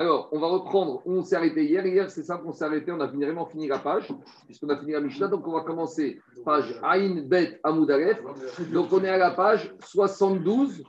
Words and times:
Alors, 0.00 0.28
on 0.30 0.38
va 0.38 0.46
reprendre 0.46 1.02
où 1.06 1.12
on 1.12 1.24
s'est 1.24 1.34
arrêté 1.34 1.64
hier. 1.64 1.84
Hier, 1.84 2.08
c'est 2.08 2.22
simple, 2.22 2.44
on 2.46 2.52
s'est 2.52 2.64
arrêté, 2.64 2.92
on 2.92 3.00
a 3.00 3.08
vraiment 3.08 3.46
fini 3.46 3.66
la 3.66 3.80
page, 3.80 4.06
puisqu'on 4.46 4.68
a 4.68 4.78
fini 4.78 4.92
la 4.92 5.00
Mishnah. 5.00 5.26
Donc, 5.26 5.46
on 5.48 5.52
va 5.52 5.62
commencer 5.62 6.20
page 6.44 6.78
Aïn 6.84 7.22
Bet 7.22 7.58
Amoud 7.64 7.90
Aleph. 7.90 8.22
Donc, 8.72 8.92
on 8.92 9.02
est 9.02 9.08
à 9.08 9.18
la 9.18 9.32
page 9.32 9.74
72, 9.80 10.84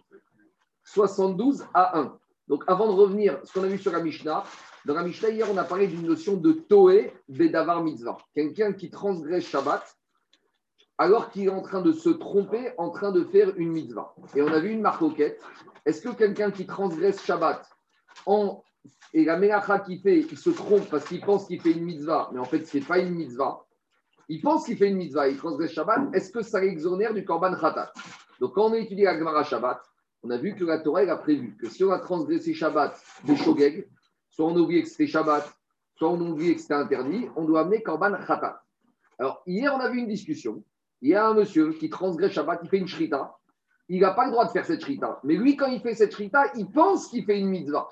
72 0.84 1.66
à 1.74 1.98
1. 1.98 2.20
Donc, 2.48 2.64
avant 2.68 2.86
de 2.86 2.92
revenir, 2.92 3.40
ce 3.46 3.52
qu'on 3.52 3.64
a 3.64 3.68
vu 3.68 3.80
sur 3.80 3.92
la 3.92 4.00
Mishnah, 4.00 4.44
dans 4.86 4.94
la 4.94 5.04
Mishnah, 5.04 5.30
hier, 5.30 5.48
on 5.52 5.58
a 5.58 5.64
parlé 5.64 5.88
d'une 5.88 6.06
notion 6.06 6.38
de 6.38 6.52
Toé 6.52 7.12
Bedavar 7.28 7.84
Mitzvah. 7.84 8.18
Quelqu'un 8.36 8.74
qui 8.74 8.92
transgresse 8.92 9.48
Shabbat 9.48 9.98
alors 11.00 11.32
qu'il 11.32 11.46
est 11.46 11.50
en 11.50 11.62
train 11.62 11.82
de 11.82 11.94
se 11.94 12.10
tromper, 12.10 12.74
en 12.78 12.90
train 12.92 13.12
de 13.12 13.24
faire 13.24 13.54
une 13.56 13.72
mitzvah. 13.72 14.14
Et 14.36 14.42
on 14.42 14.48
a 14.50 14.60
vu 14.60 14.70
une 14.70 14.82
marque 14.82 15.02
Est-ce 15.86 16.02
que 16.02 16.10
quelqu'un 16.10 16.52
qui 16.52 16.68
transgresse 16.68 17.24
Shabbat 17.24 17.68
en 18.26 18.64
et 19.14 19.26
la 19.26 19.38
mélacha 19.38 19.80
qu'il 19.80 20.00
fait, 20.02 20.20
il 20.20 20.38
se 20.38 20.50
trompe 20.52 20.90
parce 20.90 21.06
qu'il 21.06 21.22
pense 21.22 21.48
qu'il 21.48 21.60
fait 21.62 21.72
une 21.72 21.84
mitzvah, 21.84 22.30
mais 22.32 22.40
en 22.40 22.46
fait, 22.46 22.66
ce 22.66 22.78
n'est 22.78 22.84
pas 22.84 23.00
une 23.00 23.16
mitzvah. 23.16 23.66
Il 24.28 24.42
pense 24.42 24.66
qu'il 24.66 24.78
fait 24.78 24.90
une 24.90 24.98
mitzvah, 24.98 25.28
il 25.28 25.38
transgresse 25.38 25.72
Shabbat. 25.72 26.14
Est-ce 26.14 26.32
que 26.32 26.44
ça 26.44 26.62
l'exonère 26.62 27.16
du 27.16 27.26
korban 27.26 27.56
khatat? 27.56 27.92
Donc, 28.40 28.54
quand 28.54 28.66
on 28.66 28.74
a 28.74 28.78
étudié 28.78 29.06
la 29.06 29.18
Gemara 29.18 29.44
Shabbat, 29.44 29.82
on 30.22 30.30
a 30.30 30.38
vu 30.38 30.54
que 30.54 30.64
la 30.64 30.80
Torah 30.80 31.02
a 31.02 31.18
prévu 31.18 31.58
que 31.58 31.68
si 31.68 31.84
on 31.84 31.92
a 31.92 32.00
transgressé 32.00 32.54
Shabbat 32.54 33.02
des 33.24 33.36
shogeg, 33.36 33.90
soit 34.30 34.46
on 34.46 34.56
a 34.56 34.60
oublié 34.60 34.84
que 34.84 34.90
c'était 34.90 35.08
Shabbat, 35.08 35.52
soit 35.96 36.10
on 36.10 36.20
a 36.20 36.30
oublié 36.30 36.56
que 36.56 36.62
c'était 36.62 36.76
interdit, 36.76 37.28
on 37.36 37.46
doit 37.46 37.62
amener 37.62 37.82
korban 37.82 38.14
khatat. 38.14 38.62
Alors, 39.18 39.42
hier, 39.48 39.74
on 39.74 39.80
a 39.80 39.90
vu 39.90 39.98
une 40.00 40.08
discussion. 40.08 40.64
Il 41.02 41.10
y 41.10 41.16
a 41.16 41.28
un 41.28 41.34
monsieur 41.34 41.74
qui 41.74 41.90
transgresse 41.90 42.34
Shabbat, 42.34 42.60
il 42.64 42.70
fait 42.70 42.78
une 42.78 42.88
shrita. 42.88 43.36
Il 43.88 44.02
n'a 44.02 44.12
pas 44.12 44.26
le 44.26 44.32
droit 44.32 44.46
de 44.46 44.52
faire 44.52 44.66
cette 44.66 44.82
shrita. 44.82 45.20
Mais 45.24 45.36
lui, 45.36 45.56
quand 45.56 45.68
il 45.68 45.82
fait 45.82 45.96
cette 45.96 46.14
shrita, 46.14 46.52
il 46.56 46.70
pense 46.70 47.08
qu'il 47.08 47.26
fait 47.26 47.40
une 47.40 47.48
mitzvah. 47.48 47.90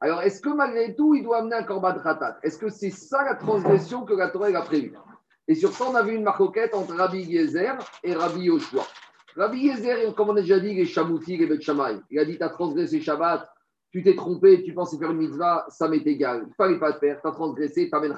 Alors, 0.00 0.22
est-ce 0.22 0.40
que 0.40 0.50
malgré 0.50 0.94
tout, 0.94 1.14
il 1.14 1.24
doit 1.24 1.38
amener 1.38 1.56
un 1.56 1.64
korban 1.64 1.94
khatat? 1.94 2.38
Est-ce 2.42 2.58
que 2.58 2.68
c'est 2.68 2.90
ça 2.90 3.24
la 3.24 3.34
transgression 3.34 4.04
que 4.04 4.14
la 4.14 4.28
Torah 4.28 4.46
a 4.46 4.62
prévue? 4.62 4.94
Et 5.48 5.54
sur 5.54 5.72
ça, 5.72 5.86
on 5.90 5.94
a 5.94 6.02
vu 6.02 6.14
une 6.14 6.22
marcoquette 6.22 6.74
entre 6.74 6.94
Rabbi 6.94 7.22
Yezer 7.22 7.76
et 8.04 8.14
Rabbi 8.14 8.42
Yoshua. 8.42 8.86
Rabbi 9.36 9.58
Yezer, 9.58 10.14
comme 10.14 10.28
on 10.28 10.36
a 10.36 10.40
déjà 10.40 10.60
dit, 10.60 10.74
les 10.74 10.84
Shamouti, 10.84 11.36
les 11.36 11.46
Bet 11.46 11.58
Il 12.10 12.18
a 12.18 12.24
dit 12.24 12.36
Tu 12.36 12.42
as 12.42 12.48
transgressé 12.48 13.00
Shabbat, 13.00 13.50
tu 13.90 14.02
t'es 14.02 14.14
trompé, 14.14 14.62
tu 14.62 14.72
pensais 14.72 14.98
faire 14.98 15.10
une 15.10 15.18
mitzvah, 15.18 15.66
ça 15.68 15.88
m'est 15.88 16.06
égal. 16.06 16.42
Il 16.44 16.48
ne 16.48 16.54
fallait 16.54 16.78
pas 16.78 16.90
le 16.90 16.98
faire, 16.98 17.20
tu 17.20 17.26
as 17.26 17.32
transgressé, 17.32 17.88
tu 17.88 17.96
amènes. 17.96 18.16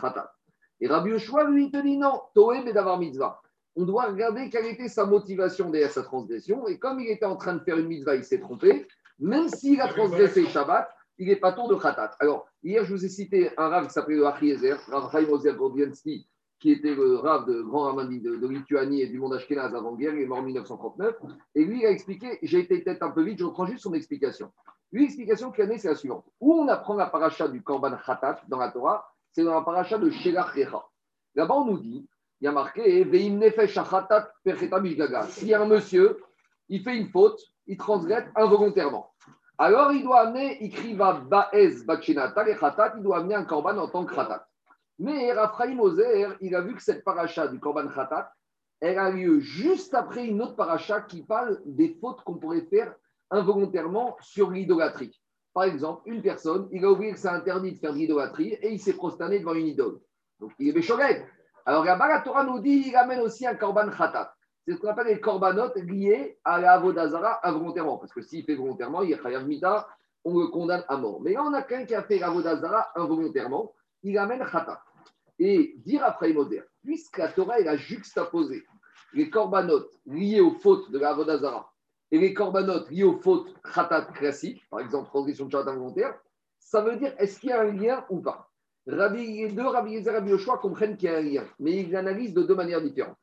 Et 0.81 0.89
Rabbi 0.89 1.11
Yoshua, 1.11 1.45
lui, 1.45 1.67
il 1.67 1.71
te 1.71 1.81
dit 1.81 1.97
non, 1.97 2.21
Toé, 2.35 2.63
mais 2.63 2.75
d'avoir 2.75 2.99
mitzvah. 2.99 3.41
On 3.77 3.85
doit 3.85 4.07
regarder 4.07 4.51
quelle 4.51 4.67
était 4.67 4.89
sa 4.89 5.07
motivation 5.07 5.71
derrière 5.71 5.93
sa 5.93 6.03
transgression. 6.03 6.67
Et 6.67 6.79
comme 6.79 7.01
il 7.01 7.09
était 7.09 7.25
en 7.25 7.37
train 7.37 7.55
de 7.55 7.61
faire 7.61 7.79
une 7.79 7.87
mitzvah, 7.87 8.17
il 8.17 8.25
s'est 8.25 8.41
trompé. 8.41 8.87
Même 9.19 9.49
s'il 9.49 9.81
a 9.81 9.89
transgressé 9.89 10.45
Shabbat, 10.47 10.91
il 11.21 11.29
n'est 11.29 11.37
pas 11.37 11.53
tour 11.53 11.69
de 11.69 11.75
Khatat. 11.75 12.17
Alors, 12.19 12.49
hier, 12.63 12.83
je 12.85 12.95
vous 12.95 13.05
ai 13.05 13.09
cité 13.11 13.51
un 13.59 13.69
rave 13.69 13.87
qui 13.87 13.93
s'appelait 13.93 14.17
le 14.17 14.27
Achiezer, 14.27 14.79
Rav 14.89 15.13
Chaim 15.13 15.29
Ozer 15.29 15.55
qui 16.59 16.73
était 16.73 16.95
le 16.95 17.17
rave 17.17 17.47
de 17.47 17.61
grand 17.61 17.85
ramani 17.85 18.21
de, 18.21 18.47
Lituanie 18.47 19.03
et 19.03 19.07
du 19.07 19.19
monde 19.19 19.35
ashkénaze 19.35 19.75
avant-guerre, 19.75 20.15
il 20.15 20.23
est 20.23 20.27
mort 20.27 20.39
en 20.39 20.43
1939. 20.43 21.15
Et 21.55 21.65
lui, 21.65 21.81
il 21.81 21.87
a 21.87 21.91
expliqué, 21.91 22.39
j'ai 22.43 22.61
été 22.61 22.81
peut-être 22.81 23.03
un 23.03 23.11
peu 23.11 23.23
vite, 23.23 23.39
je 23.39 23.45
reprends 23.45 23.67
juste 23.67 23.83
son 23.83 23.93
explication. 23.93 24.51
Lui, 24.93 25.03
l'explication 25.03 25.53
qu'il 25.53 25.71
a 25.71 25.79
c'est 25.79 25.89
la 25.89 25.95
suivante. 25.95 26.25
Où 26.41 26.55
on 26.55 26.69
apprend 26.69 26.95
la 26.95 27.07
paracha 27.07 27.49
du 27.49 27.63
Korban 27.63 27.97
Khatat 28.05 28.41
dans 28.49 28.59
la 28.59 28.71
Torah, 28.71 29.07
c'est 29.33 29.45
dans 29.45 29.55
la 29.55 29.63
paracha 29.63 29.99
de 29.99 30.11
Shelach. 30.11 30.55
Là-bas, 31.35 31.55
on 31.55 31.67
nous 31.67 31.79
dit, 31.79 32.09
il 32.41 32.45
y 32.45 32.49
a 32.49 32.53
marqué 32.53 33.05
Veim 33.05 33.37
Nefesh 33.37 33.75
Khatat 33.75 34.33
S'il 35.29 35.49
y 35.49 35.55
un 35.55 35.67
monsieur, 35.67 36.19
il 36.69 36.83
fait 36.83 36.97
une 36.97 37.09
faute, 37.09 37.41
il 37.67 37.77
transgresse 37.77 38.25
involontairement. 38.35 39.10
Alors, 39.63 39.93
il 39.93 40.03
doit 40.03 40.21
amener, 40.21 40.57
il 40.63 40.97
va 40.97 41.13
Baez 41.13 41.85
Bachinata, 41.85 42.45
les 42.45 42.57
Khatat, 42.57 42.95
il 42.97 43.03
doit 43.03 43.19
amener 43.19 43.35
un 43.35 43.45
korban 43.45 43.77
en 43.77 43.89
tant 43.89 44.07
que 44.07 44.15
Khatat. 44.15 44.49
Mais 44.99 45.35
Raphaïm 45.35 45.79
Ozer, 45.81 46.35
il 46.41 46.55
a 46.55 46.63
vu 46.63 46.75
que 46.75 46.83
cette 46.83 47.05
paracha 47.05 47.47
du 47.47 47.61
korban 47.61 47.87
Khatat, 47.89 48.33
elle 48.81 48.99
a 48.99 49.11
lieu 49.11 49.39
juste 49.41 49.93
après 49.93 50.25
une 50.25 50.41
autre 50.41 50.57
paracha 50.57 51.03
qui 51.03 51.23
parle 51.25 51.61
des 51.67 51.95
fautes 52.01 52.23
qu'on 52.23 52.39
pourrait 52.39 52.67
faire 52.71 52.95
involontairement 53.31 54.17
sur 54.23 54.51
l'idolâtrie. 54.51 55.21
Par 55.53 55.65
exemple, 55.65 56.05
une 56.07 56.23
personne, 56.23 56.67
il 56.73 56.83
a 56.87 56.91
oublié 56.91 57.13
que 57.13 57.19
c'est 57.19 57.29
interdit 57.29 57.73
de 57.73 57.79
faire 57.79 57.93
de 57.93 57.99
l'idolâtrie 57.99 58.55
et 58.63 58.73
il 58.73 58.81
s'est 58.81 58.95
prosterné 58.95 59.41
devant 59.41 59.53
une 59.53 59.67
idole. 59.67 60.01
Donc, 60.39 60.53
il 60.59 60.75
est. 60.75 61.27
Alors, 61.67 61.85
la 61.85 62.23
Torah 62.25 62.45
nous 62.45 62.61
dit 62.61 62.85
il 62.87 62.97
amène 62.97 63.21
aussi 63.21 63.47
un 63.47 63.57
korban 63.57 63.91
Khatat. 63.91 64.33
C'est 64.71 64.77
ce 64.77 64.83
qu'on 64.83 64.91
appelle 64.91 65.09
les 65.09 65.19
corbanotes 65.19 65.75
liés 65.79 66.39
à 66.45 66.61
la 66.61 66.75
Avodazara 66.75 67.41
involontairement. 67.43 67.99
Parce 67.99 68.13
que 68.13 68.23
s'il 68.23 68.45
fait 68.45 68.55
volontairement, 68.55 69.03
il 69.03 69.11
y 69.11 69.15
a 69.15 69.21
Chayav 69.21 69.45
Mita, 69.45 69.89
on 70.25 70.39
le 70.39 70.47
condamne 70.47 70.85
à 70.87 70.97
mort. 70.97 71.21
Mais 71.23 71.33
là, 71.33 71.43
on 71.43 71.53
a 71.55 71.63
quelqu'un 71.63 71.87
qui 71.87 71.95
a 71.97 72.05
fait 72.05 72.21
l'Avodazara 72.21 72.93
involontairement, 72.95 73.73
il 74.05 74.17
amène 74.17 74.47
Khata. 74.47 74.81
Et 75.41 75.75
dire 75.79 76.05
après 76.05 76.33
Moser, 76.33 76.63
puisque 76.85 77.19
la 77.19 77.33
Torah 77.33 77.55
a 77.55 77.77
juxtaposé 77.77 78.63
les 79.13 79.29
corbanotes 79.29 79.91
liés 80.07 80.41
aux 80.41 80.53
fautes 80.53 80.89
de 80.93 81.01
la 81.01 81.11
Avodazara 81.11 81.73
et 82.13 82.19
les 82.21 82.33
corbanotes 82.33 82.89
liés 82.91 83.03
aux 83.03 83.19
fautes 83.19 83.53
Khatat 83.75 84.03
classiques, 84.13 84.63
par 84.71 84.79
exemple 84.79 85.09
transgression 85.09 85.47
de 85.47 85.51
Shabbat 85.51 85.75
involontaire, 85.75 86.15
ça 86.61 86.81
veut 86.81 86.95
dire 86.95 87.13
est-ce 87.19 87.41
qu'il 87.41 87.51
y 87.51 87.53
a 87.53 87.63
un 87.63 87.73
lien 87.73 88.05
ou 88.09 88.21
pas? 88.21 88.49
Rabbi, 88.87 89.43
Les 89.43 89.49
deux 89.51 89.67
Rabbi 89.67 89.97
et 89.97 90.09
Rabbi 90.09 90.31
Yoshua 90.31 90.59
comprennent 90.59 90.97
qu'il 90.97 91.11
y 91.11 91.13
a 91.13 91.19
un 91.19 91.23
lien, 91.23 91.45
mais 91.59 91.73
ils 91.73 91.91
l'analysent 91.91 92.35
de 92.35 92.45
deux 92.45 92.55
manières 92.55 92.81
différentes. 92.81 93.17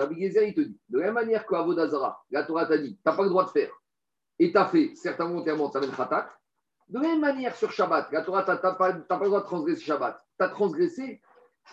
Rabbi 0.00 0.20
Gezer, 0.20 0.44
il 0.44 0.54
te 0.54 0.60
dit, 0.60 0.78
de 0.88 0.98
la 0.98 1.06
même 1.06 1.14
manière 1.14 1.46
qu'Avodazara, 1.46 2.22
la 2.30 2.44
Torah 2.44 2.66
t'a 2.66 2.78
dit, 2.78 2.96
tu 2.96 3.02
n'as 3.04 3.14
pas 3.14 3.22
le 3.22 3.28
droit 3.28 3.44
de 3.44 3.50
faire, 3.50 3.70
et 4.38 4.52
tu 4.52 4.58
as 4.58 4.66
fait, 4.66 4.92
certains 4.94 5.26
volontairement, 5.26 5.70
ça 5.70 5.80
mène 5.80 5.90
khatat. 5.90 6.30
De 6.88 7.00
la 7.00 7.08
même 7.08 7.20
manière 7.20 7.56
sur 7.56 7.72
Shabbat, 7.72 8.12
la 8.12 8.22
Torah, 8.22 8.44
tu 8.44 8.50
n'as 8.50 8.56
pas, 8.56 8.74
pas, 8.74 8.92
le 8.92 9.26
droit 9.26 9.40
de 9.40 9.46
transgresser 9.46 9.82
Shabbat. 9.82 10.22
Tu 10.38 10.44
as 10.44 10.48
transgressé, 10.48 11.20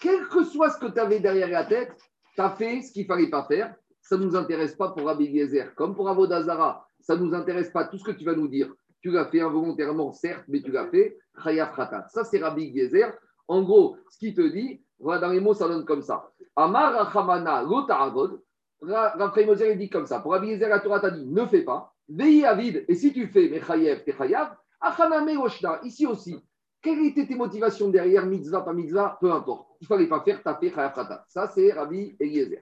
quel 0.02 0.28
que 0.28 0.44
soit 0.44 0.72
ce 0.72 0.80
que 0.80 0.88
tu 0.92 1.00
avais 1.00 1.20
derrière 1.20 1.50
la 1.50 1.66
tête, 1.66 1.96
tu 2.34 2.42
as 2.42 2.50
fait 2.52 2.82
ce 2.82 2.92
qu'il 2.92 3.04
ne 3.04 3.08
fallait 3.08 3.30
pas 3.30 3.44
faire. 3.44 3.76
Ça 4.02 4.18
ne 4.18 4.26
nous 4.26 4.36
intéresse 4.36 4.76
pas 4.76 4.90
pour 4.90 5.06
Rabbi 5.06 5.38
Gezer. 5.38 5.74
Comme 5.76 5.96
pour 5.96 6.10
Avodazara, 6.10 6.88
ça 7.00 7.16
ne 7.16 7.24
nous 7.24 7.34
intéresse 7.34 7.70
pas 7.70 7.86
tout 7.86 7.98
ce 7.98 8.04
que 8.04 8.12
tu 8.12 8.26
vas 8.26 8.36
nous 8.36 8.48
dire. 8.48 8.74
Tu 9.02 9.12
l'as 9.12 9.26
fait 9.26 9.42
involontairement, 9.42 10.12
certes, 10.14 10.44
mais 10.48 10.62
tu 10.62 10.72
l'as 10.72 10.88
fait. 10.88 11.18
Chayav 11.44 11.76
Khatat. 11.76 12.08
Ça, 12.10 12.24
c'est 12.24 12.40
Rabbi 12.40 12.76
Gezer. 12.76 13.14
En 13.48 13.62
gros, 13.62 13.98
ce 14.10 14.18
qu'il 14.18 14.34
te 14.34 14.42
dit, 14.42 14.82
dans 15.03 15.30
les 15.30 15.40
mots, 15.40 15.53
ça 15.53 15.68
donne 15.68 15.86
comme 15.86 16.02
ça. 16.02 16.30
Amar 16.56 16.94
Rachamana 16.94 17.64
Lotaragod. 17.64 18.41
Raphaël 18.81 19.47
Moser 19.47 19.75
dit 19.75 19.90
comme 19.90 20.06
ça. 20.06 20.19
Pour 20.19 20.34
aviser 20.34 20.68
la 20.68 20.80
Torah, 20.80 21.00
t'as 21.00 21.12
dit 21.12 21.25
ne 21.25 21.46
fais 21.46 21.62
pas. 21.62 21.94
Veillez 22.09 22.46
avid. 22.46 22.86
Et 22.88 22.96
si 22.96 23.13
tu 23.13 23.28
fais 23.28 23.50
Mechayev, 23.50 24.03
Techayav. 24.03 24.56
Achaname 24.81 25.38
Oshna. 25.40 25.80
Ici 25.84 26.06
aussi. 26.06 26.36
Quelles 26.81 27.06
étaient 27.06 27.25
tes 27.25 27.36
motivations 27.36 27.90
derrière 27.90 28.25
mitzvah, 28.25 28.62
pas 28.62 28.74
mitzvah 28.74 29.18
Peu 29.22 29.31
importe. 29.31 29.69
Il 29.80 29.86
ne 29.86 29.88
fallait 29.88 30.08
pas 30.08 30.22
faire, 30.22 30.42
fait 30.59 30.69
Chayav 30.69 31.24
Ça, 31.30 31.47
c'est 31.47 31.72
Rabbi 31.72 32.16
Eliezer. 32.19 32.62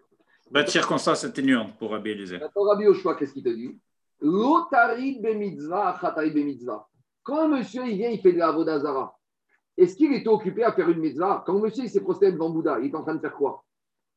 Bah, 0.51 0.63
de 0.63 0.69
circonstance 0.69 1.23
atténuante 1.23 1.77
pour 1.77 1.91
Rabbi 1.91 2.11
Eliezer. 2.11 2.39
Pour 2.53 2.67
Rabbi 2.67 2.85
Oshua, 2.87 3.15
qu'est-ce 3.15 3.33
qu'il 3.33 3.43
te 3.43 3.49
dit? 3.49 3.79
Lotari 4.21 5.19
be 5.19 5.35
mitzvah, 5.35 5.89
achatari 5.89 6.29
be 6.29 6.45
mitzvah. 6.45 6.87
Quand 7.23 7.45
un 7.45 7.47
monsieur 7.47 7.83
il 7.87 7.97
vient, 7.97 8.09
il 8.09 8.19
fait 8.19 8.33
de 8.33 8.37
la 8.37 8.51
Vodazara, 8.51 9.15
est-ce 9.81 9.95
qu'il 9.95 10.13
était 10.13 10.27
occupé 10.27 10.63
à 10.63 10.71
faire 10.71 10.89
une 10.89 10.99
mitzvah? 10.99 11.43
Quand 11.45 11.53
monsieur 11.53 11.87
s'est 11.87 12.01
prosterné 12.01 12.33
devant 12.33 12.51
Bouddha, 12.51 12.79
il 12.79 12.91
est 12.91 12.95
en 12.95 13.01
train 13.01 13.15
de 13.15 13.19
faire 13.19 13.33
quoi? 13.33 13.63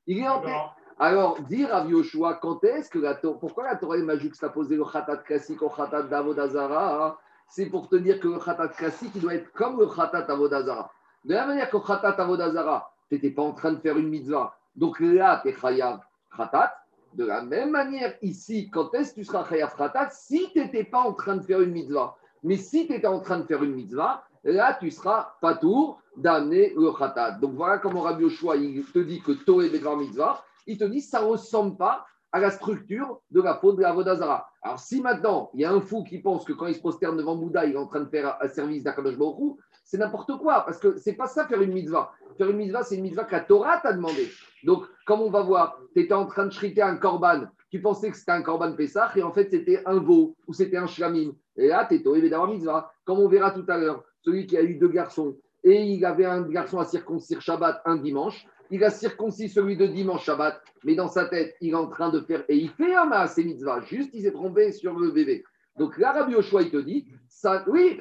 Il 0.06 0.18
est 0.18 0.28
en 0.28 0.42
train. 0.42 0.70
Alors, 0.98 1.40
dire 1.40 1.74
à 1.74 1.84
Yoshua, 1.86 2.34
quand 2.34 2.62
est-ce 2.64 2.90
que 2.90 2.98
la 2.98 3.14
Torah, 3.14 3.38
pourquoi 3.38 3.64
la 3.64 3.76
Torah 3.76 3.96
m'a 3.96 4.16
juxtaposé 4.16 4.76
le 4.76 4.84
khatat 4.84 5.16
classique 5.18 5.62
au 5.62 5.70
khatat 5.70 6.04
d'Avodazara 6.04 7.06
hein? 7.06 7.16
C'est 7.48 7.66
pour 7.66 7.88
te 7.88 7.96
dire 7.96 8.20
que 8.20 8.28
le 8.28 8.38
khatat 8.38 8.68
classique, 8.68 9.12
il 9.14 9.22
doit 9.22 9.34
être 9.34 9.52
comme 9.52 9.80
le 9.80 9.86
khatat 9.86 10.26
Avodazara. 10.28 10.90
De 11.24 11.34
la 11.34 11.46
manière 11.46 11.70
que 11.70 11.78
le 11.78 11.82
khatat 11.82 12.14
Avodazara, 12.22 12.92
tu 13.08 13.14
n'étais 13.14 13.30
pas 13.30 13.42
en 13.42 13.52
train 13.52 13.72
de 13.72 13.80
faire 13.80 13.96
une 13.96 14.08
mitzvah. 14.08 14.56
Donc 14.76 15.00
là, 15.00 15.40
tu 15.42 15.48
es 15.48 15.54
chayav 15.54 16.00
khatat. 16.36 16.74
De 17.14 17.24
la 17.24 17.42
même 17.42 17.70
manière, 17.70 18.14
ici, 18.22 18.70
quand 18.70 18.92
est-ce 18.94 19.14
que 19.14 19.20
tu 19.20 19.24
seras 19.24 19.48
chayav 19.48 19.74
khatat? 19.76 20.10
Si 20.10 20.50
tu 20.52 20.58
n'étais 20.58 20.84
pas 20.84 21.00
en 21.00 21.14
train 21.14 21.36
de 21.36 21.42
faire 21.42 21.60
une 21.60 21.72
mitzvah 21.72 22.16
Mais 22.42 22.56
si 22.56 22.86
tu 22.86 22.92
étais 22.92 23.06
en 23.06 23.20
train 23.20 23.38
de 23.38 23.44
faire 23.44 23.62
une 23.62 23.74
mitzvah, 23.74 24.24
là, 24.52 24.76
tu 24.78 24.90
seras 24.90 25.34
pas 25.40 25.54
tour 25.54 26.00
d'amener 26.16 26.74
le 26.76 26.92
khatat. 26.92 27.32
Donc 27.40 27.54
voilà 27.54 27.78
comment 27.78 28.02
Rabbi 28.02 28.24
Yoshua, 28.24 28.56
il 28.56 28.84
te 28.84 28.98
dit 28.98 29.20
que 29.20 29.32
Toé 29.32 29.70
Bedvar 29.70 29.96
Mitzvah, 29.96 30.44
il 30.66 30.78
te 30.78 30.84
dit 30.84 31.00
ça 31.00 31.22
ne 31.22 31.26
ressemble 31.26 31.76
pas 31.76 32.06
à 32.32 32.40
la 32.40 32.50
structure 32.50 33.20
de 33.30 33.40
la 33.40 33.54
faute 33.54 33.76
de 33.76 33.82
la 33.82 33.92
Vodazara. 33.92 34.48
Alors 34.62 34.80
si 34.80 35.00
maintenant, 35.00 35.50
il 35.54 35.60
y 35.60 35.64
a 35.64 35.72
un 35.72 35.80
fou 35.80 36.02
qui 36.02 36.18
pense 36.18 36.44
que 36.44 36.52
quand 36.52 36.66
il 36.66 36.74
se 36.74 36.80
prosterne 36.80 37.16
devant 37.16 37.36
Bouddha, 37.36 37.64
il 37.64 37.74
est 37.74 37.78
en 37.78 37.86
train 37.86 38.00
de 38.00 38.08
faire 38.08 38.36
un 38.40 38.48
service 38.48 38.82
d'Akadosh 38.82 39.16
Baruch 39.16 39.56
c'est 39.84 39.98
n'importe 39.98 40.36
quoi, 40.38 40.64
parce 40.64 40.78
que 40.78 40.96
c'est 40.96 41.12
pas 41.12 41.26
ça 41.26 41.46
faire 41.46 41.60
une 41.60 41.72
mitzvah. 41.72 42.10
Faire 42.38 42.48
une 42.48 42.56
mitzvah, 42.56 42.82
c'est 42.82 42.96
une 42.96 43.02
mitzvah 43.02 43.24
que 43.24 43.32
la 43.32 43.40
Torah 43.40 43.78
t'a 43.78 43.92
demandé. 43.92 44.30
Donc, 44.64 44.84
comme 45.06 45.20
on 45.20 45.30
va 45.30 45.42
voir, 45.42 45.78
tu 45.94 46.00
étais 46.00 46.14
en 46.14 46.24
train 46.24 46.46
de 46.46 46.52
shriter 46.52 46.82
un 46.82 46.96
korban, 46.96 47.42
tu 47.70 47.80
pensais 47.80 48.10
que 48.10 48.16
c'était 48.16 48.32
un 48.32 48.42
korban 48.42 48.72
Pessah, 48.72 49.12
et 49.14 49.22
en 49.22 49.30
fait, 49.30 49.50
c'était 49.50 49.82
un 49.84 49.98
veau, 49.98 50.34
ou 50.46 50.54
c'était 50.54 50.78
un 50.78 50.86
shlamim. 50.86 51.32
Et 51.56 51.68
là, 51.68 51.84
tu 51.86 51.96
es 51.96 52.02
tombé 52.02 52.28
d'avoir 52.28 52.50
mitzvah. 52.50 52.90
Comme 53.04 53.18
on 53.18 53.28
verra 53.28 53.50
tout 53.50 53.64
à 53.68 53.76
l'heure, 53.76 54.02
celui 54.24 54.46
qui 54.46 54.56
a 54.56 54.62
eu 54.62 54.76
deux 54.76 54.88
garçons, 54.88 55.36
et 55.62 55.82
il 55.82 56.04
avait 56.04 56.24
un 56.24 56.42
garçon 56.42 56.78
à 56.78 56.84
circoncire 56.84 57.40
Shabbat 57.40 57.82
un 57.84 57.96
dimanche, 57.96 58.46
il 58.70 58.82
a 58.84 58.90
circoncis 58.90 59.48
celui 59.48 59.76
de 59.76 59.86
dimanche 59.86 60.24
Shabbat, 60.24 60.60
mais 60.84 60.94
dans 60.94 61.08
sa 61.08 61.26
tête, 61.26 61.54
il 61.60 61.70
est 61.70 61.74
en 61.74 61.88
train 61.88 62.10
de 62.10 62.20
faire, 62.20 62.44
et 62.48 62.56
il 62.56 62.70
fait 62.70 62.94
un 62.94 63.04
maas 63.04 63.34
mitzvah, 63.36 63.80
juste 63.82 64.10
il 64.12 64.22
s'est 64.22 64.32
trompé 64.32 64.72
sur 64.72 64.98
le 64.98 65.10
bébé. 65.10 65.44
Donc 65.76 65.98
là, 65.98 66.12
Rabbi 66.12 66.32
Yoshua, 66.32 66.62
il 66.62 66.70
te 66.70 66.76
dit, 66.76 67.06
ça, 67.28 67.64
oui, 67.66 67.98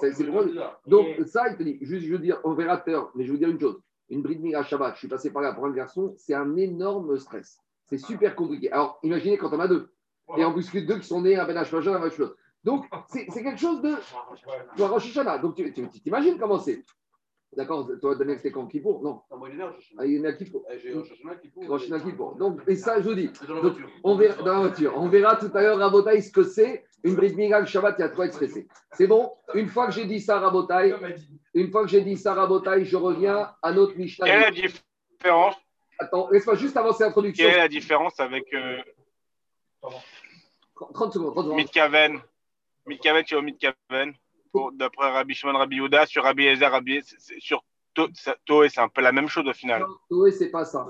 c'est 0.00 0.12
Donc 0.86 1.06
ça, 1.26 1.48
il 1.48 1.56
te 1.56 1.62
dit, 1.62 1.78
juste, 1.80 2.06
je 2.06 2.12
veux 2.12 2.18
dire, 2.18 2.40
on 2.44 2.54
verra 2.54 2.78
tout 2.78 3.08
mais 3.14 3.24
je 3.24 3.32
veux 3.32 3.38
dire 3.38 3.48
une 3.48 3.60
chose. 3.60 3.80
Une 4.08 4.22
bride 4.22 4.54
à 4.54 4.62
Shabbat, 4.62 4.94
je 4.94 5.00
suis 5.00 5.08
passé 5.08 5.32
par 5.32 5.42
là 5.42 5.52
pour 5.52 5.66
un 5.66 5.72
garçon, 5.72 6.14
c'est 6.16 6.34
un 6.34 6.56
énorme 6.56 7.18
stress. 7.18 7.58
C'est 7.86 7.98
super 7.98 8.34
compliqué. 8.36 8.70
Alors, 8.70 8.98
imaginez 9.02 9.36
quand 9.36 9.52
on 9.52 9.60
a 9.60 9.68
deux. 9.68 9.88
Et 10.36 10.44
en 10.44 10.52
plus, 10.52 10.72
deux 10.72 10.98
qui 10.98 11.06
sont 11.06 11.22
nés, 11.22 11.36
un 11.36 11.46
Ben 11.46 11.54
Major, 11.54 11.94
un 11.94 12.00
Ben 12.00 12.10
Donc, 12.66 12.84
c'est 13.08 13.26
quelque 13.28 13.60
chose 13.60 13.80
de. 13.80 13.94
Tu 14.74 14.78
vois, 14.82 14.88
Rosh 14.88 15.14
Donc, 15.40 15.54
tu 15.54 16.00
t'imagines 16.02 16.36
comment 16.36 16.58
c'est. 16.58 16.84
D'accord 17.56 17.88
Toi, 18.00 18.16
Daniel, 18.16 18.38
c'était 18.38 18.50
quand 18.50 18.66
Kippour? 18.66 19.02
Non. 19.02 19.22
moi, 19.38 19.48
il 19.48 19.54
est 19.54 19.64
né 19.64 19.70
Ah, 19.96 20.04
il 20.04 20.16
est 20.16 20.18
né 20.18 20.28
à 20.28 20.32
Kippour. 20.32 20.66
Rosh 21.68 21.88
Kippour. 22.04 22.34
Donc, 22.34 22.60
et 22.66 22.74
ça, 22.74 23.00
je 23.00 23.08
vous 23.08 23.14
dis. 23.14 23.30
on 24.02 24.16
verra, 24.16 24.42
dans 24.42 24.52
la 24.52 24.58
voiture. 24.58 24.92
On 24.96 25.08
verra 25.08 25.36
tout 25.36 25.50
à 25.54 25.62
l'heure, 25.62 25.78
Rabotaï, 25.78 26.20
ce 26.22 26.32
que 26.32 26.42
c'est. 26.42 26.84
Une 27.04 27.14
bride 27.14 27.36
Migal 27.36 27.68
Shabbat, 27.68 27.94
il 27.98 28.02
y 28.02 28.04
a 28.04 28.08
trop 28.08 28.24
expressé. 28.24 28.66
C'est 28.92 29.06
bon? 29.06 29.32
Une 29.54 29.68
fois 29.68 29.86
que 29.86 29.92
j'ai 29.92 30.06
dit 30.06 30.20
ça, 30.20 30.40
Rabotaï, 30.40 30.92
une 31.54 31.70
fois 31.70 31.82
que 31.82 31.88
j'ai 31.88 32.00
dit 32.00 32.16
ça, 32.16 32.34
Rabotaï, 32.34 32.84
je 32.84 32.96
reviens 32.96 33.54
à 33.62 33.72
notre 33.72 33.96
Mishnah. 33.96 34.26
Quelle 34.26 34.42
est 34.42 34.44
la 34.44 34.50
différence? 34.50 35.54
Attends, 36.00 36.28
laisse-moi 36.30 36.56
juste 36.56 36.76
avancer 36.76 37.04
l'introduction. 37.04 37.46
Quelle 37.46 37.54
est 37.54 37.60
la 37.60 37.68
différence 37.68 38.18
avec. 38.18 38.52
Euh... 38.52 38.82
30 39.80 41.12
secondes. 41.12 41.32
30 41.32 41.44
secondes. 41.44 41.56
Mitkaven? 41.56 42.20
Mitkaven, 42.86 43.24
vois 43.30 43.42
Mitkaven 43.42 44.12
D'après 44.74 45.10
Rabbi 45.10 45.34
Shimon, 45.34 45.58
Rabbi 45.58 45.76
Yehuda, 45.76 46.06
sur 46.06 46.22
Rabbi 46.22 46.46
Ezer, 46.46 46.70
Rabbi, 46.70 47.00
sur 47.38 47.62
Toé, 48.44 48.68
c'est 48.68 48.80
un 48.80 48.88
peu 48.88 49.02
la 49.02 49.12
même 49.12 49.28
chose 49.28 49.46
au 49.46 49.52
final. 49.52 49.84
Toé, 50.08 50.30
c'est 50.30 50.50
pas 50.50 50.64
ça. 50.64 50.86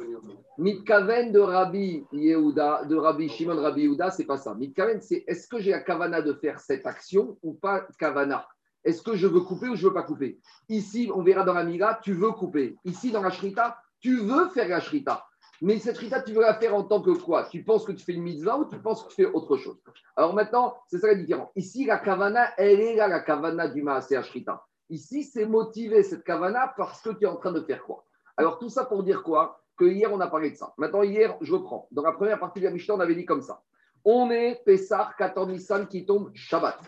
Mitkaven 0.58 1.32
de 1.32 1.40
Rabbi 1.40 2.04
Yehuda, 2.12 2.84
de 2.84 2.96
Rabbi 2.96 3.28
Shimon, 3.28 3.60
Rabbi 3.60 3.82
Yehuda, 3.82 4.10
c'est 4.10 4.25
pas 4.25 4.37
ça. 4.37 4.54
Mitkaven, 4.54 5.00
c'est 5.00 5.25
est-ce 5.26 5.48
que 5.48 5.58
j'ai 5.58 5.70
la 5.70 5.81
kavana 5.81 6.22
de 6.22 6.32
faire 6.34 6.60
cette 6.60 6.87
action 6.87 7.38
ou 7.43 7.54
pas 7.54 7.87
kavana? 7.99 8.46
Est-ce 8.84 9.02
que 9.02 9.16
je 9.16 9.26
veux 9.26 9.40
couper 9.40 9.69
ou 9.69 9.75
je 9.75 9.88
veux 9.88 9.92
pas 9.92 10.04
couper? 10.04 10.38
Ici, 10.69 11.10
on 11.12 11.22
verra 11.22 11.42
dans 11.42 11.54
la 11.54 11.64
Mira, 11.64 11.99
tu 12.02 12.12
veux 12.12 12.31
couper. 12.31 12.76
Ici, 12.84 13.10
dans 13.10 13.22
la 13.22 13.31
Shrita, 13.31 13.78
tu 14.00 14.19
veux 14.19 14.49
faire 14.50 14.69
la 14.69 14.78
Shrita. 14.81 15.26
Mais 15.62 15.79
cette 15.79 15.99
rita, 15.99 16.20
tu 16.20 16.32
veux 16.32 16.43
la 16.43 16.55
faire 16.55 16.75
en 16.75 16.85
tant 16.85 17.00
que 17.00 17.11
quoi? 17.11 17.44
Tu 17.44 17.62
penses 17.62 17.85
que 17.85 17.93
tu 17.93 18.05
fais 18.05 18.12
une 18.12 18.23
mitzvah 18.23 18.58
ou 18.58 18.67
tu 18.67 18.79
penses 18.79 19.05
que 19.05 19.08
tu 19.08 19.14
fais 19.14 19.26
autre 19.26 19.56
chose? 19.56 19.79
Alors 20.14 20.35
maintenant, 20.35 20.76
c'est 20.87 20.99
ça 20.99 21.08
la 21.08 21.14
différence. 21.14 21.50
Ici, 21.56 21.87
la 21.87 21.99
kavana, 21.99 22.53
elle 22.56 22.81
est 22.81 22.94
là, 22.97 23.08
la 23.08 23.20
kavana 23.20 23.69
du 23.69 23.82
maaseh 23.82 24.23
shrita. 24.23 24.64
Ici, 24.91 25.25
c'est 25.25 25.47
motivé 25.47 26.03
cette 26.03 26.25
kavana 26.25 26.75
parce 26.76 27.00
que 27.00 27.11
tu 27.11 27.25
es 27.25 27.26
en 27.26 27.37
train 27.37 27.53
de 27.53 27.62
faire 27.62 27.82
quoi? 27.82 28.05
Alors 28.37 28.58
tout 28.58 28.69
ça 28.69 28.85
pour 28.85 29.03
dire 29.03 29.23
quoi? 29.23 29.61
Que 29.79 29.85
hier, 29.85 30.12
on 30.12 30.20
a 30.20 30.26
parlé 30.26 30.50
de 30.50 30.56
ça. 30.56 30.73
Maintenant, 30.79 31.03
hier, 31.03 31.37
je 31.41 31.53
reprends. 31.53 31.88
Dans 31.91 32.02
la 32.02 32.12
première 32.12 32.38
partie 32.38 32.61
de 32.61 32.64
la 32.64 32.70
Mishnah, 32.70 32.94
on 32.94 33.00
avait 33.00 33.14
dit 33.14 33.26
comme 33.26 33.43
ça. 33.43 33.62
On 34.05 34.31
est 34.31 34.62
Pessah, 34.64 35.11
14 35.19 35.49
Nissan 35.49 35.87
qui 35.88 36.06
tombe 36.06 36.31
Shabbat. 36.35 36.79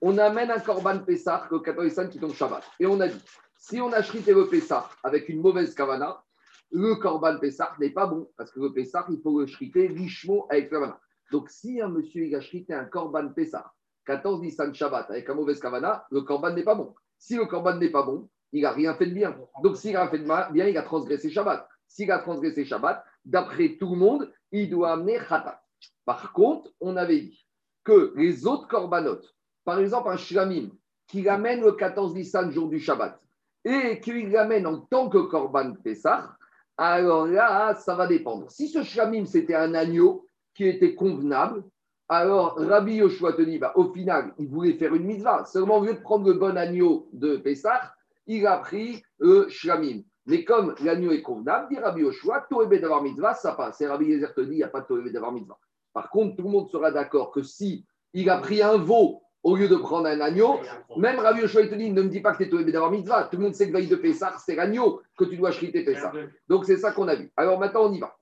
On 0.00 0.16
amène 0.16 0.50
un 0.50 0.60
Korban 0.60 1.00
Pessah, 1.00 1.48
le 1.50 1.58
14 1.58 1.84
Nissan 1.84 2.08
qui 2.08 2.18
tombe 2.18 2.32
Shabbat. 2.32 2.62
Et 2.78 2.86
on 2.86 3.00
a 3.00 3.08
dit, 3.08 3.22
si 3.56 3.80
on 3.80 3.92
a 3.92 4.00
shrité 4.00 4.32
le 4.32 4.46
Pessah 4.46 4.88
avec 5.02 5.28
une 5.28 5.40
mauvaise 5.40 5.74
kavana, 5.74 6.22
le 6.70 6.96
Korban 6.96 7.38
Pessah 7.38 7.74
n'est 7.80 7.90
pas 7.90 8.06
bon, 8.06 8.30
parce 8.36 8.50
que 8.50 8.60
le 8.60 8.72
Pessah, 8.72 9.06
il 9.10 9.20
faut 9.20 9.40
le 9.40 9.46
shriter 9.46 9.88
richement 9.88 10.46
avec 10.50 10.70
la 10.70 10.98
Donc, 11.32 11.50
si 11.50 11.80
un 11.80 11.88
monsieur 11.88 12.26
il 12.26 12.34
a 12.34 12.40
shrité 12.40 12.74
un 12.74 12.84
Korban 12.84 13.28
Pessah, 13.28 13.72
14 14.06 14.40
Nissan 14.42 14.74
Shabbat, 14.74 15.10
avec 15.10 15.28
un 15.28 15.34
mauvais 15.34 15.54
Kavana, 15.54 16.06
le 16.10 16.22
Korban 16.22 16.52
n'est 16.52 16.64
pas 16.64 16.74
bon. 16.74 16.94
Si 17.18 17.36
le 17.36 17.46
Korban 17.46 17.76
n'est 17.76 17.90
pas 17.90 18.02
bon, 18.02 18.28
il 18.52 18.62
n'a 18.62 18.72
rien 18.72 18.94
fait 18.94 19.06
de 19.06 19.14
bien. 19.14 19.36
Donc, 19.62 19.76
s'il 19.76 19.96
a 19.96 20.08
fait 20.08 20.18
de 20.18 20.52
bien, 20.52 20.66
il 20.66 20.76
a 20.78 20.82
transgressé 20.82 21.30
Shabbat. 21.30 21.68
S'il 21.86 22.10
a 22.10 22.18
transgressé 22.18 22.64
Shabbat, 22.64 23.04
d'après 23.24 23.76
tout 23.78 23.90
le 23.90 23.96
monde, 23.96 24.32
il 24.52 24.70
doit 24.70 24.92
amener 24.92 25.18
Khatat. 25.18 25.62
Par 26.04 26.32
contre, 26.32 26.70
on 26.80 26.96
avait 26.96 27.20
dit 27.20 27.46
que 27.84 28.12
les 28.16 28.46
autres 28.46 28.68
Korbanot, 28.68 29.20
par 29.64 29.78
exemple 29.78 30.08
un 30.08 30.16
Shlamim, 30.16 30.70
qui 31.06 31.22
l'amène 31.22 31.62
le 31.62 31.72
14 31.72 32.14
Nissan 32.14 32.50
jour 32.50 32.68
du 32.68 32.78
Shabbat, 32.78 33.20
et 33.64 34.00
qu'il 34.00 34.30
l'amène 34.30 34.66
en 34.66 34.80
tant 34.80 35.08
que 35.08 35.18
Korban 35.18 35.74
Pessah, 35.82 36.36
alors 36.78 37.26
là, 37.26 37.74
ça 37.74 37.96
va 37.96 38.06
dépendre. 38.06 38.50
Si 38.50 38.68
ce 38.68 38.84
shlamim, 38.84 39.26
c'était 39.26 39.56
un 39.56 39.74
agneau 39.74 40.24
qui 40.54 40.64
était 40.66 40.94
convenable, 40.94 41.64
alors 42.08 42.54
Rabbi 42.56 42.94
Yoshua 42.94 43.32
te 43.32 43.42
dit, 43.42 43.58
bah, 43.58 43.72
au 43.74 43.92
final, 43.92 44.32
il 44.38 44.48
voulait 44.48 44.74
faire 44.74 44.94
une 44.94 45.04
mitzvah. 45.04 45.44
Seulement, 45.44 45.78
au 45.78 45.84
lieu 45.84 45.94
de 45.94 46.00
prendre 46.00 46.26
le 46.26 46.34
bon 46.34 46.56
agneau 46.56 47.08
de 47.12 47.36
Pessah, 47.36 47.92
il 48.26 48.46
a 48.46 48.58
pris 48.58 49.02
le 49.18 49.48
shlamim. 49.48 50.02
Mais 50.26 50.44
comme 50.44 50.74
l'agneau 50.82 51.10
est 51.10 51.22
convenable, 51.22 51.68
dit 51.70 51.78
Rabbi 51.78 52.02
Yoshua, 52.02 52.46
Toébé 52.48 52.78
d'avoir 52.78 53.02
mitzvah, 53.02 53.34
ça 53.34 53.52
passe. 53.52 53.80
Et 53.80 53.86
Rabbi 53.86 54.06
Yezer 54.06 54.32
te 54.32 54.40
dit, 54.42 54.52
il 54.52 54.56
n'y 54.56 54.62
a 54.62 54.68
pas 54.68 54.80
de 54.80 54.86
Toébé 54.86 55.10
d'avoir 55.10 55.32
mitzvah. 55.32 55.58
Par 55.92 56.10
contre, 56.10 56.36
tout 56.36 56.44
le 56.44 56.50
monde 56.50 56.68
sera 56.68 56.92
d'accord 56.92 57.32
que 57.32 57.42
si 57.42 57.84
il 58.14 58.30
a 58.30 58.38
pris 58.38 58.62
un 58.62 58.76
veau 58.76 59.22
au 59.42 59.56
lieu 59.56 59.68
de 59.68 59.76
prendre 59.76 60.06
un 60.06 60.20
agneau, 60.20 60.60
même 60.96 61.18
Rabbi 61.18 61.40
Yoshua 61.42 61.66
te 61.66 61.74
dit, 61.74 61.90
ne 61.90 62.02
me 62.02 62.08
dis 62.08 62.20
pas 62.20 62.32
que 62.32 62.38
tu 62.38 62.44
es 62.44 62.48
tombé 62.48 62.72
d'avoir 62.72 62.90
mitzvah. 62.90 63.24
Tout 63.24 63.36
le 63.36 63.44
monde 63.44 63.54
sait 63.54 63.68
que 63.68 63.72
veille 63.72 63.86
de 63.86 63.96
Pessah, 63.96 64.36
c'est 64.44 64.54
l'agneau 64.54 65.00
que 65.16 65.24
tu 65.24 65.36
dois 65.36 65.52
chriter 65.52 65.84
Pessah. 65.84 66.12
Donc 66.48 66.64
c'est 66.64 66.76
ça 66.76 66.92
qu'on 66.92 67.08
a 67.08 67.14
vu. 67.14 67.30
Alors 67.36 67.58
maintenant, 67.58 67.88
on 67.88 67.92
y 67.92 68.00
va. 68.00 68.16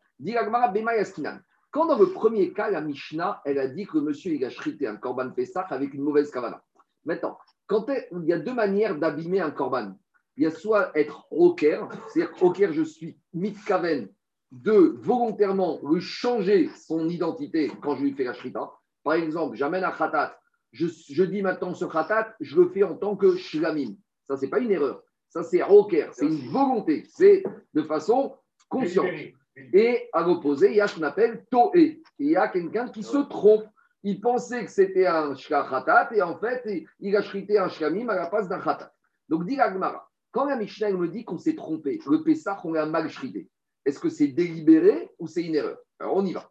Quand 1.70 1.86
dans 1.86 1.98
le 1.98 2.06
premier 2.06 2.52
cas, 2.52 2.70
la 2.70 2.80
Mishnah, 2.80 3.42
elle 3.44 3.58
a 3.58 3.66
dit 3.66 3.86
que 3.86 3.98
monsieur, 3.98 4.32
il 4.32 4.44
a 4.44 4.50
chrité 4.50 4.86
un 4.86 4.96
korban 4.96 5.30
Pessah 5.30 5.66
avec 5.70 5.94
une 5.94 6.02
mauvaise 6.02 6.30
kavana. 6.30 6.62
Maintenant, 7.04 7.38
quand 7.66 7.86
il 7.88 8.24
y 8.24 8.32
a 8.32 8.38
deux 8.38 8.54
manières 8.54 8.96
d'abîmer 8.96 9.40
un 9.40 9.50
korban. 9.50 9.94
Il 10.38 10.44
y 10.44 10.46
a 10.46 10.50
soit 10.50 10.90
être 10.94 11.26
rocker, 11.30 11.80
c'est-à-dire 12.08 12.36
rocker, 12.38 12.68
je 12.70 12.82
suis 12.82 13.18
mitkaven, 13.32 14.06
de 14.52 14.94
volontairement 15.00 15.80
lui 15.82 16.00
changer 16.02 16.68
son 16.68 17.08
identité 17.08 17.72
quand 17.80 17.96
je 17.96 18.02
lui 18.02 18.12
fais 18.12 18.24
la 18.24 18.34
shrita. 18.34 18.70
Par 19.02 19.14
exemple, 19.14 19.56
j'amène 19.56 19.84
un 19.84 19.92
khatat, 19.92 20.38
je, 20.72 21.22
dis 21.24 21.42
maintenant 21.42 21.74
ce 21.74 21.84
khatat, 21.84 22.34
je 22.40 22.60
le 22.60 22.68
fais 22.68 22.82
en 22.82 22.94
tant 22.94 23.16
que 23.16 23.36
shlamim. 23.36 23.94
Ça, 24.26 24.36
c'est 24.36 24.48
pas 24.48 24.58
une 24.58 24.70
erreur. 24.70 25.02
Ça, 25.28 25.42
c'est 25.42 25.62
roker, 25.62 26.12
c'est 26.12 26.26
une 26.26 26.48
volonté, 26.50 27.04
c'est 27.08 27.42
de 27.74 27.82
façon 27.82 28.34
consciente. 28.68 29.06
Et 29.72 30.08
à 30.12 30.22
l'opposé, 30.22 30.70
il 30.70 30.76
y 30.76 30.80
a 30.80 30.88
ce 30.88 30.96
qu'on 30.96 31.02
appelle 31.02 31.44
toé. 31.50 32.02
Il 32.18 32.30
y 32.30 32.36
a 32.36 32.48
quelqu'un 32.48 32.88
qui 32.88 33.02
se 33.02 33.18
trompe. 33.18 33.64
Il 34.02 34.20
pensait 34.20 34.64
que 34.64 34.70
c'était 34.70 35.06
un 35.06 35.34
khatat 35.34 36.10
et 36.14 36.22
en 36.22 36.38
fait, 36.38 36.86
il 37.00 37.16
a 37.16 37.22
shrité 37.22 37.58
un 37.58 37.68
shlamim 37.68 38.08
à 38.08 38.14
la 38.14 38.26
place 38.26 38.48
d'un 38.48 38.60
khatat. 38.60 38.92
Donc, 39.28 39.46
dit 39.46 39.56
l'agmara, 39.56 40.08
quand 40.30 40.44
la 40.44 40.56
Mishnah 40.56 40.90
me 40.92 41.08
dit 41.08 41.24
qu'on 41.24 41.38
s'est 41.38 41.56
trompé, 41.56 41.98
le 42.08 42.22
Pessah, 42.22 42.60
on 42.64 42.72
l'a 42.72 42.86
mal 42.86 43.08
shrité, 43.08 43.48
est-ce 43.84 43.98
que 43.98 44.08
c'est 44.08 44.28
délibéré 44.28 45.10
ou 45.18 45.26
c'est 45.26 45.42
une 45.42 45.54
erreur? 45.54 45.78
Alors, 45.98 46.16
on 46.16 46.26
y 46.26 46.32
va. 46.32 46.50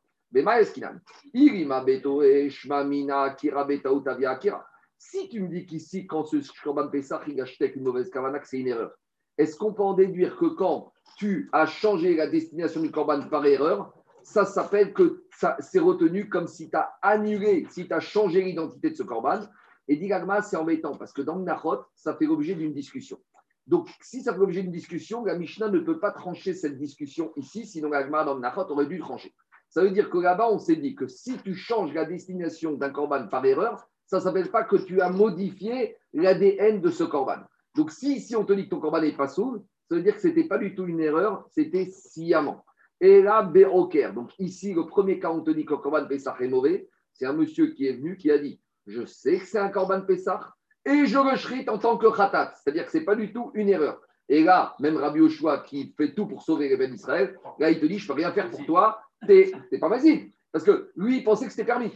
Si 4.98 5.30
tu 5.30 5.42
me 5.42 5.48
dis 5.48 5.66
qu'ici, 5.66 6.08
quand 6.08 6.26
ce 6.26 6.38
Korban 6.62 6.90
Pessah, 6.90 7.22
il 7.28 7.40
achetait 7.40 7.72
une 7.74 7.84
mauvaise 7.84 8.10
kavana, 8.10 8.42
c'est 8.44 8.60
une 8.60 8.68
erreur, 8.68 8.92
est-ce 9.38 9.56
qu'on 9.56 9.74
peut 9.74 9.84
en 9.84 9.94
déduire 9.94 10.36
que 10.38 10.48
quand 10.48 10.92
tu 11.18 11.50
as 11.54 11.66
changé 11.66 12.16
la 12.16 12.28
destination 12.28 12.82
du 12.82 12.92
Korban 12.92 13.30
par 13.30 13.46
erreur, 13.46 13.94
ça 14.24 14.44
s'appelle 14.44 14.94
que 14.94 15.24
ça 15.32 15.56
c'est 15.60 15.80
retenu 15.80 16.28
comme 16.28 16.48
si 16.48 16.70
tu 16.70 16.76
as 16.76 16.94
annulé, 17.02 17.66
si 17.70 17.88
tu 17.88 17.94
as 17.94 18.02
changé 18.02 18.42
l'identité 18.42 18.90
de 18.90 18.96
ce 18.96 19.04
Korban? 19.04 19.42
Et 19.88 19.96
Digagma, 19.96 20.42
c'est 20.42 20.58
embêtant 20.58 20.98
parce 20.98 21.14
que 21.14 21.22
dans 21.22 21.38
le 21.38 21.44
Nahot, 21.44 21.86
ça 21.96 22.14
fait 22.16 22.26
l'objet 22.26 22.56
d'une 22.56 22.74
discussion. 22.74 23.20
Donc, 23.68 23.88
si 24.02 24.22
ça 24.22 24.34
fait 24.34 24.40
l'objet 24.40 24.64
d'une 24.64 24.72
discussion, 24.72 25.24
la 25.24 25.38
Mishnah 25.38 25.70
ne 25.70 25.80
peut 25.80 26.00
pas 26.00 26.12
trancher 26.12 26.54
cette 26.54 26.78
discussion 26.78 27.32
ici, 27.36 27.66
sinon 27.66 27.90
l'Agma 27.90 28.24
dans 28.24 28.36
le 28.36 28.42
Nahot 28.42 28.70
aurait 28.70 28.88
dû 28.88 29.00
trancher. 29.00 29.34
Ça 29.76 29.84
veut 29.84 29.92
dire 29.92 30.10
que 30.10 30.18
là-bas, 30.18 30.48
on 30.50 30.58
s'est 30.58 30.78
dit 30.78 30.96
que 30.96 31.06
si 31.06 31.38
tu 31.40 31.54
changes 31.54 31.94
la 31.94 32.06
destination 32.06 32.76
d'un 32.76 32.92
corban 32.92 33.28
par 33.28 33.46
erreur, 33.46 33.86
ça 34.06 34.20
ne 34.20 34.22
s'appelle 34.22 34.50
pas 34.50 34.64
que 34.64 34.78
tu 34.78 35.02
as 35.02 35.10
modifié 35.10 35.98
l'ADN 36.14 36.80
de 36.80 36.90
ce 36.90 37.04
corban. 37.04 37.40
Donc, 37.76 37.92
si 37.92 38.16
ici 38.16 38.38
on 38.38 38.46
te 38.46 38.54
dit 38.54 38.64
que 38.64 38.70
ton 38.70 38.80
corban 38.80 39.02
n'est 39.02 39.18
pas 39.18 39.28
sourd, 39.28 39.58
ça 39.90 39.98
veut 39.98 40.02
dire 40.02 40.16
que 40.16 40.22
ce 40.22 40.30
n'était 40.30 40.46
pas 40.46 40.60
du 40.60 40.76
tout 40.76 40.86
une 40.86 41.02
erreur, 41.02 41.46
c'était 41.52 41.90
sciemment. 41.92 42.64
Et 43.02 43.22
là, 43.22 43.44
Béroker. 43.44 44.14
Donc, 44.14 44.32
ici, 44.40 44.74
le 44.74 44.86
premier 44.86 45.20
cas, 45.20 45.32
on 45.32 45.42
te 45.42 45.52
dit 45.52 45.66
que 45.66 45.74
le 45.74 45.80
corban 45.80 46.06
Pessah 46.06 46.38
est 46.40 46.48
mauvais. 46.48 46.88
C'est 47.12 47.26
un 47.26 47.34
monsieur 47.34 47.74
qui 47.74 47.88
est 47.88 47.98
venu 47.98 48.16
qui 48.16 48.32
a 48.32 48.38
dit 48.38 48.62
Je 48.88 49.06
sais 49.06 49.40
que 49.40 49.46
c'est 49.46 49.60
un 49.60 49.68
corban 49.68 50.00
Pessah 50.00 50.54
et 50.86 51.06
je 51.06 51.20
le 51.20 51.36
shrite 51.36 51.68
en 51.68 51.80
tant 51.80 51.98
que 51.98 52.08
khatat. 52.08 52.54
C'est-à-dire 52.54 52.86
que 52.86 52.94
ce 52.94 53.00
n'est 53.00 53.04
pas 53.04 53.18
du 53.18 53.34
tout 53.34 53.52
une 53.54 53.68
erreur. 53.68 54.00
Et 54.30 54.42
là, 54.42 54.74
même 54.80 54.96
Rabbi 54.96 55.20
Oshua 55.20 55.60
qui 55.60 55.94
fait 55.98 56.14
tout 56.14 56.28
pour 56.28 56.44
sauver 56.44 56.70
les 56.70 56.88
d'Israël, 56.88 57.38
là, 57.60 57.70
il 57.70 57.80
te 57.82 57.86
dit 57.86 58.00
Je 58.00 58.06
ne 58.06 58.08
peux 58.08 58.14
rien 58.14 58.32
faire 58.32 58.50
pour 58.50 58.66
toi, 58.66 59.02
c'est 59.28 59.80
pas 59.80 59.90
facile. 59.90 60.32
Parce 60.52 60.64
que 60.64 60.92
lui, 60.96 61.18
il 61.18 61.24
pensait 61.24 61.46
que 61.46 61.52
c'était 61.52 61.66
permis. 61.66 61.92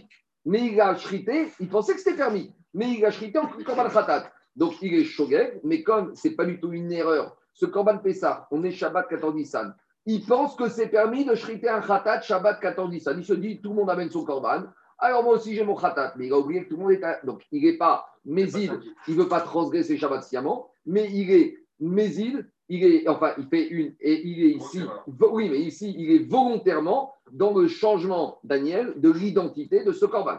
Mais 0.45 0.67
il 0.67 0.81
a 0.81 0.95
shrité, 0.95 1.47
il 1.59 1.69
pensait 1.69 1.93
que 1.93 1.99
c'était 1.99 2.17
permis. 2.17 2.53
Mais 2.73 2.91
il 2.91 3.05
a 3.05 3.11
shrité 3.11 3.39
en 3.39 3.47
Korban 3.47 3.89
Khatat. 3.89 4.31
Donc 4.55 4.81
il 4.81 4.93
est 4.93 5.05
shogeg, 5.05 5.61
mais 5.63 5.83
comme 5.83 6.15
c'est 6.15 6.35
pas 6.35 6.45
du 6.45 6.59
tout 6.59 6.73
une 6.73 6.91
erreur, 6.91 7.37
ce 7.53 7.65
Korban 7.65 7.97
Pessah, 7.99 8.47
on 8.51 8.63
est 8.63 8.71
Shabbat 8.71 9.07
14 9.07 9.35
Nissan, 9.35 9.75
il 10.05 10.25
pense 10.25 10.55
que 10.55 10.69
c'est 10.69 10.87
permis 10.87 11.25
de 11.25 11.35
shriter 11.35 11.69
un 11.69 11.81
Khatat 11.81 12.21
Shabbat 12.21 12.59
14 12.59 12.89
Nissan. 12.89 13.17
Il 13.17 13.25
se 13.25 13.33
dit, 13.33 13.61
tout 13.61 13.69
le 13.69 13.75
monde 13.75 13.89
amène 13.89 14.09
son 14.09 14.23
Korban. 14.23 14.63
Alors 14.97 15.23
moi 15.23 15.35
aussi 15.35 15.55
j'ai 15.55 15.63
mon 15.63 15.75
Khatat, 15.75 16.13
mais 16.17 16.27
il 16.27 16.33
a 16.33 16.37
oublié 16.37 16.63
que 16.63 16.69
tout 16.69 16.75
le 16.75 16.83
monde 16.83 16.91
est. 16.91 17.25
Donc 17.25 17.45
il 17.51 17.63
n'est 17.63 17.77
pas 17.77 18.07
Mézid, 18.25 18.73
il 19.07 19.15
ne 19.15 19.21
veut 19.21 19.29
pas 19.29 19.41
transgresser 19.41 19.97
Shabbat 19.97 20.23
sciemment, 20.23 20.71
mais 20.85 21.09
il 21.09 21.31
est 21.31 21.57
Mézid, 21.79 22.49
il 22.69 22.83
est, 22.85 23.07
enfin, 23.07 23.33
il 23.37 23.47
fait 23.47 23.67
une, 23.67 23.95
et 23.99 24.21
il 24.27 24.43
est 24.45 24.51
ici, 24.51 24.81
oui, 25.07 25.49
mais 25.49 25.59
ici, 25.59 25.93
il 25.97 26.11
est 26.11 26.19
volontairement 26.29 27.13
dans 27.31 27.57
le 27.57 27.67
changement, 27.67 28.39
Daniel, 28.43 28.93
de 28.97 29.09
l'identité 29.11 29.83
de 29.83 29.91
ce 29.91 30.05
corban. 30.05 30.37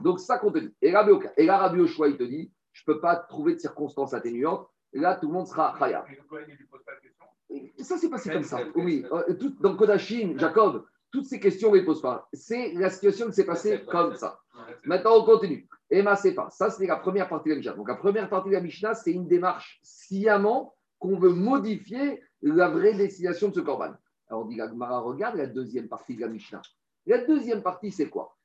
Donc, 0.00 0.20
ça 0.20 0.38
qu'on 0.38 0.50
te 0.52 0.58
dit. 0.58 0.72
Et 0.82 0.92
Oka- 0.92 1.32
et 1.36 1.46
là, 1.46 1.58
Rabbi 1.58 1.78
Yoshua, 1.78 2.08
il 2.08 2.16
te 2.16 2.22
dit, 2.24 2.52
je 2.72 2.82
ne 2.86 2.94
peux 2.94 3.00
pas 3.00 3.16
trouver 3.16 3.54
de 3.54 3.60
circonstances 3.60 4.14
atténuantes. 4.14 4.68
Là, 4.92 5.16
tout 5.16 5.26
le 5.28 5.32
monde 5.32 5.46
sera 5.46 5.74
khaya. 5.78 6.04
Ça, 7.80 7.98
c'est 7.98 8.08
passé 8.08 8.30
comme 8.30 8.42
ça. 8.42 8.58
Oui, 8.76 9.04
Euh, 9.12 9.34
tout- 9.34 9.54
dans 9.60 9.76
Kodachim, 9.76 10.34
Jacob, 10.38 10.84
toutes 11.12 11.26
ces 11.26 11.38
questions, 11.38 11.68
on 11.68 11.72
ne 11.72 11.78
les 11.78 11.84
pose 11.84 12.00
pas. 12.00 12.28
C'est 12.32 12.72
la 12.74 12.90
situation 12.90 13.26
qui 13.26 13.32
s'est 13.34 13.44
passée 13.46 13.84
comme 13.90 14.14
ça. 14.14 14.40
Maintenant, 14.84 15.16
on 15.18 15.24
continue. 15.24 15.68
Emma 15.90 16.16
Sefa, 16.16 16.48
ça, 16.50 16.70
c'est 16.70 16.86
la 16.86 16.96
première 16.96 17.28
partie 17.28 17.48
de 17.50 17.54
la 17.54 17.58
Mishnah. 17.58 17.74
Donc, 17.74 17.88
la 17.88 17.94
première 17.96 18.28
partie 18.28 18.48
de 18.48 18.54
la 18.54 18.60
Mishnah, 18.60 18.94
c'est 18.94 19.12
une 19.12 19.28
démarche 19.28 19.78
sciemment 19.82 20.74
qu'on 20.98 21.18
veut 21.18 21.32
modifier 21.32 22.22
la 22.42 22.68
vraie 22.68 22.94
destination 22.94 23.48
de 23.48 23.54
ce 23.54 23.60
korban. 23.60 23.92
Alors, 24.28 24.46
dit, 24.46 24.56
la 24.56 24.68
Gemara, 24.68 25.00
regarde 25.00 25.36
la 25.36 25.46
deuxième 25.46 25.88
partie 25.88 26.16
de 26.16 26.20
la 26.20 26.28
Mishnah. 26.28 26.62
La 27.06 27.24
deuxième 27.24 27.62
partie, 27.62 27.90
c'est 27.90 28.08
quoi? 28.08 28.36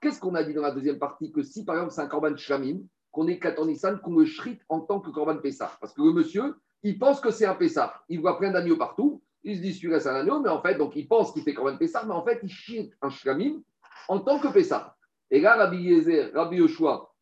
Qu'est-ce 0.00 0.20
qu'on 0.20 0.34
a 0.34 0.44
dit 0.44 0.54
dans 0.54 0.62
la 0.62 0.70
deuxième 0.70 0.98
partie 0.98 1.32
Que 1.32 1.42
si, 1.42 1.64
par 1.64 1.74
exemple, 1.74 1.92
c'est 1.92 2.00
un 2.02 2.06
korban 2.06 2.36
shlamim, 2.36 2.78
qu'on 3.10 3.26
est 3.26 3.40
katonissan, 3.40 3.98
qu'on 3.98 4.16
le 4.16 4.24
shrite 4.24 4.62
en 4.68 4.80
tant 4.80 5.00
que 5.00 5.10
korban 5.10 5.38
Pessah. 5.38 5.72
Parce 5.80 5.92
que 5.92 6.02
le 6.02 6.12
monsieur, 6.12 6.54
il 6.84 6.98
pense 6.98 7.20
que 7.20 7.32
c'est 7.32 7.46
un 7.46 7.56
Pessah. 7.56 7.92
Il 8.08 8.20
voit 8.20 8.38
plein 8.38 8.52
d'agneaux 8.52 8.76
partout. 8.76 9.20
Il 9.42 9.56
se 9.56 9.62
dit, 9.62 9.74
celui-là, 9.74 9.98
c'est 9.98 10.10
un 10.10 10.14
agneau, 10.14 10.40
mais 10.40 10.50
en 10.50 10.62
fait, 10.62 10.76
donc 10.76 10.94
il 10.94 11.08
pense 11.08 11.32
qu'il 11.32 11.42
fait 11.42 11.54
korban 11.54 11.76
Pessah, 11.76 12.04
mais 12.04 12.14
en 12.14 12.24
fait, 12.24 12.38
il 12.42 12.50
shrite 12.50 12.94
un 13.02 13.10
shlamim 13.10 13.62
en 14.08 14.20
tant 14.20 14.38
que 14.38 14.48
Pessah. 14.48 14.96
Et 15.30 15.40
là, 15.40 15.56
Rabbi 15.56 15.78
Yezer, 15.78 16.32
Rabbi 16.34 16.56
Yoshua 16.56 17.12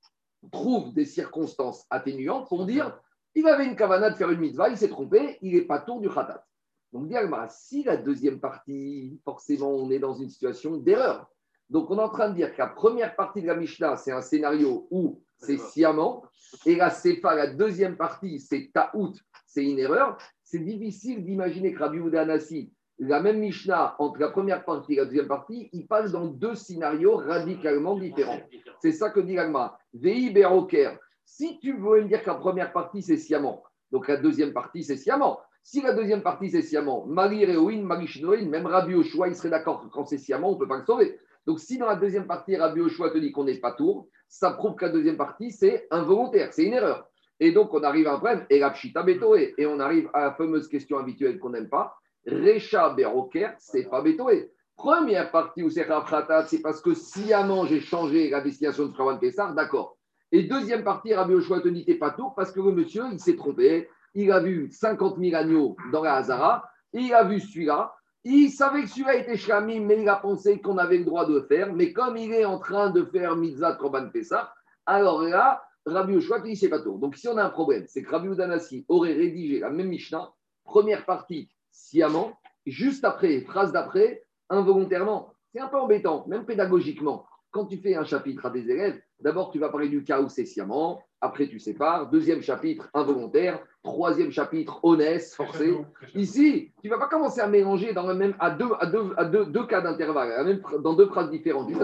trouve 0.51 0.93
des 0.95 1.05
circonstances 1.05 1.87
atténuantes 1.91 2.49
pour 2.49 2.65
dire, 2.65 2.99
il 3.35 3.47
avait 3.47 3.67
une 3.67 3.77
kavana 3.77 4.11
de 4.11 4.17
faire 4.17 4.31
une 4.31 4.41
mitzvah, 4.41 4.69
il 4.69 4.77
s'est 4.77 4.89
trompé, 4.89 5.39
il 5.43 5.55
n'est 5.55 5.63
pas 5.63 5.81
tour 5.81 6.01
du 6.01 6.09
khatat. 6.09 6.45
Donc, 6.93 7.13
si 7.51 7.85
la 7.85 7.97
deuxième 7.97 8.41
partie, 8.41 9.21
forcément, 9.25 9.71
on 9.71 9.91
est 9.91 9.99
dans 9.99 10.15
une 10.15 10.31
situation 10.31 10.77
d'erreur. 10.77 11.29
Donc, 11.69 11.91
on 11.91 11.99
est 11.99 12.03
en 12.03 12.09
train 12.09 12.31
de 12.31 12.35
dire 12.35 12.53
que 12.53 12.59
la 12.59 12.69
première 12.69 13.15
partie 13.15 13.43
de 13.43 13.47
la 13.47 13.57
Mishnah, 13.57 13.97
c'est 13.97 14.13
un 14.13 14.23
scénario 14.23 14.89
où 14.91 15.21
c'est 15.37 15.59
sciemment, 15.59 16.25
et 16.65 16.77
la 16.77 16.91
Sefa, 16.91 17.35
la 17.35 17.49
deuxième 17.49 17.97
partie, 17.97 18.41
c'est 18.41 18.71
Ta'out, 18.73 19.13
c'est 19.47 19.65
une 19.65 19.79
erreur. 19.79 20.17
C'est 20.43 20.61
difficile 20.61 21.25
d'imaginer 21.25 21.75
que 21.75 21.79
Rabbi 21.81 21.99
Yehuda 21.99 22.23
Anassi, 22.23 22.73
la 22.99 23.21
même 23.21 23.39
Mishnah, 23.39 23.95
entre 23.99 24.21
la 24.21 24.29
première 24.29 24.65
partie 24.65 24.95
et 24.95 24.97
la 24.97 25.05
deuxième 25.05 25.29
partie, 25.29 25.69
il 25.73 25.87
passe 25.87 26.13
dans 26.13 26.27
deux 26.27 26.55
scénarios 26.55 27.17
radicalement 27.17 27.97
différents. 27.97 28.41
C'est 28.81 28.93
ça 28.93 29.11
que 29.11 29.21
dit 29.21 29.35
l'Agma. 29.35 29.79
Vei 29.95 30.31
Beroker. 30.31 30.99
Si 31.25 31.59
tu 31.61 31.75
veux 31.75 32.03
me 32.03 32.09
dire 32.09 32.23
que 32.23 32.31
la 32.31 32.37
première 32.37 32.73
partie, 32.73 33.03
c'est 33.03 33.19
sciemment, 33.19 33.63
donc 33.93 34.09
la 34.09 34.17
deuxième 34.17 34.53
partie, 34.53 34.83
c'est 34.83 34.97
sciemment. 34.97 35.41
Si 35.63 35.83
la 35.83 35.93
deuxième 35.93 36.23
partie, 36.23 36.51
c'est 36.51 36.63
sciemment, 36.63 37.05
Marie 37.07 37.45
Réoïne, 37.45 37.83
Marie 37.83 38.07
Shinoïne, 38.07 38.49
même 38.49 38.67
Rabbi 38.67 38.95
Oshua, 38.95 39.29
il 39.29 39.37
serait 39.37 39.51
d'accord 39.51 39.83
que 39.83 39.89
quand 39.89 40.07
c'est 40.07 40.19
sciemment, 40.19 40.51
on 40.51 40.55
ne 40.55 40.59
peut 40.59 40.69
pas 40.69 40.79
le 40.79 40.85
sauver. 40.85 41.19
Donc 41.47 41.61
si 41.61 41.79
dans 41.79 41.87
la 41.87 41.97
deuxième 41.97 42.27
partie, 42.27 42.57
Rabbi 42.57 42.81
Oshua 42.81 43.11
te 43.11 43.19
dit 43.19 43.33
qu'on 43.33 43.45
n'est 43.45 43.59
pas 43.59 43.73
tour, 43.73 44.09
ça 44.29 44.51
prouve 44.53 44.75
que 44.75 44.87
la 44.87 44.93
deuxième 44.93 45.17
partie, 45.17 45.51
c'est 45.51 45.87
involontaire, 45.91 46.53
c'est 46.53 46.65
une 46.65 46.75
erreur. 46.75 47.09
Et 47.41 47.53
donc, 47.53 47.73
on 47.73 47.83
arrive 47.83 48.09
à 48.09 48.15
un 48.15 48.19
problème, 48.19 48.47
et 48.51 48.59
la 48.59 48.71
pshita 48.71 49.05
et 49.07 49.67
on 49.67 49.79
arrive 49.79 50.11
à 50.13 50.23
la 50.23 50.33
fameuse 50.33 50.69
question 50.69 50.99
habituelle 50.99 51.39
qu'on 51.39 51.51
n'aime 51.51 51.69
pas, 51.69 51.95
Recha 52.31 52.91
Beroker, 52.91 53.55
c'est 53.59 53.89
pas 53.89 54.03
betoé. 54.03 54.53
Première 54.77 55.31
partie 55.31 55.63
où 55.63 55.71
c'est 55.71 55.83
Rafratat, 55.83 56.47
c'est 56.47 56.61
parce 56.61 56.81
que 56.81 56.95
sciemment 56.95 57.67
j'ai 57.67 57.81
changé 57.81 58.31
la 58.31 58.41
destination 58.41 58.87
de 58.87 58.93
Trawan 58.93 59.19
Pessar, 59.19 59.55
d'accord. 59.55 59.97
Et 60.31 60.45
deuxième 60.45 60.85
partie, 60.85 61.15
Rabbi 61.15 61.35
Oshua 61.35 61.61
te 61.61 61.69
dit 61.69 61.85
pas 61.95 62.11
tour 62.11 62.35
parce 62.37 62.53
que 62.53 62.61
le 62.61 62.71
monsieur, 62.73 63.05
il 63.11 63.19
s'est 63.19 63.37
trompé. 63.37 63.89
Il 64.15 64.31
a 64.31 64.41
vu 64.41 64.71
50 64.71 65.19
000 65.19 65.35
agneaux 65.35 65.77
dans 65.91 66.03
la 66.03 66.17
Hazara, 66.17 66.65
il 66.93 67.13
a 67.15 67.25
vu 67.25 67.41
celui-là, 67.41 67.95
il 68.25 68.51
savait 68.51 68.83
que 68.83 68.89
celui-là 68.89 69.17
était 69.17 69.37
Shlamim, 69.37 69.81
mais 69.81 70.03
il 70.03 70.09
a 70.09 70.17
pensé 70.17 70.61
qu'on 70.61 70.77
avait 70.77 70.99
le 70.99 71.05
droit 71.05 71.27
de 71.27 71.35
le 71.35 71.43
faire. 71.43 71.73
Mais 71.73 71.93
comme 71.93 72.17
il 72.17 72.33
est 72.33 72.45
en 72.45 72.59
train 72.59 72.91
de 72.91 73.05
faire 73.05 73.37
Mitzvah 73.37 73.75
Troban 73.75 74.11
Pessah, 74.11 74.53
alors 74.87 75.23
là, 75.23 75.63
Rabbi 75.87 76.15
Yoshua 76.15 76.41
te 76.41 76.45
dit 76.45 76.57
c'est 76.57 76.69
pas 76.69 76.81
tour. 76.81 76.99
Donc 76.99 77.17
si 77.17 77.27
on 77.29 77.37
a 77.37 77.45
un 77.45 77.51
problème, 77.51 77.85
c'est 77.87 78.03
que 78.03 78.11
Rabbi 78.11 78.29
Udanassi 78.29 78.85
aurait 78.89 79.15
rédigé 79.15 79.61
la 79.61 79.71
même 79.71 79.89
Mishnah, 79.89 80.31
première 80.65 81.05
partie 81.05 81.51
sciemment, 81.79 82.39
juste 82.67 83.05
après, 83.05 83.41
phrase 83.43 83.73
d'après, 83.73 84.25
involontairement. 84.51 85.33
C'est 85.53 85.61
un 85.61 85.69
peu 85.69 85.79
embêtant, 85.79 86.27
même 86.27 86.45
pédagogiquement. 86.45 87.28
Quand 87.51 87.65
tu 87.65 87.79
fais 87.79 87.95
un 87.97 88.05
chapitre 88.05 88.45
à 88.47 88.51
des 88.51 88.71
élèves, 88.71 89.01
d'abord 89.21 89.51
tu 89.51 89.59
vas 89.59 89.71
parler 89.71 89.89
du 89.89 90.05
cas 90.05 90.21
où 90.21 90.29
c'est 90.29 90.45
sciemment, 90.45 91.01
après 91.21 91.49
tu 91.49 91.59
sépares, 91.59 92.11
deuxième 92.11 92.43
chapitre 92.43 92.89
involontaire, 92.93 93.59
troisième 93.83 94.31
chapitre 94.31 94.79
honnête, 94.85 95.25
forcé. 95.35 95.75
Ici, 96.15 96.71
tu 96.83 96.89
ne 96.89 96.93
vas 96.95 96.99
pas 97.01 97.09
commencer 97.09 97.41
à 97.41 97.47
mélanger 97.49 97.95
dans 97.95 98.07
le 98.07 98.15
même, 98.15 98.35
à 98.39 98.51
deux, 98.51 98.69
à 98.79 98.87
deux, 98.87 99.15
à 99.17 99.25
deux, 99.25 99.47
deux 99.47 99.67
cas 99.67 99.81
d'intervalle, 99.81 100.61
dans 100.83 100.93
deux 100.93 101.07
phrases 101.07 101.31
différentes, 101.31 101.69
juste 101.71 101.81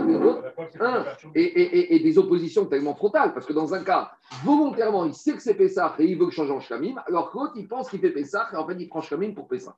un, 0.81 1.05
et, 1.35 1.43
et- 1.43 1.79
et- 1.79 1.97
et 1.97 2.01
des 2.01 2.19
oppositions 2.19 2.67
tellement 2.67 2.95
frontales, 2.95 3.33
parce 3.33 3.47
que 3.47 3.55
dans 3.55 3.73
un 3.75 3.83
cas, 3.83 4.13
volontairement, 4.45 5.07
il 5.07 5.15
sait 5.15 5.33
que 5.33 5.43
c'est 5.43 5.55
Pessah 5.55 5.95
et 5.99 6.05
il 6.05 6.19
veut 6.19 6.27
que 6.27 6.33
change 6.33 6.51
en 6.51 6.61
Shlamim, 6.61 6.97
alors 7.07 7.31
que 7.33 7.39
l'autre, 7.39 7.55
il 7.57 7.67
pense 7.67 7.89
qu'il 7.89 8.01
fait 8.01 8.11
Pessah 8.11 8.49
et 8.53 8.57
en 8.57 8.67
fait, 8.67 8.77
il 8.79 8.89
prend 8.89 9.01
Shlamim 9.01 9.33
pour 9.33 9.49
Pessah. 9.49 9.75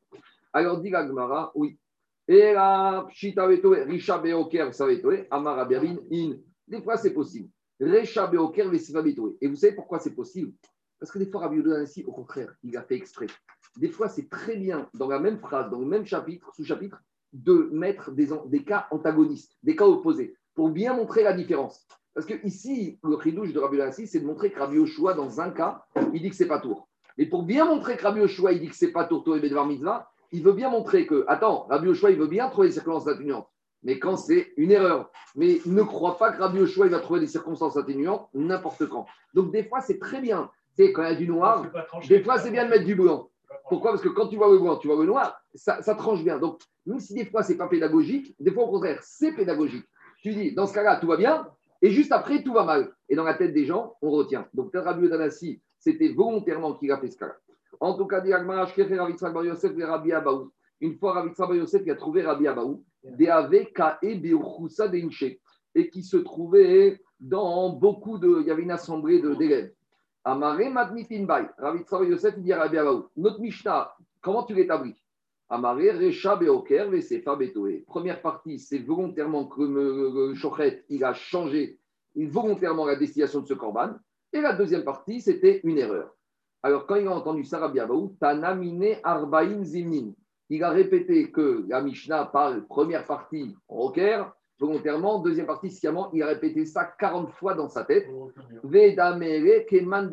Alors, 0.53 0.79
dit 0.81 0.91
la 0.91 1.07
Gemara, 1.07 1.53
oui. 1.55 1.79
Et 2.29 2.53
là, 2.53 3.07
Pshita 3.09 3.47
Vetoe, 3.47 3.85
Risha 3.87 4.19
Beoker, 4.19 4.75
Savetoe, 4.75 5.27
Amara 5.31 5.65
Berin, 5.65 5.97
In. 6.13 6.37
Des 6.67 6.83
fois, 6.83 6.97
c'est 6.97 7.15
possible. 7.15 7.49
Resha 7.81 8.27
Beoker, 8.27 8.69
Vesiva 8.69 9.03
Betoe. 9.03 9.37
Et 9.41 9.47
vous 9.49 9.57
savez 9.57 9.75
pourquoi 9.75 10.01
c'est 10.01 10.15
possible? 10.15 10.53
Parce 10.99 11.13
que 11.13 11.19
des 11.19 11.27
fois, 11.31 11.43
Rabbi 11.43 11.57
Yehuda 11.57 11.85
au 12.07 12.13
contraire, 12.13 12.55
il 12.63 12.77
a 12.77 12.83
fait 12.83 12.97
exprès. 12.97 13.27
Des 13.77 13.91
fois, 13.91 14.09
c'est 14.09 14.31
très 14.31 14.57
bien, 14.57 14.89
dans 14.95 15.09
la 15.09 15.19
même 15.19 15.39
phrase, 15.39 15.71
dans 15.71 15.81
le 15.81 15.87
même 15.87 16.07
chapitre, 16.07 16.51
sous-chapitre, 16.55 17.03
de 17.33 17.69
mettre 17.73 18.13
des, 18.13 18.65
cas 18.65 18.87
antagonistes, 18.91 19.53
des 19.63 19.77
cas 19.77 19.85
opposés, 19.85 20.35
pour 20.55 20.71
bien 20.71 20.95
montrer 20.95 21.23
la 21.23 21.35
différence. 21.35 21.87
Parce 22.15 22.27
que 22.27 22.35
ici, 22.47 22.99
le 23.05 23.21
chidouche 23.23 23.53
de 23.53 23.59
Rabbi 23.59 23.81
Anassi, 23.81 24.07
c'est 24.07 24.21
de 24.21 24.27
montrer 24.27 24.51
que 24.51 24.59
Rabbi 24.59 24.77
Yoshua, 24.77 25.13
dans 25.13 25.39
un 25.41 25.51
cas, 25.51 25.85
il 26.15 26.23
dit 26.23 26.31
que 26.31 26.37
c'est 26.37 26.47
pas 26.47 26.61
tour. 26.61 26.89
Mais 27.19 27.27
pour 27.27 27.43
bien 27.43 27.67
montrer 27.67 27.99
que 27.99 28.03
Rabbi 28.03 28.21
Yoshua, 28.21 28.53
il 28.53 28.61
dit 28.61 28.69
que 28.69 28.77
c'est 28.77 28.93
pas 28.93 29.05
tour, 29.05 29.23
Torah 29.23 29.37
et 29.37 29.41
Bedvar 29.41 29.67
Mitzvah, 29.67 30.11
il 30.33 30.43
veut 30.43 30.53
bien 30.53 30.71
montrer 30.71 31.07
que, 31.07 31.25
attends, 31.29 31.67
Rabbi 31.69 31.89
Yoshua, 31.89 32.11
il 32.11 32.19
veut 32.19 32.27
bien 32.27 32.49
trouver 32.49 32.69
des 32.69 32.75
circonstances 32.75 33.09
atténuantes, 33.09 33.49
mais 33.83 33.99
quand 33.99 34.17
c'est 34.17 34.53
une 34.57 34.73
erreur. 34.73 35.11
Mais 35.35 35.61
ne 35.67 35.83
crois 35.83 36.19
pas 36.19 36.33
que 36.33 36.41
Rabbi 36.41 36.59
Yoshua, 36.59 36.87
il 36.87 36.93
va 36.93 37.01
trouver 37.01 37.21
des 37.21 37.27
circonstances 37.27 37.77
atténuantes 37.77 38.29
n'importe 38.35 38.87
quand. 38.87 39.07
Donc, 39.35 39.53
des 39.53 39.65
fois, 39.65 39.81
c'est 39.81 39.99
très 39.99 40.21
bien. 40.21 40.51
Tu 40.77 40.85
sais, 40.85 40.93
quand 40.93 41.03
il 41.03 41.09
y 41.09 41.13
a 41.13 41.15
du 41.15 41.29
noir, 41.29 41.67
des 42.09 42.23
fois, 42.23 42.39
c'est 42.39 42.51
bien 42.51 42.65
de 42.65 42.71
mettre 42.71 42.85
du 42.85 42.95
blanc. 42.95 43.31
Pourquoi? 43.69 43.93
Parce 43.93 44.03
que 44.03 44.09
quand 44.09 44.29
tu 44.29 44.37
vois 44.37 44.51
le 44.51 44.59
blanc, 44.59 44.77
tu 44.77 44.89
vois 44.89 44.97
le 44.97 45.07
noir, 45.07 45.41
ça, 45.55 45.83
ça 45.83 45.95
tranche 45.95 46.23
bien. 46.23 46.39
Donc, 46.39 46.61
même 46.85 47.01
si 47.01 47.15
des 47.15 47.25
fois, 47.25 47.43
c'est 47.43 47.57
pas 47.57 47.69
pédagogique, 47.69 48.35
des 48.39 48.53
fois, 48.53 48.65
au 48.65 48.71
contraire, 48.71 49.01
c'est 49.03 49.33
pédagogique. 49.33 49.85
Tu 50.23 50.33
dis, 50.33 50.53
dans 50.53 50.67
ce 50.67 50.75
cas-là, 50.75 50.97
tout 50.97 51.07
va 51.07 51.17
bien, 51.17 51.47
et 51.83 51.91
juste 51.91 52.13
après, 52.13 52.43
tout 52.43 52.53
va 52.53 52.65
mal. 52.65 52.93
Et 53.09 53.17
dans 53.17 53.25
la 53.25 53.35
tête 53.35 53.53
des 53.53 53.67
gens, 53.67 53.95
on 54.03 54.11
retient. 54.11 54.47
Donc, 54.55 54.73
peut-être 54.73 54.85
Rabbi 54.85 55.09
c'était 55.79 56.09
volontairement 56.09 56.75
qu'il 56.75 56.91
a 56.91 56.99
fait 56.99 57.11
ce 57.11 57.17
cas-là. 57.17 57.37
En 57.81 57.95
tout 57.95 58.07
cas, 58.07 58.21
dit 58.21 58.33
Agmara, 58.33 58.67
Shkefer, 58.67 58.99
Rav 58.99 59.11
Yitzhak 59.11 59.33
Bar 59.33 59.45
Yosef, 59.45 59.73
et 59.79 59.85
Rabbi 59.85 60.13
Abaou. 60.13 60.53
Une 60.81 60.97
fois, 60.99 61.15
Rav 61.15 61.27
Yitzhak 61.27 61.49
Bar 61.49 61.57
Yosef, 61.57 61.83
il 61.85 61.91
a 61.91 61.97
trouvé 61.97 62.23
Rabbi 62.23 62.47
Abaou, 62.47 62.85
Deave 63.05 63.67
Kae 63.75 64.15
Beuchusa 64.19 64.89
Deinche, 64.89 65.25
et 65.75 65.91
qui 65.91 66.03
se 66.03 66.17
trouvait 66.17 67.01
dans 67.21 67.71
beaucoup 67.71 68.19
de. 68.19 68.41
Il 68.41 68.47
y 68.47 68.51
avait 68.51 68.63
une 68.63 68.71
assemblée 68.71 69.21
d'élèves. 69.21 69.73
Amare 70.25 70.71
Madmitin 70.71 71.25
Bay. 71.25 71.49
Rav 71.59 71.77
Yitzhak 71.77 72.01
Bar 72.01 72.05
Yosef, 72.05 72.35
il 72.37 72.43
dit 72.43 72.53
à 72.53 72.61
Rabbi 72.61 72.79
Abaou. 72.79 73.07
Notre 73.17 73.41
Mishnah, 73.41 73.93
comment 74.21 74.45
tu 74.45 74.55
l'établis? 74.55 74.97
Amare 75.49 75.95
Recha 76.01 76.35
Beoker, 76.35 76.91
Vesefa 76.91 77.37
Betoe. 77.37 77.85
Première 77.87 78.21
partie, 78.21 78.59
c'est 78.59 78.79
volontairement 78.79 79.47
que 79.47 79.63
le, 79.63 80.29
le 80.29 80.35
Shochet, 80.35 80.85
il 80.89 81.05
a 81.05 81.15
changé 81.15 81.79
volontairement 82.17 82.87
la 82.87 82.97
destination 82.97 83.41
de 83.41 83.47
ce 83.47 83.55
korban. 83.55 83.91
Et 84.33 84.41
la 84.41 84.55
deuxième 84.55 84.85
partie, 84.85 85.21
c'était 85.21 85.61
une 85.63 85.79
erreur. 85.79 86.16
Alors, 86.67 86.85
quand 86.85 86.97
il 86.97 87.07
a 87.07 87.13
entendu 87.13 87.45
ça, 87.45 87.61
Rabbi 87.61 87.79
Abaou, 87.79 88.17
Tanamine 88.19 88.97
Arbaïn 89.05 89.63
Zimnin, 89.63 90.11
il 90.51 90.65
a 90.65 90.71
répété 90.71 91.31
que 91.31 91.65
la 91.69 91.81
Mishnah 91.81 92.27
parle 92.27 92.67
première 92.67 93.05
partie 93.07 93.57
rocker, 93.69 94.25
volontairement, 94.59 95.21
deuxième 95.21 95.47
partie 95.47 95.71
sciemment, 95.71 96.11
il 96.13 96.25
a 96.25 96.27
répété 96.27 96.65
ça 96.65 96.85
40 96.99 97.31
fois 97.31 97.55
dans 97.55 97.69
sa 97.69 97.85
tête. 97.85 98.09
Vedamere 98.65 99.65
Keman. 99.67 100.11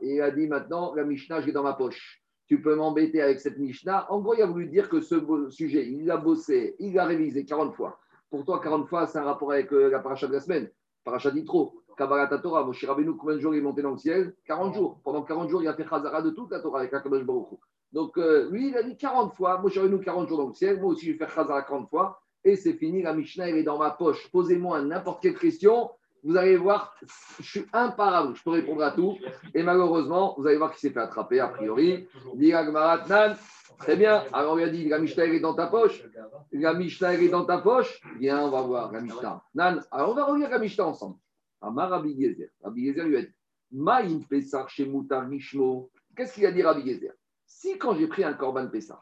Et 0.00 0.14
il 0.16 0.20
a 0.22 0.32
dit 0.32 0.48
maintenant, 0.48 0.92
la 0.96 1.04
Mishnah, 1.04 1.40
j'ai 1.42 1.52
dans 1.52 1.62
ma 1.62 1.74
poche. 1.74 2.20
Tu 2.48 2.60
peux 2.60 2.74
m'embêter 2.74 3.22
avec 3.22 3.38
cette 3.38 3.56
Mishnah. 3.56 4.10
En 4.10 4.18
gros, 4.22 4.34
il 4.34 4.42
a 4.42 4.46
voulu 4.46 4.66
dire 4.66 4.88
que 4.88 5.00
ce 5.00 5.14
sujet, 5.50 5.86
il 5.88 6.10
a 6.10 6.16
bossé, 6.16 6.74
il 6.80 6.98
a 6.98 7.04
révisé 7.04 7.44
40 7.44 7.76
fois. 7.76 8.00
Pour 8.28 8.44
toi, 8.44 8.60
40 8.60 8.88
fois, 8.88 9.06
c'est 9.06 9.18
un 9.18 9.24
rapport 9.24 9.52
avec 9.52 9.72
euh, 9.72 9.88
la 9.88 10.00
paracha 10.00 10.26
de 10.26 10.32
la 10.32 10.40
semaine. 10.40 10.68
Paracha 11.04 11.30
d'Itro, 11.30 11.83
Kabbalah 11.96 12.26
Torah, 12.38 12.64
Moshe 12.64 12.84
Rabbeinu, 12.84 13.16
combien 13.16 13.36
de 13.36 13.40
jours 13.40 13.54
il 13.54 13.58
est 13.58 13.62
monté 13.62 13.82
dans 13.82 13.92
le 13.92 13.98
ciel? 13.98 14.34
40 14.46 14.74
jours. 14.74 15.00
Pendant 15.04 15.22
40 15.22 15.48
jours, 15.48 15.62
il 15.62 15.68
a 15.68 15.74
fait 15.74 15.86
Chazara 15.88 16.22
de 16.22 16.30
toute 16.30 16.50
la 16.50 16.60
Torah 16.60 16.80
avec 16.80 16.92
Akadosh 16.92 17.24
Baruch 17.24 17.52
Hu. 17.52 17.56
Donc, 17.92 18.18
euh, 18.18 18.48
lui, 18.50 18.68
il 18.68 18.76
a 18.76 18.82
dit 18.82 18.96
40 18.96 19.34
fois, 19.34 19.58
Moshe 19.58 19.76
Rabbeinu, 19.78 20.00
40 20.00 20.28
jours 20.28 20.38
dans 20.38 20.48
le 20.48 20.54
ciel. 20.54 20.80
Moi 20.80 20.92
aussi, 20.92 21.06
je 21.06 21.12
vais 21.12 21.18
faire 21.18 21.30
Chazara 21.30 21.62
40 21.62 21.88
fois. 21.88 22.20
Et 22.44 22.56
c'est 22.56 22.74
fini, 22.74 23.02
la 23.02 23.14
Mishnah, 23.14 23.48
elle 23.48 23.56
est 23.56 23.62
dans 23.62 23.78
ma 23.78 23.90
poche. 23.90 24.30
Posez-moi 24.30 24.82
n'importe 24.82 25.22
quelle 25.22 25.38
question. 25.38 25.90
Vous 26.24 26.38
allez 26.38 26.56
voir, 26.56 26.94
je 27.38 27.42
suis 27.42 27.66
imparable, 27.74 28.34
je 28.34 28.42
peux 28.42 28.50
répondre 28.50 28.82
à 28.82 28.92
tout. 28.92 29.18
Et 29.54 29.62
malheureusement, 29.62 30.34
vous 30.38 30.46
allez 30.46 30.56
voir 30.56 30.70
qu'il 30.70 30.80
s'est 30.80 30.90
fait 30.90 31.00
attraper 31.00 31.38
a 31.38 31.48
priori. 31.48 32.08
Nan, 32.34 33.36
très 33.78 33.96
bien. 33.96 34.24
Alors 34.32 34.54
on 34.54 34.56
lui 34.56 34.64
a 34.64 34.70
dit, 34.70 34.88
la 34.88 34.98
Mishnah 34.98 35.26
est 35.26 35.40
dans 35.40 35.52
ta 35.52 35.66
poche. 35.66 36.02
La 36.50 36.72
Mishnah 36.72 37.14
est 37.14 37.28
dans 37.28 37.44
ta 37.44 37.58
poche? 37.58 38.00
Bien, 38.18 38.40
on 38.40 38.50
va 38.50 38.62
voir 38.62 38.90
la 38.90 39.02
Mishnah. 39.02 39.42
Nan, 39.54 39.84
alors 39.90 40.12
on 40.12 40.14
va 40.14 40.24
relire 40.24 40.48
la 40.48 40.58
Mishnah 40.58 40.86
ensemble. 40.86 41.16
Amar 41.64 41.90
Rabbi 41.90 42.14
Gezer. 42.20 42.50
Rabbi 42.62 42.86
Gezer 42.86 43.04
lui 43.04 43.16
a 43.16 43.22
dit, 43.22 43.32
Maïm 43.72 44.24
Pesach 44.26 44.68
chez 44.68 44.86
Moutar 44.86 45.26
Mishmo. 45.26 45.90
Qu'est-ce 46.16 46.34
qu'il 46.34 46.46
a 46.46 46.52
dit 46.52 46.62
Rabbi 46.62 46.88
Gezer 46.88 47.12
Si 47.46 47.78
quand 47.78 47.94
j'ai 47.94 48.06
pris 48.06 48.24
un 48.24 48.34
Korban 48.34 48.68
Pesach, 48.68 48.98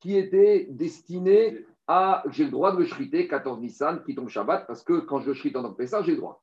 qui 0.00 0.16
était 0.16 0.66
destiné 0.70 1.64
à, 1.86 2.22
j'ai 2.30 2.44
le 2.44 2.50
droit 2.50 2.72
de 2.72 2.78
le 2.78 2.86
shriter 2.86 3.26
14 3.28 3.60
Nissan 3.60 4.02
qui 4.04 4.14
tombe 4.14 4.28
Shabbat, 4.28 4.66
parce 4.66 4.82
que 4.82 5.00
quand 5.00 5.20
je 5.20 5.32
shrite 5.32 5.56
en 5.56 5.62
tant 5.62 5.72
que 5.72 5.78
Pesach, 5.78 6.04
j'ai 6.04 6.12
le 6.12 6.18
droit. 6.18 6.42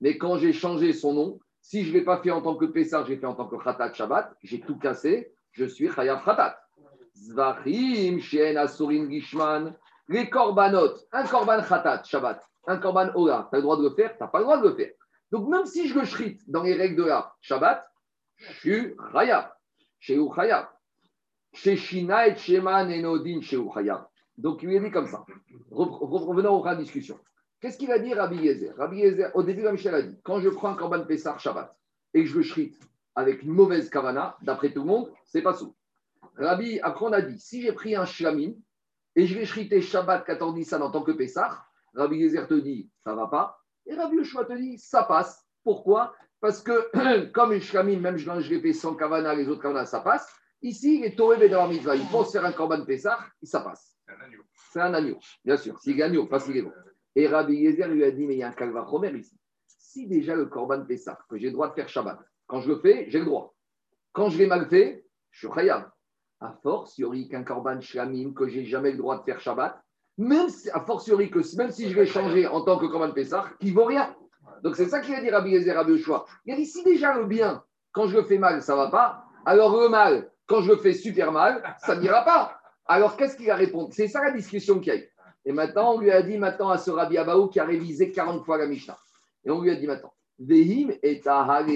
Mais 0.00 0.18
quand 0.18 0.36
j'ai 0.36 0.52
changé 0.52 0.92
son 0.92 1.14
nom, 1.14 1.40
si 1.60 1.84
je 1.84 1.88
ne 1.88 1.94
l'ai 1.94 2.04
pas 2.04 2.20
fait 2.20 2.30
en 2.30 2.42
tant 2.42 2.56
que 2.56 2.66
Pessah, 2.66 3.04
j'ai 3.06 3.16
fait 3.16 3.26
en 3.26 3.34
tant 3.34 3.46
que 3.46 3.56
Khatat 3.56 3.94
Shabbat, 3.94 4.34
j'ai 4.42 4.60
tout 4.60 4.76
cassé, 4.78 5.32
je 5.52 5.64
suis 5.64 5.88
Chayav 5.88 6.24
Khatat. 6.24 6.58
Zvachim, 7.14 8.18
Shen, 8.18 8.56
Asurin, 8.56 9.08
Gishman, 9.08 9.74
les 10.08 10.28
korbanot, 10.28 10.96
un 11.12 11.24
korban 11.24 11.62
Khatat 11.62 12.02
Shabbat, 12.04 12.42
un 12.66 12.76
korban 12.78 13.10
Ola, 13.14 13.48
tu 13.50 13.56
as 13.56 13.58
le 13.58 13.62
droit 13.62 13.76
de 13.76 13.82
le 13.82 13.90
faire, 13.94 14.16
tu 14.16 14.22
n'as 14.22 14.28
pas 14.28 14.38
le 14.38 14.44
droit 14.44 14.58
de 14.58 14.68
le 14.68 14.74
faire. 14.74 14.92
Donc 15.30 15.48
même 15.48 15.66
si 15.66 15.88
je 15.88 15.98
le 15.98 16.04
shrite 16.04 16.48
dans 16.48 16.62
les 16.62 16.74
règles 16.74 16.96
de 16.96 17.04
la 17.04 17.34
Shabbat, 17.40 17.86
je 18.36 18.52
suis 18.52 18.96
Chayav, 19.12 19.52
chez 19.98 20.18
Chayav. 20.34 20.68
Chez 21.54 21.76
Shina 21.76 22.28
et 22.28 22.36
Sheman 22.36 22.90
et 22.90 23.02
Nodin, 23.02 23.40
chez 23.42 23.58
Chayav. 23.74 24.06
Donc 24.38 24.62
il 24.62 24.72
est 24.72 24.80
dit 24.80 24.90
comme 24.90 25.06
ça. 25.06 25.24
Revenons 25.70 26.62
aux 26.62 26.74
discussion. 26.74 27.18
Qu'est-ce 27.60 27.78
qu'il 27.78 27.92
a 27.92 27.98
dit 27.98 28.12
Rabbi 28.12 28.36
Yezer? 28.36 28.74
Rabbi 28.76 28.98
Yezer, 28.98 29.30
au 29.34 29.42
début, 29.42 29.68
Michel 29.70 29.94
a 29.94 30.02
dit 30.02 30.18
quand 30.24 30.40
je 30.40 30.48
prends 30.48 30.70
un 30.70 30.74
Korban 30.74 31.04
Pessar 31.04 31.38
Shabbat 31.38 31.76
et 32.14 32.24
que 32.24 32.28
je 32.28 32.36
le 32.36 32.42
shrite 32.42 32.78
avec 33.14 33.42
une 33.42 33.52
mauvaise 33.52 33.90
kavana, 33.90 34.36
d'après 34.42 34.72
tout 34.72 34.80
le 34.80 34.86
monde, 34.86 35.12
c'est 35.24 35.42
pas 35.42 35.54
sous. 35.54 35.76
Rabbi, 36.36 36.80
après, 36.80 37.04
on 37.04 37.12
a 37.12 37.20
dit 37.20 37.38
si 37.38 37.62
j'ai 37.62 37.72
pris 37.72 37.94
un 37.94 38.06
shlamim 38.06 38.54
et 39.14 39.26
je 39.26 39.38
vais 39.38 39.44
shriter 39.44 39.80
Shabbat 39.80 40.24
14 40.24 40.54
Nissan 40.54 40.82
en 40.82 40.90
tant 40.90 41.02
que 41.02 41.12
Pessar, 41.12 41.70
Rabbi 41.94 42.16
Yezer 42.16 42.46
te 42.46 42.54
dit 42.54 42.90
ça 43.04 43.14
va 43.14 43.26
pas. 43.26 43.58
Et 43.86 43.94
Rabbi 43.94 44.16
Yoshua 44.16 44.44
te 44.44 44.54
dit 44.54 44.78
ça 44.78 45.04
passe. 45.04 45.46
Pourquoi? 45.64 46.14
Parce 46.40 46.60
que 46.60 47.26
comme 47.32 47.52
une 47.52 47.60
shlamim, 47.60 48.00
même 48.00 48.16
je, 48.16 48.30
l'ai 48.30 48.60
fait 48.60 48.72
sans 48.72 48.94
kavana, 48.94 49.34
les 49.34 49.48
autres 49.48 49.62
kavana, 49.62 49.86
ça 49.86 50.00
passe. 50.00 50.28
Ici, 50.62 50.98
il 50.98 51.04
est 51.04 51.16
Toré 51.16 51.48
dans 51.48 51.66
la 51.66 51.68
mitzvah. 51.68 51.96
Il 51.96 52.06
pense 52.06 52.32
faire 52.32 52.44
un 52.44 52.52
Korban 52.52 52.84
Pessar, 52.84 53.28
ça 53.42 53.60
passe. 53.60 53.96
C'est 54.06 54.12
un 54.12 54.20
agneau. 54.20 54.42
C'est 54.72 54.80
un 54.80 54.94
agneau, 54.94 55.18
bien 55.44 55.56
sûr. 55.56 55.78
S'il 55.80 55.98
est 55.98 56.02
agneau, 56.02 56.26
pas 56.26 56.38
s'il 56.38 56.56
est 56.56 56.62
bon. 56.62 56.72
Et 57.14 57.26
Rabbi 57.26 57.54
Yezer 57.54 57.88
lui 57.88 58.04
a 58.04 58.10
dit, 58.10 58.26
mais 58.26 58.34
il 58.34 58.38
y 58.38 58.42
a 58.42 58.48
un 58.48 58.52
calva 58.52 58.82
romer 58.82 59.12
ici. 59.16 59.36
Si 59.66 60.06
déjà 60.06 60.34
le 60.34 60.46
Korban 60.46 60.84
Pessah, 60.84 61.18
que 61.28 61.36
j'ai 61.36 61.46
le 61.46 61.52
droit 61.52 61.68
de 61.68 61.74
faire 61.74 61.88
Shabbat, 61.88 62.18
quand 62.46 62.60
je 62.60 62.68
le 62.68 62.78
fais, 62.78 63.06
j'ai 63.10 63.18
le 63.18 63.26
droit. 63.26 63.54
Quand 64.12 64.30
je 64.30 64.38
l'ai 64.38 64.46
mal 64.46 64.68
fait, 64.68 65.04
je 65.30 65.46
suis 65.46 65.54
khayab. 65.54 65.90
A 66.40 66.52
fortiori 66.62 67.28
qu'un 67.28 67.44
Korban 67.44 67.80
Shlamim, 67.80 68.32
que 68.32 68.48
j'ai 68.48 68.64
jamais 68.64 68.92
le 68.92 68.98
droit 68.98 69.18
de 69.18 69.24
faire 69.24 69.40
Shabbat, 69.40 69.81
même 70.18 70.48
si, 70.48 70.70
a 70.70 70.80
fortiori 70.80 71.30
que 71.30 71.40
même 71.56 71.70
si 71.70 71.88
je 71.88 71.94
vais 71.94 72.06
changer 72.06 72.46
en 72.46 72.62
tant 72.62 72.78
que 72.78 72.86
Korban 72.86 73.12
Pessah, 73.12 73.46
qui 73.60 73.70
vaut 73.70 73.84
rien. 73.84 74.14
Donc 74.62 74.76
c'est 74.76 74.88
ça 74.88 75.00
qu'il 75.00 75.14
a 75.14 75.20
dit 75.20 75.30
Rabbi 75.30 75.50
Yezer 75.50 75.74
Rabbi 75.74 75.92
Oshua. 75.92 76.24
Il 76.44 76.52
a 76.52 76.56
dit, 76.56 76.66
si 76.66 76.84
déjà 76.84 77.16
le 77.16 77.26
bien, 77.26 77.64
quand 77.92 78.06
je 78.06 78.16
le 78.16 78.22
fais 78.24 78.38
mal, 78.38 78.62
ça 78.62 78.74
ne 78.74 78.78
va 78.78 78.88
pas, 78.88 79.24
alors 79.44 79.80
le 79.80 79.88
mal, 79.88 80.30
quand 80.46 80.60
je 80.60 80.70
le 80.70 80.76
fais 80.76 80.92
super 80.92 81.32
mal, 81.32 81.62
ça 81.78 81.96
n'ira 81.96 82.24
pas. 82.24 82.60
Alors 82.86 83.16
qu'est-ce 83.16 83.36
qu'il 83.36 83.50
a 83.50 83.56
répondu? 83.56 83.92
C'est 83.92 84.08
ça 84.08 84.22
la 84.22 84.30
discussion 84.30 84.78
qu'il 84.78 84.92
y 84.92 84.96
a 84.96 84.98
eu. 85.00 85.08
Et 85.44 85.52
maintenant, 85.52 85.94
on 85.94 85.98
lui 85.98 86.10
a 86.12 86.22
dit 86.22 86.38
maintenant 86.38 86.68
à 86.68 86.78
ce 86.78 86.90
Rabbi 86.90 87.18
Abaou 87.18 87.48
qui 87.48 87.58
a 87.58 87.64
révisé 87.64 88.12
40 88.12 88.44
fois 88.44 88.58
la 88.58 88.66
Mishnah. 88.66 88.96
Et 89.44 89.50
on 89.50 89.60
lui 89.60 89.70
a 89.70 89.74
dit 89.74 89.86
maintenant, 89.86 90.12
Vehim 90.38 90.92
et 91.02 91.20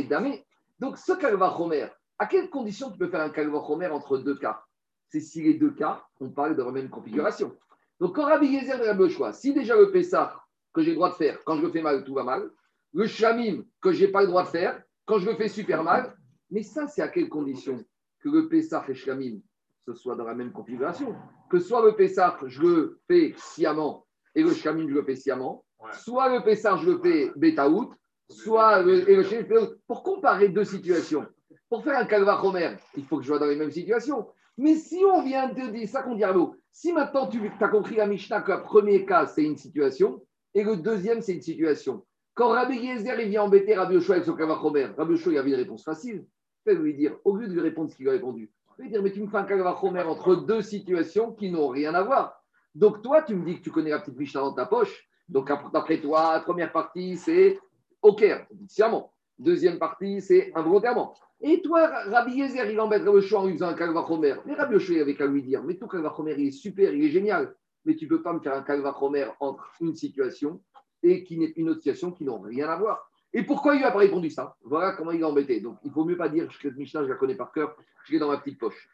Dame. 0.09 0.35
Donc, 0.79 0.99
ce 0.99 1.13
Kalva 1.13 1.55
Chomer, 1.57 1.87
à 2.19 2.27
quelles 2.27 2.51
conditions 2.51 2.91
tu 2.91 2.99
peux 2.99 3.09
faire 3.09 3.23
un 3.23 3.31
Kalva 3.31 3.61
Chomer 3.67 3.89
entre 3.89 4.19
deux 4.19 4.37
cas? 4.37 4.63
C'est 5.09 5.21
si 5.21 5.43
les 5.43 5.55
deux 5.55 5.71
cas, 5.71 6.05
on 6.21 6.31
parle 6.31 6.57
de 6.57 6.63
la 6.63 6.71
même 6.71 6.89
configuration. 6.89 7.57
Donc, 8.01 8.15
quand 8.15 8.25
Rabbi 8.25 8.59
Gezer 8.59 8.81
a 8.89 8.93
le 8.93 9.09
choix, 9.09 9.33
si 9.33 9.53
déjà 9.53 9.77
le 9.77 9.91
Pessah 9.91 10.35
que 10.73 10.83
j'ai 10.83 10.91
le 10.91 10.97
droit 10.97 11.11
de 11.11 11.15
faire, 11.15 11.43
quand 11.45 11.57
je 11.57 11.63
le 11.63 11.71
fais 11.71 11.83
mal, 11.83 12.05
tout 12.05 12.15
va 12.15 12.25
mal, 12.25 12.51
le 12.93 13.07
Shamim 13.07 13.65
que 13.81 13.93
je 13.93 14.05
n'ai 14.05 14.13
pas 14.13 14.23
le 14.23 14.29
droit 14.29 14.45
de 14.45 14.49
faire, 14.49 14.83
quand 15.05 15.19
je 15.19 15.31
le 15.31 15.37
fais 15.37 15.49
super 15.49 15.83
mal, 15.83 16.17
mais 16.51 16.63
ça, 16.63 16.87
c'est 16.87 17.03
à 17.03 17.09
quelles 17.09 17.29
conditions 17.29 17.83
que 18.21 18.29
le 18.29 18.49
Pessah 18.49 18.85
et 18.89 18.95
Shamim 18.95 19.41
ce 19.87 19.95
soit 19.95 20.17
dans 20.17 20.25
la 20.25 20.35
même 20.35 20.53
configuration? 20.53 21.15
Que 21.49 21.59
soit 21.59 21.85
le 21.85 21.95
Pessah, 21.95 22.37
je 22.47 22.61
le 22.61 23.01
fais 23.07 23.35
sciemment, 23.37 24.05
et 24.35 24.43
le 24.43 24.53
Shkamim, 24.53 24.89
je 24.89 24.95
le 24.95 25.05
fais 25.05 25.15
sciemment, 25.15 25.65
soit 25.93 26.35
le 26.35 26.43
Pessah, 26.43 26.77
je 26.77 26.91
le 26.91 26.99
fais 26.99 27.31
Betaout, 27.37 27.95
soit 28.29 28.83
le, 28.83 29.09
et 29.09 29.17
le 29.17 29.79
Pour 29.87 30.03
comparer 30.03 30.49
deux 30.49 30.65
situations, 30.65 31.25
pour 31.69 31.85
faire 31.85 31.99
un 31.99 32.05
Kalva 32.05 32.45
Homer, 32.45 32.77
il 32.97 33.05
faut 33.05 33.19
que 33.19 33.23
je 33.23 33.29
sois 33.29 33.39
dans 33.39 33.47
les 33.47 33.57
mêmes 33.57 33.71
situations. 33.71 34.29
Mais 34.59 34.75
si 34.75 35.05
on 35.05 35.23
vient 35.23 35.49
de 35.49 35.69
dire 35.69 35.89
ça 35.89 36.03
qu'on 36.03 36.17
dit 36.17 36.25
à 36.25 36.33
l'eau, 36.33 36.57
si 36.77 36.93
maintenant 36.93 37.27
tu 37.27 37.41
as 37.59 37.69
compris 37.69 37.97
la 37.97 38.07
Mishnah 38.07 38.43
que 38.43 38.53
le 38.53 38.63
premier 38.63 39.07
cas, 39.07 39.25
c'est 39.25 39.43
une 39.43 39.57
situation, 39.57 40.21
et 40.53 40.63
le 40.63 40.77
deuxième, 40.77 41.23
c'est 41.23 41.33
une 41.33 41.41
situation. 41.41 42.05
Quand 42.35 42.51
Rabbi 42.51 42.77
Yezer 42.77 43.17
vient 43.29 43.45
embêter 43.45 43.75
Rabbi 43.75 43.95
Yoshua 43.95 44.17
avec 44.17 44.27
son 44.27 44.35
Kalva 44.35 44.63
Homer, 44.63 44.89
Rabbi 44.95 45.13
Yoshua 45.13 45.33
il 45.33 45.39
avait 45.39 45.49
une 45.49 45.57
réponse 45.57 45.83
facile. 45.83 46.27
Il 46.67 46.75
lui 46.75 46.93
dire, 46.93 47.17
au 47.25 47.35
lieu 47.35 47.49
de 47.49 47.55
lui 47.55 47.63
répondre 47.63 47.91
ce 47.91 47.97
qu'il 47.97 48.07
a 48.11 48.13
répondu, 48.13 48.51
je 48.77 48.83
vais 48.83 48.91
dire, 48.91 49.03
mais 49.03 49.11
tu 49.11 49.23
me 49.23 49.27
fais 49.27 49.39
un 49.39 49.45
kalvachomer 49.45 50.03
entre 50.03 50.37
deux 50.37 50.61
situations 50.61 51.33
qui 51.33 51.51
n'ont 51.51 51.69
rien 51.69 51.95
à 51.95 52.03
voir. 52.03 52.45
Donc 52.75 53.01
toi, 53.01 53.23
tu 53.23 53.35
me 53.35 53.43
dis 53.43 53.57
que 53.57 53.63
tu 53.63 53.71
connais 53.71 53.89
la 53.89 54.01
petite 54.01 54.19
Mishnah 54.19 54.43
dans 54.43 54.53
ta 54.53 54.67
poche. 54.67 55.09
Donc 55.31 55.51
après 55.51 55.99
toi, 56.03 56.41
première 56.41 56.73
partie, 56.73 57.17
c'est 57.17 57.59
au 58.03 58.13
Caire, 58.13 58.47
sciemment. 58.69 59.15
Deuxième 59.39 59.79
partie, 59.79 60.21
c'est 60.21 60.53
involontairement. 60.55 61.15
Et 61.41 61.61
toi, 61.63 61.87
Rabbi 61.87 62.37
Yezer, 62.37 62.71
il 62.71 62.81
embête 62.81 63.03
Rabbi 63.03 63.17
Yoshua 63.17 63.41
en 63.41 63.47
lui 63.47 63.55
faisant 63.55 63.69
un 63.69 63.75
kalvachomer. 63.75 64.37
Mais 64.47 64.55
Rabbi 64.55 64.75
Yoshua, 64.75 65.03
avait 65.03 65.15
qu'à 65.15 65.27
lui 65.27 65.43
dire, 65.43 65.63
mais 65.63 65.77
ton 65.77 65.87
kalvachomer, 65.87 66.35
il 66.39 66.49
est 66.49 66.51
super, 66.51 66.95
il 66.95 67.05
est 67.05 67.11
génial. 67.11 67.55
Mais 67.85 67.95
tu 67.95 68.05
ne 68.05 68.11
peux 68.11 68.23
pas 68.23 68.33
me 68.33 68.41
faire 68.41 68.55
un 68.55 68.63
kalvachomer 68.63 69.27
entre 69.41 69.71
une 69.81 69.95
situation 69.95 70.63
et 71.03 71.25
qui 71.25 71.39
n'est 71.39 71.53
une 71.57 71.69
autre 71.69 71.81
situation 71.81 72.11
qui 72.11 72.25
n'ont 72.25 72.41
rien 72.41 72.69
à 72.69 72.77
voir. 72.77 73.11
Et 73.33 73.43
pourquoi 73.43 73.75
il 73.77 73.83
n'a 73.83 73.91
pas 73.91 73.99
répondu 73.99 74.31
ça? 74.31 74.57
Voilà 74.63 74.93
comment 74.93 75.13
il 75.13 75.23
a 75.23 75.29
embêté. 75.29 75.61
Donc, 75.61 75.77
il 75.85 75.91
faut 75.93 76.05
mieux 76.05 76.17
pas 76.17 76.29
dire 76.29 76.49
que 76.59 76.69
Mishnah, 76.69 77.05
je 77.05 77.09
la 77.09 77.17
connais 77.17 77.35
par 77.35 77.53
cœur, 77.53 77.77
je 78.05 78.13
l'ai 78.13 78.19
dans 78.19 78.29
ma 78.29 78.39
petite 78.39 78.59
poche. 78.59 78.89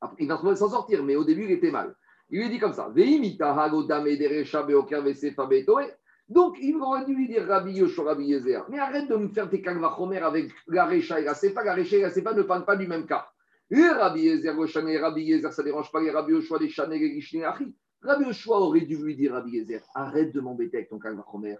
Après, 0.00 0.22
il 0.22 0.28
va 0.28 0.56
s'en 0.56 0.68
sortir, 0.68 1.02
mais 1.02 1.16
au 1.16 1.24
début, 1.24 1.44
il 1.44 1.52
était 1.52 1.70
mal. 1.70 1.96
Il 2.30 2.40
lui 2.40 2.50
dit 2.50 2.58
comme 2.58 2.72
ça 2.72 2.92
donc, 6.28 6.56
il 6.60 6.76
aurait 6.76 7.04
dû 7.04 7.14
lui 7.14 7.28
dire 7.28 7.46
Rabbi 7.46 7.72
Yoshua, 7.72 8.04
Rabbi 8.04 8.24
Yezer, 8.24 8.64
mais 8.70 8.78
arrête 8.78 9.08
de 9.08 9.16
me 9.16 9.28
faire 9.28 9.48
tes 9.50 9.60
kalvachomer 9.60 10.18
avec 10.18 10.50
la 10.66 10.86
Recha 10.86 11.20
et 11.20 11.24
la 11.24 11.34
Sefa. 11.34 11.62
La 11.62 11.78
et 11.78 12.00
la 12.00 12.32
ne 12.32 12.42
parlent 12.42 12.64
pas 12.64 12.76
du 12.76 12.86
même 12.86 13.06
cas. 13.06 13.28
Et 13.70 13.86
Rabbi 13.86 14.22
Yezer, 14.22 14.54
Rabbi 14.56 15.22
Yezer, 15.22 15.52
ça 15.52 15.62
ne 15.62 15.66
dérange 15.66 15.92
pas 15.92 16.00
les 16.00 16.10
Rabbi 16.10 16.32
Yoshua, 16.32 16.58
les 16.58 16.68
Chanel 16.68 17.02
et 17.02 17.20
les 17.20 17.44
Rabbi 18.02 18.24
Yoshua 18.24 18.58
aurait 18.58 18.82
dû 18.82 18.96
lui 18.96 19.16
dire 19.16 19.32
Rabbi 19.32 19.52
Yezer, 19.52 19.82
arrête 19.94 20.32
de 20.32 20.40
m'embêter 20.40 20.78
avec 20.78 20.88
ton 20.88 20.98
kalvachomer. 20.98 21.56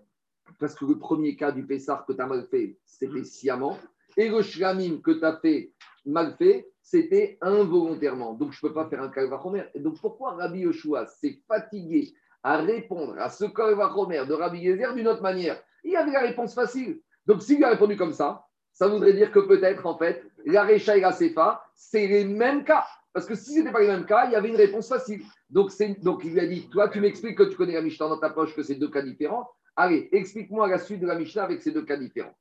Parce 0.59 0.75
que 0.75 0.87
le 0.87 0.99
premier 0.99 1.37
cas 1.37 1.53
du 1.53 1.67
Pessar 1.67 2.07
que 2.07 2.13
tu 2.13 2.21
as 2.21 2.27
mal 2.27 2.47
fait, 2.51 2.79
c'était 2.85 3.25
sciemment. 3.25 3.79
Et 4.17 4.29
le 4.29 4.43
Shlamim 4.43 5.01
que 5.03 5.11
tu 5.11 5.25
as 5.25 5.37
fait 5.39 5.73
mal 6.07 6.37
fait, 6.39 6.71
c'était 6.81 7.39
involontairement. 7.41 8.35
Donc, 8.35 8.53
je 8.53 8.59
ne 8.63 8.69
peux 8.69 8.75
pas 8.75 8.89
faire 8.89 9.03
un 9.03 9.09
Kalvachomer. 9.09 9.65
Et 9.75 9.81
donc, 9.81 10.01
pourquoi 10.01 10.33
Rabbi 10.33 10.61
Yoshua 10.61 11.07
s'est 11.07 11.41
fatigué 11.49 12.13
à 12.45 12.59
répondre 12.59 13.17
à 13.19 13.31
ce 13.31 13.47
Kalvachomer 13.47 14.27
de 14.27 14.35
Rabbi 14.35 14.59
Yezer 14.59 14.95
d'une 14.95 15.09
autre 15.09 15.23
manière 15.23 15.61
Il 15.83 15.97
avait 15.97 16.13
la 16.13 16.21
réponse 16.21 16.55
facile. 16.55 17.01
Donc, 17.27 17.43
s'il 17.43 17.65
a 17.65 17.71
répondu 17.71 17.97
comme 17.97 18.13
ça, 18.13 18.45
ça 18.73 18.87
voudrait 18.87 19.15
dire 19.15 19.33
que 19.33 19.41
peut-être, 19.41 19.87
en 19.87 19.97
fait, 19.97 20.23
la 20.45 20.65
Recha 20.65 20.97
et 20.97 21.01
la 21.01 21.13
Sefa, 21.13 21.65
c'est 21.75 22.07
les 22.07 22.25
mêmes 22.25 22.65
cas. 22.65 22.85
Parce 23.15 23.27
que 23.27 23.35
si 23.35 23.55
ce 23.55 23.59
n'était 23.59 23.73
pas 23.73 23.81
les 23.81 23.89
mêmes 23.89 24.05
cas, 24.05 24.27
il 24.27 24.33
y 24.33 24.37
avait 24.37 24.51
une 24.51 24.57
réponse 24.57 24.89
facile. 24.89 25.23
Donc, 25.49 25.71
donc 26.03 26.23
il 26.25 26.33
lui 26.33 26.41
a 26.41 26.47
dit 26.47 26.69
Toi, 26.69 26.89
tu 26.89 27.01
m'expliques 27.01 27.39
que 27.39 27.45
tu 27.45 27.57
connais 27.57 27.75
la 27.75 27.83
Mishnah 27.83 28.09
dans 28.09 28.19
ta 28.19 28.31
poche, 28.31 28.55
que 28.55 28.63
c'est 28.63 28.75
deux 28.75 28.91
cas 28.91 29.03
différents. 29.03 29.49
Allez, 29.77 30.09
explique-moi 30.13 30.69
la 30.69 30.79
suite 30.79 31.01
de 31.01 31.07
la 31.07 31.15
Mishnah 31.15 31.45
avec 31.45 31.63
ces 31.63 31.71
deux 31.71 31.85
cas 31.85 31.97
différents. 31.97 32.37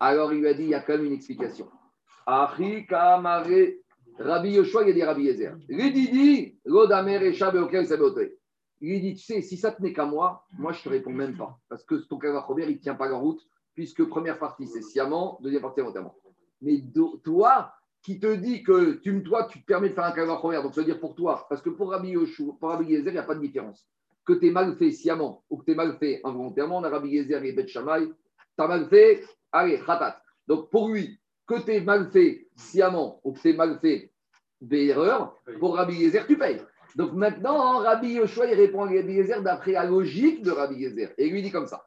Alors 0.00 0.32
il 0.32 0.40
lui 0.40 0.48
a 0.48 0.54
dit, 0.54 0.62
il 0.62 0.68
y 0.68 0.74
a 0.74 0.80
quand 0.80 0.92
même 0.94 1.06
une 1.06 1.12
explication. 1.14 1.68
Rabbi 4.18 4.50
Yoshua, 4.50 4.82
il 4.82 4.90
a 4.90 4.92
dit 4.92 5.02
Rabbi 5.02 5.22
Yezer. 5.24 5.56
Il 8.80 8.90
lui 8.90 9.00
dit, 9.00 9.14
tu 9.14 9.24
sais, 9.24 9.42
si 9.42 9.56
ça 9.56 9.72
tenait 9.72 9.92
qu'à 9.92 10.04
moi, 10.04 10.46
moi 10.58 10.72
je 10.72 10.78
ne 10.78 10.84
te 10.84 10.88
réponds 10.88 11.12
même 11.12 11.36
pas. 11.36 11.58
Parce 11.68 11.84
que 11.84 11.96
ton 11.96 12.18
Kavachomer, 12.18 12.64
il 12.64 12.76
ne 12.76 12.80
tient 12.80 12.94
pas 12.94 13.08
la 13.08 13.16
route, 13.16 13.40
puisque 13.74 14.04
première 14.04 14.38
partie, 14.38 14.66
c'est 14.66 14.82
sciemment, 14.82 15.38
deuxième 15.42 15.62
partie, 15.62 15.80
volontairement. 15.80 16.14
Mais 16.62 16.82
toi, 17.24 17.72
qui 18.02 18.20
te 18.20 18.34
dis 18.34 18.62
que 18.62 18.94
tu, 19.02 19.22
toi, 19.22 19.48
tu 19.50 19.60
te 19.60 19.66
permets 19.66 19.90
de 19.90 19.94
faire 19.94 20.04
un 20.04 20.12
Kavachomer, 20.12 20.62
donc 20.62 20.74
ça 20.74 20.80
veut 20.80 20.86
dire 20.86 21.00
pour 21.00 21.14
toi, 21.14 21.46
parce 21.48 21.62
que 21.62 21.70
pour 21.70 21.90
Rabbi 21.90 22.10
Yoshua, 22.10 22.56
pour 22.60 22.70
Rabbi 22.70 22.86
Yezer, 22.92 23.10
il 23.10 23.14
n'y 23.14 23.18
a 23.18 23.24
pas 23.24 23.34
de 23.34 23.40
différence 23.40 23.88
que 24.28 24.34
tu 24.34 24.48
es 24.48 24.50
mal 24.50 24.76
fait 24.76 24.90
sciemment 24.90 25.42
ou 25.48 25.56
que 25.56 25.64
tu 25.64 25.72
es 25.72 25.74
mal 25.74 25.96
fait 25.96 26.20
involontairement, 26.22 26.78
on 26.78 26.84
a 26.84 26.90
Rabbi 26.90 27.16
Gezer 27.16 27.42
et 27.42 27.52
Bet 27.52 27.66
Shamay, 27.66 28.08
tu 28.08 28.62
as 28.62 28.68
mal 28.68 28.86
fait, 28.90 29.24
allez, 29.50 29.80
khatat. 29.80 30.20
Donc 30.46 30.68
pour 30.68 30.90
lui, 30.90 31.18
que 31.46 31.58
tu 31.64 31.72
es 31.72 31.80
mal 31.80 32.10
fait 32.10 32.46
sciemment 32.54 33.22
ou 33.24 33.32
que 33.32 33.40
tu 33.40 33.48
es 33.48 33.52
mal 33.54 33.78
fait 33.80 34.12
d'erreur, 34.60 35.34
pour 35.58 35.76
Rabbi 35.76 35.94
Gezer, 35.94 36.26
tu 36.26 36.36
payes. 36.36 36.60
Donc 36.98 37.12
maintenant, 37.12 37.78
Rabbi 37.78 38.14
Yoshua, 38.14 38.46
il 38.46 38.54
répond 38.54 38.82
à 38.82 38.86
Rabbi 38.86 38.96
Eliezer 38.96 39.40
d'après 39.40 39.70
la 39.70 39.84
logique 39.84 40.42
de 40.42 40.50
Rabbi 40.50 40.84
Eliezer. 40.84 41.14
Et 41.16 41.28
il 41.28 41.32
lui 41.32 41.42
dit 41.42 41.52
comme 41.52 41.68
ça. 41.68 41.86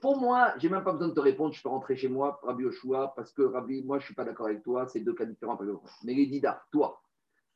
Pour 0.00 0.18
moi, 0.18 0.54
j'ai 0.56 0.70
même 0.70 0.82
pas 0.82 0.92
besoin 0.92 1.08
de 1.08 1.12
te 1.12 1.20
répondre, 1.20 1.52
je 1.52 1.62
peux 1.62 1.68
rentrer 1.68 1.94
chez 1.94 2.08
moi, 2.08 2.40
Rabbi 2.42 2.62
Yoshua, 2.62 3.12
parce 3.14 3.34
que 3.34 3.42
Rabbi, 3.42 3.82
moi, 3.84 3.98
je 3.98 4.06
suis 4.06 4.14
pas 4.14 4.24
d'accord 4.24 4.46
avec 4.46 4.62
toi, 4.62 4.86
c'est 4.86 5.00
deux 5.00 5.12
cas 5.12 5.26
différents. 5.26 5.58
Mais 6.04 6.14
les 6.14 6.24
Dida, 6.24 6.64
toi, 6.72 7.02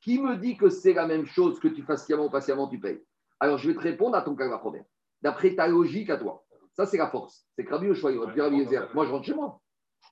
qui 0.03 0.21
me 0.21 0.37
dit 0.37 0.59
que 0.59 0.69
c'est 0.69 0.93
la 0.93 1.07
même 1.07 1.25
chose 1.25 1.59
que 1.59 1.69
tu 1.69 1.81
fasses 1.83 2.05
sciemment 2.05 2.27
ou 2.27 2.31
patiemment, 2.31 2.69
tu 2.69 2.79
payes? 2.79 3.03
Alors, 3.41 3.57
je 3.57 3.71
vais 3.71 3.75
te 3.75 3.81
répondre 3.81 4.15
à 4.15 4.21
ton 4.21 4.37
cas 4.37 4.59
problème. 4.59 4.85
D'après 5.23 5.55
ta 5.55 5.67
logique 5.67 6.11
à 6.11 6.19
toi. 6.19 6.45
Ça, 6.75 6.85
c'est 6.85 6.99
la 6.99 7.09
force. 7.09 7.47
C'est 7.57 7.65
que 7.65 7.71
Rabbi 7.73 7.87
Yoshua, 7.87 8.13
il 8.13 8.19
va 8.19 8.27
dire 8.27 8.45
Rabbi 8.45 8.67
moi, 8.93 9.07
je 9.07 9.11
rentre 9.11 9.25
chez 9.25 9.35
moi. 9.35 9.59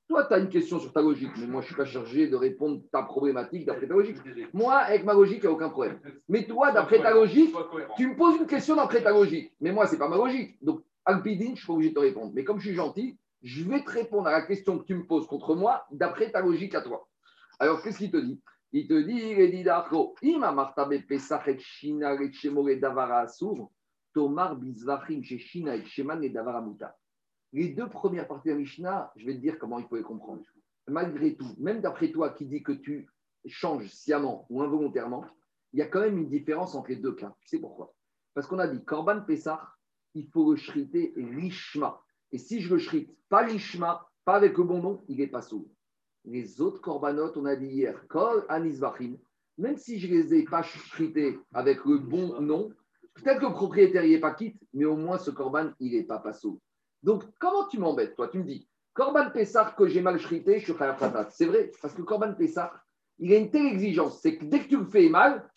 Toi, 0.09 0.25
tu 0.25 0.33
as 0.33 0.39
une 0.39 0.49
question 0.49 0.81
sur 0.81 0.91
ta 0.91 1.03
logique, 1.03 1.33
mais 1.39 1.47
moi, 1.47 1.61
je 1.61 1.67
ne 1.67 1.69
suis 1.69 1.75
pas 1.77 1.85
chargé 1.85 2.29
de 2.29 2.37
répondre 2.37 2.83
ta 2.91 3.03
problématique 3.03 3.67
d'après 3.67 3.87
ta 3.87 3.93
logique. 3.93 4.17
Moi, 4.55 4.75
avec 4.75 5.05
ma 5.05 5.13
logique, 5.13 5.41
il 5.43 5.43
n'y 5.43 5.49
a 5.49 5.53
aucun 5.53 5.69
problème. 5.69 6.01
Mais 6.29 6.47
toi, 6.47 6.73
d'après 6.73 7.03
ta 7.03 7.13
logique, 7.13 7.55
tu 7.97 8.09
me 8.09 8.17
poses 8.17 8.37
une 8.41 8.47
question 8.47 8.77
d'après 8.77 9.03
ta 9.03 9.11
logique. 9.11 9.53
Mais 9.61 9.71
moi, 9.71 9.87
ce 9.87 9.93
n'est 9.93 9.99
pas 9.99 10.09
ma 10.09 10.17
logique. 10.17 10.57
Donc, 10.65 10.83
Alpidine, 11.05 11.49
je 11.49 11.53
ne 11.53 11.57
suis 11.57 11.67
pas 11.67 11.73
obligé 11.75 11.91
de 11.91 11.95
te 11.95 12.01
répondre. 12.01 12.33
Mais 12.35 12.43
comme 12.43 12.59
je 12.59 12.69
suis 12.69 12.75
gentil, 12.75 13.19
je 13.43 13.65
vais 13.65 13.85
te 13.85 13.91
répondre 13.91 14.29
à 14.29 14.33
la 14.33 14.43
question 14.43 14.79
que 14.79 14.85
tu 14.85 14.95
me 14.95 15.05
poses 15.05 15.27
contre 15.27 15.55
moi 15.55 15.87
d'après 15.91 16.31
ta 16.31 16.41
logique 16.41 16.75
à 16.75 16.81
toi. 16.81 17.07
Alors, 17.59 17.83
qu'est-ce 17.83 17.99
qu'il 17.99 18.11
te 18.11 18.17
dit? 18.17 18.41
Il 18.73 18.87
te 18.87 19.01
dit, 19.01 19.35
il 19.37 19.51
dit 19.51 19.63
d'Arco, 19.63 20.15
Ima 20.23 20.53
Martabe 20.53 20.99
Pesach 21.07 21.49
et 21.49 21.59
Shina 21.59 22.15
et 22.15 22.77
Davara 22.77 23.21
Asur, 23.21 23.71
Tomar 24.15 24.57
Bizvachim 24.57 25.23
chez 25.23 25.39
Shina 25.39 25.77
et 25.77 25.85
Sheman 25.85 26.23
et 26.23 26.31
Davara 26.31 26.61
Muta. 26.61 26.97
Les 27.53 27.71
deux 27.71 27.89
premières 27.89 28.29
parties 28.29 28.49
de 28.49 28.55
la 28.55 28.59
Mishnah, 28.59 29.13
je 29.17 29.27
vais 29.27 29.35
te 29.35 29.41
dire 29.41 29.59
comment 29.59 29.79
il 29.79 29.87
faut 29.87 29.97
les 29.97 30.03
comprendre. 30.03 30.43
Malgré 30.87 31.35
tout, 31.35 31.55
même 31.59 31.81
d'après 31.81 32.11
toi 32.11 32.31
qui 32.31 32.47
dis 32.47 32.63
que 32.63 32.73
tu 32.73 33.09
changes 33.47 33.89
sciemment 33.89 34.47
ou 34.51 34.63
involontairement, 34.63 35.25
il 35.73 35.79
y 35.79 35.83
a 35.83 35.87
quand 35.87 36.01
même 36.01 36.19
une 36.19 36.29
différence 36.29 36.75
entre 36.75 36.91
les 36.91 36.97
deux 36.97 37.15
cas. 37.15 37.35
Tu 37.41 37.49
sais 37.49 37.59
pourquoi? 37.59 37.95
Parce 38.35 38.47
qu'on 38.47 38.59
a 38.59 38.69
dit 38.69 38.85
Korban 38.85 39.23
Pessah, 39.23 39.67
il 40.15 40.29
faut 40.29 40.51
le 40.51 40.57
shriter 40.57 41.13
Lishma. 41.17 42.01
Et 42.33 42.39
si 42.39 42.61
je 42.61 42.75
le 42.75 42.79
shrite 42.79 43.11
pas 43.29 43.47
Lishma, 43.47 44.07
pas 44.25 44.37
avec 44.37 44.59
le 44.59 44.65
bon 44.65 44.83
nom, 44.83 45.05
il 45.09 45.19
n'est 45.19 45.27
pas 45.27 45.43
sourd. 45.43 45.67
Les 46.25 46.61
autres 46.61 46.81
Korbanot, 46.83 47.33
on 47.37 47.47
a 47.47 47.57
dit 47.57 47.67
hier, 47.67 48.07
Kol 48.09 48.45
Anisvachim, 48.49 49.17
même 49.57 49.79
si 49.79 49.99
je 49.99 50.07
ne 50.07 50.21
les 50.21 50.35
ai 50.35 50.45
pas 50.45 50.63
shrités 50.63 51.39
avec 51.55 51.85
le 51.87 51.99
bon 51.99 52.39
nom, 52.41 52.71
peut-être 53.15 53.41
que 53.41 53.47
le 53.47 53.53
propriétaire 53.53 54.03
n'est 54.03 54.21
pas 54.21 54.35
quitte, 54.35 54.61
mais 54.75 54.85
au 54.85 54.97
moins 54.97 55.19
ce 55.19 55.31
Korban, 55.31 55.71
il 55.81 55.93
n'est 55.93 56.05
pas 56.05 56.33
sourd. 56.33 56.61
Donc, 57.03 57.25
comment 57.39 57.67
tu 57.69 57.79
m'embêtes, 57.79 58.17
toi? 58.17 58.29
Tu 58.29 58.39
me 58.39 58.45
dis, 58.45 58.69
Corban 58.95 59.31
Pessar 59.31 59.77
que 59.77 59.87
j'ai 59.87 60.01
mal 60.01 60.19
chrité, 60.19 60.59
je 60.59 60.65
suis 60.65 60.73
Patat. 60.73 61.29
C'est 61.31 61.47
vrai, 61.47 61.71
parce 61.81 61.95
que 61.95 62.03
Corban 62.03 62.35
Pessar, 62.35 62.81
il 63.19 63.33
a 63.33 63.37
une 63.37 63.51
telle 63.51 63.67
exigence, 63.67 64.21
c'est 64.21 64.37
que 64.37 64.45
dès 64.45 64.61
que 64.61 64.69
tu 64.69 64.77
le 64.77 64.87
fais 64.87 65.09
mal, 65.09 65.49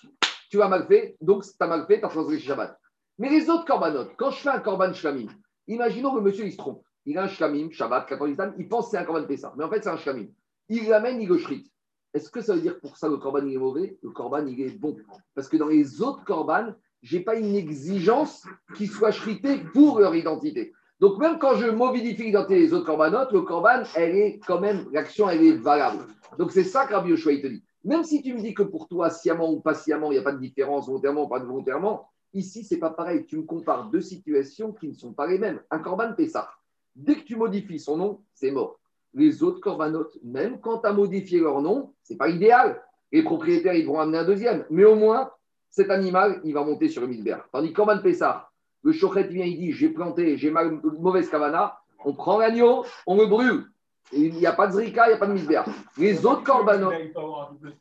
tu 0.49 0.61
as 0.61 0.67
mal 0.67 0.85
fait, 0.87 1.17
donc 1.21 1.43
tu 1.43 1.51
as 1.59 1.67
mal 1.67 1.85
fait, 1.87 1.99
tu 1.99 2.05
as 2.05 2.09
transgressé 2.09 2.41
Shabbat. 2.41 2.77
Mais 3.17 3.29
les 3.29 3.49
autres 3.49 3.65
Corbanotes, 3.65 4.11
quand 4.17 4.31
je 4.31 4.41
fais 4.41 4.49
un 4.49 4.59
Corban 4.59 4.93
Shlamim, 4.93 5.27
imaginons 5.67 6.11
que 6.11 6.17
le 6.17 6.23
monsieur 6.23 6.45
il 6.45 6.51
se 6.51 6.57
trompe. 6.57 6.83
Il 7.05 7.17
a 7.17 7.23
un 7.23 7.27
Shlamim, 7.27 7.71
Shabbat, 7.71 8.07
14 8.07 8.35
il 8.57 8.67
pense 8.67 8.85
que 8.85 8.91
c'est 8.91 8.97
un 8.97 9.05
Corban 9.05 9.25
Pessar, 9.25 9.55
mais 9.57 9.63
en 9.63 9.69
fait 9.69 9.83
c'est 9.83 9.89
un 9.89 9.97
Shlamim. 9.97 10.27
Il 10.69 10.87
l'amène, 10.89 11.21
il 11.21 11.27
le 11.27 11.37
shrite. 11.37 11.71
Est-ce 12.13 12.29
que 12.29 12.41
ça 12.41 12.53
veut 12.53 12.61
dire 12.61 12.79
pour 12.79 12.97
ça 12.97 13.07
le 13.07 13.17
Corban 13.17 13.45
il 13.45 13.53
est 13.53 13.57
mauvais? 13.57 13.97
Le 14.03 14.09
Corban 14.09 14.45
il 14.45 14.59
est 14.59 14.77
bon. 14.77 14.97
Parce 15.33 15.47
que 15.47 15.57
dans 15.57 15.67
les 15.67 16.01
autres 16.01 16.23
Corban, 16.25 16.73
je 17.01 17.17
n'ai 17.17 17.23
pas 17.23 17.35
une 17.35 17.55
exigence 17.55 18.45
qui 18.75 18.87
soit 18.87 19.11
shritée 19.11 19.59
pour 19.73 19.99
leur 19.99 20.13
identité. 20.15 20.73
Donc 21.01 21.17
même 21.17 21.39
quand 21.39 21.55
je 21.55 21.65
modifie 21.65 22.25
l'identité 22.25 22.59
des 22.59 22.73
autres 22.73 22.85
corbanotes, 22.85 23.31
le 23.31 23.41
corban, 23.41 23.81
elle 23.95 24.15
est 24.15 24.39
quand 24.45 24.59
même, 24.59 24.87
l'action, 24.91 25.27
elle 25.27 25.43
est 25.43 25.53
valable. 25.53 26.05
Donc 26.37 26.51
c'est 26.51 26.63
ça 26.63 26.85
que 26.85 26.93
Rabbi 26.93 27.09
Yoshua, 27.09 27.33
il 27.33 27.41
te 27.41 27.47
dit. 27.47 27.63
Même 27.83 28.03
si 28.03 28.21
tu 28.21 28.35
me 28.35 28.39
dis 28.39 28.53
que 28.53 28.61
pour 28.61 28.87
toi, 28.87 29.09
sciemment 29.09 29.51
ou 29.51 29.59
pas 29.61 29.73
sciemment, 29.73 30.11
il 30.11 30.13
n'y 30.13 30.19
a 30.19 30.23
pas 30.23 30.31
de 30.31 30.37
différence, 30.37 30.85
volontairement 30.85 31.23
ou 31.23 31.27
pas 31.27 31.39
volontairement, 31.39 32.07
ici, 32.35 32.63
c'est 32.63 32.77
pas 32.77 32.91
pareil. 32.91 33.25
Tu 33.25 33.35
me 33.35 33.41
compares 33.41 33.89
deux 33.89 34.01
situations 34.01 34.73
qui 34.73 34.89
ne 34.89 34.93
sont 34.93 35.11
pas 35.11 35.25
les 35.25 35.39
mêmes. 35.39 35.59
Un 35.71 35.79
corban 35.79 36.13
ça. 36.29 36.51
Dès 36.95 37.15
que 37.15 37.23
tu 37.23 37.35
modifies 37.35 37.79
son 37.79 37.97
nom, 37.97 38.21
c'est 38.35 38.51
mort. 38.51 38.79
Les 39.15 39.41
autres 39.41 39.59
corbanotes, 39.59 40.15
même 40.23 40.59
quand 40.61 40.79
tu 40.79 40.87
as 40.87 40.93
modifié 40.93 41.39
leur 41.39 41.63
nom, 41.63 41.93
c'est 42.03 42.15
pas 42.15 42.29
idéal. 42.29 42.79
Les 43.11 43.23
propriétaires, 43.23 43.73
ils 43.73 43.87
vont 43.87 43.99
amener 43.99 44.19
un 44.19 44.25
deuxième. 44.25 44.65
Mais 44.69 44.85
au 44.85 44.93
moins, 44.93 45.31
cet 45.71 45.89
animal, 45.89 46.41
il 46.43 46.53
va 46.53 46.63
monter 46.63 46.89
sur 46.89 47.07
misbère. 47.07 47.47
Tandis 47.51 47.69
que 47.69 47.75
Corban 47.75 48.03
Pessah, 48.03 48.50
le 48.83 48.91
chochet 48.91 49.23
vient, 49.23 49.45
il 49.45 49.57
dit 49.57 49.71
J'ai 49.71 49.89
planté, 49.89 50.37
j'ai 50.37 50.51
mal, 50.51 50.79
mauvaise 50.99 51.29
cavana. 51.29 51.77
On 52.03 52.13
prend 52.13 52.39
l'agneau, 52.39 52.85
on 53.05 53.15
le 53.15 53.27
brûle. 53.27 53.65
Il 54.13 54.33
n'y 54.33 54.45
a 54.45 54.53
pas 54.53 54.67
de 54.67 54.73
zrika, 54.73 55.05
il 55.05 55.09
n'y 55.09 55.15
a 55.15 55.17
pas 55.17 55.27
de 55.27 55.33
misbère. 55.33 55.65
Les 55.97 56.25
autres 56.25 56.43
corbanotes. 56.43 56.93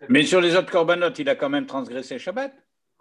Mais 0.09 0.23
sur 0.23 0.41
les 0.41 0.55
autres 0.55 0.71
corbanotes, 0.71 1.19
il 1.19 1.29
a 1.29 1.35
quand 1.35 1.49
même 1.49 1.67
transgressé 1.67 2.19
Shabbat. 2.19 2.53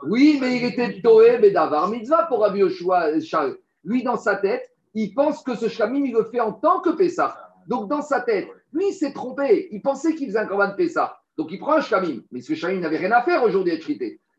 Oui, 0.04 0.38
mais 0.40 0.58
il 0.58 0.66
était 0.66 1.02
Toé, 1.02 1.40
et 1.44 1.52
Davar 1.52 1.90
Mitzvah 1.90 2.24
pour 2.24 2.40
Rabbi 2.40 2.60
Yoshua 2.60 3.20
Charles. 3.20 3.58
Lui, 3.84 4.02
dans 4.02 4.18
sa 4.18 4.38
tête, 4.38 4.72
il 4.94 5.14
pense 5.14 5.44
que 5.44 5.56
ce 5.56 5.68
Shamim, 5.68 6.06
il 6.06 6.14
le 6.14 6.24
fait 6.24 6.40
en 6.40 6.54
tant 6.54 6.80
que 6.80 6.90
Pessah. 6.90 7.38
Donc, 7.68 7.90
dans 7.90 8.02
sa 8.02 8.22
tête, 8.22 8.48
lui, 8.74 8.88
il 8.90 8.94
s'est 8.94 9.14
trompé. 9.14 9.68
Il 9.72 9.82
pensait 9.82 10.16
qu'il 10.16 10.28
faisait 10.28 10.40
un 10.40 10.46
corban 10.46 10.74
Pessah. 10.76 11.20
Donc, 11.38 11.52
il 11.52 11.60
prend 11.60 11.74
un 11.74 11.82
Shamim. 11.82 12.22
Mais 12.32 12.42
ce 12.42 12.56
Shamim 12.56 12.80
n'avait 12.80 12.98
rien 12.98 13.12
à 13.12 13.22
faire 13.22 13.44
aujourd'hui 13.44 13.74
à 13.74 13.76
être 13.76 13.88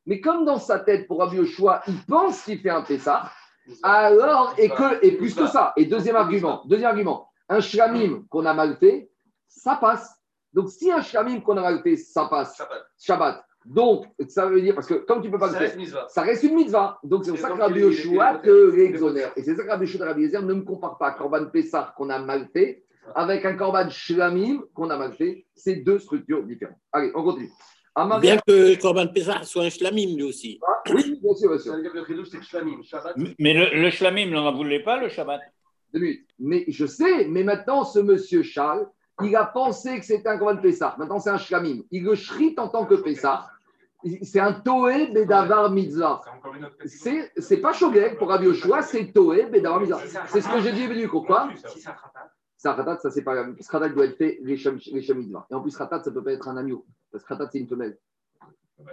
Mais 0.07 0.21
comme 0.21 0.45
dans 0.45 0.59
sa 0.59 0.79
tête, 0.79 1.07
pour 1.07 1.21
Rabbi 1.21 1.37
Yoshua, 1.37 1.83
il 1.87 1.99
pense 2.07 2.43
qu'il 2.43 2.59
fait 2.59 2.71
un 2.71 2.83
Pessah, 2.83 3.31
alors, 3.83 4.55
et, 4.59 4.69
que, 4.69 5.05
et 5.05 5.13
plus 5.13 5.35
que 5.35 5.47
ça, 5.47 5.73
et 5.77 5.85
deuxième 5.85 6.17
argument, 6.17 6.63
deuxième 6.67 6.91
argument, 6.91 7.29
un 7.49 7.61
shlamim 7.61 8.25
qu'on 8.29 8.47
a 8.47 8.55
mal 8.55 8.77
fait, 8.77 9.11
ça 9.49 9.77
passe. 9.77 10.15
Donc, 10.53 10.71
si 10.71 10.91
un 10.91 11.03
shlamim 11.03 11.41
qu'on 11.41 11.57
a 11.57 11.63
mal 11.63 11.83
fait, 11.83 11.97
ça 11.97 12.27
passe, 12.27 12.61
Shabbat. 12.99 13.45
Donc, 13.65 14.07
ça 14.29 14.47
veut 14.47 14.61
dire, 14.61 14.75
parce 14.75 14.87
que 14.87 14.95
comme 14.95 15.21
tu 15.21 15.29
ne 15.29 15.33
peux 15.33 15.39
pas 15.39 15.49
le 15.49 15.55
faire, 15.55 16.09
ça 16.09 16.23
reste 16.23 16.43
une 16.45 16.55
mitzvah. 16.55 16.99
Donc, 17.05 17.25
c'est 17.25 17.31
pour 17.31 17.41
ça 17.41 17.51
que 17.51 17.61
Rabbi 17.61 17.81
Yoshua 17.81 18.39
te 18.39 18.75
l'exonère. 18.75 19.33
Et 19.37 19.43
c'est 19.43 19.55
ça 19.55 19.65
que 19.65 19.69
Rabbi 19.69 19.87
Yoshua 19.87 20.07
Rabbi 20.07 20.33
ne 20.33 20.55
me 20.55 20.63
compare 20.63 20.97
pas 20.97 21.13
Korban 21.13 21.47
Pessah 21.47 21.93
qu'on 21.97 22.09
a 22.11 22.19
mal 22.19 22.49
fait 22.53 22.85
avec 23.15 23.45
un 23.45 23.55
Korban 23.55 23.91
Shlamim 23.91 24.63
qu'on 24.75 24.89
a 24.89 24.97
mal 24.97 25.13
fait. 25.13 25.47
C'est 25.55 25.77
deux 25.77 25.99
structures 25.99 26.43
différentes. 26.45 26.79
Allez, 26.93 27.13
on 27.15 27.23
continue. 27.23 27.51
Bien 28.21 28.39
que 28.47 28.81
Corban 28.81 29.09
Pessah 29.09 29.43
soit 29.43 29.65
un 29.65 29.71
shlamim 29.71 30.17
lui 30.17 30.23
aussi. 30.23 30.61
Ah, 30.67 30.83
oui, 30.95 31.19
bien 31.21 31.35
sûr, 31.35 31.49
bien 31.51 31.59
sûr. 31.59 31.75
Mais 33.39 33.53
le, 33.53 33.83
le 33.83 33.91
shlamim, 33.91 34.31
n'en 34.31 34.53
voulait 34.53 34.83
pas 34.83 35.01
le 35.01 35.09
Shabbat 35.09 35.41
Mais 36.39 36.65
je 36.69 36.87
sais, 36.87 37.27
mais 37.27 37.43
maintenant, 37.43 37.85
ce 37.85 37.99
monsieur 37.99 38.43
Charles, 38.43 38.89
il 39.23 39.35
a 39.35 39.45
pensé 39.45 39.99
que 39.99 40.05
c'était 40.05 40.29
un 40.29 40.39
Corban 40.39 40.61
Pessah. 40.61 40.95
Maintenant, 40.99 41.19
c'est 41.19 41.31
un 41.31 41.39
shlamim. 41.39 41.83
Il 41.91 42.05
le 42.05 42.15
shrite 42.15 42.59
en 42.59 42.69
tant 42.69 42.87
que 42.87 42.95
Pessah. 42.95 43.49
C'est 44.23 44.41
un 44.41 44.55
Toé 44.55 45.09
Bedavar 45.09 45.71
Mitzvah. 45.71 46.23
C'est 46.87 47.59
pas 47.59 47.73
Shogeg 47.73 48.17
pour 48.17 48.29
Rabbi 48.29 48.47
Yoshua, 48.47 48.83
c'est 48.83 49.13
Toé 49.13 49.47
Bedavar 49.47 49.81
Mitzvah. 49.81 50.01
C'est 50.29 50.41
ce 50.41 50.49
que 50.49 50.61
j'ai 50.61 50.73
dit, 50.73 50.87
venu. 50.87 51.09
Pourquoi 51.09 51.51
ça, 52.57 52.75
Khatat, 52.75 52.99
ça 52.99 53.11
c'est 53.11 53.25
pas 53.25 53.35
grave. 53.35 53.57
Khatat 53.57 53.89
doit 53.89 54.05
être 54.05 54.17
fait 54.17 54.39
les 54.43 54.55
Mitzvah. 54.55 55.47
Et 55.51 55.55
en 55.55 55.61
plus, 55.61 55.77
Khatat, 55.77 56.03
ça 56.03 56.11
peut 56.11 56.23
pas 56.23 56.33
être 56.33 56.49
un 56.49 56.57
agneau. 56.57 56.87
Parce 57.11 57.25
que 57.25 57.29
Khatat, 57.29 57.49
c'est 57.53 57.59
une 57.59 57.69
femelle. 57.69 57.99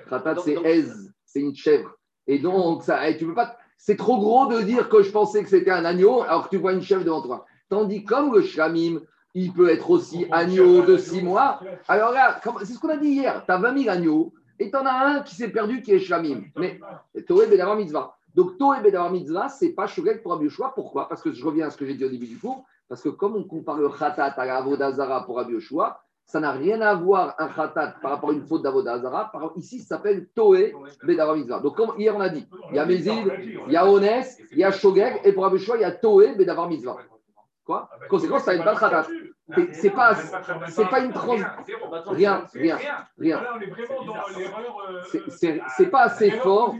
Khatat, 0.09 0.37
c'est 0.43 0.55
Ez, 0.63 0.91
c'est 1.25 1.41
une 1.41 1.55
chèvre. 1.55 1.95
Et 2.27 2.39
donc, 2.39 2.83
ça, 2.83 3.01
tu 3.13 3.25
peux 3.25 3.33
pas. 3.33 3.57
C'est 3.77 3.95
trop 3.95 4.17
gros 4.17 4.47
de 4.47 4.61
dire 4.61 4.89
que 4.89 5.01
je 5.03 5.11
pensais 5.11 5.43
que 5.43 5.49
c'était 5.49 5.71
un 5.71 5.85
agneau 5.85 6.23
alors 6.23 6.45
que 6.45 6.49
tu 6.49 6.57
vois 6.57 6.73
une 6.73 6.81
chèvre 6.81 7.05
devant 7.05 7.21
toi. 7.21 7.45
Tandis 7.69 8.03
comme 8.03 8.33
le 8.33 8.41
shlamim, 8.41 8.99
il 9.33 9.53
peut 9.53 9.69
être 9.69 9.89
aussi 9.91 10.25
agneau 10.31 10.81
de 10.81 10.97
six 10.97 11.21
mois. 11.21 11.59
Alors 11.87 12.11
là, 12.11 12.41
c'est 12.63 12.73
ce 12.73 12.79
qu'on 12.79 12.89
a 12.89 12.97
dit 12.97 13.09
hier. 13.09 13.45
Tu 13.45 13.51
as 13.51 13.57
20 13.57 13.83
000 13.83 13.89
agneaux 13.89 14.33
et 14.59 14.71
tu 14.71 14.75
en 14.75 14.85
as 14.85 15.05
un 15.05 15.21
qui 15.21 15.35
s'est 15.35 15.49
perdu 15.49 15.81
qui 15.81 15.91
est 15.91 15.99
shlamim. 15.99 16.41
Mais 16.57 16.79
Toé 17.27 17.45
Bedavar 17.47 17.75
Mitzvah. 17.75 18.15
Donc 18.33 18.57
Toé 18.57 18.81
Bedavar 18.81 19.11
Mitzvah, 19.11 19.49
c'est 19.49 19.73
pas 19.73 19.85
Shogeg 19.85 20.23
pour 20.23 20.33
Abiyushua. 20.33 20.73
Pourquoi? 20.73 21.07
Parce 21.07 21.21
que 21.21 21.31
je 21.31 21.45
reviens 21.45 21.67
à 21.67 21.69
ce 21.69 21.77
que 21.77 21.85
j'ai 21.85 21.93
dit 21.93 22.03
au 22.03 22.09
début 22.09 22.27
du 22.27 22.37
cours. 22.37 22.65
Parce 22.89 23.01
que 23.01 23.09
comme 23.09 23.35
on 23.35 23.43
compare 23.43 23.77
le 23.77 23.89
Khatat 23.89 24.25
à 24.25 24.45
la 24.45 24.57
Avodazara 24.57 25.25
pour 25.25 25.39
Abiyushua, 25.39 26.01
ça 26.27 26.41
n'a 26.41 26.51
rien 26.51 26.81
à 26.81 26.93
voir 26.93 27.35
un 27.39 27.47
khatat 27.47 27.95
par 28.01 28.11
rapport 28.11 28.31
à 28.31 28.33
une 28.33 28.45
faute 28.45 28.61
d'Avodazara. 28.61 29.31
Ici, 29.55 29.79
ça 29.79 29.95
s'appelle 29.95 30.27
Toé 30.35 30.75
Bedavar 31.03 31.37
Donc, 31.61 31.77
comme 31.77 31.93
hier 31.97 32.13
on 32.15 32.19
a 32.19 32.27
dit, 32.27 32.45
il 32.69 32.75
y 32.75 32.79
a 32.79 32.85
Mézid, 32.85 33.31
il 33.65 33.71
y 33.71 33.77
a 33.77 33.89
Onès, 33.89 34.37
il 34.51 34.57
y 34.57 34.63
a 34.65 34.71
Shogeg, 34.71 35.21
et 35.23 35.31
pour 35.31 35.45
Abishua, 35.45 35.77
il 35.77 35.81
y 35.81 35.85
a 35.85 35.91
Toé 35.91 36.35
Bedavar 36.35 36.67
Mitzvah. 36.67 36.97
Quoi? 37.63 37.89
Conséquence, 38.09 38.43
ça 38.43 38.57
n'est 38.57 38.63
pas 38.63 38.73
le 38.73 38.79
khatat. 38.79 39.07
C'est 39.71 39.91
pas, 39.91 40.15
c'est 40.67 40.89
pas 40.89 40.99
une 40.99 41.13
trans. 41.13 41.37
Rien, 42.07 42.45
rien, 42.53 42.77
rien. 43.17 43.41
C'est 45.77 45.89
pas 45.89 46.03
assez 46.03 46.31
fort. 46.31 46.75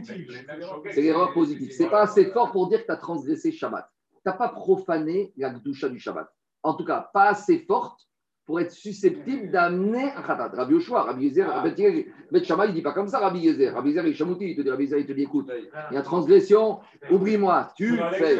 C'est 0.90 1.00
l'erreur 1.00 1.32
positive. 1.32 1.72
C'est 1.72 1.88
pas 1.88 2.02
assez 2.02 2.26
fort 2.26 2.52
pour 2.52 2.68
dire 2.68 2.82
que 2.82 2.86
tu 2.86 2.92
as 2.92 2.96
transgressé 2.96 3.50
Shabbat. 3.50 3.90
Tu 4.12 4.20
n'as 4.26 4.34
pas 4.34 4.50
profané 4.50 5.32
la 5.38 5.48
doucha 5.48 5.88
du 5.88 5.98
Shabbat. 5.98 6.28
En 6.62 6.74
tout 6.74 6.84
cas, 6.84 7.08
pas 7.14 7.28
assez 7.30 7.60
forte 7.60 8.08
pour 8.48 8.60
être 8.60 8.72
susceptible 8.72 9.50
d'amener 9.50 10.10
un 10.16 10.22
khatat. 10.22 10.52
Rabbi 10.54 10.72
Yoshua, 10.72 11.02
Rabbi 11.02 11.26
Yezer, 11.26 11.46
Rabbi 11.46 12.44
Shama, 12.44 12.64
il 12.64 12.70
ne 12.70 12.74
dit 12.76 12.80
pas 12.80 12.92
comme 12.92 13.06
ça, 13.06 13.18
Rabbi 13.18 13.40
Yezer. 13.40 13.74
Rabbi 13.74 13.90
Yezer, 13.90 14.06
il 14.06 14.16
chamouti, 14.16 14.52
il 14.52 14.56
te 14.56 14.62
dit, 14.62 14.70
Rabbi 14.70 14.84
Yezer, 14.84 15.00
il 15.00 15.06
te 15.06 15.12
dit, 15.12 15.24
écoute, 15.24 15.50
il 15.90 15.94
y 15.94 15.98
a 15.98 16.02
transgression, 16.02 16.78
oublie-moi, 17.10 17.68
tu 17.76 18.00
fais. 18.12 18.38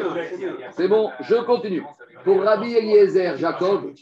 C'est 0.71 0.87
bon, 0.87 1.11
je 1.21 1.35
continue. 1.45 1.83
Pour 2.23 2.41
Rabbi 2.41 2.73
Eliezer, 2.73 3.37
Jacob, 3.37 3.93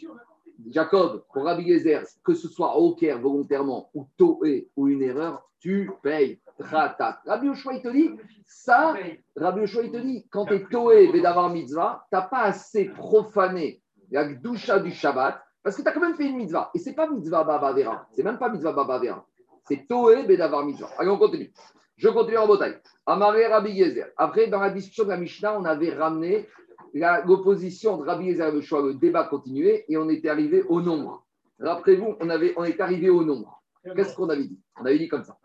Jacob, 0.70 1.24
pour 1.30 1.44
Rabbi 1.44 1.68
Gezer, 1.68 2.00
que 2.24 2.32
ce 2.32 2.48
soit 2.48 2.74
au 2.78 2.94
Caire 2.94 3.18
volontairement 3.18 3.90
ou 3.92 4.06
Toé 4.16 4.70
ou 4.76 4.88
une 4.88 5.02
erreur, 5.02 5.46
tu 5.60 5.90
payes. 6.02 6.40
Ratat. 6.58 7.20
Rabbi 7.26 7.48
Yoshua, 7.48 7.74
il 7.74 7.82
te 7.82 7.88
dit, 7.88 8.12
ça, 8.46 8.94
Rabbi 9.36 9.60
Yoshua, 9.60 9.82
il 9.82 9.90
te 9.90 9.98
dit, 9.98 10.26
quand 10.30 10.46
tu 10.46 10.54
es 10.54 10.64
Toé 10.70 11.12
Bedavar 11.12 11.50
Mitzvah, 11.50 12.06
tu 12.10 12.16
n'as 12.16 12.22
pas 12.22 12.44
assez 12.44 12.86
profané 12.86 13.82
la 14.10 14.24
doucha 14.24 14.78
du 14.78 14.90
Shabbat, 14.90 15.44
parce 15.62 15.76
que 15.76 15.82
tu 15.82 15.88
as 15.88 15.92
quand 15.92 16.00
même 16.00 16.14
fait 16.14 16.26
une 16.26 16.36
mitzvah. 16.36 16.70
Et 16.74 16.78
ce 16.78 16.88
n'est 16.88 16.94
pas 16.94 17.08
mitzvah 17.08 17.44
Baba 17.44 17.72
Vera, 17.72 18.06
c'est 18.12 18.22
même 18.22 18.38
pas 18.38 18.48
mitzvah 18.48 18.72
Baba 18.72 18.98
Vera, 18.98 19.26
c'est 19.64 19.86
Toé 19.86 20.24
Bedavar 20.24 20.64
Mitzvah. 20.64 20.90
Allez, 20.98 21.10
on 21.10 21.18
continue. 21.18 21.52
Je 21.98 22.08
continue 22.08 22.38
en 22.38 22.46
bataille. 22.46 22.78
Amaré 23.06 23.46
Rabbi 23.48 23.76
Gezer. 23.76 24.06
Après, 24.16 24.46
dans 24.46 24.60
la 24.60 24.70
discussion 24.70 25.04
de 25.04 25.08
la 25.08 25.16
Mishnah, 25.16 25.58
on 25.58 25.64
avait 25.64 25.92
ramené 25.92 26.46
l'opposition 26.94 27.96
de 27.96 28.04
Rabbi 28.04 28.26
Yezer 28.26 28.48
et 28.48 28.52
le 28.52 28.94
débat 28.94 29.24
continuait 29.24 29.84
et 29.88 29.96
on 29.96 30.08
était 30.08 30.28
arrivé 30.28 30.62
au 30.62 30.80
nombre. 30.80 31.26
Rappelez-vous, 31.58 32.16
on, 32.20 32.30
avait, 32.30 32.54
on 32.56 32.64
est 32.64 32.80
arrivé 32.80 33.10
au 33.10 33.24
nombre. 33.24 33.62
Qu'est-ce 33.96 34.14
qu'on 34.14 34.28
avait 34.28 34.44
dit? 34.44 34.60
On 34.80 34.86
avait 34.86 34.98
dit 34.98 35.08
comme 35.08 35.24
ça. 35.24 35.36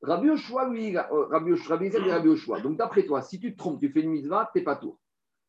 Rabbi 0.00 0.30
Oshua, 0.30 0.68
lui, 0.68 0.96
euh, 0.96 1.02
Rabbi, 1.30 1.54
Rabbi 1.54 1.86
Yezer 1.86 2.02
dit 2.02 2.10
Rabbi 2.10 2.28
Oshua. 2.28 2.60
Donc 2.60 2.76
d'après 2.76 3.04
toi, 3.04 3.20
si 3.20 3.40
tu 3.40 3.52
te 3.52 3.58
trompes, 3.58 3.80
tu 3.80 3.90
fais 3.90 4.00
une 4.00 4.10
mitzvah, 4.10 4.48
t'es 4.54 4.62
pas 4.62 4.76
tour. 4.76 4.98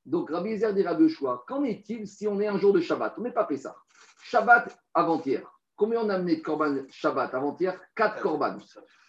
Donc 0.08 0.30
Rabbi 0.30 0.52
Yezer 0.52 0.74
dit 0.74 0.84
Rabbi 0.84 1.04
Oshua, 1.04 1.44
qu'en 1.46 1.66
est-il 1.66 2.08
si 2.08 2.28
on 2.30 2.40
est 2.40 2.48
un 2.48 2.58
jour 2.58 2.72
de 2.72 2.80
Shabbat? 2.80 3.16
On 3.18 3.22
n'est 3.22 3.32
pas 3.32 3.46
ça. 3.58 3.76
Shabbat 4.24 4.80
avant-hier. 4.94 5.44
Combien 5.76 6.02
on 6.02 6.10
a 6.10 6.16
amené 6.16 6.38
de 6.38 6.42
korban 6.42 6.78
Shabbat 6.90 7.36
avant-hier? 7.36 7.78
Quatre 7.94 8.22
korban. 8.22 8.56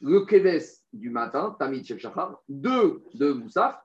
Le 0.01 0.27
keves 0.27 0.65
du 0.93 1.11
matin, 1.11 1.57
Tamid 1.57 1.85
Shel 1.85 2.01
Shachar, 2.01 2.41
deux 2.49 3.05
de 3.15 3.33
Moussaf, 3.33 3.81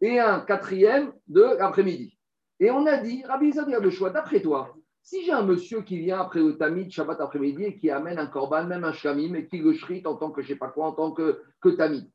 et 0.00 0.18
un 0.18 0.40
quatrième 0.40 1.12
de 1.28 1.42
l'après-midi. 1.56 2.18
Et 2.58 2.72
on 2.72 2.84
a 2.86 2.96
dit, 2.96 3.22
Rabbi 3.24 3.52
Zad 3.52 3.68
le 3.68 3.90
choix, 3.90 4.10
d'après 4.10 4.40
toi, 4.40 4.74
si 5.02 5.24
j'ai 5.24 5.30
un 5.30 5.44
monsieur 5.44 5.82
qui 5.82 5.98
vient 5.98 6.18
après 6.18 6.40
le 6.40 6.58
Tamid 6.58 6.90
Shabbat 6.90 7.20
après-midi 7.20 7.62
et 7.62 7.78
qui 7.78 7.90
amène 7.90 8.18
un 8.18 8.26
korban, 8.26 8.64
même 8.64 8.82
un 8.82 8.92
shamim, 8.92 9.34
et 9.36 9.46
qui 9.46 9.58
le 9.58 9.72
shrite 9.72 10.08
en 10.08 10.16
tant 10.16 10.32
que 10.32 10.42
je 10.42 10.48
sais 10.48 10.56
pas 10.56 10.68
quoi, 10.68 10.86
en 10.86 10.92
tant 10.92 11.12
que, 11.12 11.40
que 11.60 11.68
Tamid, 11.68 12.10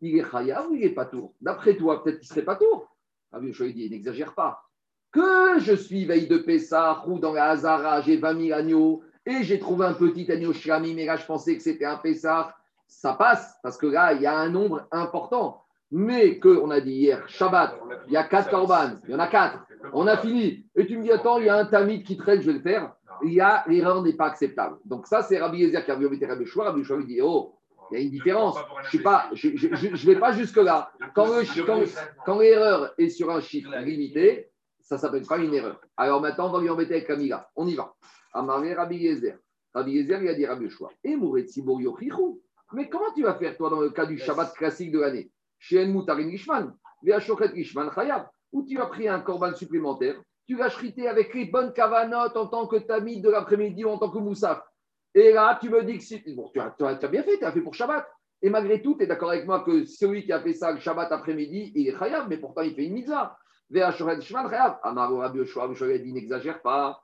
il 0.00 0.18
est 0.18 0.28
chayav 0.28 0.68
ou 0.68 0.74
il 0.74 0.82
est 0.82 0.90
pas 0.90 1.06
tour? 1.06 1.34
D'après 1.40 1.76
toi, 1.76 2.02
peut-être 2.02 2.18
qu'il 2.18 2.28
serait 2.28 2.44
pas 2.44 2.56
tour. 2.56 2.95
Rabbi 3.32 3.48
Yoshua 3.48 3.68
dit, 3.68 3.90
n'exagère 3.90 4.34
pas. 4.34 4.62
Que 5.12 5.58
je 5.58 5.74
suis 5.74 6.04
veille 6.04 6.28
de 6.28 6.38
Pessah 6.38 7.04
ou 7.06 7.18
dans 7.18 7.32
la 7.32 7.50
Hazara, 7.50 8.02
j'ai 8.02 8.16
20 8.16 8.46
000 8.48 8.58
agneaux 8.58 9.02
et 9.24 9.42
j'ai 9.42 9.58
trouvé 9.58 9.86
un 9.86 9.94
petit 9.94 10.30
agneau 10.30 10.52
shamim, 10.52 10.94
mais 10.94 11.06
là 11.06 11.16
je 11.16 11.24
pensais 11.24 11.56
que 11.56 11.62
c'était 11.62 11.84
un 11.84 11.96
Pessah, 11.96 12.54
ça 12.86 13.14
passe 13.14 13.56
parce 13.62 13.76
que 13.76 13.86
là 13.86 14.12
il 14.12 14.22
y 14.22 14.26
a 14.26 14.36
un 14.36 14.50
nombre 14.50 14.86
important 14.92 15.62
mais 15.90 16.38
qu'on 16.40 16.70
a 16.70 16.80
dit 16.80 16.92
hier, 16.92 17.28
Shabbat, 17.28 17.78
il 18.08 18.12
y 18.12 18.16
a 18.16 18.24
quatre 18.24 18.50
korban, 18.50 18.96
il 19.04 19.12
y 19.12 19.14
en 19.14 19.18
a 19.18 19.28
quatre, 19.28 19.66
on 19.92 20.06
a 20.06 20.16
fini. 20.16 20.66
Et 20.74 20.86
tu 20.86 20.98
me 20.98 21.02
dis, 21.04 21.12
attends, 21.12 21.38
il 21.38 21.46
y 21.46 21.48
a 21.48 21.56
un 21.56 21.64
tamid 21.64 22.02
qui 22.02 22.16
traîne, 22.16 22.40
je 22.40 22.46
vais 22.46 22.54
le 22.54 22.60
faire. 22.60 22.92
Il 23.22 23.32
y 23.32 23.40
a 23.40 23.64
l'erreur 23.66 24.02
n'est 24.02 24.12
pas 24.12 24.26
acceptable. 24.26 24.76
Donc 24.84 25.06
ça, 25.06 25.22
c'est 25.22 25.38
Rabbi 25.38 25.58
Yezer 25.58 25.84
qui 25.84 25.90
a 25.90 25.94
vu 25.94 26.06
Rabbi 26.06 26.44
Shua. 26.44 26.64
Rabbi 26.64 26.84
Shua 26.84 26.96
lui 26.98 27.06
dit, 27.06 27.20
oh, 27.22 27.54
il 27.90 27.98
y 27.98 28.00
a 28.00 28.04
une 28.04 28.10
différence. 28.10 28.56
Je 28.90 28.98
ne 29.48 30.06
vais 30.06 30.18
pas 30.18 30.32
jusque-là. 30.32 30.92
Quand, 31.14 32.38
l'erreur 32.38 32.94
est 32.98 33.08
sur 33.08 33.30
un 33.30 33.40
chiffre 33.40 33.74
limité, 33.78 34.50
ça 34.80 34.96
ne 34.96 35.00
s'appelle 35.00 35.26
pas 35.26 35.38
une 35.38 35.54
erreur. 35.54 35.80
Alors 35.96 36.20
maintenant, 36.20 36.48
on 36.48 36.52
va 36.52 36.60
lui 36.60 36.70
embêter 36.70 36.94
avec 36.94 37.06
Camilla. 37.06 37.50
On 37.56 37.66
y 37.66 37.74
va. 37.74 37.94
Amaré 38.32 38.74
Rabbi 38.74 38.96
Yezer. 38.96 39.38
Rabbi 39.74 39.92
Yezer, 39.92 40.22
il 40.22 40.28
a 40.28 40.34
dit 40.34 40.46
Rabbi 40.46 40.70
Shua. 40.70 40.90
Et 41.04 41.16
Mais 41.16 42.88
comment 42.88 43.12
tu 43.14 43.22
vas 43.22 43.34
faire, 43.34 43.56
toi, 43.56 43.70
dans 43.70 43.80
le 43.80 43.90
cas 43.90 44.06
du 44.06 44.18
Shabbat 44.18 44.54
classique 44.54 44.92
de 44.92 45.00
l'année? 45.00 45.30
Chez 45.58 45.86
Mutarin 45.86 46.28
Gishman, 46.30 46.72
Gishman 47.02 47.90
Chayab, 47.94 48.28
où 48.52 48.64
tu 48.64 48.78
as 48.80 48.86
pris 48.86 49.08
un 49.08 49.20
corban 49.20 49.54
supplémentaire, 49.54 50.20
tu 50.46 50.56
l'as 50.56 50.70
chrité 50.70 51.08
avec 51.08 51.34
les 51.34 51.46
bonnes 51.46 51.72
cavanotes 51.72 52.36
en 52.36 52.46
tant 52.46 52.66
que 52.66 52.76
tamid 52.76 53.20
de 53.20 53.30
l'après-midi 53.30 53.84
ou 53.84 53.88
en 53.88 53.98
tant 53.98 54.10
que 54.10 54.18
moussaf. 54.18 54.62
Et 55.16 55.32
là, 55.32 55.58
tu 55.58 55.70
me 55.70 55.82
dis 55.82 55.96
que 55.96 56.04
si... 56.04 56.22
bon, 56.34 56.50
tu, 56.52 56.60
as, 56.60 56.74
tu, 56.78 56.84
as, 56.84 57.08
bien 57.08 57.22
fait, 57.22 57.38
tu 57.38 57.44
as 57.46 57.50
fait 57.50 57.62
pour 57.62 57.74
Shabbat. 57.74 58.06
Et 58.42 58.50
malgré 58.50 58.82
tout, 58.82 58.96
tu 58.96 59.04
es 59.04 59.06
d'accord 59.06 59.30
avec 59.30 59.46
moi 59.46 59.60
que 59.60 59.86
celui 59.86 60.22
qui 60.24 60.32
a 60.32 60.40
fait 60.40 60.52
ça 60.52 60.70
le 60.70 60.78
Shabbat 60.78 61.10
après-midi, 61.10 61.72
il 61.74 61.88
est 61.88 61.98
Chayab, 61.98 62.28
mais 62.28 62.36
pourtant 62.36 62.60
il 62.60 62.74
fait 62.74 62.84
une 62.84 62.92
mitzvah. 62.92 63.38
Amaro 64.82 65.16
Rabbi 65.16 65.38
Yoshua, 65.38 65.68
dit 65.98 66.12
n'exagère 66.12 66.60
pas. 66.60 67.00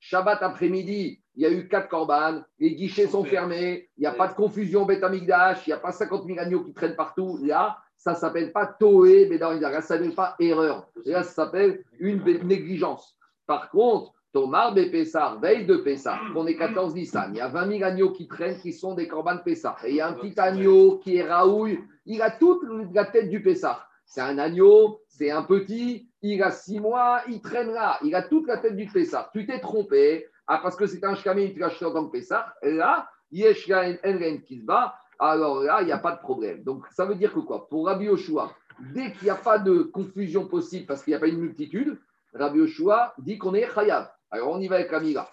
Shabbat 0.00 0.42
après-midi, 0.42 1.22
il 1.36 1.42
y 1.42 1.46
a 1.46 1.50
eu 1.50 1.68
quatre 1.68 1.88
corbanes, 1.88 2.44
les 2.58 2.74
guichets 2.74 3.06
sont 3.06 3.24
fermés, 3.24 3.88
il 3.96 4.00
n'y 4.00 4.06
a 4.06 4.12
pas 4.12 4.26
de 4.26 4.34
confusion 4.34 4.84
bêta-migdash, 4.84 5.66
il 5.68 5.70
n'y 5.70 5.74
a 5.74 5.78
pas 5.78 5.92
50 5.92 6.26
000 6.26 6.38
agneaux 6.40 6.64
qui 6.64 6.74
traînent 6.74 6.96
partout. 6.96 7.38
Là, 7.42 7.78
ça 7.96 8.12
ne 8.12 8.16
s'appelle 8.16 8.52
pas 8.52 8.66
Toé, 8.66 9.28
mais 9.30 9.38
dans 9.38 9.56
ça 9.60 9.76
ne 9.76 9.82
s'appelle 9.82 10.14
pas 10.16 10.34
erreur. 10.40 10.88
Là, 11.04 11.22
ça 11.22 11.44
s'appelle 11.44 11.84
une 12.00 12.24
négligence. 12.24 13.16
Par 13.46 13.70
contre, 13.70 14.12
Tomar 14.32 14.74
Pessar, 14.74 15.40
veille 15.40 15.64
de 15.64 15.76
Pessar, 15.76 16.20
on 16.36 16.46
est 16.46 16.56
14 16.56 16.94
Nissan, 16.94 17.30
il 17.32 17.38
y 17.38 17.40
a 17.40 17.48
20 17.48 17.78
000 17.78 17.84
agneaux 17.84 18.12
qui 18.12 18.28
traînent 18.28 18.58
qui 18.60 18.72
sont 18.72 18.94
des 18.94 19.08
corbanes 19.08 19.42
Pessar. 19.42 19.82
Et 19.84 19.90
il 19.90 19.96
y 19.96 20.00
a 20.00 20.08
un 20.08 20.12
petit 20.12 20.38
agneau 20.38 20.98
qui 20.98 21.16
est 21.16 21.24
Raoul, 21.24 21.78
il 22.04 22.20
a 22.20 22.30
toute 22.30 22.62
la 22.92 23.06
tête 23.06 23.30
du 23.30 23.42
Pessar. 23.42 23.88
C'est 24.04 24.20
un 24.20 24.38
agneau, 24.38 25.00
c'est 25.08 25.30
un 25.30 25.42
petit, 25.42 26.08
il 26.22 26.42
a 26.42 26.50
six 26.50 26.80
mois, 26.80 27.22
il 27.28 27.40
traînera, 27.40 27.98
il 28.02 28.14
a 28.14 28.22
toute 28.22 28.46
la 28.46 28.58
tête 28.58 28.76
du 28.76 28.86
Pessah. 28.86 29.30
Tu 29.32 29.46
t'es 29.46 29.60
trompé, 29.60 30.26
ah, 30.46 30.60
parce 30.62 30.76
que 30.76 30.86
c'est 30.86 31.04
un 31.04 31.14
shkamim, 31.14 31.52
tu 31.52 31.58
l'as 31.58 31.66
acheté 31.66 31.84
en 31.84 31.92
tant 31.92 32.06
que 32.06 32.12
Pessah. 32.12 32.54
Là, 32.62 33.08
Enren 33.32 34.40
Kisba, 34.40 34.94
alors 35.18 35.62
là, 35.62 35.82
il 35.82 35.86
n'y 35.86 35.92
a 35.92 35.98
pas 35.98 36.12
de 36.12 36.20
problème. 36.20 36.62
Donc, 36.62 36.86
ça 36.90 37.04
veut 37.04 37.16
dire 37.16 37.32
que 37.32 37.40
quoi? 37.40 37.68
Pour 37.68 37.86
Rabbi 37.86 38.06
Yoshua, 38.06 38.52
dès 38.94 39.12
qu'il 39.12 39.24
n'y 39.24 39.30
a 39.30 39.34
pas 39.34 39.58
de 39.58 39.82
confusion 39.82 40.46
possible, 40.46 40.86
parce 40.86 41.02
qu'il 41.02 41.12
n'y 41.12 41.16
a 41.16 41.20
pas 41.20 41.28
une 41.28 41.40
multitude, 41.40 41.98
Rabbi 42.34 42.58
Yoshua 42.58 43.14
dit 43.18 43.36
qu'on 43.36 43.54
est 43.54 43.68
chayav. 43.74 44.10
Alors, 44.30 44.50
on 44.50 44.60
y 44.60 44.68
va 44.68 44.76
avec 44.76 44.92
Amira. 44.92 45.30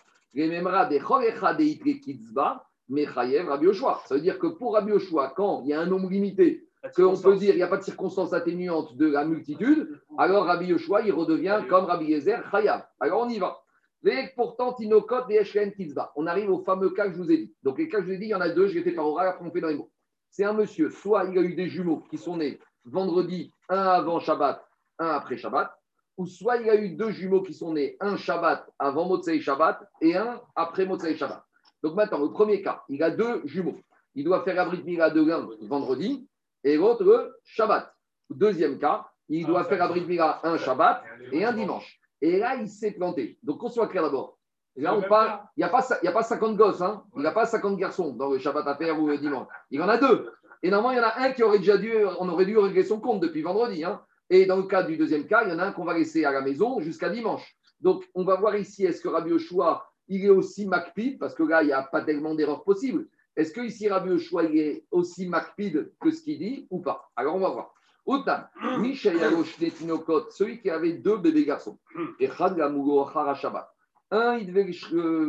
mais 2.87 3.05
chayev 3.05 3.47
Rabbi 3.47 3.65
Yoshua. 3.65 4.01
Ça 4.05 4.15
veut 4.15 4.21
dire 4.21 4.39
que 4.39 4.47
pour 4.47 4.73
Rabbi 4.73 4.91
Yoshua, 4.91 5.33
quand 5.35 5.61
il 5.63 5.69
y 5.69 5.73
a 5.73 5.81
un 5.81 5.85
nombre 5.85 6.09
limité, 6.09 6.67
qu'on 6.95 7.17
peut 7.17 7.35
dire 7.35 7.49
qu'il 7.49 7.57
n'y 7.57 7.63
a 7.63 7.67
pas 7.67 7.77
de 7.77 7.83
circonstance 7.83 8.33
atténuante 8.33 8.95
de 8.95 9.07
la 9.07 9.25
multitude, 9.25 9.99
alors 10.17 10.45
Rabbi 10.45 10.67
Yoshua, 10.67 11.01
il 11.01 11.13
redevient 11.13 11.63
comme 11.69 11.85
Rabbi 11.85 12.05
Yezer, 12.05 12.43
Chayav. 12.51 12.85
Alors 12.99 13.21
on 13.21 13.29
y 13.29 13.39
va. 13.39 13.61
Et 14.05 14.29
pourtant, 14.35 14.73
Tinokot 14.73 15.27
et 15.29 15.71
Kizba. 15.75 16.11
On 16.15 16.27
arrive 16.27 16.51
au 16.51 16.59
fameux 16.59 16.91
cas 16.91 17.07
que 17.07 17.13
je 17.13 17.17
vous 17.17 17.31
ai 17.31 17.37
dit. 17.37 17.55
Donc 17.63 17.79
les 17.79 17.89
cas 17.89 17.97
que 17.97 18.03
je 18.03 18.09
vous 18.09 18.13
ai 18.13 18.17
dit, 18.19 18.25
il 18.25 18.29
y 18.29 18.35
en 18.35 18.41
a 18.41 18.49
deux, 18.49 18.67
je 18.67 18.75
l'ai 18.75 18.83
fait 18.83 18.91
par 18.91 19.07
oral, 19.07 19.27
après 19.27 19.45
on 19.45 19.51
fait 19.51 19.61
dans 19.61 19.67
les 19.67 19.75
mots. 19.75 19.91
C'est 20.29 20.43
un 20.43 20.53
monsieur, 20.53 20.91
soit 20.91 21.25
il 21.25 21.39
a 21.39 21.41
eu 21.41 21.55
des 21.55 21.67
jumeaux 21.67 22.03
qui 22.11 22.17
sont 22.17 22.37
nés 22.37 22.59
vendredi, 22.85 23.51
un 23.67 23.81
avant 23.81 24.19
Shabbat, 24.19 24.63
un 24.99 25.07
après 25.07 25.37
Shabbat, 25.37 25.75
ou 26.17 26.25
soit 26.25 26.57
il 26.57 26.69
a 26.69 26.75
eu 26.75 26.89
deux 26.89 27.11
jumeaux 27.11 27.41
qui 27.41 27.53
sont 27.53 27.73
nés, 27.73 27.97
un 27.99 28.17
Shabbat 28.17 28.69
avant 28.79 29.07
Motsei 29.07 29.41
Shabbat 29.41 29.79
et 30.01 30.15
un 30.15 30.41
après 30.55 30.85
Motsei 30.85 31.17
Shabbat. 31.17 31.43
Donc 31.83 31.95
maintenant, 31.95 32.19
le 32.19 32.31
premier 32.31 32.61
cas, 32.61 32.83
il 32.89 33.03
a 33.03 33.11
deux 33.11 33.41
jumeaux. 33.45 33.77
Il 34.15 34.23
doit 34.23 34.43
faire 34.43 34.59
abri 34.59 34.79
de 34.79 34.85
Mila 34.85 35.09
de 35.09 35.23
l'un 35.23 35.47
vendredi 35.61 36.27
et 36.63 36.77
l'autre 36.77 37.03
le 37.03 37.35
Shabbat. 37.43 37.93
Deuxième 38.29 38.79
cas, 38.79 39.07
il 39.29 39.45
doit 39.45 39.65
faire 39.65 39.83
abri 39.83 40.01
de 40.01 40.07
Mila 40.07 40.39
un 40.43 40.57
Shabbat 40.57 41.03
et 41.31 41.43
un 41.43 41.53
dimanche. 41.53 41.99
Et 42.21 42.39
là, 42.39 42.55
il 42.55 42.69
s'est 42.69 42.91
planté. 42.91 43.37
Donc, 43.43 43.59
qu'on 43.59 43.69
soit 43.69 43.87
clair 43.87 44.03
d'abord. 44.03 44.37
Là, 44.77 44.95
on 44.95 45.01
parle, 45.01 45.39
il 45.55 45.59
n'y 45.59 45.63
a, 45.63 45.69
pas, 45.69 45.85
a 45.91 46.11
pas 46.11 46.23
50 46.23 46.57
gosses, 46.57 46.81
hein. 46.81 47.03
il 47.15 47.21
n'y 47.21 47.27
a 47.27 47.31
pas 47.31 47.45
50 47.45 47.77
garçons 47.77 48.13
dans 48.13 48.29
le 48.29 48.39
Shabbat 48.39 48.67
à 48.67 48.75
faire 48.75 48.99
ou 48.99 49.07
le 49.07 49.17
dimanche. 49.17 49.47
Il 49.69 49.79
y 49.79 49.83
en 49.83 49.87
a 49.87 49.97
deux. 49.97 50.31
Et 50.63 50.69
normalement, 50.69 50.91
il 50.91 50.97
y 50.97 51.05
en 51.05 51.07
a 51.07 51.27
un 51.27 51.31
qui 51.31 51.43
aurait 51.43 51.59
déjà 51.59 51.77
dû, 51.77 51.93
on 52.19 52.27
aurait 52.27 52.45
dû 52.45 52.57
régler 52.57 52.83
son 52.83 52.99
compte 52.99 53.21
depuis 53.21 53.41
vendredi. 53.41 53.83
Hein. 53.83 54.01
Et 54.29 54.45
dans 54.45 54.57
le 54.57 54.63
cas 54.63 54.83
du 54.83 54.97
deuxième 54.97 55.27
cas, 55.27 55.43
il 55.43 55.49
y 55.49 55.53
en 55.53 55.59
a 55.59 55.65
un 55.65 55.71
qu'on 55.71 55.85
va 55.85 55.97
laisser 55.97 56.25
à 56.25 56.31
la 56.31 56.41
maison 56.41 56.79
jusqu'à 56.79 57.09
dimanche. 57.09 57.55
Donc, 57.79 58.03
on 58.15 58.23
va 58.23 58.35
voir 58.35 58.55
ici, 58.55 58.85
est-ce 58.85 59.01
que 59.01 59.07
Rabbi 59.07 59.29
Yoshua, 59.29 59.87
il 60.07 60.25
est 60.25 60.29
aussi 60.29 60.65
Macpid, 60.65 61.19
parce 61.19 61.35
que 61.35 61.43
là, 61.43 61.61
il 61.61 61.67
n'y 61.67 61.73
a 61.73 61.83
pas 61.83 62.01
tellement 62.01 62.33
d'erreurs 62.33 62.63
possibles. 62.63 63.07
Est-ce 63.35 63.51
que 63.51 63.61
ici 63.61 63.89
Rabbi 63.89 64.11
Yoshua 64.11 64.45
est 64.45 64.85
aussi 64.91 65.27
macpide 65.27 65.91
que 65.99 66.09
ce 66.09 66.21
qu'il 66.21 66.39
dit 66.39 66.67
ou 66.69 66.79
pas? 66.79 67.11
Alors 67.15 67.35
on 67.35 67.39
va 67.39 67.49
voir. 67.49 67.73
Utan, 68.07 68.45
celui 70.31 70.61
qui 70.61 70.69
avait 70.69 70.93
deux 70.93 71.17
bébés 71.17 71.43
garçons. 71.45 71.77
Et 72.19 72.29
Shabbat. 72.29 73.69
Un, 74.11 74.37
il 74.37 74.47
devait 74.47 74.63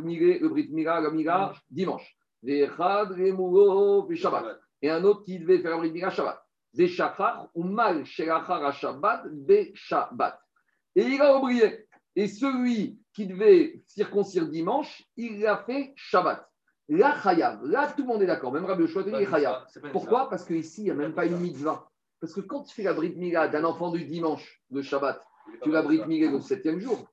migrer 0.03 0.39
le 0.39 0.49
Brit 0.49 0.69
Mira, 0.71 1.01
le 1.01 1.11
Mira, 1.11 1.55
dimanche. 1.71 2.17
Et 2.47 2.69
un 4.91 5.05
autre 5.05 5.25
qui 5.25 5.39
devait 5.41 5.59
faire 5.59 5.73
le 5.73 5.79
Brit 5.79 5.91
Mira 5.93 6.11
Shabbat. 6.11 6.46
Ou 7.55 7.65
mal 7.65 8.05
Shabbat, 8.05 9.27
Shabbat. 9.75 10.41
Et 10.95 11.03
il 11.03 11.21
a 11.21 11.37
oublié. 11.37 11.87
Et 12.15 12.29
celui 12.29 12.99
qui 13.13 13.27
devait 13.27 13.83
circoncire 13.87 14.49
dimanche, 14.49 15.03
il 15.17 15.41
l'a 15.41 15.59
fait 15.59 15.93
Shabbat. 15.97 16.49
Là, 16.89 17.17
Chayav, 17.21 17.65
là, 17.65 17.93
tout 17.97 18.03
le 18.03 18.09
monde 18.09 18.23
est 18.23 18.27
d'accord, 18.27 18.53
même 18.53 18.65
Rabbi 18.65 18.83
Yoshua 18.83 19.03
dit 19.03 19.11
Chayav. 19.11 19.67
Pourquoi? 19.93 20.31
Parce 20.31 20.45
qu'ici, 20.45 20.83
il 20.83 20.85
n'y 20.85 20.91
a 20.91 20.95
même 20.95 21.15
pas 21.15 21.27
une 21.27 21.37
mitzvah. 21.39 21.89
Parce 22.21 22.33
que 22.33 22.41
quand 22.41 22.63
tu 22.63 22.75
fais 22.75 22.85
la 22.85 22.95
brit 22.95 23.15
mila 23.17 23.49
d'un 23.49 23.65
enfant 23.65 23.91
du 23.91 24.05
dimanche, 24.05 24.63
de 24.71 24.83
Shabbat, 24.83 25.21
tu 25.63 25.71
la 25.71 25.83
brit 25.83 26.07
mila 26.07 26.31
le 26.31 26.41
septième 26.41 26.79
jour. 26.79 27.07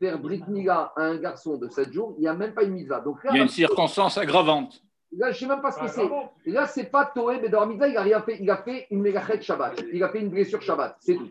Faire 0.00 0.18
brit 0.18 0.42
mila 0.48 0.92
à 0.96 1.02
un 1.02 1.16
garçon 1.16 1.58
de 1.58 1.68
sept 1.68 1.92
jours, 1.92 2.14
il 2.18 2.22
n'y 2.22 2.28
a 2.28 2.34
même 2.34 2.54
pas 2.54 2.62
une 2.62 2.72
mitzvah. 2.72 3.00
Donc 3.00 3.18
il 3.24 3.36
y 3.36 3.40
a 3.40 3.42
une 3.42 3.48
circonstance 3.48 4.16
aggravante. 4.16 4.82
Là, 5.12 5.30
je 5.30 5.36
ne 5.36 5.38
sais 5.38 5.46
même 5.46 5.62
pas 5.62 5.70
ce 5.70 5.80
que 5.80 5.88
c'est. 5.88 6.08
Là, 6.50 6.66
ce 6.66 6.80
n'est 6.80 6.86
pas 6.86 7.06
Toé 7.06 7.38
Bedor 7.38 7.66
Mitzvah, 7.66 7.88
il 7.88 7.96
a 7.96 8.02
rien 8.02 8.20
fait. 8.20 8.38
Il 8.40 8.50
a 8.50 8.58
fait 8.58 8.86
une 8.90 9.00
mégachet 9.00 9.40
Shabbat. 9.40 9.82
Il 9.92 10.02
a 10.02 10.08
fait 10.10 10.20
une 10.20 10.28
blessure 10.28 10.60
Shabbat. 10.60 10.96
C'est 11.00 11.14
tout. 11.14 11.30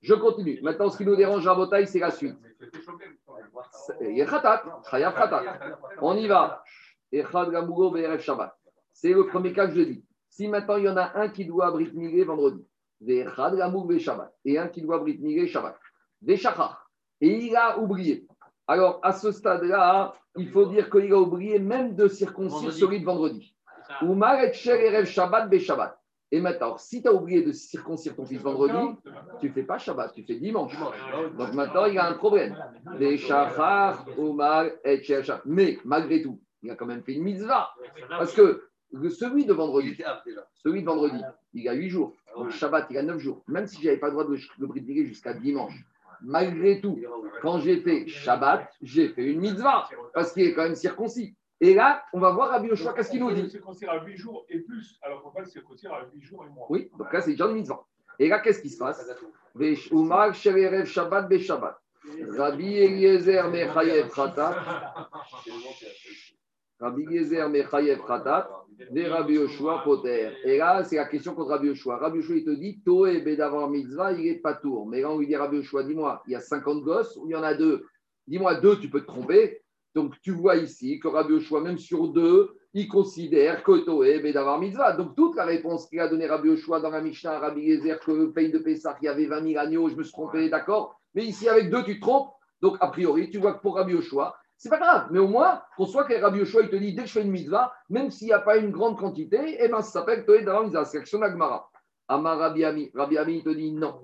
Je 0.00 0.14
continue. 0.14 0.58
Maintenant, 0.62 0.88
ce 0.88 0.96
qui 0.96 1.04
nous 1.04 1.16
dérange 1.16 1.46
à 1.46 1.54
Botaï, 1.54 1.86
c'est 1.86 1.98
la 1.98 2.10
suite. 2.10 2.36
On 6.00 6.16
y 6.16 6.26
va. 6.26 6.64
C'est 8.92 9.12
le 9.12 9.26
premier 9.26 9.52
cas 9.52 9.66
que 9.66 9.74
je 9.74 9.82
dis. 9.82 10.04
Si 10.28 10.48
maintenant 10.48 10.76
il 10.76 10.84
y 10.84 10.88
en 10.88 10.96
a 10.96 11.18
un 11.18 11.28
qui 11.28 11.44
doit 11.44 11.70
brit 11.72 11.90
migrer 11.92 12.22
vendredi, 12.22 12.64
et 13.06 13.24
un 14.58 14.68
qui 14.68 14.80
doit 14.82 14.98
brit 15.00 15.18
migrer 15.18 15.48
shabbat, 15.48 15.76
et 17.20 17.46
il 17.46 17.56
a 17.56 17.78
oublié. 17.78 18.26
Alors, 18.70 19.00
à 19.02 19.10
ce 19.12 19.32
stade-là, 19.32 20.14
il 20.36 20.48
faut 20.48 20.64
dire 20.66 20.88
qu'il 20.90 21.12
a 21.12 21.18
oublié 21.18 21.58
même 21.58 21.96
de 21.96 22.06
circoncire 22.06 22.72
celui 22.72 23.00
de 23.00 23.04
vendredi. 23.04 23.52
Ou 24.02 24.14
maret 24.14 24.52
erev 24.64 25.06
shabbat 25.06 25.50
be-shabbat. 25.50 25.98
Et 26.30 26.40
maintenant, 26.40 26.78
si 26.78 27.02
tu 27.02 27.08
as 27.08 27.12
oublié 27.12 27.42
de 27.42 27.50
circoncire 27.50 28.14
ton 28.14 28.24
fils 28.24 28.40
vendredi, 28.40 28.96
tu 29.40 29.48
ne 29.48 29.52
fais 29.52 29.64
pas 29.64 29.78
Shabbat, 29.78 30.12
tu 30.12 30.22
fais 30.22 30.36
dimanche. 30.36 30.72
Donc 31.36 31.52
maintenant, 31.54 31.86
il 31.86 31.94
y 31.94 31.98
a 31.98 32.06
un 32.06 32.12
problème. 32.12 32.56
Shabbat. 33.16 34.06
Mais 35.46 35.78
malgré 35.84 36.22
tout, 36.22 36.40
il 36.62 36.70
a 36.70 36.76
quand 36.76 36.86
même 36.86 37.02
fait 37.02 37.14
une 37.14 37.24
mitzvah. 37.24 37.70
Parce 38.08 38.32
que 38.32 38.68
celui 38.92 39.46
de 39.46 39.52
vendredi, 39.52 40.00
celui 40.62 40.82
de 40.82 40.86
vendredi, 40.86 41.20
il 41.54 41.68
a 41.68 41.72
8 41.72 41.88
jours. 41.88 42.14
Donc 42.36 42.50
Shabbat, 42.50 42.86
il 42.90 42.98
a 42.98 43.02
9 43.02 43.18
jours. 43.18 43.42
Même 43.48 43.66
si 43.66 43.82
je 43.82 43.86
n'avais 43.86 43.98
pas 43.98 44.06
le 44.06 44.12
droit 44.12 44.24
de 44.24 44.36
le 44.60 44.66
brider 44.68 45.04
jusqu'à 45.06 45.34
dimanche. 45.34 45.74
Malgré 46.22 46.80
tout, 46.80 46.98
quand 47.42 47.60
j'ai 47.60 47.80
fait 47.80 48.06
Shabbat, 48.06 48.70
j'ai 48.82 49.08
fait 49.08 49.24
une 49.24 49.40
mitzvah. 49.40 49.88
Parce 50.14 50.32
qu'il 50.32 50.44
est 50.44 50.54
quand 50.54 50.64
même 50.64 50.74
circoncis. 50.74 51.36
Et 51.62 51.74
là, 51.74 52.02
on 52.14 52.20
va 52.20 52.30
voir 52.30 52.50
Rabbi 52.50 52.68
Yoshua, 52.68 52.94
qu'est-ce 52.94 53.10
qu'il 53.10 53.20
nous 53.20 53.32
dit? 53.32 53.50
Circoncire 53.50 53.90
à 53.90 54.02
8 54.02 54.16
jours 54.16 54.46
et 54.48 54.60
plus, 54.60 54.98
alors 55.02 55.22
qu'on 55.22 55.30
va 55.30 55.40
le 55.40 55.46
circoncire 55.46 55.92
à 55.92 56.06
8 56.14 56.22
jours 56.22 56.44
et 56.46 56.48
moins. 56.48 56.66
Oui, 56.70 56.90
donc 56.98 57.12
là, 57.12 57.20
c'est 57.20 57.32
déjà 57.32 57.46
une 57.46 57.56
mitzvah. 57.56 57.84
Et 58.18 58.28
là, 58.28 58.38
qu'est-ce 58.38 58.62
qui 58.62 58.70
se 58.70 58.78
passe? 58.78 59.06
Umar 59.92 60.34
shel 60.34 60.56
erev 60.58 60.86
Shabbat 60.86 61.28
be 61.28 61.38
Shabbat. 61.38 61.76
Rabbi 62.36 62.76
Eliezer 62.76 63.50
mechayev 63.50 64.08
khatat. 64.08 64.54
Rabbi 66.80 67.02
Eliezer 67.02 67.48
mechayev 67.48 68.00
khatat. 68.06 68.48
Des 68.88 69.06
Rabbi 69.06 69.34
Yoshua 69.34 69.82
poter. 69.84 70.30
Et 70.44 70.56
là, 70.56 70.82
c'est 70.84 70.96
la 70.96 71.04
question 71.04 71.34
contre 71.34 71.50
Rabbi 71.50 71.66
Yoshua. 71.68 71.98
Rabbi 71.98 72.18
Yoshua, 72.18 72.36
il 72.36 72.44
te 72.44 72.50
dit, 72.50 72.80
Toé 72.82 73.20
bedavar 73.20 73.68
mitzvah, 73.68 74.12
il 74.12 74.26
est 74.26 74.36
pas 74.36 74.54
tour. 74.54 74.88
Mais 74.88 75.02
là, 75.02 75.10
on 75.10 75.18
lui 75.18 75.26
dit, 75.26 75.36
Rabbi 75.36 75.56
Yoshua, 75.56 75.82
dis-moi, 75.82 76.22
il 76.26 76.32
y 76.32 76.34
a 76.34 76.40
50 76.40 76.82
gosses 76.82 77.16
ou 77.16 77.28
il 77.28 77.32
y 77.32 77.36
en 77.36 77.42
a 77.42 77.52
deux? 77.52 77.84
Dis-moi, 78.26 78.54
deux, 78.54 78.78
tu 78.78 78.88
peux 78.88 79.02
te 79.02 79.06
tromper. 79.06 79.60
Donc, 79.94 80.14
tu 80.22 80.30
vois 80.30 80.56
ici 80.56 80.98
que 80.98 81.08
Rabbi 81.08 81.34
Yoshua, 81.34 81.60
même 81.60 81.78
sur 81.78 82.08
deux, 82.08 82.56
il 82.72 82.88
considère 82.88 83.62
que 83.62 83.84
Toé 83.84 84.20
bedavar 84.20 84.58
mitzvah. 84.58 84.92
Donc, 84.92 85.14
toute 85.14 85.36
la 85.36 85.44
réponse 85.44 85.86
qu'il 85.86 86.00
a 86.00 86.08
donnée 86.08 86.26
Rabbi 86.26 86.48
Yoshua 86.48 86.80
dans 86.80 86.90
la 86.90 87.02
Mishnah, 87.02 87.38
Rabbi 87.38 87.60
Eliezer, 87.60 88.00
que 88.00 88.12
le 88.12 88.32
pays 88.32 88.50
de 88.50 88.58
Pessah, 88.58 88.96
il 89.02 89.04
y 89.04 89.08
avait 89.08 89.26
20 89.26 89.46
000 89.46 89.58
agneaux, 89.58 89.90
je 89.90 89.96
me 89.96 90.02
suis 90.02 90.12
trompé, 90.12 90.48
d'accord? 90.48 90.98
Mais 91.14 91.26
ici, 91.26 91.48
avec 91.48 91.70
deux, 91.70 91.84
tu 91.84 91.96
te 91.96 92.00
trompes. 92.00 92.32
Donc, 92.62 92.76
a 92.80 92.88
priori, 92.88 93.30
tu 93.30 93.38
vois 93.38 93.54
que 93.54 93.60
pour 93.60 93.76
Rabbi 93.76 93.92
Yoshua, 93.92 94.34
c'est 94.60 94.68
pas 94.68 94.78
grave, 94.78 95.08
mais 95.10 95.18
au 95.18 95.26
moins, 95.26 95.62
qu'on 95.74 95.86
soit 95.86 96.04
que 96.04 96.12
Rabbi 96.12 96.40
Yoshua, 96.40 96.60
il 96.64 96.68
te 96.68 96.76
dit, 96.76 96.92
dès 96.94 97.04
que 97.04 97.08
je 97.08 97.14
fais 97.14 97.22
une 97.22 97.30
mitzvah, 97.30 97.72
même 97.88 98.10
s'il 98.10 98.26
n'y 98.26 98.34
a 98.34 98.40
pas 98.40 98.58
une 98.58 98.70
grande 98.70 98.98
quantité, 98.98 99.56
eh 99.58 99.68
ben, 99.68 99.80
ça 99.80 99.90
s'appelle 99.90 100.26
Toé 100.26 100.42
Davar 100.42 100.64
Mitzvah, 100.64 100.84
c'est 100.84 100.98
l'action 100.98 101.18
d'Agmara. 101.18 101.70
Amar 102.08 102.38
Rabbi 102.38 102.62
Ami, 102.62 102.90
Rabbi 102.94 103.16
Ami, 103.16 103.38
il 103.38 103.42
te 103.42 103.48
dit 103.48 103.72
non. 103.72 104.02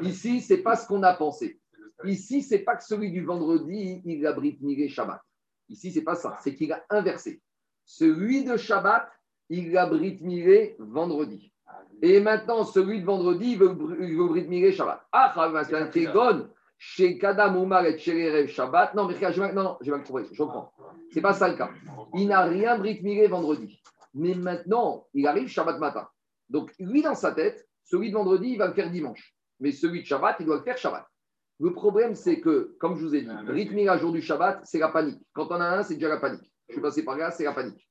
Ici, 0.00 0.40
c'est 0.40 0.62
pas 0.62 0.74
ce 0.74 0.88
qu'on 0.88 1.02
a 1.02 1.12
pensé. 1.12 1.60
Ici, 2.02 2.40
c'est 2.40 2.60
pas 2.60 2.76
que 2.76 2.84
celui 2.84 3.10
du 3.10 3.22
vendredi, 3.22 4.00
il 4.06 4.26
a 4.26 4.32
brit 4.32 4.56
migré 4.62 4.88
Shabbat. 4.88 5.20
Ici, 5.68 5.92
c'est 5.92 6.02
pas 6.02 6.14
ça, 6.14 6.38
c'est 6.40 6.54
qu'il 6.54 6.72
a 6.72 6.82
inversé. 6.88 7.42
Celui 7.84 8.44
de 8.44 8.56
Shabbat, 8.56 9.06
il 9.50 9.76
a 9.76 9.84
brit 9.84 10.18
migré 10.22 10.76
vendredi. 10.78 11.52
Et 12.00 12.20
maintenant, 12.20 12.64
celui 12.64 13.02
de 13.02 13.04
vendredi, 13.04 13.52
il 13.52 13.58
veut, 13.58 13.76
il 14.00 14.16
veut 14.16 14.28
brit 14.28 14.72
Shabbat. 14.72 15.06
Ah, 15.12 15.34
c'est 15.68 15.76
un 15.76 15.88
chez 16.82 17.18
Kadam 17.18 17.58
Oumar 17.58 17.84
et 17.84 17.98
chez 17.98 18.18
Erev 18.18 18.48
Shabbat. 18.48 18.94
Non, 18.94 19.06
mais 19.06 19.14
regarde, 19.14 19.34
je 19.34 19.42
vais- 19.42 19.52
non, 19.52 19.62
non, 19.62 19.76
je 19.82 19.90
vais 19.92 19.98
le 19.98 20.02
trouver, 20.02 20.24
je 20.32 20.42
reprends. 20.42 20.72
C'est 21.12 21.20
pas 21.20 21.34
ça 21.34 21.46
le 21.46 21.54
cas. 21.54 21.70
Il 22.14 22.28
n'a 22.28 22.40
rien 22.44 22.78
brit 22.78 23.00
migré 23.02 23.28
vendredi. 23.28 23.82
Mais 24.14 24.34
maintenant, 24.34 25.06
il 25.12 25.26
arrive 25.26 25.46
Shabbat 25.48 25.78
matin. 25.78 26.08
Donc, 26.48 26.72
lui, 26.80 27.02
dans 27.02 27.14
sa 27.14 27.32
tête, 27.32 27.68
celui 27.84 28.08
de 28.10 28.14
vendredi, 28.14 28.48
il 28.52 28.58
va 28.58 28.66
le 28.66 28.72
faire 28.72 28.90
dimanche. 28.90 29.34
Mais 29.60 29.72
celui 29.72 30.00
de 30.00 30.06
Shabbat, 30.06 30.36
il 30.40 30.46
doit 30.46 30.56
le 30.56 30.62
faire 30.62 30.78
Shabbat. 30.78 31.04
Le 31.60 31.72
problème, 31.74 32.14
c'est 32.14 32.40
que, 32.40 32.74
comme 32.80 32.96
je 32.96 33.04
vous 33.04 33.14
ai 33.14 33.20
dit, 33.20 33.28
rythmique 33.52 33.88
à 33.88 33.98
jour 33.98 34.10
du 34.12 34.22
Shabbat, 34.22 34.60
c'est 34.64 34.78
la 34.78 34.88
panique. 34.88 35.20
Quand 35.34 35.48
on 35.50 35.60
a 35.60 35.66
un, 35.78 35.82
c'est 35.82 35.94
déjà 35.96 36.08
la 36.08 36.16
panique. 36.16 36.50
Je 36.68 36.74
suis 36.74 36.80
passé 36.82 37.04
par 37.04 37.16
là, 37.18 37.30
c'est 37.30 37.44
la 37.44 37.52
panique. 37.52 37.86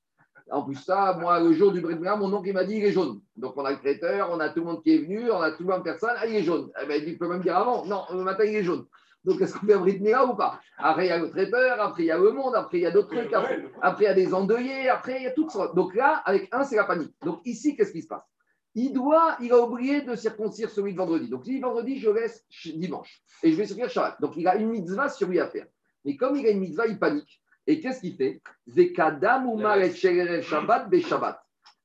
En 0.52 0.62
plus, 0.62 0.74
ça, 0.76 1.16
moi, 1.20 1.38
le 1.40 1.52
jour 1.52 1.70
du 1.72 1.80
Brit 1.80 1.96
mon 1.96 2.32
oncle, 2.32 2.48
il 2.48 2.54
m'a 2.54 2.64
dit, 2.64 2.76
il 2.76 2.84
est 2.84 2.92
jaune. 2.92 3.20
Donc, 3.36 3.56
on 3.56 3.64
a 3.64 3.70
le 3.70 3.78
traiteur, 3.78 4.30
on 4.32 4.40
a 4.40 4.48
tout 4.48 4.60
le 4.60 4.66
monde 4.66 4.82
qui 4.82 4.94
est 4.94 4.98
venu, 4.98 5.30
on 5.30 5.40
a 5.40 5.52
tout 5.52 5.62
le 5.62 5.68
monde 5.72 5.84
personne, 5.84 6.10
ah, 6.16 6.26
il 6.26 6.34
est 6.34 6.42
jaune. 6.42 6.70
Eh 6.82 6.86
ben, 6.86 7.02
il 7.06 7.16
peut 7.18 7.28
même 7.28 7.40
dire 7.40 7.56
avant, 7.56 7.84
non, 7.84 8.02
le 8.12 8.22
matin, 8.24 8.44
il 8.44 8.56
est 8.56 8.64
jaune. 8.64 8.84
Donc, 9.22 9.40
est-ce 9.40 9.52
qu'on 9.54 9.66
fait 9.66 9.74
un 9.74 9.80
Brit 9.80 10.00
Mila 10.00 10.24
ou 10.26 10.34
pas? 10.34 10.60
Après, 10.78 11.06
il 11.06 11.08
y 11.08 11.12
a 11.12 11.18
le 11.18 11.30
traiteur, 11.30 11.80
après, 11.80 12.02
il 12.04 12.06
y 12.06 12.10
a 12.10 12.18
le 12.18 12.32
monde, 12.32 12.54
après, 12.56 12.78
il 12.78 12.82
y 12.82 12.86
a 12.86 12.90
d'autres 12.90 13.14
trucs, 13.14 13.32
après, 13.80 14.04
il 14.04 14.06
y 14.06 14.10
a 14.10 14.14
des 14.14 14.34
endeuillés, 14.34 14.88
après, 14.88 15.18
il 15.18 15.22
y 15.24 15.26
a 15.26 15.30
toutes 15.32 15.50
sortes. 15.50 15.76
Donc 15.76 15.94
là, 15.94 16.22
avec 16.24 16.48
un, 16.52 16.64
c'est 16.64 16.76
la 16.76 16.84
panique. 16.84 17.14
Donc, 17.24 17.40
ici, 17.44 17.76
qu'est-ce 17.76 17.92
qui 17.92 18.02
se 18.02 18.08
passe? 18.08 18.24
Il 18.74 18.92
doit, 18.92 19.36
il 19.40 19.52
a 19.52 19.58
oublié 19.60 20.00
de 20.02 20.14
circoncire 20.14 20.70
celui 20.70 20.92
de 20.92 20.98
vendredi. 20.98 21.28
Donc, 21.28 21.44
si 21.44 21.60
vendredi, 21.60 21.98
je 21.98 22.10
ch- 22.14 22.74
dimanche. 22.76 23.22
Et 23.42 23.50
je 23.50 23.56
vais 23.56 23.66
circoncire 23.66 23.90
Shabbat. 23.90 24.20
Donc, 24.20 24.36
il 24.36 24.46
a 24.48 24.56
une 24.56 24.70
mitzvah 24.70 25.08
sur 25.08 25.28
lui 25.28 25.38
à 25.40 25.48
faire. 25.48 25.66
Mais 26.04 26.16
comme 26.16 26.36
il 26.36 26.46
a 26.46 26.50
une 26.50 26.60
mitzvah, 26.60 26.86
il 26.86 26.98
panique. 26.98 27.39
Et 27.66 27.80
qu'est-ce 27.80 28.00
qu'il 28.00 28.16
fait? 28.16 28.40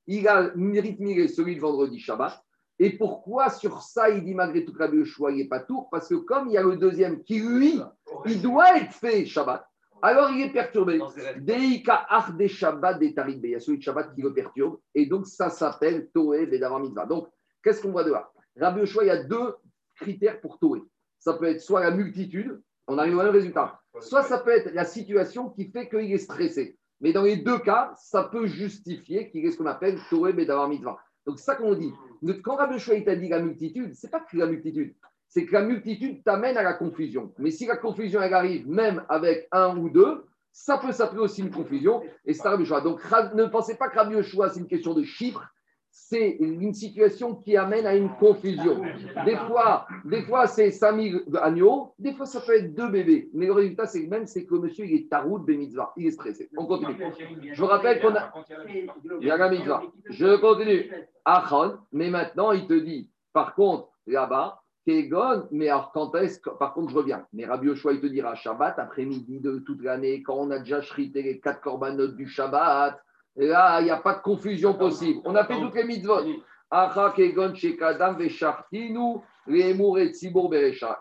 Il 0.08 0.28
a 0.28 0.40
rythmé 0.40 1.28
celui 1.28 1.56
de 1.56 1.60
vendredi 1.60 1.98
Shabbat. 1.98 2.42
Et 2.78 2.96
pourquoi 2.96 3.48
sur 3.50 3.80
ça, 3.82 4.10
il 4.10 4.22
dit 4.24 4.34
malgré 4.34 4.64
tout 4.64 4.72
que 4.72 4.78
Rabbi 4.78 4.98
Yoshua, 4.98 5.30
il 5.32 5.38
n'est 5.38 5.48
pas 5.48 5.60
tour? 5.60 5.88
Parce 5.90 6.08
que 6.08 6.14
comme 6.16 6.48
il 6.48 6.52
y 6.52 6.58
a 6.58 6.62
le 6.62 6.76
deuxième 6.76 7.22
qui, 7.24 7.40
lui, 7.40 7.80
il 8.26 8.42
doit 8.42 8.76
être 8.76 8.92
fait 8.92 9.24
Shabbat, 9.24 9.66
alors 10.02 10.30
il 10.30 10.42
est 10.42 10.52
perturbé. 10.52 11.00
Deika 11.38 12.06
Arde 12.08 12.46
Shabbat 12.46 12.98
des. 12.98 13.14
Il 13.16 13.50
y 13.50 13.54
a 13.54 13.60
celui 13.60 13.78
de 13.78 13.82
Shabbat 13.82 14.14
qui 14.14 14.20
le 14.20 14.34
perturbe. 14.34 14.78
Et 14.94 15.06
donc, 15.06 15.26
ça 15.26 15.48
s'appelle 15.48 16.10
Toé 16.12 16.46
Bedavar 16.46 16.80
Mitzvah. 16.80 17.06
Donc, 17.06 17.28
qu'est-ce 17.62 17.80
qu'on 17.80 17.92
voit 17.92 18.04
de 18.04 18.12
là? 18.12 18.30
Rabbi 18.60 18.80
Yoshua, 18.80 19.04
il 19.04 19.06
y 19.06 19.10
a 19.10 19.22
deux 19.22 19.54
critères 19.94 20.40
pour 20.40 20.58
Toé. 20.58 20.82
Ça 21.18 21.32
peut 21.32 21.46
être 21.46 21.62
soit 21.62 21.80
la 21.80 21.90
multitude, 21.90 22.60
on 22.86 22.98
arrive 22.98 23.14
au 23.14 23.22
même 23.22 23.32
résultat, 23.32 23.80
soit 24.00 24.22
ça 24.22 24.38
peut 24.38 24.50
être 24.50 24.72
la 24.72 24.84
situation 24.84 25.50
qui 25.50 25.70
fait 25.70 25.88
qu'il 25.88 26.12
est 26.12 26.18
stressé. 26.18 26.76
Mais 27.00 27.12
dans 27.12 27.22
les 27.22 27.36
deux 27.36 27.58
cas, 27.58 27.92
ça 27.96 28.24
peut 28.24 28.46
justifier 28.46 29.30
qu'il 29.30 29.44
est 29.44 29.50
ce 29.50 29.58
qu'on 29.58 29.66
appelle 29.66 29.98
Toé 30.08 30.32
Bedavar 30.32 30.68
Mitzvah. 30.68 30.98
Donc, 31.26 31.38
ça 31.38 31.56
qu'on 31.56 31.74
dit. 31.74 31.92
Quand 32.42 32.56
Rabbi 32.56 33.04
t'a 33.04 33.16
dit 33.16 33.28
la 33.28 33.40
multitude, 33.40 33.92
c'est 33.94 34.10
pas 34.10 34.20
que 34.20 34.36
la 34.36 34.46
multitude, 34.46 34.94
c'est 35.28 35.44
que 35.44 35.52
la 35.52 35.62
multitude 35.62 36.22
t'amène 36.24 36.56
à 36.56 36.62
la 36.62 36.74
confusion. 36.74 37.34
Mais 37.38 37.50
si 37.50 37.66
la 37.66 37.76
confusion, 37.76 38.20
arrive 38.20 38.68
même 38.68 39.04
avec 39.08 39.48
un 39.50 39.76
ou 39.76 39.90
deux, 39.90 40.24
ça 40.52 40.78
peut 40.78 40.92
s'appeler 40.92 41.20
aussi 41.20 41.42
une 41.42 41.50
confusion. 41.50 42.02
Et 42.24 42.32
c'est 42.32 42.48
Rabbi 42.48 42.62
Yoshua. 42.62 42.80
Donc, 42.80 43.00
ne 43.34 43.44
pensez 43.46 43.76
pas 43.76 43.88
que 43.88 43.96
Rabbi 43.96 44.14
Yoshua, 44.14 44.48
c'est 44.50 44.60
une 44.60 44.68
question 44.68 44.94
de 44.94 45.02
chiffres. 45.02 45.44
C'est 45.98 46.36
une 46.40 46.74
situation 46.74 47.34
qui 47.34 47.56
amène 47.56 47.86
à 47.86 47.96
une 47.96 48.10
confusion. 48.16 48.82
Des 49.24 49.36
fois, 49.36 49.86
des 50.04 50.22
fois 50.22 50.46
c'est 50.46 50.70
5000 50.70 51.24
agneaux, 51.40 51.94
des 51.98 52.12
fois, 52.12 52.26
ça 52.26 52.40
peut 52.42 52.54
être 52.54 52.74
deux 52.74 52.88
bébés. 52.88 53.30
Mais 53.32 53.46
le 53.46 53.52
résultat, 53.52 53.86
c'est 53.86 54.02
le 54.02 54.08
même, 54.08 54.26
c'est 54.26 54.44
que 54.44 54.54
le 54.54 54.60
monsieur, 54.60 54.84
il 54.84 54.94
est 54.94 55.08
taroud, 55.08 55.44
bémitzvah. 55.44 55.94
Il 55.96 56.06
est 56.06 56.10
stressé. 56.10 56.50
On 56.56 56.66
continue. 56.66 56.96
Je 57.50 57.60
vous 57.60 57.66
rappelle 57.66 58.00
qu'on 58.00 58.14
a. 58.14 58.32
Il 59.20 59.26
y 59.26 59.30
a 59.30 59.38
la 59.38 59.48
mitzvah. 59.48 59.82
Je 60.10 60.36
continue. 60.36 60.92
Achon, 61.24 61.78
mais 61.92 62.10
maintenant, 62.10 62.52
il 62.52 62.66
te 62.66 62.74
dit, 62.74 63.10
par 63.32 63.54
contre, 63.54 63.88
là-bas, 64.06 64.62
Kegon, 64.86 65.48
mais 65.50 65.68
alors 65.68 65.90
quand 65.92 66.14
est-ce 66.14 66.38
que, 66.38 66.50
par 66.50 66.74
contre, 66.74 66.90
je 66.90 66.96
reviens. 66.96 67.26
Mais 67.32 67.46
Rabbi 67.46 67.68
Yoshua, 67.68 67.94
il 67.94 68.00
te 68.00 68.06
dira 68.06 68.34
Shabbat, 68.34 68.78
après-midi 68.78 69.40
de 69.40 69.58
toute 69.60 69.82
l'année, 69.82 70.22
quand 70.22 70.36
on 70.36 70.50
a 70.50 70.60
déjà 70.60 70.82
shrité 70.82 71.22
les 71.22 71.40
quatre 71.40 71.60
corbanotes 71.60 72.14
du 72.14 72.28
Shabbat, 72.28 73.02
là, 73.36 73.80
il 73.80 73.84
n'y 73.84 73.90
a 73.90 73.98
pas 73.98 74.14
de 74.14 74.22
confusion 74.22 74.74
possible. 74.74 75.20
On 75.24 75.34
a 75.34 75.44
fait 75.44 75.60
toutes 75.60 75.74
les 75.74 75.84
mitzvot. 75.84 76.20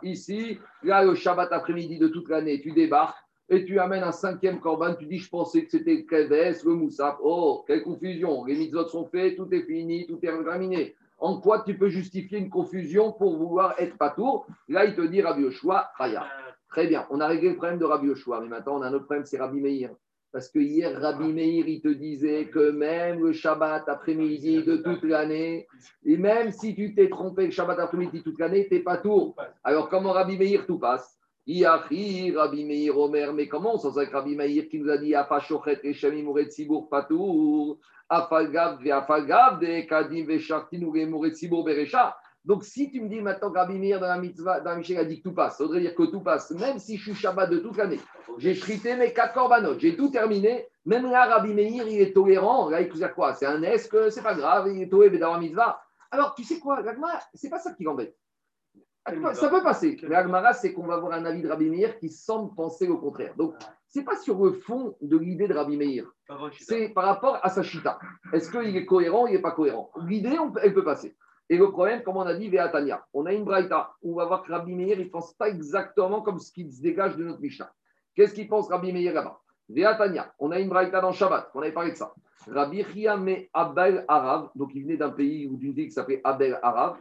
Ici, 0.03 0.59
là, 0.83 1.03
le 1.03 1.15
Shabbat 1.15 1.51
après-midi 1.51 1.97
de 1.97 2.07
toute 2.07 2.29
l'année, 2.29 2.61
tu 2.61 2.71
débarques 2.71 3.17
et 3.49 3.65
tu 3.65 3.79
amènes 3.79 4.03
un 4.03 4.11
cinquième 4.11 4.59
korban, 4.59 4.95
tu 4.95 5.05
dis 5.05 5.19
je 5.19 5.29
pensais 5.29 5.63
que 5.63 5.71
c'était 5.71 5.95
le 5.95 6.01
Keves, 6.01 6.65
le 6.65 6.73
Moussaf. 6.73 7.17
Oh, 7.21 7.63
quelle 7.67 7.83
confusion. 7.83 8.45
Les 8.45 8.55
mitzvot 8.55 8.87
sont 8.87 9.05
faits, 9.05 9.35
tout 9.37 9.47
est 9.53 9.63
fini, 9.63 10.05
tout 10.07 10.19
est 10.21 10.43
terminé. 10.43 10.95
En 11.19 11.39
quoi 11.39 11.61
tu 11.61 11.77
peux 11.77 11.89
justifier 11.89 12.39
une 12.39 12.49
confusion 12.49 13.11
pour 13.13 13.37
vouloir 13.37 13.75
être 13.79 13.97
patour 13.97 14.47
Là, 14.67 14.85
il 14.85 14.95
te 14.95 15.01
dit 15.01 15.21
Rabbi 15.21 15.43
Yoshua, 15.43 15.91
Raya. 15.97 16.25
Très 16.69 16.87
bien, 16.87 17.07
on 17.09 17.21
a 17.21 17.27
réglé 17.27 17.49
le 17.49 17.55
problème 17.55 17.79
de 17.79 17.85
Rabbi 17.85 18.07
Yoshua, 18.07 18.41
mais 18.41 18.47
maintenant 18.47 18.79
on 18.79 18.81
a 18.81 18.87
un 18.87 18.93
autre 18.93 19.05
problème, 19.05 19.25
c'est 19.25 19.37
Rabbi 19.37 19.61
Meir. 19.61 19.91
Parce 20.35 20.49
que 20.49 20.59
hier, 20.59 20.99
Rabbi 20.99 21.31
Meir, 21.31 21.65
il 21.65 21.79
te 21.79 21.87
disait 21.87 22.47
que 22.47 22.71
même 22.71 23.23
le 23.23 23.31
Shabbat 23.31 23.87
après-midi 23.87 24.63
de 24.63 24.75
toute 24.75 25.03
l'année, 25.03 25.65
et 26.05 26.17
même 26.17 26.51
si 26.51 26.75
tu 26.75 26.93
t'es 26.93 27.07
trompé 27.07 27.45
le 27.45 27.51
Shabbat 27.51 27.79
après-midi 27.79 28.21
toute 28.21 28.37
l'année, 28.37 28.67
t'es 28.67 28.81
pas 28.81 28.97
tour. 28.97 29.33
Alors 29.63 29.87
comment 29.87 30.11
Rabbi 30.11 30.37
Meir 30.37 30.65
tout 30.65 30.77
passe? 30.77 31.17
Iachi, 31.47 32.33
Rabbi 32.35 32.65
Meir 32.65 32.97
Omer, 32.97 33.31
mais 33.31 33.47
comment 33.47 33.75
on 33.75 33.77
s'en 33.77 33.95
avec 33.95 34.09
Rabbi 34.09 34.35
Meir 34.35 34.67
qui 34.67 34.77
nous 34.77 34.89
a 34.89 34.97
dit 34.97 35.15
Afa 35.15 35.39
Shochet 35.39 35.79
Reshamim 35.81 36.27
Uret 36.27 36.49
Sibour 36.49 36.89
Patour, 36.89 37.77
Afalgav 38.09 38.83
ve 38.83 38.91
Afalgav 38.91 39.61
de 39.61 39.87
Kadim 39.87 40.25
ve 40.25 40.37
Shartin 40.37 40.81
ou 40.81 40.91
Muret 40.91 41.33
Sibour 41.33 41.65
Donc, 42.45 42.63
si 42.63 42.91
tu 42.91 43.01
me 43.01 43.09
dis 43.09 43.21
maintenant 43.21 43.51
que 43.51 43.57
Rabbi 43.57 43.79
Meir 43.79 43.99
dans 43.99 44.07
la 44.07 44.19
mitzvah, 44.19 44.59
dans 44.59 44.79
il 44.79 44.97
a 44.97 45.03
dit 45.03 45.17
que 45.17 45.29
tout 45.29 45.33
passe, 45.33 45.57
ça 45.57 45.63
voudrait 45.63 45.81
dire 45.81 45.95
que 45.95 46.03
tout 46.03 46.21
passe, 46.21 46.51
même 46.51 46.77
si 46.77 46.97
je 46.97 47.11
suis 47.11 47.15
Shabbat 47.15 47.49
de 47.49 47.57
toute 47.57 47.75
l'année, 47.75 47.99
j'ai 48.37 48.53
frité 48.53 48.95
mes 48.95 49.13
quatre 49.13 49.33
corbanotes, 49.33 49.79
j'ai 49.79 49.95
tout 49.95 50.09
terminé, 50.09 50.67
même 50.85 51.09
là, 51.09 51.25
Rabbi 51.25 51.53
Meir, 51.53 51.87
il 51.87 51.99
est 51.99 52.13
tolérant. 52.13 52.69
Là, 52.69 52.81
il 52.81 52.91
dit 52.91 53.01
quoi? 53.15 53.33
C'est 53.33 53.47
un 53.47 53.63
est 53.63 53.89
que 53.89 54.11
c'est 54.11 54.21
pas 54.21 54.35
grave, 54.35 54.69
il 54.71 54.83
est 54.83 54.89
toléré 54.89 55.17
dans 55.17 55.33
la 55.33 55.39
mitzvah. 55.39 55.81
Alors, 56.11 56.35
tu 56.35 56.43
sais 56.43 56.59
quoi, 56.59 56.81
l'Agmara, 56.81 57.19
c'est 57.33 57.49
pas 57.49 57.59
ça 57.59 57.73
qui 57.73 57.83
l'embête. 57.83 58.15
Ça 59.33 59.49
peut 59.49 59.63
passer. 59.63 59.97
Mais 60.07 60.15
Agmara, 60.15 60.53
c'est 60.53 60.73
qu'on 60.73 60.85
va 60.85 60.95
avoir 60.95 61.13
un 61.13 61.25
avis 61.25 61.41
de 61.41 61.49
Rabbi 61.49 61.69
Meir 61.69 61.97
qui 61.97 62.09
semble 62.09 62.53
penser 62.55 62.87
au 62.87 62.97
contraire. 62.97 63.33
Donc, 63.35 63.55
c'est 63.87 64.03
pas 64.03 64.17
sur 64.17 64.43
le 64.43 64.53
fond 64.53 64.95
de 65.01 65.17
l'idée 65.17 65.47
de 65.47 65.53
Rabbi 65.53 65.77
Meir. 65.77 66.05
C'est 66.59 66.89
par 66.89 67.05
rapport 67.05 67.39
à 67.41 67.49
sa 67.49 67.63
chita. 67.63 67.99
Est-ce 68.33 68.51
qu'il 68.51 68.75
est 68.75 68.85
cohérent 68.85 69.23
ou 69.23 69.27
il 69.27 69.33
n'est 69.33 69.41
pas 69.41 69.51
cohérent? 69.51 69.91
L'idée, 70.05 70.37
elle 70.61 70.73
peut 70.73 70.83
passer. 70.83 71.15
Et 71.49 71.57
le 71.57 71.69
problème, 71.71 72.01
comme 72.01 72.17
on 72.17 72.21
a 72.21 72.33
dit, 72.33 72.49
Véatania, 72.49 73.05
on 73.13 73.25
a 73.25 73.33
une 73.33 73.43
braïta 73.43 73.91
où 74.01 74.13
on 74.13 74.15
va 74.15 74.25
voir 74.25 74.43
que 74.43 74.51
Rabbi 74.51 74.73
Meir, 74.73 74.99
il 74.99 75.05
ne 75.05 75.09
pense 75.09 75.33
pas 75.33 75.49
exactement 75.49 76.21
comme 76.21 76.39
ce 76.39 76.51
qui 76.51 76.71
se 76.71 76.81
dégage 76.81 77.15
de 77.17 77.23
notre 77.23 77.39
Mishnah. 77.39 77.71
Qu'est-ce 78.15 78.33
qu'il 78.33 78.47
pense 78.47 78.69
Rabbi 78.69 78.91
Meir 78.91 79.13
là-bas? 79.13 79.39
Véatania, 79.69 80.33
on 80.39 80.51
a 80.51 80.59
une 80.59 80.69
braïta 80.69 81.01
dans 81.01 81.11
Shabbat, 81.11 81.49
on 81.53 81.61
avait 81.61 81.71
parlé 81.71 81.91
de 81.91 81.97
ça. 81.97 82.13
Rabbi 82.47 82.83
Chia 82.83 83.17
me 83.17 83.47
Abel 83.53 84.05
Arav, 84.07 84.49
donc 84.55 84.71
il 84.75 84.83
venait 84.83 84.97
d'un 84.97 85.09
pays 85.09 85.47
ou 85.47 85.57
d'une 85.57 85.73
ville 85.73 85.85
qui 85.85 85.91
s'appelait 85.91 86.21
Abel 86.23 86.59
Arav, 86.61 86.97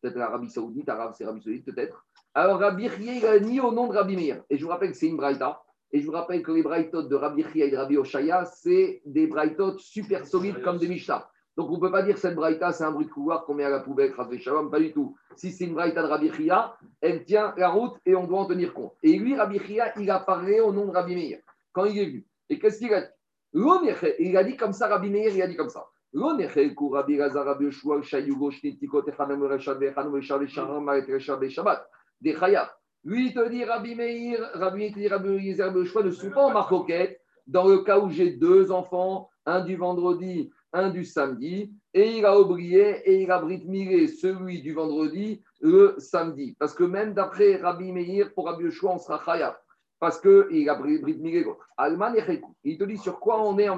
peut-être 0.00 0.16
l'Arabie 0.16 0.50
Saoudite, 0.50 0.88
Arabe 0.88 1.12
c'est 1.16 1.24
Arabie 1.24 1.42
Saoudite 1.42 1.64
peut-être. 1.64 2.04
Alors 2.34 2.58
Rabbi 2.58 2.88
Chia, 2.88 3.14
il 3.14 3.26
a 3.26 3.38
ni 3.38 3.60
au 3.60 3.72
nom 3.72 3.86
de 3.86 3.94
Rabbi 3.94 4.16
Meir. 4.16 4.42
Et 4.50 4.58
je 4.58 4.64
vous 4.64 4.70
rappelle 4.70 4.90
que 4.90 4.96
c'est 4.96 5.06
une 5.06 5.16
braïta. 5.16 5.62
Et 5.90 6.00
je 6.00 6.06
vous 6.06 6.12
rappelle 6.12 6.42
que 6.42 6.52
les 6.52 6.62
braïtot 6.62 7.04
de 7.04 7.14
Rabbi 7.14 7.44
Chia 7.52 7.66
et 7.66 7.70
de 7.70 7.76
Rabbi 7.76 7.96
Oshaya, 7.96 8.44
c'est 8.44 9.00
des 9.06 9.26
braïtot 9.26 9.78
super 9.78 10.26
solides 10.26 10.60
comme 10.62 10.78
des 10.78 10.88
Mishnah. 10.88 11.28
Donc 11.58 11.70
on 11.70 11.74
ne 11.74 11.80
peut 11.80 11.90
pas 11.90 12.04
dire 12.04 12.14
que 12.14 12.20
cette 12.20 12.36
braïta, 12.36 12.70
c'est 12.70 12.84
un 12.84 12.92
bruit 12.92 13.06
de 13.06 13.10
couloir 13.10 13.44
qu'on 13.44 13.54
met 13.54 13.64
à 13.64 13.68
la 13.68 13.80
poubelle, 13.80 14.12
Razvé 14.12 14.38
Shalom, 14.38 14.70
pas 14.70 14.78
du 14.78 14.92
tout. 14.92 15.16
Si 15.34 15.50
c'est 15.50 15.64
une 15.64 15.74
braïta 15.74 16.02
de 16.02 16.06
Rabbi 16.06 16.32
Chia, 16.32 16.76
elle 17.00 17.24
tient 17.24 17.52
la 17.56 17.68
route 17.68 17.96
et 18.06 18.14
on 18.14 18.28
doit 18.28 18.38
en 18.38 18.44
tenir 18.44 18.72
compte. 18.72 18.92
Et 19.02 19.18
lui, 19.18 19.34
Rabbi 19.34 19.58
Chia, 19.58 19.92
il 19.98 20.08
a 20.08 20.20
parlé 20.20 20.60
au 20.60 20.72
nom 20.72 20.86
de 20.86 20.92
Rabbi 20.92 21.16
Meir 21.16 21.40
quand 21.72 21.86
il 21.86 21.98
est 21.98 22.06
venu. 22.06 22.24
Et 22.48 22.60
qu'est-ce 22.60 22.78
qu'il 22.78 22.94
a 22.94 23.00
dit? 23.00 23.08
Il 24.20 24.36
a 24.36 24.44
dit 24.44 24.56
comme 24.56 24.72
ça, 24.72 24.86
Rabbi 24.86 25.10
Meir, 25.10 25.34
il 25.34 25.42
a 25.42 25.48
dit 25.48 25.56
comme 25.56 25.68
ça. 25.68 25.84
Lui, 33.04 33.26
il 33.26 33.34
te 33.34 33.48
dit, 33.48 33.64
Rabbi 33.64 33.94
Meir, 33.96 34.50
Rabbi, 34.54 34.84
il 34.84 34.92
te 34.92 34.98
dit, 35.00 35.08
Rabbi 35.08 35.28
Eliezer, 35.28 35.64
Rabbi 35.64 35.78
Yoshua 35.80 36.04
ne 36.04 36.12
sont 36.12 36.30
pas 36.30 36.44
en 36.44 36.52
marcoquette 36.52 37.20
dans 37.48 37.66
le 37.66 37.78
cas 37.78 37.98
où 37.98 38.10
j'ai 38.10 38.30
deux 38.30 38.70
enfants, 38.70 39.28
un 39.44 39.64
du 39.64 39.74
vendredi, 39.74 40.52
un 40.72 40.90
du 40.90 41.04
samedi, 41.04 41.72
et 41.94 42.18
il 42.18 42.26
a 42.26 42.38
oublié 42.38 43.00
et 43.08 43.22
il 43.22 43.30
a 43.30 43.38
britmilé 43.38 44.08
celui 44.08 44.60
du 44.62 44.72
vendredi 44.72 45.42
le 45.60 45.94
samedi. 45.98 46.56
Parce 46.58 46.74
que 46.74 46.84
même 46.84 47.14
d'après 47.14 47.56
Rabbi 47.56 47.92
Meir, 47.92 48.32
pour 48.34 48.46
Rabbi 48.46 48.64
Yoshua, 48.64 48.92
on 48.92 48.98
sera 48.98 49.22
Chayav. 49.24 49.56
Parce 49.98 50.20
qu'il 50.20 50.68
a 50.68 50.74
britmilé 50.74 51.42
l'autre. 51.42 51.66
Alman 51.76 52.14
et 52.14 52.42
Il 52.62 52.78
te 52.78 52.84
dit 52.84 52.98
sur 52.98 53.18
quoi 53.18 53.42
on 53.42 53.58
est 53.58 53.68
en 53.68 53.76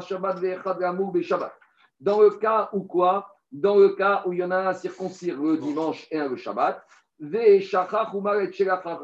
Shabbat 0.00 0.40
be'Shabbat. 0.40 1.52
Dans 2.00 2.22
le 2.22 2.30
cas 2.30 2.70
où 2.72 2.84
quoi? 2.84 3.28
Dans 3.52 3.76
le 3.76 3.90
cas 3.90 4.22
où 4.26 4.32
il 4.32 4.38
y 4.38 4.44
en 4.44 4.50
a 4.50 4.70
un 4.70 4.72
circoncis 4.72 5.30
le 5.30 5.58
dimanche 5.58 6.06
et 6.10 6.18
un 6.18 6.28
le 6.28 6.36
Shabbat. 6.36 6.82
Shelachach 7.20 7.92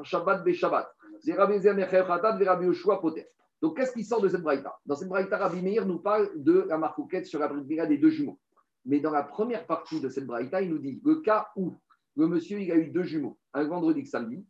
Shabbat 0.05 0.43
be'Shabbat. 0.43 0.91
C'est 1.22 1.35
Rabbi 1.35 2.64
Yoshua 2.64 2.99
Poter. 2.99 3.26
Donc 3.62 3.76
qu'est-ce 3.76 3.92
qui 3.92 4.04
sort 4.04 4.20
de 4.20 4.28
cette 4.28 4.42
braïta? 4.42 4.78
Dans 4.86 4.96
cette 4.96 5.08
braïta, 5.08 5.36
Rabbi 5.36 5.61
Meir 5.61 5.86
nous 5.86 5.98
parle 5.98 6.30
de 6.36 6.66
la 6.68 6.78
marcoquette 6.78 7.26
sur 7.26 7.40
la 7.40 7.48
braïta 7.48 7.86
des 7.86 7.98
deux 7.98 8.11
jumeaux. 8.11 8.38
Mais 8.86 9.00
dans 9.00 9.11
la 9.11 9.22
première 9.22 9.66
partie 9.66 10.00
de 10.00 10.08
cette 10.08 10.26
braïta, 10.26 10.62
il 10.62 10.70
nous 10.70 10.78
dit 10.78 11.00
le 11.04 11.16
cas 11.16 11.48
où 11.56 11.74
le 12.16 12.26
monsieur 12.26 12.61
il 12.61 12.72
a 12.72 12.76
eu 12.76 12.88
deux 12.88 13.02
jumeaux, 13.02 13.38
un 13.52 13.64
vendredi 13.64 14.00
et 14.00 14.04
samedi, 14.04 14.46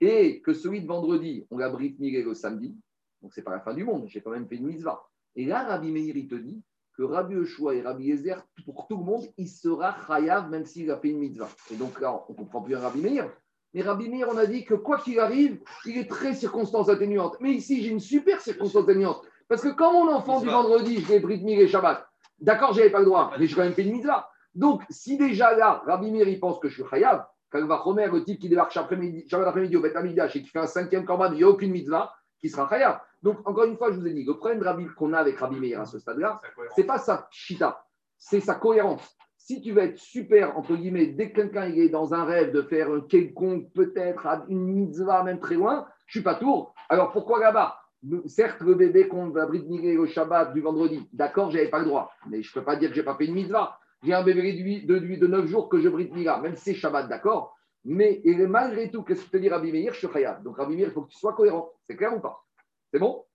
et 0.00 0.40
que 0.42 0.52
celui 0.52 0.82
de 0.82 0.86
vendredi, 0.86 1.46
on 1.50 1.58
l'a 1.58 1.68
brit 1.68 1.96
le 1.98 2.34
samedi, 2.34 2.76
donc 3.22 3.32
c'est 3.34 3.42
pas 3.42 3.52
la 3.52 3.60
fin 3.60 3.74
du 3.74 3.84
monde, 3.84 4.04
j'ai 4.06 4.20
quand 4.20 4.30
même 4.30 4.46
fait 4.48 4.56
une 4.56 4.66
mitzvah. 4.66 5.02
Et 5.36 5.46
là, 5.46 5.64
Rabbi 5.64 5.90
Meir, 5.90 6.16
il 6.16 6.28
te 6.28 6.34
dit 6.34 6.62
que 6.96 7.02
Rabbi 7.02 7.34
Yoshua 7.34 7.74
et 7.74 7.82
Rabbi 7.82 8.04
Yezer, 8.04 8.46
pour 8.64 8.86
tout 8.86 8.96
le 8.96 9.04
monde, 9.04 9.24
il 9.36 9.48
sera 9.48 9.96
chayav 10.06 10.48
même 10.50 10.64
s'il 10.64 10.90
a 10.90 10.98
fait 10.98 11.08
une 11.08 11.18
mitzvah. 11.18 11.48
Et 11.72 11.76
donc 11.76 12.00
là, 12.00 12.24
on 12.28 12.34
comprend 12.34 12.62
plus 12.62 12.76
un 12.76 12.80
Rabbi 12.80 13.00
Meir. 13.00 13.30
Mais 13.74 13.82
Rabbi 13.82 14.08
Meir, 14.08 14.28
on 14.30 14.38
a 14.38 14.46
dit 14.46 14.64
que 14.64 14.74
quoi 14.74 14.98
qu'il 14.98 15.18
arrive, 15.18 15.60
il 15.84 15.98
est 15.98 16.08
très 16.08 16.32
circonstance 16.32 16.88
atténuante. 16.88 17.36
Mais 17.40 17.50
ici, 17.50 17.82
j'ai 17.82 17.90
une 17.90 18.00
super 18.00 18.40
circonstance 18.40 18.84
atténuante. 18.84 19.22
Parce 19.48 19.62
que 19.62 19.68
quand 19.68 19.92
mon 19.92 20.10
enfant 20.12 20.40
du 20.40 20.46
vendredi, 20.46 21.00
je 21.00 21.12
l'ai 21.12 21.20
brit 21.20 21.44
et 21.46 21.68
Shabbat, 21.68 22.06
d'accord, 22.38 22.72
j'avais 22.72 22.90
pas 22.90 23.00
le 23.00 23.06
droit, 23.06 23.32
mais 23.38 23.46
j'ai 23.46 23.54
quand 23.54 23.64
même 23.64 23.74
fait 23.74 23.82
une 23.82 23.92
mitzvah. 23.92 24.30
Donc, 24.54 24.82
si 24.88 25.18
déjà 25.18 25.56
là, 25.56 25.82
Rabbi 25.86 26.12
Meir, 26.12 26.28
il 26.28 26.38
pense 26.38 26.60
que 26.60 26.68
je 26.68 26.74
suis 26.74 26.88
chayav, 26.88 27.26
quand 27.50 27.58
il 27.58 27.66
va 27.66 27.76
Romer, 27.76 28.06
le 28.06 28.24
type 28.24 28.40
qui 28.40 28.48
débarque 28.48 28.76
après-midi, 28.76 29.28
Shabbat 29.28 29.48
après-midi 29.48 29.76
au 29.76 29.80
Beth 29.80 29.96
et 29.96 30.42
qui 30.42 30.48
fait 30.48 30.60
un 30.60 30.66
cinquième 30.66 31.04
corban, 31.04 31.32
il 31.32 31.38
n'y 31.38 31.42
a 31.42 31.48
aucune 31.48 31.72
mitzvah, 31.72 32.14
qui 32.40 32.48
sera 32.48 32.68
chayav. 32.68 33.00
Donc, 33.22 33.38
encore 33.48 33.64
une 33.64 33.76
fois, 33.76 33.90
je 33.90 33.98
vous 33.98 34.06
ai 34.06 34.12
dit, 34.12 34.24
le 34.24 34.36
problème 34.36 34.60
de 34.60 34.64
Rabbi 34.64 34.86
qu'on 34.96 35.12
a 35.12 35.18
avec 35.18 35.38
Rabbi 35.38 35.58
Meir 35.58 35.80
à 35.80 35.86
ce 35.86 35.98
stade-là, 35.98 36.40
c'est 36.76 36.84
pas 36.84 36.98
sa 36.98 37.26
chita, 37.30 37.84
c'est 38.16 38.40
sa 38.40 38.54
cohérence. 38.54 39.16
Si 39.46 39.60
tu 39.60 39.72
veux 39.72 39.82
être 39.82 39.98
super, 39.98 40.56
entre 40.56 40.74
guillemets, 40.74 41.08
dès 41.08 41.30
que 41.30 41.42
quelqu'un 41.42 41.64
est 41.64 41.90
dans 41.90 42.14
un 42.14 42.24
rêve 42.24 42.50
de 42.50 42.62
faire 42.62 42.90
un 42.90 43.02
quelconque, 43.02 43.70
peut-être 43.74 44.26
une 44.48 44.64
mitzvah, 44.64 45.22
même 45.22 45.38
très 45.38 45.56
loin, 45.56 45.86
je 46.06 46.18
suis 46.18 46.24
pas 46.24 46.36
tour. 46.36 46.74
Alors 46.88 47.12
pourquoi 47.12 47.40
là-bas? 47.40 47.78
Certes, 48.24 48.62
le 48.62 48.74
bébé 48.74 49.06
qu'on 49.06 49.28
va 49.28 49.44
britmiller 49.44 49.98
au 49.98 50.06
Shabbat 50.06 50.54
du 50.54 50.62
vendredi, 50.62 51.06
d'accord, 51.12 51.50
j'avais 51.50 51.68
pas 51.68 51.80
le 51.80 51.84
droit, 51.84 52.10
mais 52.30 52.42
je 52.42 52.50
peux 52.54 52.64
pas 52.64 52.76
dire 52.76 52.88
que 52.88 52.94
j'ai 52.94 53.02
pas 53.02 53.16
fait 53.16 53.26
une 53.26 53.34
mitzvah. 53.34 53.78
J'ai 54.02 54.14
un 54.14 54.22
bébé 54.22 54.80
de, 54.86 54.98
de, 54.98 55.16
de 55.16 55.26
9 55.26 55.46
jours 55.46 55.68
que 55.68 55.78
je 55.78 55.90
britmilla, 55.90 56.38
même 56.38 56.56
si 56.56 56.72
c'est 56.72 56.74
Shabbat, 56.74 57.10
d'accord. 57.10 57.54
Mais 57.84 58.22
et 58.24 58.34
malgré 58.46 58.90
tout, 58.90 59.02
qu'est-ce 59.02 59.26
que 59.26 59.30
te 59.30 59.36
dit 59.36 59.50
Rabbi 59.50 59.72
Meir 59.72 59.92
Je 59.92 59.98
suis 59.98 60.08
khayab. 60.08 60.42
Donc 60.42 60.56
Rabbi 60.56 60.74
Meir, 60.74 60.88
il 60.88 60.92
faut 60.94 61.02
que 61.02 61.10
tu 61.10 61.18
sois 61.18 61.34
cohérent. 61.34 61.70
C'est 61.82 61.96
clair 61.96 62.16
ou 62.16 62.20
pas? 62.20 62.42
C'est 62.90 62.98
bon? 62.98 63.26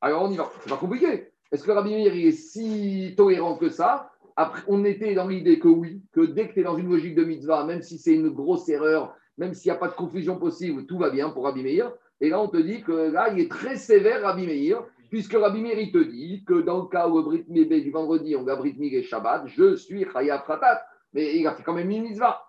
Alors 0.00 0.24
on 0.24 0.32
y 0.32 0.36
va. 0.36 0.50
C'est 0.62 0.70
pas 0.70 0.78
compliqué. 0.78 1.30
Est-ce 1.52 1.62
que 1.62 1.70
Rabbi 1.70 1.94
Meir 1.94 2.12
est 2.12 2.32
si 2.32 3.14
tolérant 3.16 3.56
que 3.56 3.68
ça? 3.68 4.10
Après, 4.40 4.62
on 4.68 4.84
était 4.84 5.14
dans 5.14 5.26
l'idée 5.26 5.58
que 5.58 5.66
oui, 5.66 6.00
que 6.12 6.20
dès 6.20 6.46
que 6.46 6.54
tu 6.54 6.60
es 6.60 6.62
dans 6.62 6.76
une 6.76 6.88
logique 6.88 7.16
de 7.16 7.24
mitzvah, 7.24 7.64
même 7.64 7.82
si 7.82 7.98
c'est 7.98 8.14
une 8.14 8.28
grosse 8.28 8.68
erreur, 8.68 9.16
même 9.36 9.52
s'il 9.52 9.68
n'y 9.68 9.76
a 9.76 9.80
pas 9.80 9.88
de 9.88 9.94
confusion 9.94 10.38
possible, 10.38 10.86
tout 10.86 10.96
va 10.96 11.10
bien 11.10 11.30
pour 11.30 11.42
Rabbi 11.42 11.64
Meir. 11.64 11.92
Et 12.20 12.28
là, 12.28 12.40
on 12.40 12.46
te 12.46 12.56
dit 12.56 12.82
que 12.82 13.10
là, 13.10 13.32
il 13.32 13.40
est 13.40 13.50
très 13.50 13.74
sévère, 13.74 14.22
Rabbi 14.22 14.46
Meir, 14.46 14.84
puisque 15.10 15.34
Rabbi 15.34 15.60
Meir, 15.60 15.80
il 15.80 15.90
te 15.90 15.98
dit 15.98 16.44
que 16.46 16.60
dans 16.60 16.82
le 16.82 16.86
cas 16.86 17.08
où 17.08 17.20
Brit 17.20 17.46
Mébé 17.48 17.80
du 17.80 17.90
vendredi, 17.90 18.36
on 18.36 18.44
va 18.44 18.54
Brit 18.54 18.76
et 18.80 19.02
Shabbat, 19.02 19.48
je 19.48 19.74
suis 19.74 20.06
Chayav 20.12 20.44
Fratat. 20.44 20.84
Mais 21.14 21.36
il 21.36 21.44
a 21.44 21.54
fait 21.54 21.64
quand 21.64 21.74
même 21.74 21.90
une 21.90 22.02
mitzvah. 22.02 22.40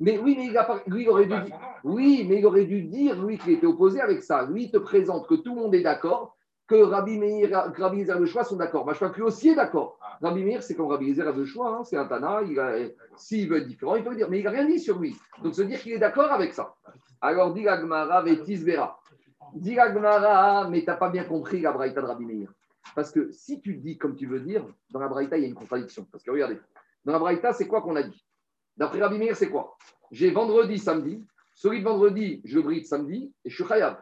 Mais 0.00 0.18
oui, 0.18 0.34
mais 0.36 0.46
il 0.46 0.58
a 0.58 0.82
lui, 0.88 1.04
il 1.04 1.08
aurait 1.08 1.26
dû. 1.26 1.34
Oui, 1.84 2.26
mais 2.28 2.40
il 2.40 2.46
aurait 2.46 2.64
dû 2.64 2.82
dire, 2.82 3.24
lui, 3.24 3.38
qu'il 3.38 3.52
était 3.52 3.68
opposé 3.68 4.00
avec 4.00 4.24
ça. 4.24 4.46
Lui, 4.46 4.64
il 4.64 4.72
te 4.72 4.78
présente 4.78 5.28
que 5.28 5.36
tout 5.36 5.54
le 5.54 5.60
monde 5.60 5.76
est 5.76 5.82
d'accord, 5.82 6.36
que 6.72 6.82
Rabbi 6.82 7.18
Meir, 7.18 7.50
Rabbi 7.76 7.98
Yezer 7.98 8.18
le 8.18 8.24
choix 8.24 8.44
sont 8.44 8.56
d'accord. 8.56 8.86
Que 8.86 9.16
lui 9.16 9.22
aussi 9.22 9.50
est 9.50 9.54
d'accord. 9.54 9.98
Ah. 10.00 10.18
Rabbi 10.22 10.42
Meir, 10.42 10.62
c'est 10.62 10.74
comme 10.74 10.86
Rabbi 10.86 11.06
Yezer 11.06 11.30
le 11.30 11.44
choix, 11.44 11.76
hein, 11.76 11.84
c'est 11.84 11.96
un 11.96 12.06
Tana. 12.06 12.40
S'il 13.16 13.48
veut 13.48 13.58
être 13.58 13.66
différent, 13.66 13.96
il 13.96 14.02
peut 14.02 14.10
le 14.10 14.16
dire. 14.16 14.30
Mais 14.30 14.38
il 14.38 14.44
n'a 14.44 14.50
rien 14.50 14.64
dit 14.64 14.78
sur 14.78 14.98
lui. 14.98 15.14
Donc, 15.42 15.54
se 15.54 15.62
dire 15.62 15.80
qu'il 15.80 15.92
est 15.92 15.98
d'accord 15.98 16.32
avec 16.32 16.54
ça. 16.54 16.74
Alors, 17.20 17.52
dit 17.52 17.68
Agmara, 17.68 18.22
Vétis 18.22 18.56
Vera. 18.56 18.98
Dit 19.54 19.78
Agmara, 19.78 20.68
mais 20.68 20.80
tu 20.80 20.86
n'as 20.86 20.96
pas 20.96 21.10
bien 21.10 21.24
compris 21.24 21.60
la 21.60 21.72
Braïta 21.72 22.00
de 22.00 22.06
Rabbi 22.06 22.24
Meir. 22.24 22.50
Parce 22.94 23.10
que 23.12 23.30
si 23.30 23.60
tu 23.60 23.76
dis 23.76 23.98
comme 23.98 24.16
tu 24.16 24.26
veux 24.26 24.40
dire, 24.40 24.64
dans 24.90 25.00
la 25.00 25.08
Braïta, 25.08 25.36
il 25.36 25.42
y 25.42 25.44
a 25.44 25.48
une 25.48 25.54
contradiction. 25.54 26.06
Parce 26.10 26.24
que 26.24 26.30
regardez, 26.30 26.58
dans 27.04 27.12
la 27.12 27.18
Braïta, 27.18 27.52
c'est 27.52 27.68
quoi 27.68 27.82
qu'on 27.82 27.96
a 27.96 28.02
dit? 28.02 28.24
D'après 28.78 29.00
Rabbi 29.00 29.18
Meir, 29.18 29.36
c'est 29.36 29.50
quoi? 29.50 29.76
J'ai 30.10 30.30
vendredi, 30.30 30.78
samedi. 30.78 31.22
Celui 31.54 31.80
de 31.80 31.84
vendredi, 31.84 32.40
je 32.46 32.58
bride 32.58 32.86
samedi 32.86 33.30
et 33.44 33.50
je 33.50 33.54
suis 33.54 33.64
khayab. 33.64 33.98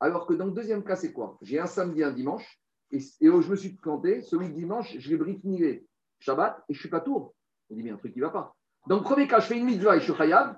Alors 0.00 0.26
que 0.26 0.34
dans 0.34 0.46
le 0.46 0.52
deuxième 0.52 0.84
cas, 0.84 0.96
c'est 0.96 1.12
quoi? 1.12 1.38
J'ai 1.42 1.58
un 1.58 1.66
samedi, 1.66 2.02
un 2.02 2.12
dimanche. 2.12 2.60
Et, 2.92 2.98
et 3.20 3.28
où 3.28 3.42
je 3.42 3.50
me 3.50 3.56
suis 3.56 3.70
planté, 3.70 4.22
celui 4.22 4.48
de 4.48 4.54
dimanche, 4.54 4.96
je 4.96 5.10
l'ai 5.10 5.16
bride 5.16 5.44
nilé 5.44 5.86
Shabbat 6.20 6.62
et 6.68 6.74
je 6.74 6.78
suis 6.78 6.88
pas 6.88 7.00
tour. 7.00 7.34
On 7.68 7.74
dit, 7.74 7.82
mais 7.82 7.90
un 7.90 7.96
truc 7.96 8.12
qui 8.12 8.20
va 8.20 8.30
pas. 8.30 8.54
Dans 8.86 8.96
le 8.96 9.02
premier 9.02 9.26
cas, 9.26 9.40
je 9.40 9.46
fais 9.46 9.58
une 9.58 9.64
mitzvah 9.64 9.96
et 9.96 9.98
je 9.98 10.04
suis 10.04 10.14
khayab. 10.14 10.56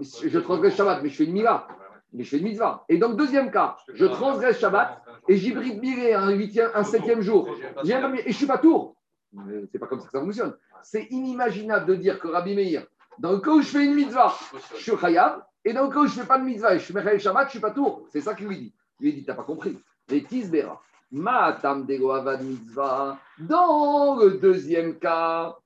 Je 0.00 0.38
transgresse 0.38 0.76
Shabbat, 0.76 1.02
mais 1.02 1.08
je 1.08 1.16
fais 1.16 1.24
une 1.24 1.32
mila. 1.32 1.66
Mais 2.12 2.22
je 2.22 2.30
fais 2.30 2.38
une 2.38 2.44
mitzvah. 2.44 2.84
Et 2.88 2.98
dans 2.98 3.08
le 3.08 3.16
deuxième 3.16 3.50
cas, 3.50 3.76
je 3.92 4.06
transgresse 4.06 4.58
Shabbat 4.60 5.02
et 5.28 5.52
bride 5.52 5.82
nilé 5.82 6.12
un, 6.12 6.30
huitième, 6.30 6.70
un 6.74 6.84
septième 6.84 7.20
jour. 7.20 7.48
Et 7.84 8.32
je 8.32 8.36
suis 8.36 8.46
pas 8.46 8.58
tour. 8.58 8.96
C'est 9.72 9.78
pas 9.78 9.86
comme 9.86 10.00
ça 10.00 10.06
que 10.06 10.12
ça 10.12 10.20
fonctionne. 10.20 10.56
C'est 10.82 11.06
inimaginable 11.10 11.86
de 11.86 11.94
dire 11.96 12.20
que 12.20 12.28
Rabbi 12.28 12.54
Meir, 12.54 12.86
dans 13.18 13.32
le 13.32 13.40
cas 13.40 13.50
où 13.50 13.60
je 13.60 13.68
fais 13.68 13.84
une 13.84 13.94
mitzvah, 13.94 14.32
je 14.76 14.82
suis 14.82 14.96
khayab, 14.96 15.44
et 15.66 15.72
dans 15.72 15.82
le 15.82 15.90
cas 15.90 15.98
où 15.98 16.06
je 16.06 16.16
ne 16.16 16.20
fais 16.22 16.28
pas 16.28 16.38
de 16.38 16.44
mitzvah 16.44 16.76
et 16.76 16.78
je 16.78 16.84
suis 16.84 16.94
Mechael 16.94 17.18
Shabbat, 17.18 17.42
je 17.42 17.46
ne 17.46 17.50
suis 17.50 17.60
pas 17.60 17.72
tour. 17.72 18.06
C'est 18.10 18.20
ça 18.20 18.34
qu'il 18.34 18.46
lui 18.46 18.56
dit. 18.56 18.74
Il 19.00 19.06
lui 19.06 19.14
dit, 19.14 19.24
tu 19.24 19.28
n'as 19.28 19.34
pas 19.34 19.42
compris. 19.42 19.76
Les 20.08 20.22
tisbera. 20.22 20.80
Dego 21.10 22.12
avad 22.12 22.44
mitzvah. 22.44 23.18
Dans 23.40 24.14
le 24.14 24.38
deuxième 24.38 24.96
cas, 25.00 25.56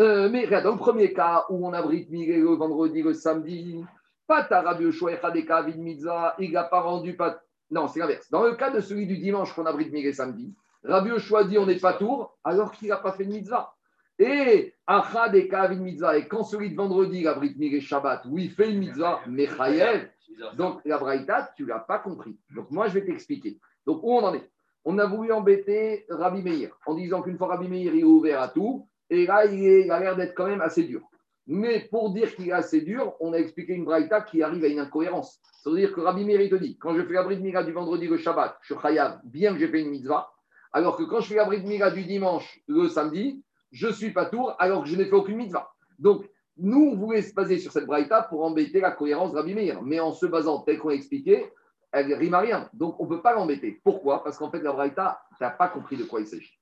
euh, 0.00 0.28
mais 0.28 0.44
regarde, 0.46 0.64
dans 0.64 0.72
le 0.72 0.78
premier 0.78 1.12
cas 1.12 1.44
où 1.50 1.64
on 1.64 1.72
abrite 1.72 2.10
Miguel 2.10 2.40
le 2.40 2.56
vendredi, 2.56 3.00
le 3.00 3.14
samedi, 3.14 3.84
pas 4.26 4.42
ta 4.42 4.60
Rabbi 4.62 4.82
Yoshua 4.84 5.12
Echadeka 5.12 5.62
vid 5.62 5.78
mitzvah, 5.78 6.34
il 6.40 6.50
n'a 6.50 6.64
pas 6.64 6.80
rendu 6.80 7.14
pas. 7.14 7.40
Non, 7.70 7.86
c'est 7.86 8.00
l'inverse. 8.00 8.28
Dans 8.32 8.42
le 8.42 8.56
cas 8.56 8.70
de 8.70 8.80
celui 8.80 9.06
du 9.06 9.18
dimanche 9.18 9.54
qu'on 9.54 9.66
abrite 9.66 9.92
Miguel 9.92 10.16
samedi, 10.16 10.52
Rabbi 10.82 11.10
dit 11.48 11.58
on 11.58 11.66
n'est 11.66 11.78
pas 11.78 11.92
tour, 11.92 12.36
alors 12.42 12.72
qu'il 12.72 12.88
n'a 12.88 12.96
pas 12.96 13.12
fait 13.12 13.24
de 13.24 13.30
mitzvah. 13.30 13.72
Et 14.18 14.74
Achad 14.86 15.34
et 15.34 15.48
Kavin 15.48 15.76
Mitzvah, 15.76 16.16
et 16.18 16.28
quand 16.28 16.44
celui 16.44 16.70
de 16.70 16.76
vendredi, 16.76 17.22
la 17.22 17.34
Brit 17.34 17.54
Mila 17.58 17.80
Shabbat, 17.80 18.24
où 18.26 18.38
il 18.38 18.50
fait 18.50 18.70
une 18.70 18.78
mitzvah, 18.78 19.20
Mechayev, 19.26 20.08
donc 20.56 20.80
la 20.84 20.98
Braïta, 20.98 21.52
tu 21.56 21.62
ne 21.64 21.68
l'as 21.68 21.80
pas 21.80 21.98
compris. 21.98 22.36
Donc 22.54 22.70
moi, 22.70 22.88
je 22.88 22.94
vais 22.94 23.04
t'expliquer. 23.04 23.58
Donc 23.86 24.00
où 24.02 24.12
on 24.12 24.22
en 24.22 24.34
est? 24.34 24.50
On 24.84 24.98
a 24.98 25.06
voulu 25.06 25.32
embêter 25.32 26.04
Rabbi 26.10 26.42
Meir 26.42 26.76
en 26.86 26.94
disant 26.94 27.22
qu'une 27.22 27.38
fois 27.38 27.48
Rabbi 27.48 27.68
Meir 27.68 27.94
est 27.94 28.02
ouvert 28.04 28.40
à 28.40 28.48
tout, 28.48 28.86
et 29.10 29.26
là, 29.26 29.46
il, 29.46 29.64
est- 29.64 29.82
il 29.86 29.90
a 29.90 29.98
l'air 29.98 30.16
d'être 30.16 30.34
quand 30.34 30.46
même 30.46 30.60
assez 30.60 30.84
dur. 30.84 31.00
Mais 31.46 31.80
pour 31.90 32.10
dire 32.12 32.34
qu'il 32.34 32.48
est 32.48 32.52
assez 32.52 32.80
dur, 32.82 33.14
on 33.20 33.32
a 33.32 33.36
expliqué 33.36 33.74
une 33.74 33.84
Braïta 33.84 34.22
qui 34.22 34.42
arrive 34.42 34.64
à 34.64 34.68
une 34.68 34.78
incohérence. 34.78 35.40
Ça 35.62 35.70
veut 35.70 35.76
dire 35.76 35.92
que 35.92 36.00
Rabbi 36.00 36.24
Meir, 36.24 36.40
il 36.40 36.50
te 36.50 36.54
dit, 36.54 36.76
quand 36.78 36.94
je 36.94 37.02
fais 37.02 37.14
la 37.14 37.22
Brit 37.22 37.38
du 37.38 37.72
vendredi 37.72 38.06
le 38.06 38.16
Shabbat, 38.16 38.58
je 38.62 38.74
suis 38.74 38.82
chayav, 38.82 39.20
bien 39.24 39.52
que 39.52 39.58
j'ai 39.58 39.68
fait 39.68 39.80
une 39.80 39.90
mitzvah, 39.90 40.30
alors 40.72 40.96
que 40.96 41.02
quand 41.04 41.20
je 41.20 41.28
fais 41.28 41.36
la 41.36 41.44
Brit 41.44 41.62
du 41.62 42.04
dimanche 42.04 42.60
le 42.66 42.88
samedi, 42.88 43.42
je 43.74 43.88
suis 43.88 44.12
pas 44.12 44.26
tour 44.26 44.54
alors 44.60 44.84
que 44.84 44.88
je 44.88 44.96
n'ai 44.96 45.04
fait 45.04 45.14
aucune 45.14 45.36
mitzvah. 45.36 45.68
Donc, 45.98 46.24
nous, 46.56 46.92
on 46.92 46.96
voulait 46.96 47.22
se 47.22 47.34
baser 47.34 47.58
sur 47.58 47.72
cette 47.72 47.86
braïta 47.86 48.22
pour 48.22 48.44
embêter 48.44 48.80
la 48.80 48.92
cohérence 48.92 49.32
de 49.32 49.36
Rabbi 49.36 49.54
Meir. 49.54 49.82
Mais 49.82 49.98
en 49.98 50.12
se 50.12 50.26
basant, 50.26 50.60
tel 50.60 50.78
qu'on 50.78 50.90
a 50.90 50.94
expliqué, 50.94 51.52
elle 51.90 52.14
rime 52.14 52.34
à 52.34 52.38
rien. 52.38 52.70
Donc, 52.72 53.00
on 53.00 53.04
ne 53.04 53.08
peut 53.08 53.20
pas 53.20 53.34
l'embêter. 53.34 53.80
Pourquoi? 53.82 54.22
Parce 54.22 54.38
qu'en 54.38 54.50
fait, 54.50 54.60
la 54.60 54.72
braïta, 54.72 55.20
tu 55.36 55.42
n'as 55.42 55.50
pas 55.50 55.68
compris 55.68 55.96
de 55.96 56.04
quoi 56.04 56.20
il 56.20 56.26
s'agit. 56.28 56.56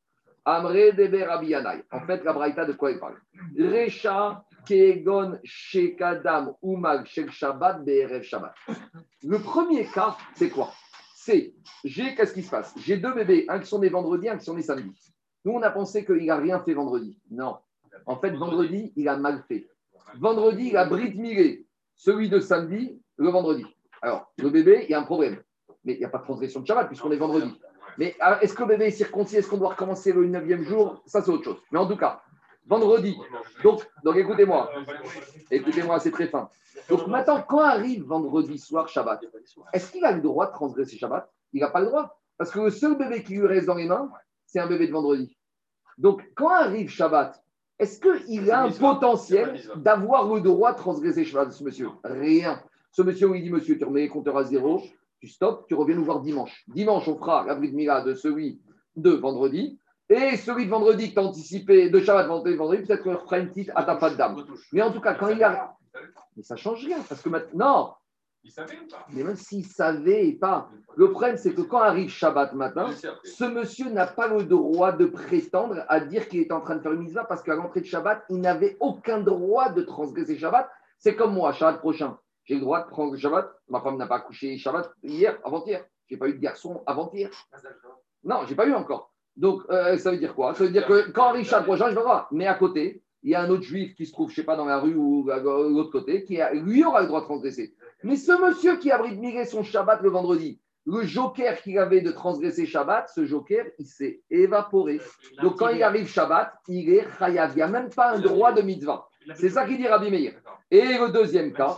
Amre 0.46 0.94
debe 0.96 1.22
Rabbi. 1.22 1.54
En 1.90 2.00
fait, 2.06 2.24
la 2.24 2.32
braïta, 2.32 2.64
de 2.64 2.72
quoi 2.72 2.90
il 2.90 2.98
parle? 2.98 3.20
Recha 3.58 4.42
kegon 4.66 5.38
shekadam 5.44 6.54
umag 6.62 7.04
shel 7.04 7.30
shabbat 7.30 7.84
be'erev 7.84 8.22
shabbat. 8.22 8.54
Le 9.22 9.38
premier 9.38 9.84
cas, 9.84 10.16
c'est 10.34 10.48
quoi? 10.48 10.72
C'est, 11.14 11.54
j'ai, 11.84 12.14
qu'est-ce 12.14 12.32
qui 12.32 12.42
se 12.42 12.50
passe? 12.50 12.74
J'ai 12.78 12.96
deux 12.96 13.12
bébés, 13.12 13.44
un 13.48 13.60
qui 13.60 13.66
sont 13.66 13.78
nés 13.78 13.90
vendredi, 13.90 14.28
un 14.28 14.38
qui 14.38 14.44
sont 14.44 14.54
nés 14.54 14.62
samedi. 14.62 15.11
Nous, 15.44 15.52
on 15.52 15.62
a 15.62 15.70
pensé 15.70 16.04
qu'il 16.04 16.26
n'a 16.26 16.36
rien 16.36 16.60
fait 16.60 16.74
vendredi. 16.74 17.18
Non. 17.30 17.56
En 18.06 18.16
fait, 18.16 18.30
vendredi, 18.30 18.92
il 18.96 19.08
a 19.08 19.16
mal 19.16 19.42
fait. 19.48 19.68
Vendredi, 20.18 20.68
il 20.68 20.76
a 20.76 20.84
brit 20.84 21.14
milé 21.14 21.66
celui 21.96 22.28
de 22.28 22.38
samedi, 22.40 23.00
le 23.16 23.30
vendredi. 23.30 23.64
Alors, 24.00 24.32
le 24.38 24.50
bébé, 24.50 24.84
il 24.84 24.90
y 24.90 24.94
a 24.94 25.00
un 25.00 25.04
problème. 25.04 25.40
Mais 25.84 25.94
il 25.94 25.98
n'y 25.98 26.04
a 26.04 26.08
pas 26.08 26.18
de 26.18 26.24
transgression 26.24 26.60
de 26.60 26.66
Shabbat 26.66 26.88
puisqu'on 26.88 27.10
est 27.12 27.16
vendredi. 27.16 27.52
Mais 27.98 28.16
ah, 28.20 28.38
est-ce 28.42 28.54
que 28.54 28.62
le 28.62 28.68
bébé 28.68 28.86
est 28.86 28.90
circoncis? 28.90 29.36
Est-ce 29.36 29.48
qu'on 29.48 29.58
doit 29.58 29.70
recommencer 29.70 30.12
le 30.12 30.26
neuvième 30.26 30.62
jour? 30.62 31.02
Ça, 31.06 31.22
c'est 31.22 31.30
autre 31.30 31.44
chose. 31.44 31.58
Mais 31.70 31.78
en 31.78 31.86
tout 31.86 31.96
cas, 31.96 32.22
vendredi. 32.66 33.16
Donc, 33.62 33.88
donc 34.04 34.16
écoutez-moi. 34.16 34.70
Écoutez-moi, 35.50 36.00
c'est 36.00 36.10
très 36.10 36.26
fin. 36.26 36.48
Donc 36.88 37.06
maintenant, 37.06 37.42
quand 37.42 37.60
arrive 37.60 38.04
vendredi 38.04 38.58
soir 38.58 38.88
Shabbat, 38.88 39.20
est-ce 39.72 39.92
qu'il 39.92 40.04
a 40.04 40.12
le 40.12 40.20
droit 40.20 40.46
de 40.46 40.52
transgresser 40.52 40.96
Shabbat? 40.96 41.30
Il 41.52 41.60
n'a 41.60 41.68
pas 41.68 41.80
le 41.80 41.86
droit. 41.86 42.18
Parce 42.38 42.50
que 42.50 42.60
le 42.60 42.70
seul 42.70 42.96
bébé 42.96 43.22
qui 43.22 43.34
lui 43.34 43.46
reste 43.46 43.66
dans 43.66 43.74
les 43.74 43.86
mains, 43.86 44.10
c'est 44.52 44.60
un 44.60 44.66
bébé 44.66 44.86
de 44.86 44.92
vendredi. 44.92 45.34
Donc, 45.96 46.22
quand 46.36 46.50
arrive 46.50 46.90
Shabbat, 46.90 47.42
est-ce 47.78 47.98
qu'il 47.98 48.50
a 48.50 48.64
un 48.64 48.70
potentiel 48.70 49.58
d'avoir 49.76 50.32
le 50.32 50.42
droit 50.42 50.72
de 50.72 50.76
transgresser 50.76 51.24
Shabbat, 51.24 51.52
ce 51.52 51.64
monsieur? 51.64 51.88
Rien. 52.04 52.62
Ce 52.90 53.00
monsieur, 53.00 53.30
où 53.30 53.34
il 53.34 53.42
dit, 53.42 53.50
monsieur, 53.50 53.78
tu 53.78 53.84
remets 53.84 54.02
les 54.02 54.08
compteurs 54.08 54.36
à 54.36 54.44
zéro, 54.44 54.82
tu 55.20 55.28
stops, 55.28 55.66
tu 55.68 55.74
reviens 55.74 55.96
nous 55.96 56.04
voir 56.04 56.20
dimanche. 56.20 56.64
Dimanche, 56.68 57.08
on 57.08 57.16
fera 57.16 57.46
la 57.46 57.54
Brit 57.54 57.72
Mila 57.72 58.02
de 58.02 58.12
celui 58.12 58.60
de 58.94 59.10
vendredi. 59.10 59.78
Et 60.10 60.36
celui 60.36 60.66
de 60.66 60.70
vendredi 60.70 61.08
que 61.08 61.14
tu 61.14 61.20
as 61.20 61.24
anticipé, 61.24 61.88
de 61.88 62.00
Shabbat 62.00 62.26
vendredi, 62.26 62.54
vendredi 62.54 62.82
peut-être 62.82 63.04
qu'on 63.04 63.16
refera 63.16 63.38
une 63.38 63.48
petite 63.48 63.70
à 63.74 63.84
ta 63.84 63.96
patte 63.96 64.18
d'âme. 64.18 64.44
Mais 64.74 64.82
en 64.82 64.92
tout 64.92 65.00
cas, 65.00 65.14
quand 65.14 65.28
il 65.28 65.42
a. 65.42 65.74
Mais 66.36 66.42
ça 66.42 66.56
change 66.56 66.84
rien, 66.84 66.98
parce 67.08 67.22
que 67.22 67.30
maintenant. 67.30 67.96
Il 68.44 68.50
savait 68.50 68.78
ou 68.78 68.88
pas? 68.88 69.06
Mais 69.10 69.22
même 69.22 69.36
s'il 69.36 69.64
savait 69.64 70.32
pas. 70.32 70.68
Le 70.96 71.10
problème, 71.12 71.36
c'est 71.36 71.54
que 71.54 71.62
quand 71.62 71.78
arrive 71.78 72.10
Shabbat 72.10 72.54
matin, 72.54 72.90
ce 73.24 73.44
monsieur 73.44 73.88
n'a 73.90 74.06
pas 74.06 74.26
le 74.26 74.42
droit 74.42 74.92
de 74.92 75.06
prétendre 75.06 75.84
à 75.88 76.00
dire 76.00 76.28
qu'il 76.28 76.40
est 76.40 76.52
en 76.52 76.60
train 76.60 76.76
de 76.76 76.82
faire 76.82 76.92
une 76.92 77.00
mitzvah 77.00 77.24
parce 77.24 77.42
qu'à 77.42 77.54
l'entrée 77.54 77.80
de 77.80 77.86
Shabbat, 77.86 78.24
il 78.30 78.40
n'avait 78.40 78.76
aucun 78.80 79.20
droit 79.20 79.68
de 79.68 79.82
transgresser 79.82 80.36
Shabbat. 80.38 80.68
C'est 80.98 81.14
comme 81.14 81.34
moi, 81.34 81.52
Shabbat 81.52 81.78
prochain. 81.78 82.18
J'ai 82.44 82.54
le 82.54 82.60
droit 82.60 82.84
de 82.84 82.88
prendre 82.88 83.16
Shabbat. 83.16 83.48
Ma 83.68 83.80
femme 83.80 83.96
n'a 83.96 84.08
pas 84.08 84.16
accouché 84.16 84.56
Shabbat 84.58 84.90
hier, 85.04 85.38
avant-hier. 85.44 85.84
J'ai 86.08 86.16
pas 86.16 86.28
eu 86.28 86.34
de 86.34 86.40
garçon 86.40 86.82
avant-hier. 86.86 87.30
Non, 88.24 88.40
j'ai 88.46 88.56
pas 88.56 88.66
eu 88.66 88.74
encore. 88.74 89.12
Donc, 89.36 89.62
euh, 89.70 89.96
ça 89.98 90.10
veut 90.10 90.18
dire 90.18 90.34
quoi? 90.34 90.52
Ça 90.54 90.64
veut 90.64 90.70
dire 90.70 90.86
que 90.86 91.10
quand 91.12 91.28
arrive 91.28 91.46
Shabbat 91.46 91.64
prochain, 91.64 91.90
je 91.90 91.94
vais 91.94 92.02
voir. 92.02 92.26
Mais 92.32 92.48
à 92.48 92.54
côté, 92.54 93.04
il 93.22 93.30
y 93.30 93.34
a 93.36 93.42
un 93.42 93.50
autre 93.50 93.62
juif 93.62 93.94
qui 93.94 94.04
se 94.04 94.12
trouve, 94.12 94.30
je 94.30 94.34
sais 94.34 94.42
pas, 94.42 94.56
dans 94.56 94.64
la 94.64 94.80
rue 94.80 94.96
ou 94.96 95.30
à 95.30 95.38
l'autre 95.38 95.92
côté, 95.92 96.24
qui 96.24 96.40
a, 96.40 96.52
lui 96.52 96.84
aura 96.84 97.02
le 97.02 97.06
droit 97.06 97.20
de 97.20 97.26
transgresser. 97.26 97.74
Mais 98.04 98.16
ce 98.16 98.32
monsieur 98.32 98.76
qui 98.76 98.90
a 98.90 98.98
brisé 98.98 99.44
son 99.44 99.62
Shabbat 99.62 100.02
le 100.02 100.10
vendredi, 100.10 100.60
le 100.86 101.02
joker 101.02 101.60
qu'il 101.62 101.78
avait 101.78 102.00
de 102.00 102.10
transgresser 102.10 102.66
Shabbat, 102.66 103.08
ce 103.08 103.24
joker, 103.24 103.66
il 103.78 103.86
s'est 103.86 104.20
évaporé. 104.30 105.00
Donc 105.40 105.58
quand 105.58 105.68
il 105.68 105.82
arrive 105.82 106.08
Shabbat, 106.08 106.52
il 106.68 106.90
est 106.90 107.06
chayav. 107.18 107.52
Il 107.52 107.56
n'y 107.56 107.62
a 107.62 107.68
même 107.68 107.90
pas 107.90 108.12
un 108.12 108.18
droit 108.18 108.52
de 108.52 108.62
mitzvah. 108.62 109.06
C'est 109.36 109.50
ça 109.50 109.64
qu'il 109.64 109.76
dit 109.76 109.86
Rabbi 109.86 110.10
Meir. 110.10 110.32
Et 110.70 110.98
le 110.98 111.10
deuxième 111.10 111.52
cas, 111.52 111.76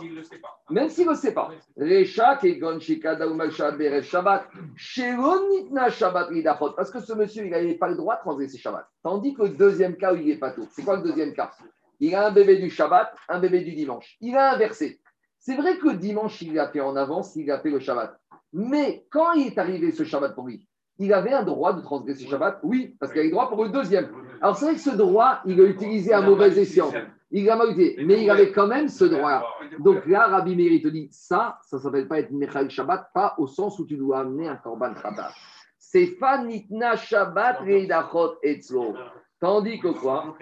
même 0.69 0.89
s'il 0.89 1.05
ne 1.05 1.11
le 1.11 1.15
sait 1.15 1.33
pas, 1.33 1.51
Recha 1.77 2.37
kegon 2.37 2.79
shabbat 2.79 3.77
berev 3.77 4.03
Shabbat, 4.03 4.47
shelon 4.75 5.49
nitna 5.49 5.89
Shabbat 5.89 6.31
lidachot. 6.31 6.71
Parce 6.71 6.89
que 6.89 6.99
ce 6.99 7.13
monsieur, 7.13 7.45
il 7.45 7.51
n'avait 7.51 7.75
pas 7.75 7.89
le 7.89 7.97
droit 7.97 8.15
de 8.15 8.21
transgresser 8.21 8.57
Shabbat. 8.57 8.87
Tandis 9.03 9.33
que 9.33 9.43
le 9.43 9.49
deuxième 9.49 9.97
cas 9.97 10.13
où 10.13 10.15
il 10.15 10.25
n'est 10.25 10.37
pas 10.37 10.51
tout. 10.51 10.67
C'est 10.71 10.83
quoi 10.83 10.97
le 10.97 11.03
deuxième 11.03 11.33
cas? 11.33 11.51
Il 11.99 12.15
a 12.15 12.27
un 12.27 12.31
bébé 12.31 12.57
du 12.57 12.69
Shabbat, 12.69 13.13
un 13.29 13.39
bébé 13.39 13.61
du 13.61 13.73
dimanche. 13.73 14.17
Il 14.21 14.35
a 14.35 14.53
inversé. 14.53 14.99
C'est 15.45 15.57
vrai 15.57 15.77
que 15.77 15.89
dimanche, 15.89 16.41
il 16.41 16.57
a 16.57 16.69
fait 16.69 16.81
en 16.81 16.95
avance, 16.95 17.35
il 17.35 17.51
a 17.51 17.59
fait 17.59 17.69
le 17.69 17.77
Shabbat. 17.77 18.19
Mais 18.51 19.05
quand 19.11 19.33
il 19.33 19.45
est 19.45 19.57
arrivé 19.59 19.91
ce 19.91 20.03
Shabbat 20.03 20.33
pour 20.33 20.47
lui, 20.47 20.67
il 20.97 21.13
avait 21.13 21.33
un 21.33 21.43
droit 21.43 21.73
de 21.73 21.81
transgresser 21.81 22.25
Shabbat? 22.25 22.61
Oui, 22.63 22.95
parce 22.99 23.11
qu'il 23.11 23.19
avait 23.19 23.27
le 23.27 23.33
droit 23.35 23.47
pour 23.47 23.63
le 23.63 23.69
deuxième. 23.69 24.09
Alors 24.41 24.57
c'est 24.57 24.65
vrai 24.65 24.73
que 24.73 24.79
ce 24.79 24.89
droit, 24.89 25.41
il 25.45 25.57
l'a 25.57 25.65
utilisé 25.65 26.13
à 26.13 26.21
mauvais 26.21 26.57
escient. 26.57 26.91
Il 27.29 27.45
l'a 27.45 27.57
mal 27.57 27.69
utilisé. 27.69 28.03
Mais 28.03 28.23
il 28.23 28.29
avait 28.31 28.51
quand 28.51 28.65
même 28.65 28.87
ce 28.87 29.05
droit. 29.05 29.45
Donc 29.77 30.07
là, 30.07 30.25
Rabbi 30.25 30.55
Meir, 30.55 30.81
te 30.81 30.87
dit, 30.87 31.09
ça, 31.11 31.59
ça 31.61 31.77
ne 31.77 31.81
s'appelle 31.83 32.07
pas 32.07 32.21
être 32.21 32.31
Mechaïl 32.31 32.71
Shabbat, 32.71 33.11
pas 33.13 33.35
au 33.37 33.45
sens 33.45 33.77
où 33.77 33.85
tu 33.85 33.97
dois 33.97 34.21
amener 34.21 34.47
un 34.47 34.55
korban 34.55 34.95
Shabbat. 34.95 35.31
C'est 35.77 36.07
Fanitna 36.07 36.95
Shabbat 36.95 37.59
Reidachot 37.59 38.39
Etzlo. 38.41 38.95
Tandis 39.39 39.79
que 39.79 39.89
quoi? 39.89 40.37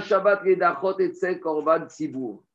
Shabbat 0.00 0.42
Korban 1.40 1.86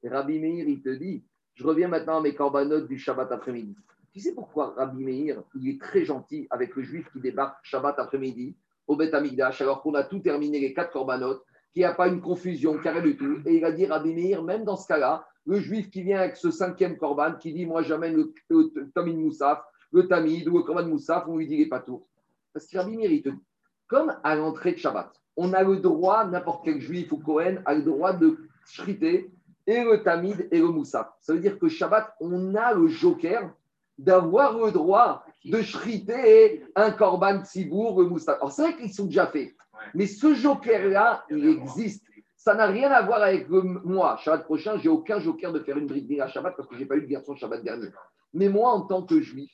Rabbi 0.03 0.39
Meir, 0.39 0.67
il 0.67 0.81
te 0.81 0.89
dit, 0.89 1.23
je 1.55 1.65
reviens 1.65 1.87
maintenant 1.87 2.17
à 2.17 2.21
mes 2.21 2.35
corbanotes 2.35 2.87
du 2.87 2.99
Shabbat 2.99 3.31
après-midi. 3.31 3.75
Tu 4.13 4.19
sais 4.19 4.33
pourquoi 4.33 4.73
Rabbi 4.77 5.03
Meir, 5.03 5.41
il 5.55 5.69
est 5.69 5.81
très 5.81 6.05
gentil 6.05 6.47
avec 6.51 6.75
le 6.75 6.83
juif 6.83 7.09
qui 7.11 7.19
débarque 7.19 7.57
Shabbat 7.63 7.97
après-midi 7.97 8.55
au 8.87 8.95
Beth 8.95 9.13
Amikdash, 9.13 9.61
alors 9.61 9.81
qu'on 9.81 9.95
a 9.95 10.03
tout 10.03 10.19
terminé 10.19 10.59
les 10.59 10.73
quatre 10.73 10.91
corbanotes, 10.91 11.43
qu'il 11.73 11.81
n'y 11.81 11.85
a 11.85 11.93
pas 11.93 12.07
une 12.07 12.21
confusion 12.21 12.77
carré 12.77 13.01
du 13.01 13.17
tout. 13.17 13.39
Et 13.45 13.57
il 13.57 13.65
a 13.65 13.71
dit 13.71 13.87
Rabbi 13.87 14.13
Meir, 14.13 14.43
même 14.43 14.63
dans 14.63 14.77
ce 14.77 14.87
cas-là, 14.87 15.27
le 15.47 15.59
juif 15.59 15.89
qui 15.89 16.03
vient 16.03 16.19
avec 16.19 16.37
ce 16.37 16.51
cinquième 16.51 16.97
korban, 16.97 17.33
qui 17.33 17.51
dit 17.51 17.65
Moi 17.65 17.81
j'amène 17.81 18.15
le, 18.15 18.33
le, 18.49 18.71
le 18.75 18.91
Tamid 18.91 19.17
Moussaf, 19.17 19.63
le 19.91 20.07
Tamid 20.07 20.47
ou 20.47 20.57
le 20.57 20.63
korban 20.63 20.85
Moussaf, 20.85 21.25
on 21.27 21.37
lui 21.37 21.47
dit 21.47 21.57
les 21.57 21.67
pas 21.67 21.79
tout. 21.79 22.05
Parce 22.53 22.67
que 22.67 22.77
Rabbi 22.77 22.95
Meir, 22.95 23.11
il 23.11 23.23
te 23.23 23.29
dit 23.29 23.43
Comme 23.87 24.15
à 24.23 24.35
l'entrée 24.35 24.73
de 24.73 24.77
Shabbat, 24.77 25.11
on 25.37 25.53
a 25.53 25.63
le 25.63 25.77
droit, 25.77 26.25
n'importe 26.25 26.65
quel 26.65 26.79
juif 26.79 27.11
ou 27.11 27.17
Cohen 27.17 27.57
a 27.65 27.73
le 27.75 27.83
droit 27.83 28.13
de 28.13 28.37
shriter 28.65 29.29
et 29.67 29.83
le 29.83 30.01
Tamid 30.03 30.47
et 30.51 30.59
le 30.59 30.67
Moussaf. 30.67 31.07
Ça 31.19 31.33
veut 31.33 31.39
dire 31.39 31.59
que 31.59 31.67
Shabbat, 31.67 32.15
on 32.19 32.55
a 32.55 32.73
le 32.73 32.87
joker 32.87 33.51
d'avoir 33.97 34.57
le 34.57 34.71
droit 34.71 35.23
de 35.43 35.61
shriter 35.61 36.63
un 36.75 36.91
korban 36.91 37.43
tzibour, 37.43 38.01
le 38.01 38.07
Moussaf. 38.09 38.37
Alors 38.37 38.51
c'est 38.51 38.63
vrai 38.63 38.75
qu'ils 38.77 38.93
sont 38.93 39.05
déjà 39.05 39.27
faits. 39.27 39.53
Mais 39.93 40.07
ce 40.07 40.33
joker-là, 40.33 41.25
il 41.29 41.45
existe. 41.47 42.03
Ça 42.37 42.53
n'a 42.55 42.67
rien 42.67 42.91
à 42.91 43.01
voir 43.01 43.21
avec 43.21 43.47
le- 43.49 43.61
moi. 43.61 44.17
Shabbat 44.17 44.45
prochain, 44.45 44.77
j'ai 44.77 44.89
aucun 44.89 45.19
joker 45.19 45.51
de 45.51 45.59
faire 45.59 45.77
une 45.77 45.87
bride 45.87 46.19
à 46.21 46.27
Shabbat 46.27 46.55
parce 46.55 46.67
que 46.67 46.75
j'ai 46.77 46.85
pas 46.85 46.95
eu 46.95 47.01
de 47.01 47.07
garçon 47.07 47.35
Shabbat 47.35 47.63
dernier. 47.63 47.89
Mais 48.33 48.49
moi, 48.49 48.71
en 48.71 48.81
tant 48.81 49.03
que 49.03 49.19
juif, 49.21 49.51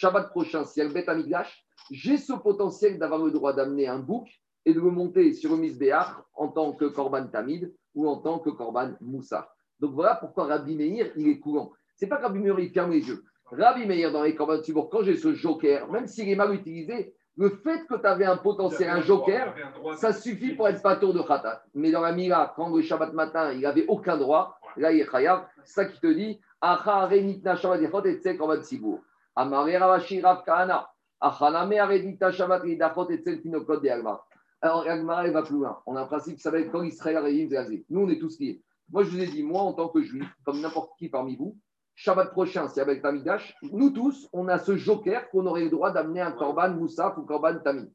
Shabbat 0.00 0.30
prochain, 0.30 0.64
si 0.64 0.80
elle 0.80 0.94
bête 0.94 1.10
à 1.10 1.14
Migdash, 1.14 1.62
j'ai 1.90 2.16
ce 2.16 2.32
potentiel 2.32 2.98
d'avoir 2.98 3.22
le 3.22 3.30
droit 3.30 3.52
d'amener 3.52 3.86
un 3.86 3.98
bouc 3.98 4.26
et 4.64 4.72
de 4.72 4.80
le 4.80 4.90
monter 4.90 5.34
sur 5.34 5.50
le 5.50 5.58
misbéach 5.58 6.06
en 6.32 6.48
tant 6.48 6.72
que 6.72 6.86
korban 6.86 7.26
tamid 7.26 7.70
ou 7.94 8.08
en 8.08 8.16
tant 8.16 8.38
que 8.38 8.48
korban 8.48 8.92
moussa. 9.02 9.52
Donc 9.78 9.92
voilà 9.92 10.14
pourquoi 10.14 10.46
Rabbi 10.46 10.74
Meir, 10.74 11.12
il 11.16 11.28
est 11.28 11.38
courant. 11.38 11.72
C'est 11.96 12.06
pas 12.06 12.16
que 12.16 12.22
Rabbi 12.22 12.38
Meir, 12.38 12.58
il 12.60 12.70
ferme 12.70 12.92
les 12.92 13.06
yeux. 13.06 13.22
Rabbi 13.52 13.84
Meir, 13.84 14.10
dans 14.10 14.22
les 14.22 14.34
korban 14.34 14.62
tzibour, 14.62 14.88
quand 14.88 15.02
j'ai 15.02 15.16
ce 15.16 15.34
joker, 15.34 15.86
même 15.92 16.06
s'il 16.06 16.30
est 16.30 16.34
mal 16.34 16.54
utilisé, 16.54 17.14
le 17.36 17.50
fait 17.50 17.86
que 17.86 17.96
tu 17.96 18.06
avais 18.06 18.24
un 18.24 18.38
potentiel, 18.38 18.88
un 18.88 19.02
joker, 19.02 19.54
ça 19.96 20.14
suffit 20.14 20.54
pour 20.54 20.66
être 20.66 20.80
pas 20.80 20.96
tour 20.96 21.12
de 21.12 21.20
khatat. 21.20 21.62
Mais 21.74 21.90
dans 21.90 22.00
la 22.00 22.12
Mila, 22.12 22.54
quand 22.56 22.74
le 22.74 22.80
Shabbat 22.80 23.12
matin, 23.12 23.52
il 23.52 23.60
n'avait 23.60 23.84
aucun 23.86 24.16
droit, 24.16 24.58
là, 24.78 24.92
il 24.92 25.00
est 25.00 25.10
chayav. 25.10 25.46
C'est 25.62 25.74
ça 25.74 25.84
qui 25.84 26.00
te 26.00 26.06
dit 26.06 26.40
Acha 26.62 27.02
arenitna 27.02 27.54
Shabbat 27.56 28.06
et 28.06 28.36
korban 28.38 28.62
tzibour. 28.62 29.00
Ravashi 29.36 30.20
rav 30.20 30.44
kahana. 30.44 30.88
Achaname 31.20 31.78
arenitna 31.78 32.32
Shabbat 32.32 32.64
et 32.64 32.76
de. 32.76 34.16
Alors, 34.62 34.86
Agmar, 34.86 35.24
elle 35.24 35.32
va 35.32 35.42
plus 35.42 35.56
loin. 35.56 35.80
On 35.86 35.96
a 35.96 36.02
un 36.02 36.06
principe 36.06 36.36
qui 36.36 36.42
s'appelle 36.42 36.70
quand 36.70 36.82
Israël 36.82 37.16
a 37.16 37.22
réuni 37.22 37.84
Nous, 37.88 38.00
on 38.00 38.08
est 38.08 38.18
tous 38.18 38.38
liés. 38.38 38.62
Moi, 38.90 39.04
je 39.04 39.10
vous 39.10 39.20
ai 39.20 39.26
dit, 39.26 39.42
moi, 39.42 39.62
en 39.62 39.72
tant 39.72 39.88
que 39.88 40.02
juif, 40.02 40.26
comme 40.44 40.60
n'importe 40.60 40.92
qui 40.98 41.08
parmi 41.08 41.36
vous, 41.36 41.56
Shabbat 41.94 42.30
prochain, 42.30 42.68
c'est 42.68 42.80
avec 42.80 43.02
Tamidash, 43.02 43.54
nous 43.62 43.90
tous, 43.90 44.28
on 44.32 44.48
a 44.48 44.58
ce 44.58 44.76
joker 44.76 45.30
qu'on 45.30 45.46
aurait 45.46 45.64
le 45.64 45.70
droit 45.70 45.90
d'amener 45.90 46.20
un 46.20 46.32
korban 46.32 46.70
Moussaf 46.70 47.16
ou 47.18 47.22
korban 47.22 47.58
Tamid. 47.58 47.90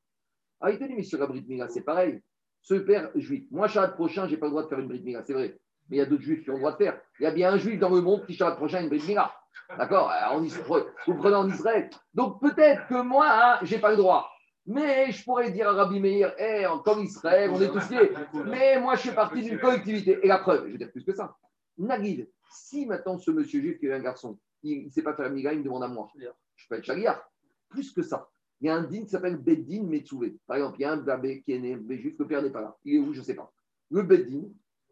Ah, 0.61 0.71
il 0.71 0.79
dit, 0.79 0.93
mais 0.95 1.03
sur 1.03 1.19
la 1.19 1.27
Brit 1.27 1.45
Mila, 1.47 1.67
c'est 1.69 1.81
pareil. 1.81 2.21
ce 2.61 2.75
père 2.75 3.11
juif. 3.15 3.45
Moi, 3.51 3.67
Shabbat 3.67 3.95
prochain, 3.95 4.27
je 4.27 4.31
n'ai 4.31 4.37
pas 4.37 4.45
le 4.45 4.51
droit 4.51 4.63
de 4.63 4.67
faire 4.67 4.79
une 4.79 4.87
Brit 4.87 5.03
Mila, 5.03 5.23
c'est 5.23 5.33
vrai. 5.33 5.59
Mais 5.89 5.97
il 5.97 5.99
y 5.99 6.01
a 6.01 6.05
d'autres 6.05 6.23
juifs 6.23 6.43
qui 6.43 6.49
ont 6.49 6.53
le 6.53 6.59
droit 6.59 6.71
de 6.71 6.77
faire. 6.77 6.99
Il 7.19 7.23
y 7.23 7.25
a 7.27 7.31
bien 7.31 7.53
un 7.53 7.57
juif 7.57 7.79
dans 7.79 7.89
le 7.89 8.01
monde 8.01 8.25
qui, 8.25 8.33
Shabbat 8.33 8.57
prochain, 8.57 8.77
a 8.77 8.81
une 8.81 8.89
Brit 8.89 9.03
Mila. 9.07 9.33
D'accord 9.77 10.11
Israël. 10.43 10.83
Vous 11.07 11.15
prenez 11.15 11.35
en 11.35 11.49
Israël. 11.49 11.89
Donc 12.13 12.39
peut-être 12.41 12.87
que 12.87 13.01
moi, 13.01 13.27
hein, 13.29 13.59
je 13.63 13.75
n'ai 13.75 13.81
pas 13.81 13.91
le 13.91 13.97
droit. 13.97 14.29
Mais 14.67 15.11
je 15.11 15.23
pourrais 15.23 15.51
dire 15.51 15.69
à 15.69 15.73
Rabbi 15.73 15.99
Meir, 15.99 16.33
hey, 16.39 16.65
comme 16.83 17.03
Israël, 17.03 17.51
on 17.53 17.61
est 17.61 17.69
tous 17.69 17.89
liés. 17.91 18.11
Mais 18.45 18.79
moi, 18.79 18.95
je 18.95 19.01
fais 19.01 19.15
partie 19.15 19.43
d'une 19.43 19.59
collectivité. 19.59 20.19
Et 20.23 20.27
la 20.27 20.39
preuve, 20.39 20.65
je 20.67 20.71
veux 20.71 20.77
dire 20.77 20.91
plus 20.91 21.03
que 21.03 21.13
ça. 21.13 21.35
Nagid, 21.77 22.27
si 22.51 22.85
maintenant 22.85 23.17
ce 23.17 23.31
monsieur 23.31 23.61
juif 23.61 23.79
qui 23.79 23.85
est 23.85 23.93
un 23.93 23.99
garçon, 23.99 24.39
il 24.63 24.85
ne 24.85 24.89
sait 24.89 25.03
pas 25.03 25.13
faire 25.13 25.25
la 25.25 25.31
miga, 25.31 25.53
il 25.53 25.59
me 25.59 25.63
demande 25.63 25.83
à 25.83 25.87
moi. 25.87 26.09
Je 26.55 26.67
peux 26.67 26.75
être 26.75 26.83
chagliard. 26.83 27.21
Plus 27.69 27.91
que 27.91 28.01
ça. 28.01 28.27
Il 28.61 28.67
y 28.67 28.69
a 28.69 28.75
un 28.75 28.83
din 28.83 29.03
qui 29.03 29.09
s'appelle 29.09 29.37
Beddin 29.37 29.83
Metsouvé. 29.83 30.37
Par 30.47 30.57
exemple, 30.57 30.77
il 30.79 30.83
y 30.83 30.85
a 30.85 30.93
un 30.93 30.97
bébé 30.97 31.41
qui 31.43 31.51
est 31.51 31.59
né, 31.59 31.75
mais 31.75 31.97
juif, 31.97 32.15
le 32.17 32.25
père 32.25 32.41
n'est 32.41 32.49
pas 32.49 32.61
là. 32.61 32.75
Il 32.85 32.95
est 32.95 32.99
où 32.99 33.13
Je 33.13 33.19
ne 33.19 33.25
sais 33.25 33.35
pas. 33.35 33.51
Le 33.91 34.01
Beddin, 34.01 34.47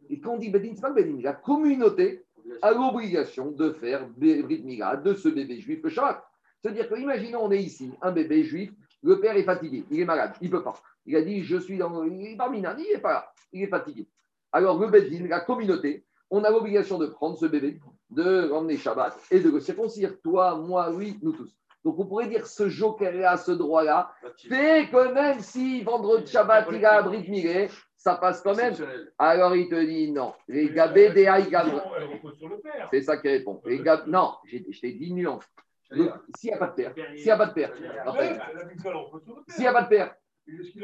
et 0.10 0.20
quand 0.20 0.34
on 0.34 0.38
dit 0.38 0.50
Beddin, 0.50 0.72
ce 0.72 0.76
n'est 0.76 0.82
pas 0.82 0.90
le 0.90 0.96
Beddin. 0.96 1.22
La 1.22 1.34
communauté 1.34 2.23
a 2.62 2.72
l'obligation 2.72 3.52
de 3.52 3.72
faire 3.72 4.08
Brit 4.08 4.64
Miga 4.64 4.96
de 4.96 5.14
ce 5.14 5.30
bébé 5.30 5.60
juif 5.60 5.80
le 5.84 5.90
Shabbat. 5.90 6.24
C'est-à-dire 6.62 6.88
que, 6.90 6.96
imaginons, 6.96 7.44
on 7.44 7.52
est 7.52 7.62
ici, 7.62 7.92
un 8.02 8.12
bébé 8.12 8.44
juif, 8.44 8.72
le 9.02 9.20
père 9.20 9.36
est 9.36 9.44
fatigué, 9.44 9.84
il 9.92 10.00
est 10.00 10.06
malade, 10.06 10.34
il 10.42 10.50
ne 10.50 10.58
peut 10.58 10.64
pas. 10.64 10.76
Il 11.06 11.16
a 11.16 11.22
dit, 11.22 11.44
je 11.44 11.58
suis 11.58 11.78
dans. 11.78 12.04
Il 12.06 12.26
est 12.26 12.38
parmi 12.38 12.60
il 12.60 12.62
n'est 12.62 13.00
pas 13.00 13.14
là, 13.14 13.34
il 13.52 13.64
est 13.64 13.68
fatigué. 13.68 14.08
Alors, 14.52 14.80
le 14.80 15.28
la 15.28 15.42
communauté, 15.42 16.06
on 16.30 16.44
a 16.44 16.50
l'obligation 16.50 16.98
de 16.98 17.08
prendre 17.08 17.38
ce 17.38 17.46
bébé, 17.46 17.80
de 18.10 18.48
l'emmener 18.48 18.78
Shabbat 18.78 19.18
et 19.32 19.40
de 19.40 19.50
le 19.50 19.60
circoncire. 19.60 20.20
Toi, 20.22 20.58
moi, 20.58 20.92
oui, 20.92 21.20
nous 21.22 21.34
tous. 21.34 21.54
Donc 21.84 22.00
on 22.00 22.06
pourrait 22.06 22.28
dire 22.28 22.48
ce 22.48 22.70
joker-là, 22.70 23.36
ce 23.36 23.52
droit-là, 23.52 24.14
fait 24.38 24.88
que 24.90 25.14
même 25.14 25.42
si 25.42 25.84
vendredi 25.84 26.32
Shabbat, 26.32 26.68
il 26.72 26.86
a 26.86 27.02
Brit 27.02 27.30
Milé, 27.30 27.70
ça 28.04 28.16
passe 28.16 28.42
quand 28.42 28.56
même. 28.56 28.74
Alors 29.18 29.56
il 29.56 29.70
te 29.70 29.82
dit 29.82 30.12
non. 30.12 30.34
Les 30.50 30.70
gabés 30.70 31.12
des. 31.12 31.32
C'est 32.92 33.02
ça 33.02 33.18
qui 33.18 33.30
répond. 33.30 33.62
Les 33.66 33.80
gab... 33.80 34.08
Non, 34.08 34.34
je 34.46 34.80
t'ai 34.82 34.92
dit 34.92 35.14
nuance. 35.14 35.46
S'il 36.38 36.50
n'y 36.50 36.54
a 36.54 36.58
pas 36.58 36.68
de 36.68 36.74
père, 36.74 36.94
s'il 37.16 37.26
n'y 37.26 37.32
a 37.32 37.38
pas 37.38 37.46
de 37.46 37.54
père, 37.54 37.72
s'il 39.48 39.62
n'y 39.62 39.68
a 39.68 39.74
pas 39.74 39.84
de 39.84 39.88
père, 39.88 40.16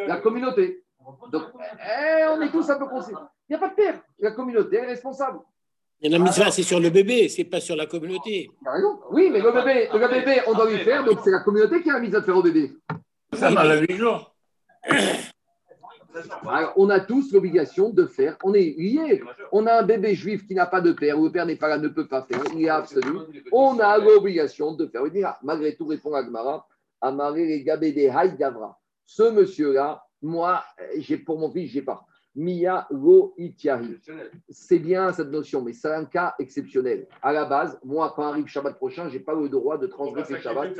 la 0.07 0.17
communauté. 0.17 0.83
Donc, 1.31 1.43
eh, 1.79 2.25
on 2.29 2.41
est 2.41 2.51
tous 2.51 2.69
un 2.69 2.77
peu 2.77 2.87
conseillés. 2.87 3.17
Il 3.49 3.53
n'y 3.53 3.55
a 3.55 3.59
pas 3.59 3.69
de 3.69 3.75
père. 3.75 4.01
La 4.19 4.31
communauté 4.31 4.77
est 4.77 4.85
responsable. 4.85 5.39
Et 6.01 6.09
la 6.09 6.19
mitzvah, 6.19 6.51
c'est 6.51 6.63
sur 6.63 6.79
le 6.79 6.89
bébé, 6.89 7.27
c'est 7.27 7.45
pas 7.45 7.59
sur 7.59 7.75
la 7.75 7.85
communauté. 7.85 8.49
Oui, 9.11 9.29
mais 9.31 9.41
le 9.41 9.51
bébé, 9.51 9.89
le 9.91 10.07
bébé, 10.07 10.41
on 10.47 10.53
doit 10.53 10.69
lui 10.69 10.77
faire, 10.77 11.03
donc 11.03 11.19
c'est 11.23 11.31
la 11.31 11.39
communauté 11.39 11.81
qui 11.81 11.89
a 11.89 11.93
la 11.93 11.99
mitzvah 11.99 12.19
de 12.19 12.25
faire 12.25 12.37
au 12.37 12.43
bébé. 12.43 12.71
Ça 13.33 13.49
m'a 13.49 13.63
la 13.63 13.83
jours. 13.95 14.35
Alors, 16.47 16.73
on 16.75 16.89
a 16.89 16.99
tous 16.99 17.31
l'obligation 17.33 17.89
de 17.89 18.05
faire. 18.05 18.37
On 18.43 18.53
est 18.53 18.75
liés. 18.77 19.21
On 19.51 19.67
a 19.67 19.79
un 19.79 19.83
bébé 19.83 20.15
juif 20.15 20.45
qui 20.47 20.55
n'a 20.55 20.65
pas 20.65 20.81
de 20.81 20.91
père, 20.91 21.19
ou 21.19 21.25
le 21.25 21.31
père 21.31 21.45
n'est 21.45 21.55
pas 21.55 21.67
là, 21.67 21.77
ne 21.77 21.87
peut 21.87 22.07
pas 22.07 22.23
faire. 22.23 22.41
Il 22.55 22.65
est 22.65 22.69
absolu. 22.69 23.19
On 23.51 23.79
a 23.79 23.97
l'obligation 23.97 24.73
de 24.73 24.87
faire. 24.87 25.03
Malgré 25.43 25.75
tout, 25.75 25.85
répond 25.87 26.13
Agmara, 26.13 26.67
Amaré 27.01 27.45
les 27.45 27.63
gabé 27.63 27.91
des 27.91 28.11
Gavra. 28.37 28.77
Ce 29.05 29.23
monsieur-là, 29.31 30.03
moi, 30.21 30.63
j'ai 30.97 31.17
pour 31.17 31.39
mon 31.39 31.49
fils, 31.51 31.71
j'ai 31.71 31.81
pas. 31.81 32.05
Mia 32.39 32.87
Go 32.89 33.33
Itiari. 33.37 33.99
C'est 34.49 34.79
bien 34.79 35.11
cette 35.11 35.29
notion, 35.29 35.61
mais 35.61 35.73
c'est 35.73 35.93
un 35.93 36.05
cas 36.05 36.35
exceptionnel. 36.39 37.05
À 37.21 37.33
la 37.33 37.43
base, 37.43 37.77
moi, 37.83 38.13
quand 38.15 38.23
arrive 38.23 38.47
Shabbat 38.47 38.77
prochain, 38.77 39.09
je 39.09 39.17
n'ai 39.17 39.19
pas 39.19 39.33
le 39.33 39.49
droit 39.49 39.77
de 39.77 39.87
transgresser 39.87 40.39
Shabbat 40.39 40.73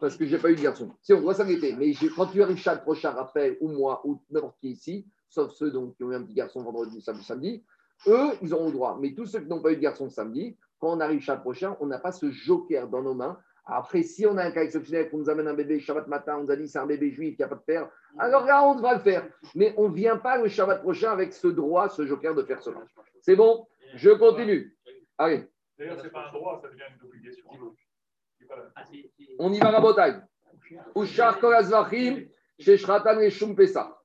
parce 0.00 0.16
que 0.16 0.24
je 0.24 0.34
n'ai 0.34 0.40
pas 0.40 0.50
eu 0.50 0.56
de 0.56 0.62
garçon. 0.62 0.90
Si 1.02 1.12
on 1.12 1.20
doit 1.20 1.34
s'inquiéter, 1.34 1.76
mais 1.76 1.92
quand 2.16 2.26
tu 2.26 2.42
arrives 2.42 2.56
Shabbat 2.56 2.82
prochain, 2.82 3.10
rappelle, 3.10 3.58
ou 3.60 3.68
moi, 3.68 4.00
ou 4.04 4.22
n'importe 4.30 4.58
qui 4.58 4.70
ici, 4.70 5.06
sauf 5.28 5.52
ceux 5.52 5.70
donc, 5.70 5.94
qui 5.96 6.04
ont 6.04 6.12
eu 6.12 6.14
un 6.14 6.22
petit 6.22 6.34
garçon 6.34 6.62
vendredi, 6.62 7.02
samedi, 7.02 7.24
samedi, 7.24 7.62
eux, 8.06 8.30
ils 8.40 8.54
auront 8.54 8.66
le 8.66 8.72
droit. 8.72 8.98
Mais 8.98 9.12
tous 9.12 9.26
ceux 9.26 9.40
qui 9.40 9.48
n'ont 9.48 9.60
pas 9.60 9.72
eu 9.72 9.76
de 9.76 9.82
garçon 9.82 10.08
samedi, 10.08 10.56
quand 10.80 10.96
on 10.96 11.00
arrive 11.00 11.20
Shabbat 11.20 11.42
prochain, 11.42 11.76
on 11.80 11.86
n'a 11.86 11.98
pas 11.98 12.12
ce 12.12 12.30
joker 12.30 12.88
dans 12.88 13.02
nos 13.02 13.14
mains 13.14 13.38
après, 13.64 14.02
si 14.02 14.26
on 14.26 14.36
a 14.38 14.44
un 14.44 14.50
cas 14.50 14.64
exceptionnel, 14.64 15.08
qu'on 15.08 15.18
nous 15.18 15.30
amène 15.30 15.46
un 15.46 15.54
bébé 15.54 15.78
Shabbat 15.78 16.08
matin, 16.08 16.38
on 16.38 16.44
nous 16.44 16.50
a 16.50 16.56
dit 16.56 16.68
c'est 16.68 16.78
un 16.78 16.86
bébé 16.86 17.10
juif 17.10 17.36
qui 17.36 17.42
n'a 17.42 17.48
pas 17.48 17.54
de 17.54 17.60
père, 17.60 17.88
alors 18.18 18.44
là, 18.44 18.66
on 18.66 18.74
va 18.80 18.94
le 18.94 19.00
faire. 19.00 19.28
Mais 19.54 19.72
on 19.76 19.88
ne 19.88 19.94
vient 19.94 20.16
pas 20.16 20.36
le 20.38 20.48
Shabbat 20.48 20.82
prochain 20.82 21.12
avec 21.12 21.32
ce 21.32 21.46
droit, 21.48 21.88
ce 21.88 22.04
joker 22.04 22.34
de 22.34 22.42
faire 22.42 22.60
cela. 22.60 22.82
C'est 23.20 23.36
bon? 23.36 23.66
Je 23.94 24.10
continue. 24.10 24.76
Allez. 25.16 25.48
D'ailleurs, 25.78 25.98
ce 25.98 26.04
n'est 26.04 26.10
pas 26.10 26.28
un 26.28 26.32
droit, 26.32 26.60
ça 26.60 26.68
devient 26.68 26.82
une 27.00 27.06
obligation. 27.06 27.44
On 29.38 29.52
y 29.52 29.58
va 29.58 29.68
à 29.68 29.70
Rabotai. 29.70 30.14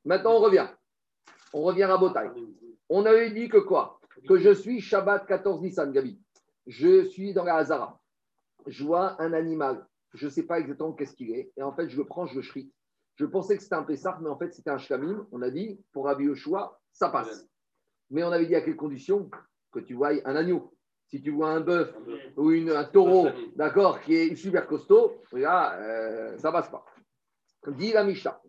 Maintenant, 0.06 0.34
on 0.36 0.40
revient. 0.40 0.68
On 1.54 1.62
revient 1.64 1.84
à 1.84 1.88
Rabotai. 1.88 2.30
On 2.90 3.06
avait 3.06 3.32
dit 3.32 3.50
que 3.50 3.58
quoi? 3.58 4.00
Que 4.28 4.38
je 4.38 4.52
suis 4.52 4.82
Shabbat 4.82 5.26
14 5.26 5.62
Nissan, 5.62 5.92
Gabi. 5.92 6.22
Je 6.68 7.06
suis 7.06 7.34
dans 7.34 7.44
la 7.44 7.56
Hazara 7.56 8.00
je 8.68 8.84
vois 8.84 9.22
un 9.22 9.34
animal, 9.34 9.86
je 10.14 10.26
ne 10.26 10.32
sais 10.32 10.44
pas 10.44 10.60
exactement 10.60 10.94
qu'est-ce 10.94 11.16
qu'il 11.16 11.32
est, 11.32 11.52
et 11.58 11.64
en 11.64 11.74
fait, 11.74 11.90
je 11.90 11.98
le 11.98 12.06
prends, 12.06 12.26
je 12.26 12.36
le 12.36 12.42
shrite. 12.42 12.72
Je 13.16 13.26
pensais 13.26 13.58
que 13.58 13.64
c'était 13.64 13.76
un 13.76 13.84
Pessah, 13.84 14.20
mais 14.22 14.30
en 14.30 14.38
fait, 14.38 14.54
c'était 14.54 14.70
un 14.70 14.78
Shlamim. 14.78 15.28
On 15.32 15.42
a 15.42 15.50
dit, 15.50 15.80
pour 15.92 16.06
Rabbi 16.06 16.26
Yoshua, 16.26 16.80
ça 16.94 17.10
passe. 17.10 17.48
Mais 18.12 18.24
on 18.24 18.32
avait 18.32 18.46
dit 18.46 18.56
à 18.56 18.62
quelles 18.62 18.76
conditions 18.76 19.30
Que 19.72 19.80
tu 19.80 19.96
vois 19.96 20.12
un 20.24 20.36
agneau. 20.36 20.72
Si 21.08 21.22
tu 21.22 21.32
vois 21.32 21.50
un 21.50 21.62
bœuf 21.62 21.96
ou 22.36 22.52
une, 22.52 22.70
un 22.70 22.84
taureau, 22.84 23.28
d'accord, 23.56 24.02
qui 24.02 24.14
est 24.14 24.36
super 24.36 24.68
costaud, 24.68 25.14
là, 25.32 25.80
euh, 25.80 26.38
ça 26.38 26.52
passe 26.52 26.70
pas. 26.70 26.86
Dit 27.68 27.92
la 27.92 28.04
Mishnah. 28.04 28.40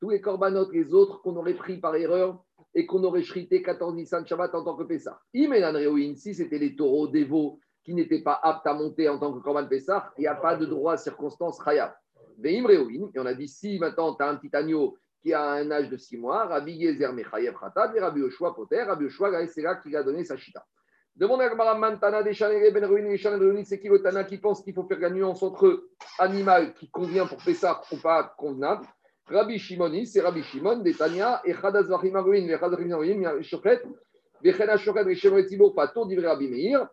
Tous 0.00 0.10
les 0.10 0.20
corbanotes, 0.20 0.72
les 0.72 0.92
autres 0.92 1.22
qu'on 1.22 1.36
aurait 1.36 1.54
pris 1.54 1.78
par 1.78 1.94
erreur 1.94 2.44
et 2.74 2.84
qu'on 2.86 3.02
aurait 3.04 3.22
shrité 3.22 3.62
14 3.62 3.94
Nissan 3.94 4.26
Shabbat 4.26 4.54
en 4.54 4.64
tant 4.64 4.76
que 4.76 4.82
Pessah. 4.82 5.20
Si 5.32 6.34
c'était 6.34 6.58
les 6.58 6.74
taureaux, 6.76 7.08
des 7.08 7.24
veaux, 7.24 7.60
qui 7.84 7.94
n'était 7.94 8.22
pas 8.22 8.38
apte 8.42 8.66
à 8.66 8.74
monter 8.74 9.08
en 9.08 9.18
tant 9.18 9.32
que 9.32 9.40
Korban 9.40 9.66
Pessah, 9.66 10.12
il 10.18 10.22
n'y 10.22 10.26
a 10.26 10.34
pas 10.34 10.56
de 10.56 10.66
droit 10.66 10.94
à 10.94 10.96
circonstance 10.96 11.62
Khayab. 11.62 11.92
Et 12.44 12.62
on 13.16 13.26
a 13.26 13.34
dit 13.34 13.48
si 13.48 13.78
maintenant 13.78 14.14
tu 14.14 14.22
as 14.22 14.28
un 14.28 14.36
petit 14.36 14.54
agneau 14.56 14.96
qui 15.20 15.32
a 15.32 15.52
un 15.52 15.70
âge 15.70 15.88
de 15.88 15.96
6 15.96 16.16
mois, 16.16 16.46
Rabbi 16.46 16.72
Yezer 16.72 17.12
Mechayev 17.12 17.54
Khatat, 17.54 17.92
et 17.94 18.00
Rabbi 18.00 18.20
Yoshua 18.20 18.54
Poter, 18.54 18.82
Rabbi 18.82 19.04
Yoshua, 19.04 19.46
c'est 19.46 19.62
là 19.62 19.76
qu'il 19.76 19.94
a 19.96 20.02
donné 20.02 20.24
sa 20.24 20.36
chita. 20.36 20.64
Demande 21.14 21.42
à 21.42 21.48
Gmara 21.50 21.76
Mantana 21.76 22.22
des 22.22 22.32
Ben 22.72 22.84
Ruin 22.86 23.04
et 23.04 23.64
c'est 23.64 23.78
qui 23.78 23.88
le 23.88 24.02
Tana 24.02 24.24
qui 24.24 24.38
pense 24.38 24.62
qu'il 24.62 24.72
faut 24.74 24.84
faire 24.84 24.98
la 24.98 25.10
nuance 25.10 25.42
entre 25.42 25.84
animal 26.18 26.72
qui 26.74 26.88
convient 26.88 27.26
pour 27.26 27.38
Pessah 27.44 27.82
ou 27.92 27.96
pas 27.98 28.34
convenable? 28.36 28.86
Rabbi 29.26 29.58
Shimoni, 29.58 30.06
c'est 30.06 30.22
Rabbi 30.22 30.42
Shimon, 30.42 30.78
des 30.78 30.94
Tania, 30.94 31.42
et 31.44 31.52
Chadas 31.52 31.82
Vachim 31.82 32.14
Aruin, 32.14 32.48
et 32.48 32.58
Chadas 32.58 32.76
Vachim 32.76 32.92
Aruin, 32.92 33.42
Shochet, 33.42 33.82
Vechena 34.42 34.76
Shochet, 34.78 35.02
Rishon 35.02 35.36
Etzibur, 35.36 35.74
Pato, 35.74 36.08
Rabbi 36.08 36.48
Meir. 36.48 36.88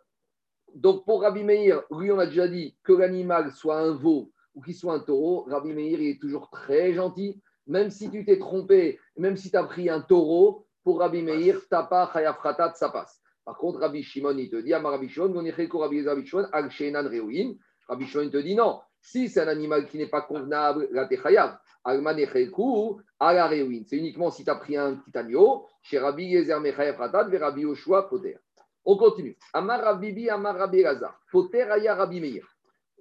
Donc 0.76 1.06
pour 1.06 1.22
Rabbi 1.22 1.44
Meir, 1.44 1.84
lui 1.92 2.12
on 2.12 2.20
a 2.20 2.26
déjà 2.26 2.48
dit 2.48 2.78
que 2.84 2.94
l'animal 2.94 3.52
soit 3.52 3.80
un 3.80 3.94
veau 3.94 4.32
ou 4.56 4.62
qu'il 4.62 4.76
soit 4.76 4.94
un 4.94 5.00
taureau, 5.00 5.46
Rabbi 5.50 5.74
Meir 5.74 6.00
il 6.00 6.10
est 6.10 6.22
toujours 6.22 6.50
très 6.50 6.94
gentil. 6.94 7.42
Même 7.68 7.92
si 7.92 8.10
tu 8.10 8.26
t'es 8.26 8.40
trompé, 8.40 9.00
même 9.18 9.38
si 9.38 9.52
tu 9.52 9.58
as 9.58 9.64
pris 9.64 9.90
un 9.90 10.02
taureau, 10.02 10.66
pour 10.84 11.00
Rabbi 11.00 11.22
Meir, 11.22 11.60
t'as 11.70 11.84
pas 11.84 12.10
Khayafratat, 12.12 12.74
ça 12.74 12.90
passe. 12.90 13.22
Par 13.46 13.58
contre, 13.58 13.80
Rabbi 13.80 14.04
Shimon, 14.04 14.38
il 14.38 14.50
te 14.50 14.56
dit, 14.56 14.74
Amar 14.74 14.94
Rabbi 14.94 15.10
Shimon, 15.10 15.34
Rabbi 15.34 16.26
Shimon, 16.26 16.48
Al 16.52 16.72
Shenan 16.72 17.08
Reuin. 17.08 17.54
Rabbi 17.88 18.06
Shimon, 18.06 18.24
il 18.24 18.32
te 18.32 18.38
dit 18.38 18.56
non. 18.56 18.80
Si 19.02 19.30
c'est 19.30 19.42
un 19.42 19.48
animal 19.48 19.88
qui 19.88 19.98
n'est 19.98 20.10
pas 20.10 20.22
convenable, 20.22 20.88
là 20.92 21.06
t'es 21.06 21.18
Khayav. 21.18 21.58
Almanecheku, 21.84 23.02
Ala 23.20 23.48
Reuin. 23.48 23.82
C'est 23.86 23.98
uniquement 23.98 24.30
si 24.30 24.44
tu 24.44 24.50
as 24.50 24.56
pris 24.56 24.78
un 24.78 24.96
petit 24.96 25.18
agneau, 25.18 25.66
chez 25.82 26.00
Rabbi 26.00 26.26
Yezer 26.26 26.60
Mechayav 26.60 26.98
Ratat, 26.98 27.26
vers 27.26 27.42
Rabbi 27.42 27.62
Yoshua 27.62 28.10
Poder. 28.10 28.38
On 28.92 28.98
continue. 28.98 29.38
Amar 29.54 29.82
Rabbi 29.82 30.30
Amar 30.30 30.58
Rabbi 30.58 30.82
Lazar. 30.82 31.22
Poter 31.32 31.70
Aya 31.70 31.94
Rabbi 31.94 32.20
Meir. 32.20 32.44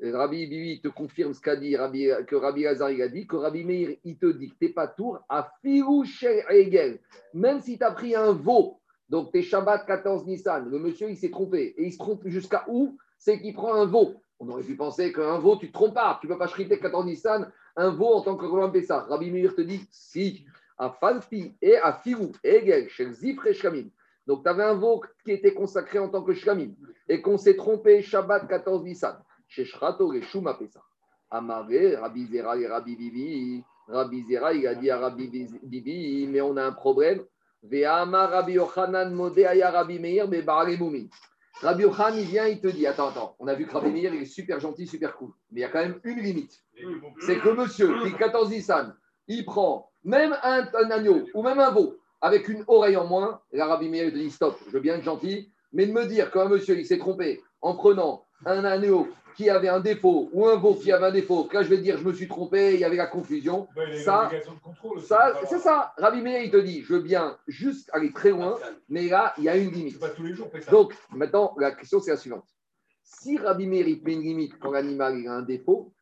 Rabbi 0.03 0.47
Bibi 0.47 0.83
te 0.83 0.89
confirme 0.89 1.33
ce 1.33 1.41
qu'a 1.41 1.57
dit 1.57 1.75
Rabbi, 1.77 2.11
que 2.27 2.37
Rabbi 2.37 2.65
Lazar 2.65 2.91
il 2.91 3.01
a 3.01 3.09
dit, 3.09 3.27
que 3.27 3.37
Rabbi 3.37 3.65
Meir 3.65 3.97
il 4.05 4.19
te 4.19 4.27
dit 4.27 4.51
que 4.51 4.55
t'es 4.61 4.69
pas 4.69 4.87
tour 4.87 5.19
à 5.31 5.51
Firou 5.63 6.05
Egel. 6.51 7.01
Même 7.33 7.61
si 7.61 7.79
tu 7.79 7.85
as 7.85 7.93
pris 7.93 8.15
un 8.15 8.33
veau, 8.33 8.81
donc 9.09 9.33
t'es 9.33 9.41
Shabbat 9.41 9.87
14 9.87 10.27
Nissan, 10.27 10.69
le 10.69 10.79
monsieur 10.79 11.09
il 11.09 11.17
s'est 11.17 11.31
trompé. 11.31 11.75
Et 11.79 11.87
il 11.87 11.93
se 11.95 11.97
trompe 11.97 12.21
jusqu'à 12.27 12.67
où? 12.69 12.99
C'est 13.17 13.41
qu'il 13.41 13.55
prend 13.55 13.73
un 13.73 13.87
veau. 13.87 14.17
On 14.41 14.49
aurait 14.51 14.65
pu 14.65 14.77
penser 14.77 15.11
qu'un 15.11 15.39
veau, 15.39 15.57
tu 15.57 15.69
te 15.69 15.73
trompes 15.73 15.95
pas. 15.95 16.19
Tu 16.21 16.27
ne 16.27 16.35
peux 16.35 16.39
pas 16.39 16.49
chriter 16.49 16.79
14 16.79 17.07
Nissan, 17.07 17.51
un 17.77 17.91
veau 17.93 18.13
en 18.13 18.21
tant 18.21 18.37
que 18.37 18.45
Roland 18.45 18.71
Pessah. 18.71 19.07
Rabbi 19.09 19.31
Meir 19.31 19.55
te 19.55 19.63
dit 19.63 19.81
si. 19.91 20.45
À 20.77 20.91
Falpi 20.91 21.57
et 21.63 21.79
à 21.79 21.95
Firou 21.95 22.33
Egel, 22.45 22.91
chez 22.91 23.11
Zifre 23.11 23.55
Shamim. 23.55 23.89
Donc, 24.29 24.43
tu 24.43 24.49
avais 24.51 24.63
un 24.63 24.75
veau 24.75 25.03
qui 25.25 25.33
était 25.33 25.55
consacré 25.55 25.99
en 25.99 26.11
tant 26.11 26.23
que 26.23 26.35
shlamim 26.35 26.75
et 27.09 27.23
qu'on 27.23 27.39
s'est 27.39 27.57
trompé 27.57 28.03
Shabbat 28.03 28.47
14 28.47 28.85
Nissan. 28.85 29.17
Chez 29.49 29.65
Shrato 29.65 30.13
et 30.13 30.21
Shuma 30.21 30.53
Pesa. 30.53 30.83
Amaré, 31.31 31.97
Rabbi 31.97 32.27
Zera 32.27 32.59
et 32.59 32.67
Rabbi 32.67 32.95
Bibi. 32.95 33.65
Rabbi 33.89 34.25
Zera, 34.25 34.53
il 34.53 34.67
a 34.67 34.75
dit 34.75 34.93
Rabbi 34.93 35.49
Bibi, 35.63 36.29
mais 36.29 36.43
on 36.43 36.59
a 36.59 36.65
un 36.65 36.73
problème. 36.73 37.25
Ve'ama 37.63 38.27
Rabbi 38.27 38.53
Yochanan 38.53 39.15
Modéaya 39.15 39.71
Rabbi 39.71 39.99
Meir, 39.99 40.29
mais. 40.29 40.43
Rabbi 40.43 41.85
il 42.19 42.25
vient, 42.27 42.47
il 42.47 42.61
te 42.61 42.69
dit 42.69 42.87
Attends, 42.87 43.09
attends, 43.09 43.35
on 43.39 43.49
a 43.49 43.55
vu 43.55 43.67
que 43.67 43.73
Rabbi 43.73 43.91
Meir, 43.91 44.13
il 44.13 44.23
est 44.23 44.27
super 44.27 44.61
gentil, 44.61 44.87
super 44.87 45.17
cool. 45.17 45.31
Mais 45.51 45.61
il 45.61 45.63
y 45.63 45.65
a 45.65 45.71
quand 45.71 45.81
même 45.81 46.01
une 46.05 46.21
limite. 46.21 46.63
C'est 47.21 47.41
que 47.41 47.49
monsieur, 47.49 47.99
qui 48.05 48.13
14 48.13 48.51
Nissan, 48.51 48.95
il 49.27 49.47
prend 49.47 49.91
même 50.05 50.37
un 50.43 50.91
agneau 50.91 51.27
ou 51.33 51.43
même 51.43 51.59
un 51.59 51.71
veau 51.71 51.98
avec 52.21 52.49
une 52.49 52.65
oreille 52.67 52.97
en 52.97 53.07
moins, 53.07 53.41
la 53.53 53.67
Rabbi 53.67 53.89
Meir 53.89 54.11
te 54.11 54.17
dit 54.17 54.31
stop, 54.31 54.59
je 54.67 54.73
veux 54.73 54.81
bien 54.81 54.97
être 54.97 55.05
gentil, 55.05 55.53
mais 55.73 55.87
de 55.87 55.93
me 55.93 56.07
dire 56.07 56.31
qu'un 56.31 56.49
monsieur 56.49 56.79
il 56.79 56.87
s'est 56.87 56.99
trompé 56.99 57.43
en 57.61 57.75
prenant 57.75 58.25
un 58.47 58.65
agneau 58.65 59.09
qui 59.37 59.51
avait 59.51 59.69
un 59.69 59.79
défaut 59.79 60.29
ou 60.33 60.49
un 60.49 60.57
veau 60.57 60.75
qui 60.75 60.91
avait 60.91 61.07
un 61.07 61.13
défaut, 61.13 61.45
que 61.45 61.57
là 61.57 61.63
je 61.63 61.69
vais 61.69 61.79
dire 61.79 61.97
je 61.97 62.05
me 62.05 62.13
suis 62.13 62.27
trompé, 62.27 62.75
il 62.75 62.81
y 62.81 62.85
avait 62.85 62.97
la 62.97 63.07
confusion. 63.07 63.69
A 63.77 63.97
Ça, 63.97 64.31
Ça, 65.01 65.41
c'est 65.49 65.61
ça. 65.61 65.93
Rabbi 65.97 66.23
Meir, 66.23 66.43
il 66.43 66.51
te 66.51 66.57
dit, 66.57 66.83
je 66.83 66.95
veux 66.95 67.01
bien 67.01 67.39
juste 67.47 67.89
aller 67.93 68.13
très 68.13 68.31
loin, 68.31 68.59
mais 68.89 69.09
là, 69.09 69.35
il 69.39 69.45
y 69.45 69.49
a 69.49 69.57
une 69.57 69.71
limite. 69.71 70.01
pas 70.01 70.09
tous 70.09 70.25
les 70.25 70.35
jours, 70.35 70.51
ça. 70.61 70.71
Donc, 70.73 70.93
maintenant, 71.11 71.55
la 71.59 71.71
question, 71.71 72.01
c'est 72.01 72.11
la 72.11 72.17
suivante. 72.17 72.49
Si 73.05 73.39
Rabbi 73.39 73.67
Meir, 73.67 73.87
il 73.87 74.03
met 74.03 74.15
une 74.15 74.23
limite 74.23 74.59
quand 74.59 74.73
l'animal 74.73 75.25
a 75.29 75.35
un 75.35 75.43
défaut, 75.43 75.93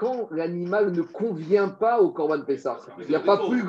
quand 0.00 0.28
l'animal 0.30 0.92
ne 0.92 1.02
convient 1.02 1.68
pas 1.68 2.00
au 2.00 2.08
Corban 2.10 2.40
Pessah, 2.40 2.78
il 2.98 3.06
n'y 3.08 3.14
a, 3.14 3.20
pas 3.20 3.36
plus, 3.50 3.62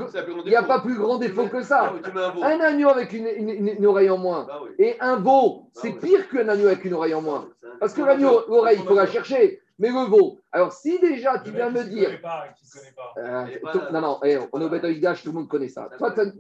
il 0.46 0.52
y 0.52 0.56
a 0.56 0.64
pas 0.64 0.80
plus 0.80 0.98
grand 0.98 1.18
défaut 1.18 1.48
que 1.48 1.62
ça. 1.62 1.94
Un 2.42 2.60
agneau 2.62 2.88
avec 2.88 3.12
une, 3.12 3.28
une- 3.28 3.50
une- 3.50 3.68
une 3.80 3.86
oreille 3.86 4.10
en 4.10 4.18
moins 4.18 4.48
et 4.80 4.96
un 5.02 5.18
veau, 5.18 5.68
c'est 5.74 5.92
pire 5.92 6.30
qu'un 6.30 6.48
agneau 6.48 6.68
avec 6.68 6.86
une 6.86 6.94
oreille 6.94 7.14
en 7.14 7.22
moins. 7.22 7.50
Parce 7.82 7.94
que 7.94 8.02
l'agneau, 8.02 8.44
l'oreille, 8.48 8.78
il 8.82 8.88
faut 8.88 8.96
la 8.96 9.08
chercher. 9.08 9.60
Mais 9.78 9.90
le 9.90 10.06
veau, 10.10 10.38
alors 10.54 10.72
si 10.72 11.00
déjà 11.00 11.40
tu 11.40 11.52
viens 11.52 11.70
me 11.70 11.84
dire, 11.84 12.06
connaît 12.06 12.18
pas, 12.22 12.46
qui 12.56 12.66
ne 12.66 12.80
connaît 12.80 12.96
pas. 12.96 13.14
euh, 13.84 13.92
non, 13.92 14.02
non, 14.02 14.20
eh, 14.24 14.38
on 14.54 14.62
est 14.62 14.66
au 14.66 14.70
Beth 14.70 14.82
tout 15.24 15.30
le 15.30 15.34
monde 15.34 15.48
connaît 15.50 15.68
ça. 15.70 15.90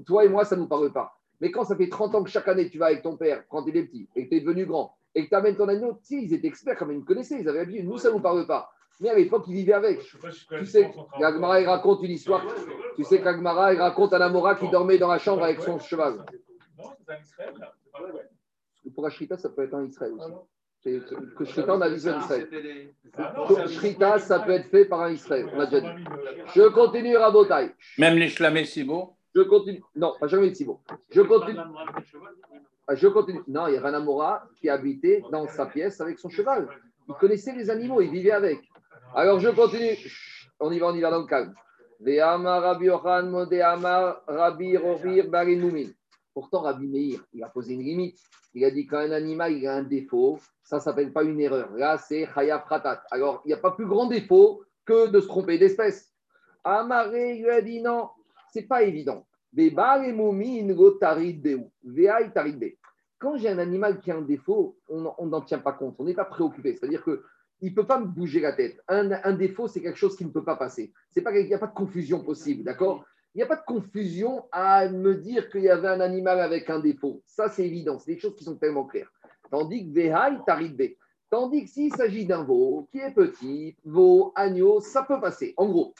Toi, 0.05 0.23
et 0.25 0.29
moi, 0.29 0.45
ça 0.45 0.55
ne 0.55 0.61
nous 0.61 0.67
parle 0.67 0.91
pas. 0.93 1.17
Mais 1.41 1.51
quand 1.51 1.65
ça 1.65 1.75
fait 1.75 1.89
30 1.89 2.15
ans 2.15 2.23
que 2.23 2.29
chaque 2.29 2.47
année, 2.47 2.69
tu 2.69 2.77
vas 2.77 2.85
avec 2.85 3.01
ton 3.01 3.17
père, 3.17 3.43
quand 3.49 3.63
tu 3.63 3.75
es 3.77 3.83
petit, 3.83 4.07
et 4.15 4.25
que 4.25 4.29
tu 4.29 4.35
es 4.37 4.39
devenu 4.41 4.65
grand, 4.65 4.95
et 5.15 5.23
que 5.25 5.29
tu 5.29 5.35
amènes 5.35 5.55
ton 5.57 5.67
agneau, 5.67 5.97
sais, 6.03 6.15
ils 6.21 6.33
étaient 6.33 6.47
experts, 6.47 6.77
comme 6.77 6.91
ils 6.91 6.99
me 6.99 7.03
connaissaient, 7.03 7.39
ils 7.41 7.49
avaient 7.49 7.59
l'habitude. 7.59 7.85
Nous, 7.89 7.97
ça 7.97 8.09
ne 8.09 8.13
nous 8.13 8.19
parle 8.21 8.45
pas. 8.47 8.71
Mais 9.01 9.09
à 9.09 9.15
l'époque, 9.15 9.45
ils 9.47 9.55
vivaient 9.55 9.73
avec. 9.73 10.01
Je 10.01 10.11
sais 10.11 10.17
pas 10.19 10.31
si 10.31 10.41
je 10.41 10.47
connais 10.47 10.61
Tu 10.61 10.67
sais, 10.67 10.93
l'Agmara, 11.19 11.59
il 11.59 11.67
raconte 11.67 12.03
une 12.03 12.11
histoire. 12.11 12.45
Tu 12.95 13.03
sais 13.03 13.19
qu'Agmara, 13.19 13.73
il 13.73 13.79
raconte 13.81 14.13
un 14.13 14.21
Amora 14.21 14.55
qui 14.55 14.69
dormait 14.69 14.99
dans 14.99 15.07
la 15.07 15.17
chambre 15.17 15.43
avec 15.43 15.59
son 15.61 15.79
cheval. 15.79 16.23
Non, 16.77 16.91
c'est 16.97 17.13
un 17.13 17.19
Israël, 17.19 17.53
là. 17.59 17.73
Pour 18.93 19.03
la 19.03 19.09
Shrita, 19.09 19.37
ça 19.37 19.49
peut 19.49 19.63
être 19.63 19.73
un 19.73 19.85
Israël 19.85 20.13
Ah 20.19 20.25
aussi. 20.25 20.35
C'est- 20.83 21.35
Que 21.35 21.45
Shrita, 21.45 21.75
on 21.75 21.81
a 21.81 21.89
vu 21.89 22.07
un 22.09 22.19
Israël. 22.19 22.47
Ah 23.17 23.33
c'est 23.47 23.59
un 23.59 23.67
Shrita, 23.67 24.19
ça 24.19 24.39
peut 24.39 24.51
être 24.51 24.69
fait 24.69 24.85
par 24.85 25.01
un 25.01 25.11
Israël. 25.11 25.49
On 25.53 25.59
a 25.59 25.65
déjà 25.65 25.81
dit. 25.81 26.03
120 26.03 26.23
000, 26.35 26.47
Je 26.55 26.61
continue, 26.69 27.17
Rabotai. 27.17 27.71
Même 27.97 28.17
les 28.17 28.29
chlamés 28.29 28.65
si 28.65 28.83
beau. 28.83 29.15
Je 29.33 29.41
continue. 29.41 29.81
Non, 29.95 30.13
pas 30.19 30.27
jamais 30.27 30.53
si 30.53 30.65
beau. 30.65 30.81
Je 31.09 31.21
continue. 31.21 31.59
Ah, 32.87 32.95
Je 32.95 33.07
continue. 33.07 33.41
Non, 33.47 33.67
il 33.67 33.75
y 33.75 33.77
avait 33.77 33.87
un 33.89 33.93
Amora 33.93 34.43
qui 34.59 34.69
habitait 34.69 35.23
dans 35.31 35.47
sa 35.47 35.65
pièce 35.65 36.01
avec 36.01 36.19
son 36.19 36.29
cheval. 36.29 36.67
Il 37.07 37.15
connaissait 37.15 37.53
les 37.53 37.69
animaux, 37.69 38.01
il 38.01 38.11
vivait 38.11 38.31
avec. 38.31 38.59
Alors 39.13 39.41
je 39.41 39.49
continue. 39.49 39.97
On 40.59 40.71
y 40.71 40.79
va, 40.79 40.87
on 40.87 40.95
y 40.95 41.01
va 41.01 41.11
dans 41.11 41.19
le 41.19 41.25
calme. 41.25 41.53
Pourtant, 46.33 46.61
Rabbi 46.61 46.87
Meir, 46.87 47.19
il 47.33 47.43
a 47.43 47.49
posé 47.49 47.73
une 47.73 47.83
limite. 47.83 48.17
Il 48.53 48.63
a 48.63 48.71
dit 48.71 48.87
quand 48.87 48.99
un 48.99 49.11
animal 49.11 49.51
il 49.51 49.67
a 49.67 49.75
un 49.75 49.83
défaut, 49.83 50.39
ça 50.63 50.77
ne 50.77 50.81
s'appelle 50.81 51.11
pas 51.11 51.23
une 51.23 51.41
erreur. 51.41 51.71
Là, 51.73 51.97
c'est 51.97 52.25
Chayav 52.33 52.63
Pratat. 52.63 53.03
Alors, 53.11 53.41
il 53.43 53.49
n'y 53.49 53.53
a 53.53 53.57
pas 53.57 53.71
plus 53.71 53.85
grand 53.85 54.05
défaut 54.05 54.63
que 54.85 55.07
de 55.09 55.19
se 55.19 55.27
tromper 55.27 55.57
d'espèce. 55.57 56.09
Amaré 56.63 57.35
lui 57.35 57.49
a 57.49 57.61
dit 57.61 57.81
non, 57.81 58.09
c'est 58.53 58.67
pas 58.67 58.83
évident. 58.83 59.27
Quand 63.19 63.37
j'ai 63.37 63.49
un 63.49 63.59
animal 63.59 63.99
qui 63.99 64.11
a 64.11 64.15
un 64.15 64.21
défaut, 64.21 64.77
on 64.87 65.25
n'en 65.25 65.41
tient 65.41 65.59
pas 65.59 65.73
compte, 65.73 65.95
on 65.99 66.05
n'est 66.05 66.13
pas 66.13 66.23
préoccupé. 66.23 66.77
C'est-à-dire 66.77 67.03
que 67.03 67.25
il 67.61 67.69
ne 67.69 67.75
peut 67.75 67.85
pas 67.85 67.99
me 67.99 68.07
bouger 68.07 68.39
la 68.39 68.53
tête. 68.53 68.81
Un, 68.87 69.33
défaut, 69.33 69.67
c'est 69.67 69.81
quelque 69.81 69.97
chose 69.97 70.17
qui 70.17 70.25
ne 70.25 70.31
peut 70.31 70.43
pas 70.43 70.55
passer. 70.55 70.91
C'est 71.11 71.21
pas, 71.21 71.31
il 71.37 71.47
n'y 71.47 71.53
a 71.53 71.59
pas 71.59 71.67
de 71.67 71.73
confusion 71.73 72.23
possible, 72.23 72.63
d'accord? 72.63 73.05
Il 73.33 73.37
n'y 73.37 73.43
a 73.43 73.47
pas 73.47 73.55
de 73.55 73.65
confusion 73.65 74.45
à 74.51 74.89
me 74.89 75.15
dire 75.15 75.49
qu'il 75.49 75.61
y 75.61 75.69
avait 75.69 75.87
un 75.87 76.01
animal 76.01 76.39
avec 76.39 76.69
un 76.69 76.79
défaut. 76.79 77.21
Ça, 77.25 77.49
c'est 77.49 77.65
évident. 77.65 77.99
C'est 77.99 78.15
des 78.15 78.19
choses 78.19 78.35
qui 78.35 78.43
sont 78.43 78.57
tellement 78.57 78.85
claires. 78.85 79.11
Tandis 79.49 79.87
que 79.87 79.93
Vehai 79.93 80.39
Tarid 80.45 80.95
Tandis 81.29 81.63
que 81.63 81.69
s'il 81.69 81.95
s'agit 81.95 82.25
d'un 82.25 82.43
veau 82.43 82.89
qui 82.91 82.97
est 82.97 83.13
petit, 83.13 83.77
veau, 83.85 84.33
agneau, 84.35 84.81
ça 84.81 85.03
peut 85.03 85.21
passer. 85.21 85.53
En 85.55 85.69
gros, 85.69 85.93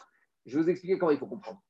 je 0.45 0.57
vais 0.57 0.63
vous 0.63 0.69
expliquer 0.69 0.97
comment 0.97 1.11
il 1.11 1.19
faut 1.19 1.27
comprendre. 1.27 1.61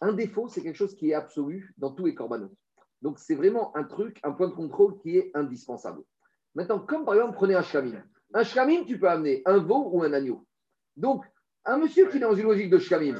Un 0.00 0.12
défaut, 0.12 0.46
c'est 0.46 0.62
quelque 0.62 0.76
chose 0.76 0.94
qui 0.94 1.10
est 1.10 1.14
absolu 1.14 1.74
dans 1.78 1.90
tous 1.90 2.06
les 2.06 2.14
corbanotes. 2.14 2.54
Donc, 3.02 3.18
c'est 3.18 3.34
vraiment 3.34 3.76
un 3.76 3.84
truc, 3.84 4.20
un 4.22 4.32
point 4.32 4.48
de 4.48 4.54
contrôle 4.54 4.98
qui 4.98 5.16
est 5.16 5.32
indispensable. 5.34 6.02
Maintenant, 6.54 6.78
comme 6.78 7.04
par 7.04 7.14
exemple, 7.14 7.34
prenez 7.34 7.54
un 7.54 7.62
shkamim. 7.62 8.04
Un 8.34 8.44
shkamim, 8.44 8.84
tu 8.84 8.98
peux 8.98 9.08
amener 9.08 9.42
un 9.46 9.58
veau 9.58 9.90
ou 9.92 10.02
un 10.02 10.12
agneau. 10.12 10.44
Donc, 10.96 11.24
un 11.64 11.76
monsieur 11.76 12.08
qui 12.08 12.16
est 12.16 12.20
dans 12.20 12.34
une 12.34 12.44
logique 12.44 12.70
de 12.70 12.78
shkamim, 12.78 13.16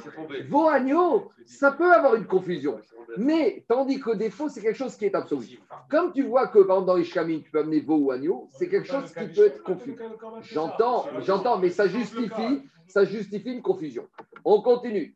veau, 0.48 0.68
agneau, 0.68 1.30
ça 1.44 1.72
peut 1.72 1.92
avoir 1.92 2.14
une 2.14 2.26
confusion. 2.26 2.80
Mais, 3.16 3.64
tandis 3.68 4.00
que 4.00 4.14
défaut, 4.14 4.48
c'est 4.48 4.62
quelque 4.62 4.76
chose 4.76 4.96
qui 4.96 5.04
est 5.06 5.14
absolu. 5.14 5.58
Comme 5.90 6.12
tu 6.12 6.22
vois 6.22 6.48
que, 6.48 6.58
par 6.60 6.76
exemple, 6.76 6.86
dans 6.86 6.96
les 6.96 7.04
shkamim, 7.04 7.40
tu 7.40 7.50
peux 7.50 7.60
amener 7.60 7.80
veau 7.80 7.96
ou 7.96 8.10
agneau, 8.10 8.48
c'est 8.52 8.68
quelque 8.68 8.88
chose 8.88 9.12
qui 9.12 9.26
peut 9.28 9.46
être 9.46 9.62
confus. 9.62 9.96
J'entends, 10.42 11.06
j'entends, 11.20 11.58
mais 11.58 11.70
ça 11.70 11.88
justifie, 11.88 12.62
ça 12.86 13.04
justifie 13.04 13.52
une 13.52 13.62
confusion. 13.62 14.08
On 14.44 14.62
continue. 14.62 15.14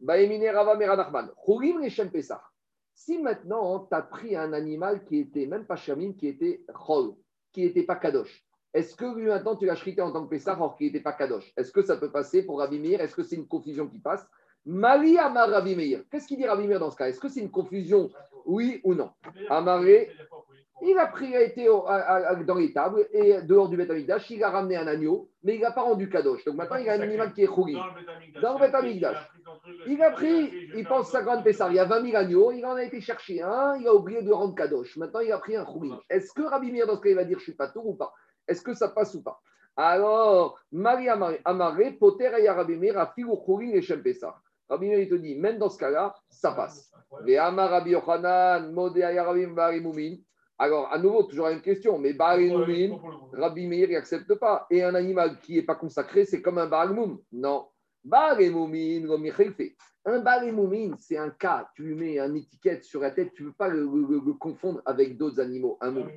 Si 2.94 3.18
maintenant 3.18 3.86
tu 3.86 3.94
as 3.96 4.02
pris 4.02 4.36
un 4.36 4.52
animal 4.52 5.04
qui 5.04 5.18
était 5.18 5.46
même 5.46 5.64
pas 5.64 5.76
chamim, 5.76 6.12
qui 6.12 6.28
était 6.28 6.64
chol, 6.74 7.14
qui 7.52 7.62
n'était 7.62 7.84
pas 7.84 7.96
kadosh, 7.96 8.44
est-ce 8.74 8.94
que 8.96 9.04
lui 9.14 9.26
maintenant 9.26 9.56
tu 9.56 9.66
l'as 9.66 9.74
chrité 9.76 10.00
en 10.02 10.12
tant 10.12 10.24
que 10.24 10.30
Pesach 10.30 10.56
alors 10.56 10.76
qu'il 10.76 10.86
n'était 10.86 11.00
pas 11.00 11.12
kadosh? 11.12 11.52
Est-ce 11.56 11.72
que 11.72 11.82
ça 11.82 11.96
peut 11.96 12.10
passer 12.10 12.44
pour 12.44 12.58
Rabbi 12.60 12.78
Meir? 12.78 13.00
Est-ce 13.00 13.14
que 13.14 13.22
c'est 13.22 13.36
une 13.36 13.46
confusion 13.46 13.86
qui 13.86 13.98
passe? 13.98 14.26
Mali 14.64 15.18
Amar 15.18 15.48
Rabbi 15.50 15.74
Meir. 15.74 16.02
Qu'est-ce 16.10 16.26
qu'il 16.26 16.38
dit 16.38 16.46
Rabbi 16.46 16.66
Meir 16.66 16.78
dans 16.80 16.90
ce 16.90 16.96
cas? 16.96 17.08
Est-ce 17.08 17.20
que 17.20 17.28
c'est 17.28 17.40
une 17.40 17.50
confusion 17.50 18.10
Oui 18.46 18.80
ou 18.84 18.94
non? 18.94 19.10
Amaré, 19.50 20.10
il 20.84 20.98
a 20.98 21.06
pris, 21.06 21.28
il 21.28 21.36
a 21.36 21.42
été 21.42 21.68
au- 21.68 21.86
à- 21.86 21.94
à- 22.30 22.34
dans 22.36 22.56
les 22.56 22.72
tables 22.72 23.06
et 23.12 23.40
dehors 23.42 23.68
du 23.68 23.76
Beth 23.76 23.90
Amikdash, 23.90 24.30
il 24.30 24.42
a 24.42 24.50
ramené 24.50 24.76
un 24.76 24.86
agneau, 24.88 25.28
mais 25.44 25.54
il 25.54 25.60
n'a 25.60 25.70
pas 25.70 25.82
rendu 25.82 26.08
kadosh. 26.08 26.44
Donc 26.44 26.56
maintenant, 26.56 26.76
il 26.76 26.88
a 26.88 26.94
un 26.94 27.00
animal 27.00 27.32
qui 27.32 27.42
est 27.42 27.46
chouri. 27.46 27.74
Dans 28.40 28.54
le 28.54 28.60
Beth 28.60 28.74
Amikdash. 28.74 29.30
Il 29.86 30.02
a 30.02 30.10
pris, 30.10 30.50
il 30.74 30.84
pense 30.86 31.08
50 31.10 31.44
Pessar, 31.44 31.70
il 31.70 31.76
y 31.76 31.78
a 31.78 31.84
20 31.84 32.02
000 32.04 32.16
agneaux, 32.16 32.50
il 32.52 32.64
en 32.66 32.74
a 32.74 32.82
été 32.82 33.00
chercher 33.00 33.42
un, 33.42 33.76
il 33.76 33.86
a 33.86 33.94
oublié 33.94 34.22
de 34.22 34.32
rendre 34.32 34.54
kadosh. 34.56 34.96
Maintenant, 34.96 35.20
il 35.20 35.30
a 35.30 35.38
pris 35.38 35.54
un 35.56 35.64
chouri. 35.64 35.92
Est-ce 36.10 36.32
que 36.32 36.42
Rabbi 36.42 36.72
Meir, 36.72 36.86
dans 36.88 36.96
ce 36.96 37.00
cas, 37.00 37.10
il 37.10 37.16
va 37.16 37.24
dire 37.24 37.38
je 37.38 37.44
suis 37.44 37.54
pas 37.54 37.68
tour 37.68 37.86
ou 37.86 37.94
pas? 37.94 38.12
Est-ce 38.48 38.62
que 38.62 38.74
ça 38.74 38.88
passe 38.88 39.14
ou 39.14 39.22
pas? 39.22 39.40
Alors, 39.76 40.58
Marie 40.70 41.08
Amaré, 41.44 41.92
Poter 41.92 42.30
et 42.38 42.48
Rabbi 42.48 42.76
Meir, 42.76 42.98
a 42.98 43.14
et 43.16 43.82
Shem 43.82 44.02
Pessar. 44.02 44.40
Rabbi 44.68 44.88
Meir, 44.88 45.00
il 45.00 45.08
te 45.08 45.14
dit, 45.14 45.34
même 45.36 45.58
dans 45.58 45.70
ce 45.70 45.78
cas-là, 45.78 46.14
ça 46.28 46.52
passe. 46.52 46.92
Mais 47.24 47.36
Amar 47.36 47.70
Rabbi 47.70 47.90
Yochanan, 47.90 48.72
Modé 48.72 49.04
Rabbi 49.04 49.46
Bari 49.46 49.80
Moumin. 49.80 50.16
Alors, 50.58 50.92
à 50.92 50.98
nouveau, 50.98 51.24
toujours 51.24 51.46
la 51.46 51.52
même 51.52 51.62
question, 51.62 51.98
mais 51.98 52.12
Bari 52.12 52.50
Moumin, 52.50 52.98
Rabbi 53.32 53.66
Meir, 53.66 53.88
il 53.90 53.94
n'accepte 53.94 54.34
pas. 54.34 54.66
Et 54.70 54.82
un 54.82 54.94
animal 54.94 55.38
qui 55.40 55.56
n'est 55.56 55.62
pas 55.62 55.74
consacré, 55.74 56.24
c'est 56.24 56.42
comme 56.42 56.58
un 56.58 56.66
Baal 56.66 56.90
Moum. 56.92 57.18
Non. 57.32 57.66
Baal 58.04 58.40
et 58.42 58.50
Moumin, 58.50 59.06
comme 59.06 59.22
Michel 59.22 59.52
fait. 59.54 59.74
Un 60.04 60.20
Moumin, 60.52 60.94
c'est 60.98 61.16
un 61.16 61.30
cas. 61.30 61.68
Tu 61.74 61.82
lui 61.84 61.94
mets 61.94 62.18
une 62.18 62.36
étiquette 62.36 62.84
sur 62.84 63.00
la 63.00 63.10
tête, 63.12 63.32
tu 63.34 63.44
ne 63.44 63.48
peux 63.48 63.54
pas 63.54 63.68
le, 63.68 63.80
le- 63.84 64.20
le 64.24 64.32
confondre 64.34 64.82
avec 64.84 65.16
d'autres 65.16 65.40
animaux. 65.40 65.78
Un 65.80 65.92
moum. 65.92 66.10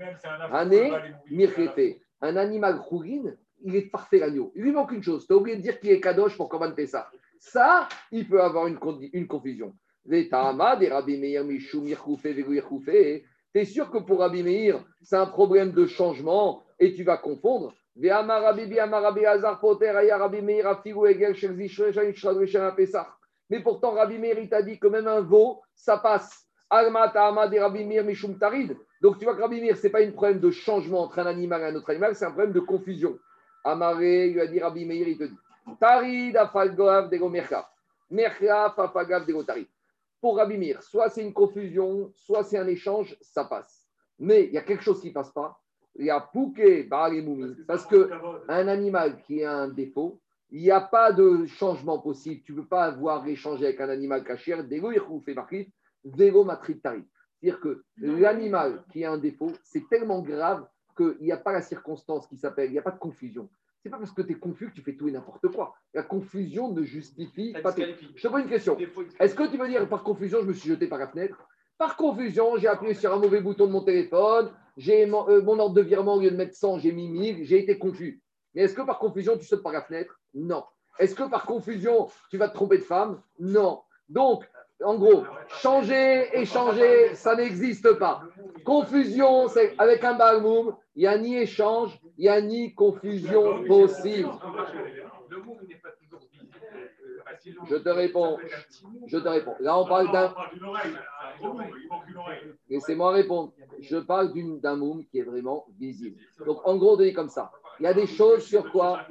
Année, 0.51 0.91
Mircheté. 1.29 2.01
Un 2.21 2.35
animal 2.37 2.79
chourine, 2.79 3.37
il 3.63 3.75
est 3.75 3.89
parfait 3.89 4.19
l'agneau. 4.19 4.51
Il 4.55 4.63
lui 4.63 4.71
manque 4.71 4.91
une 4.91 5.03
chose. 5.03 5.25
Tu 5.27 5.33
as 5.33 5.35
oublié 5.35 5.57
de 5.57 5.61
dire 5.61 5.79
qu'il 5.79 5.91
est 5.91 5.99
kadosh 5.99 6.37
pour 6.37 6.49
Korban 6.49 6.71
Pessah. 6.71 7.09
Ça, 7.39 7.87
il 8.11 8.27
peut 8.27 8.41
avoir 8.41 8.67
une, 8.67 8.79
une 9.13 9.27
confusion. 9.27 9.75
Des. 10.05 10.29
Tu 13.55 13.61
es 13.61 13.65
sûr 13.65 13.89
que 13.89 13.97
pour 13.99 14.19
Rabbi 14.19 14.43
Meir, 14.43 14.83
c'est 15.01 15.15
un 15.15 15.25
problème 15.25 15.71
de 15.71 15.85
changement 15.85 16.63
et 16.79 16.93
tu 16.93 17.03
vas 17.03 17.17
confondre? 17.17 17.73
Mais 17.97 18.09
pourtant, 23.61 23.91
Rabbi 23.91 24.17
Meir, 24.17 24.39
il 24.39 24.49
t'a 24.49 24.61
dit 24.61 24.77
que 24.77 24.87
même 24.87 25.07
un 25.07 25.21
veau, 25.21 25.61
ça 25.73 25.97
passe. 25.97 26.45
Alma, 26.69 27.07
Rabbi 27.07 27.85
Meir, 27.85 28.03
Mishum, 28.03 28.37
Tarid. 28.37 28.75
Donc 29.01 29.17
tu 29.17 29.25
vois 29.25 29.35
que 29.35 29.41
Rabbi 29.41 29.61
Meir, 29.61 29.77
ce 29.77 29.83
n'est 29.83 29.89
pas 29.89 30.01
un 30.01 30.11
problème 30.11 30.39
de 30.39 30.51
changement 30.51 31.03
entre 31.03 31.19
un 31.19 31.25
animal 31.25 31.61
et 31.61 31.65
un 31.65 31.75
autre 31.75 31.89
animal, 31.89 32.15
c'est 32.15 32.25
un 32.25 32.31
problème 32.31 32.53
de 32.53 32.59
confusion. 32.59 33.17
Amaré, 33.63 34.29
lui 34.29 34.41
a 34.41 34.47
dit 34.47 34.59
Rabbi 34.59 34.85
Meir, 34.85 35.07
il 35.07 35.17
te 35.17 35.23
dit 35.23 35.37
Tarid, 35.79 36.37
Afalgoav, 36.37 37.09
Dego 37.09 37.29
Merka. 37.29 37.69
Merka, 38.09 38.73
Fafagav, 38.75 39.25
Dego 39.25 39.43
Tarid. 39.43 39.67
Pour 40.21 40.37
Rabbi 40.37 40.57
Meir, 40.57 40.81
soit 40.81 41.09
c'est 41.09 41.21
une 41.21 41.33
confusion, 41.33 42.11
soit 42.15 42.43
c'est 42.43 42.57
un 42.57 42.67
échange, 42.67 43.17
ça 43.21 43.45
passe. 43.45 43.85
Mais 44.19 44.45
il 44.45 44.53
y 44.53 44.57
a 44.57 44.61
quelque 44.61 44.83
chose 44.83 45.01
qui 45.01 45.09
ne 45.09 45.13
passe 45.13 45.31
pas. 45.31 45.59
Il 45.97 46.05
y 46.05 46.09
a 46.09 46.29
et 46.33 47.21
Moumi. 47.21 47.55
Parce 47.67 47.85
que 47.85 48.09
un 48.49 48.67
animal 48.67 49.21
qui 49.21 49.43
a 49.43 49.55
un 49.59 49.67
défaut, 49.69 50.19
il 50.51 50.61
n'y 50.61 50.71
a 50.71 50.81
pas 50.81 51.11
de 51.11 51.45
changement 51.45 51.99
possible. 51.99 52.41
Tu 52.43 52.53
ne 52.53 52.61
peux 52.61 52.67
pas 52.67 52.85
avoir 52.85 53.25
échangé 53.27 53.65
avec 53.65 53.79
un 53.79 53.89
animal 53.89 54.23
caché. 54.23 54.61
Dégo, 54.63 54.91
il 54.91 55.01
fait 55.23 55.33
marqué, 55.33 55.71
Vélo, 56.03 56.43
Matrit, 56.43 56.79
Tarid. 56.79 57.05
C'est-à-dire 57.45 57.61
que 57.61 57.83
l'animal 57.99 58.83
qui 58.91 59.05
a 59.05 59.11
un 59.11 59.19
défaut, 59.19 59.51
c'est 59.63 59.87
tellement 59.87 60.23
grave 60.23 60.65
qu'il 60.97 61.17
n'y 61.21 61.31
a 61.31 61.37
pas 61.37 61.51
la 61.51 61.61
circonstance 61.61 62.25
qui 62.25 62.37
s'appelle, 62.37 62.69
il 62.69 62.71
n'y 62.71 62.79
a 62.79 62.81
pas 62.81 62.89
de 62.89 62.97
confusion. 62.97 63.47
c'est 63.83 63.91
pas 63.91 63.99
parce 63.99 64.13
que 64.13 64.23
tu 64.23 64.31
es 64.31 64.35
confus 64.35 64.69
que 64.69 64.73
tu 64.73 64.81
fais 64.81 64.95
tout 64.95 65.07
et 65.07 65.11
n'importe 65.11 65.47
quoi. 65.49 65.75
La 65.93 66.01
confusion 66.01 66.71
ne 66.71 66.81
justifie 66.81 67.53
pas 67.61 67.71
tout. 67.71 67.83
Je 68.15 68.23
te 68.23 68.27
pose 68.29 68.41
une 68.41 68.49
question. 68.49 68.75
Est-ce 69.19 69.35
que 69.35 69.47
tu 69.47 69.57
veux 69.57 69.67
dire 69.67 69.87
par 69.87 70.01
confusion, 70.01 70.39
je 70.41 70.47
me 70.47 70.53
suis 70.53 70.69
jeté 70.69 70.87
par 70.87 70.97
la 70.97 71.07
fenêtre? 71.07 71.47
Par 71.77 71.95
confusion, 71.97 72.57
j'ai 72.57 72.67
appuyé 72.67 72.95
sur 72.95 73.13
un 73.13 73.19
mauvais 73.19 73.41
bouton 73.41 73.67
de 73.67 73.71
mon 73.73 73.83
téléphone, 73.83 74.49
j'ai 74.75 75.05
mon, 75.05 75.29
euh, 75.29 75.43
mon 75.43 75.59
ordre 75.59 75.75
de 75.75 75.81
virement, 75.81 76.15
au 76.15 76.21
lieu 76.21 76.31
de 76.31 76.35
mettre 76.35 76.55
100, 76.55 76.79
j'ai 76.79 76.93
mis 76.93 77.09
1000, 77.09 77.45
j'ai 77.45 77.59
été 77.59 77.77
confus. 77.77 78.23
Mais 78.55 78.63
est-ce 78.63 78.73
que 78.73 78.81
par 78.81 78.97
confusion, 78.97 79.37
tu 79.37 79.45
sautes 79.45 79.61
par 79.61 79.73
la 79.73 79.83
fenêtre? 79.83 80.19
Non. 80.33 80.63
Est-ce 80.97 81.13
que 81.13 81.29
par 81.29 81.45
confusion, 81.45 82.07
tu 82.31 82.37
vas 82.37 82.49
te 82.49 82.55
tromper 82.55 82.79
de 82.79 82.83
femme? 82.83 83.21
Non. 83.37 83.83
Donc, 84.09 84.49
en 84.83 84.95
gros, 84.97 85.23
changer, 85.61 86.27
échanger, 86.37 87.15
ça 87.15 87.35
n'existe 87.35 87.93
pas. 87.97 88.23
Confusion, 88.65 89.47
c'est 89.47 89.73
avec 89.77 90.03
un 90.03 90.15
balmoum, 90.15 90.75
il 90.95 91.01
n'y 91.01 91.07
a 91.07 91.17
ni 91.17 91.35
échange, 91.37 91.97
il 92.17 92.23
n'y 92.23 92.29
a 92.29 92.41
ni 92.41 92.73
confusion 92.73 93.63
possible. 93.65 94.29
Le 95.29 95.37
mot 95.41 95.57
n'est 95.67 95.75
pas 95.75 95.89
toujours 95.91 96.19
visible, 96.31 96.57
facilement. 97.25 97.65
Je 97.67 97.75
te 97.75 97.89
réponds. 97.89 98.37
Je 99.07 99.17
te 99.17 99.27
réponds. 99.27 99.55
Là, 99.59 99.79
on 99.79 99.85
parle 99.87 100.11
d'un. 100.11 100.33
oreille. 100.63 100.93
Laissez-moi 102.69 103.11
répondre. 103.11 103.53
Je 103.79 103.97
parle 103.97 104.33
d'une- 104.33 104.59
d'un 104.59 104.75
moum 104.75 105.05
qui 105.05 105.19
est 105.19 105.23
vraiment 105.23 105.65
visible. 105.79 106.17
Donc, 106.45 106.65
en 106.67 106.77
gros, 106.77 106.97
dit 106.97 107.13
comme 107.13 107.29
ça. 107.29 107.51
Il 107.79 107.83
y 107.83 107.87
a 107.87 107.93
des 107.93 108.07
choses 108.07 108.45
sur 108.45 108.71
quoi 108.71 109.05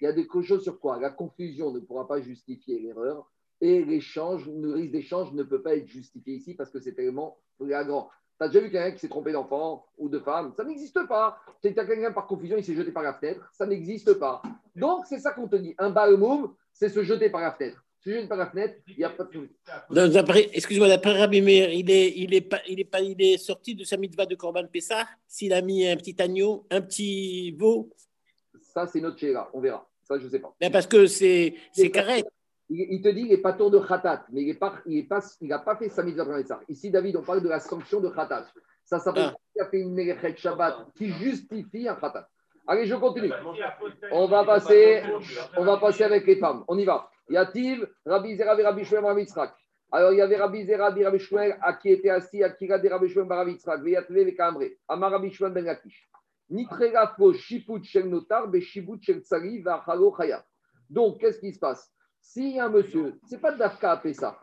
il 0.00 0.04
y 0.04 0.06
a 0.06 0.12
des 0.12 0.26
choses 0.42 0.62
sur 0.62 0.80
quoi 0.80 0.98
la 0.98 1.10
confusion 1.10 1.70
ne 1.72 1.80
pourra 1.80 2.06
pas 2.08 2.20
justifier 2.22 2.78
l'erreur 2.78 3.30
et 3.60 3.84
l'échange, 3.84 4.48
le 4.48 4.72
risque 4.72 4.92
d'échange 4.92 5.32
ne 5.32 5.42
peut 5.42 5.62
pas 5.62 5.76
être 5.76 5.86
justifié 5.86 6.34
ici 6.34 6.54
parce 6.54 6.70
que 6.70 6.80
c'est 6.80 6.94
tellement 6.94 7.38
flagrant. 7.58 8.08
Tu 8.38 8.44
as 8.44 8.48
déjà 8.48 8.60
vu 8.60 8.70
quelqu'un 8.70 8.92
qui 8.92 9.00
s'est 9.00 9.08
trompé 9.08 9.32
d'enfant 9.32 9.84
ou 9.98 10.08
de 10.08 10.18
femme? 10.18 10.54
Ça 10.56 10.64
n'existe 10.64 11.06
pas. 11.06 11.38
Tu 11.62 11.68
as 11.68 11.84
quelqu'un 11.84 12.12
par 12.12 12.26
confusion, 12.26 12.56
il 12.56 12.64
s'est 12.64 12.74
jeté 12.74 12.90
par 12.90 13.02
la 13.02 13.12
fenêtre. 13.12 13.50
Ça 13.52 13.66
n'existe 13.66 14.14
pas. 14.14 14.40
Donc, 14.74 15.04
c'est 15.06 15.18
ça 15.18 15.32
qu'on 15.32 15.46
te 15.46 15.56
dit. 15.56 15.74
Un 15.76 15.90
balmoum, 15.90 16.54
c'est 16.72 16.88
se 16.88 17.02
jeter 17.02 17.28
par 17.28 17.42
la 17.42 17.52
fenêtre. 17.52 17.84
Se 18.02 18.08
jeter 18.08 18.26
par 18.26 18.38
la 18.38 18.50
fenêtre, 18.50 18.76
il 18.88 18.96
n'y 18.96 19.04
a 19.04 19.10
pas 19.10 19.24
de 19.24 20.54
Excuse-moi, 20.54 20.88
d'après 20.88 21.18
Rabbi 21.18 21.42
Meir, 21.42 21.70
il 21.70 21.90
est, 21.90 22.14
il, 22.16 22.32
est 22.32 22.40
pas, 22.40 22.62
il, 22.66 22.80
est 22.80 22.84
pas, 22.84 23.02
il 23.02 23.20
est 23.20 23.36
sorti 23.36 23.74
de 23.74 23.84
sa 23.84 23.98
mitzvah 23.98 24.24
de 24.24 24.36
Corban 24.36 24.66
Pessah 24.66 25.06
s'il 25.28 25.52
a 25.52 25.60
mis 25.60 25.86
un 25.86 25.96
petit 25.96 26.16
agneau, 26.18 26.66
un 26.70 26.80
petit 26.80 27.50
veau 27.50 27.90
Ça, 28.62 28.86
c'est 28.86 29.02
notre 29.02 29.18
chéra. 29.18 29.50
On 29.52 29.60
verra. 29.60 29.86
Ça, 30.02 30.18
je 30.18 30.24
ne 30.24 30.30
sais 30.30 30.38
pas. 30.38 30.54
Ben, 30.58 30.72
Parce 30.72 30.86
que 30.86 31.06
c'est 31.06 31.56
c'est 31.72 31.90
carré. 31.90 32.24
Il, 32.70 32.94
il 32.94 33.02
te 33.02 33.08
dit 33.08 33.22
qu'il 33.22 33.30
n'est 33.30 33.38
pas 33.38 33.52
tour 33.52 33.70
de 33.70 33.78
khatat, 33.78 34.24
mais 34.32 34.42
il 34.42 34.52
n'a 34.52 34.58
pas, 34.58 34.74
il 34.86 34.98
est 34.98 35.02
pas, 35.02 35.20
il 35.40 35.52
a 35.52 35.58
pas 35.58 35.76
fait 35.76 35.88
sa 35.88 36.02
mitzvah 36.02 36.40
de 36.40 36.46
ça. 36.46 36.60
Ici, 36.68 36.90
David, 36.90 37.16
on 37.16 37.22
parle 37.22 37.42
de 37.42 37.48
la 37.48 37.60
sanction 37.60 38.00
de 38.00 38.08
khatat. 38.08 38.46
Ça 38.84 38.98
s'appelle 38.98 39.32
Ah. 39.34 39.36
qu'il 39.52 39.62
a 39.62 39.66
fait 39.66 39.80
une 39.80 39.92
Melechet 39.92 40.36
Shabbat 40.36 40.86
qui 40.94 41.10
justifie 41.10 41.88
un 41.88 41.96
khatat. 41.96 42.28
Allez, 42.66 42.86
je 42.86 42.94
continue. 42.94 43.32
On 44.12 44.26
va 44.26 44.44
passer, 44.44 45.02
on 45.56 45.64
va 45.64 45.78
passer 45.78 46.04
avec 46.04 46.26
les 46.26 46.36
femmes. 46.36 46.64
On 46.68 46.78
y 46.78 46.84
va. 46.84 47.10
Yativ, 47.28 47.88
Rabbi 48.06 48.36
Zera, 48.36 48.54
Rabbi 48.54 48.84
Shmuel, 48.84 49.04
Rabbi 49.04 49.22
Yitzhak. 49.22 49.52
Alors, 49.92 50.12
il 50.12 50.18
y 50.18 50.20
avait 50.20 50.36
Rabbi 50.36 50.64
Zera, 50.64 50.90
Rabbi 50.90 51.18
Shmuel, 51.18 51.58
à 51.62 51.72
qui 51.74 51.90
était 51.90 52.10
assis, 52.10 52.42
à 52.44 52.50
qui 52.50 52.64
regardait 52.64 52.88
Rabbi 52.88 53.08
Shmuel, 53.08 53.26
Rabbi 53.28 53.52
Yitzhak, 53.52 53.82
Veyatve, 53.82 54.12
Vekamre, 54.12 54.64
Amar 54.88 55.10
Rabbi 55.12 55.30
Shmuel 55.30 55.52
ben 55.52 55.64
Lakish. 55.64 56.08
Nitrega 56.48 57.14
fo 57.16 57.32
shiput 57.32 57.82
shel 57.84 58.08
notar, 58.08 58.48
be 58.48 58.60
shibut 58.60 59.00
shel 59.02 59.20
tsari, 59.20 59.62
vachalo 59.62 60.12
chayav. 60.16 60.42
Donc, 60.88 61.20
qu'est-ce 61.20 61.38
qui 61.38 61.52
se 61.52 61.58
passe? 61.58 61.90
A 62.36 62.64
un 62.64 62.68
monsieur, 62.68 63.18
c'est 63.26 63.40
pas 63.40 63.50
de 63.50 63.58
l'afka 63.58 63.90
à 63.90 63.96
Pessah. 63.96 64.38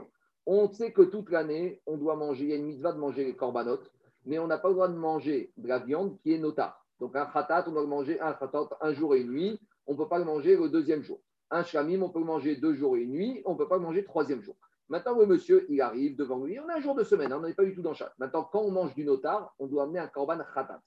On 0.45 0.69
sait 0.69 0.91
que 0.91 1.03
toute 1.03 1.29
l'année, 1.29 1.81
on 1.85 1.97
doit 1.97 2.15
manger, 2.15 2.43
il 2.43 2.49
y 2.49 2.53
a 2.53 2.57
une 2.57 2.65
mitzvah 2.65 2.91
de 2.91 2.99
manger 2.99 3.23
les 3.23 3.35
corbanotes, 3.35 3.89
mais 4.25 4.39
on 4.39 4.47
n'a 4.47 4.57
pas 4.57 4.67
le 4.67 4.73
droit 4.73 4.87
de 4.89 4.95
manger 4.95 5.53
de 5.55 5.67
la 5.67 5.79
viande 5.79 6.17
qui 6.19 6.33
est 6.33 6.37
notar. 6.37 6.85
Donc, 6.99 7.15
un 7.15 7.25
khatat, 7.25 7.65
on 7.67 7.71
doit 7.71 7.81
le 7.81 7.87
manger 7.87 8.19
un 8.19 8.33
khatat 8.33 8.69
un 8.81 8.93
jour 8.93 9.15
et 9.15 9.21
une 9.21 9.31
nuit, 9.31 9.59
on 9.85 9.93
ne 9.93 9.97
peut 9.97 10.07
pas 10.07 10.19
le 10.19 10.25
manger 10.25 10.57
le 10.57 10.69
deuxième 10.69 11.01
jour. 11.01 11.21
Un 11.49 11.63
shlamim, 11.63 12.01
on 12.01 12.09
peut 12.09 12.19
le 12.19 12.25
manger 12.25 12.55
deux 12.57 12.73
jours 12.73 12.97
et 12.97 13.01
une 13.01 13.11
nuit, 13.11 13.41
on 13.45 13.53
ne 13.53 13.57
peut 13.57 13.67
pas 13.67 13.77
le 13.77 13.83
manger 13.83 14.01
le 14.01 14.07
troisième 14.07 14.41
jour. 14.41 14.55
Maintenant, 14.89 15.17
le 15.17 15.25
monsieur, 15.25 15.65
il 15.69 15.79
arrive 15.79 16.17
devant 16.17 16.43
lui, 16.43 16.59
on 16.59 16.67
a 16.67 16.77
un 16.77 16.81
jour 16.81 16.95
de 16.95 17.03
semaine, 17.03 17.31
hein, 17.31 17.39
on 17.39 17.47
n'est 17.47 17.53
pas 17.53 17.63
du 17.63 17.73
tout 17.73 17.81
dans 17.81 17.93
chaque. 17.93 18.17
Maintenant, 18.17 18.43
quand 18.51 18.61
on 18.61 18.71
mange 18.71 18.93
du 18.95 19.05
notar, 19.05 19.53
on 19.59 19.67
doit 19.67 19.83
amener 19.83 19.99
un 19.99 20.07
korban 20.07 20.39
khatat. 20.53 20.81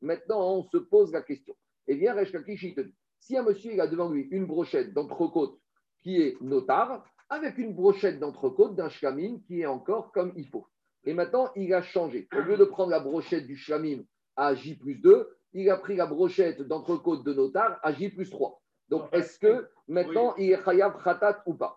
Maintenant, 0.00 0.40
on 0.40 0.62
se 0.62 0.78
pose 0.78 1.12
la 1.12 1.22
question. 1.22 1.54
Et 1.86 1.96
bien, 1.96 2.14
Resh 2.14 2.32
Lakish, 2.32 2.62
il 2.62 2.74
te 2.74 2.80
dit, 2.80 2.94
si 3.18 3.36
un 3.36 3.42
monsieur, 3.42 3.78
a 3.80 3.86
devant 3.86 4.08
lui 4.08 4.28
une 4.30 4.46
brochette 4.46 4.94
d'entrecôte 4.94 5.58
qui 6.06 6.22
est 6.22 6.40
notar, 6.40 7.04
avec 7.28 7.58
une 7.58 7.74
brochette 7.74 8.20
d'entrecôte 8.20 8.76
d'un 8.76 8.88
shlamim 8.88 9.40
qui 9.44 9.62
est 9.62 9.66
encore 9.66 10.12
comme 10.12 10.32
il 10.36 10.46
faut. 10.46 10.68
Et 11.02 11.12
maintenant, 11.12 11.50
il 11.56 11.74
a 11.74 11.82
changé. 11.82 12.28
Au 12.32 12.42
lieu 12.42 12.56
de 12.56 12.64
prendre 12.64 12.90
la 12.90 13.00
brochette 13.00 13.44
du 13.44 13.56
shlamim 13.56 14.04
à 14.36 14.54
J 14.54 14.76
plus 14.76 14.94
2, 14.94 15.28
il 15.54 15.68
a 15.68 15.76
pris 15.76 15.96
la 15.96 16.06
brochette 16.06 16.62
d'entrecôte 16.62 17.24
de 17.24 17.34
notar 17.34 17.80
à 17.82 17.92
J 17.92 18.08
plus 18.10 18.30
3. 18.30 18.62
Donc, 18.88 19.08
est-ce 19.10 19.40
que 19.40 19.68
maintenant, 19.88 20.36
il 20.36 20.52
est 20.52 20.64
chayav 20.64 21.02
khatat 21.02 21.42
ou 21.44 21.54
pas? 21.54 21.76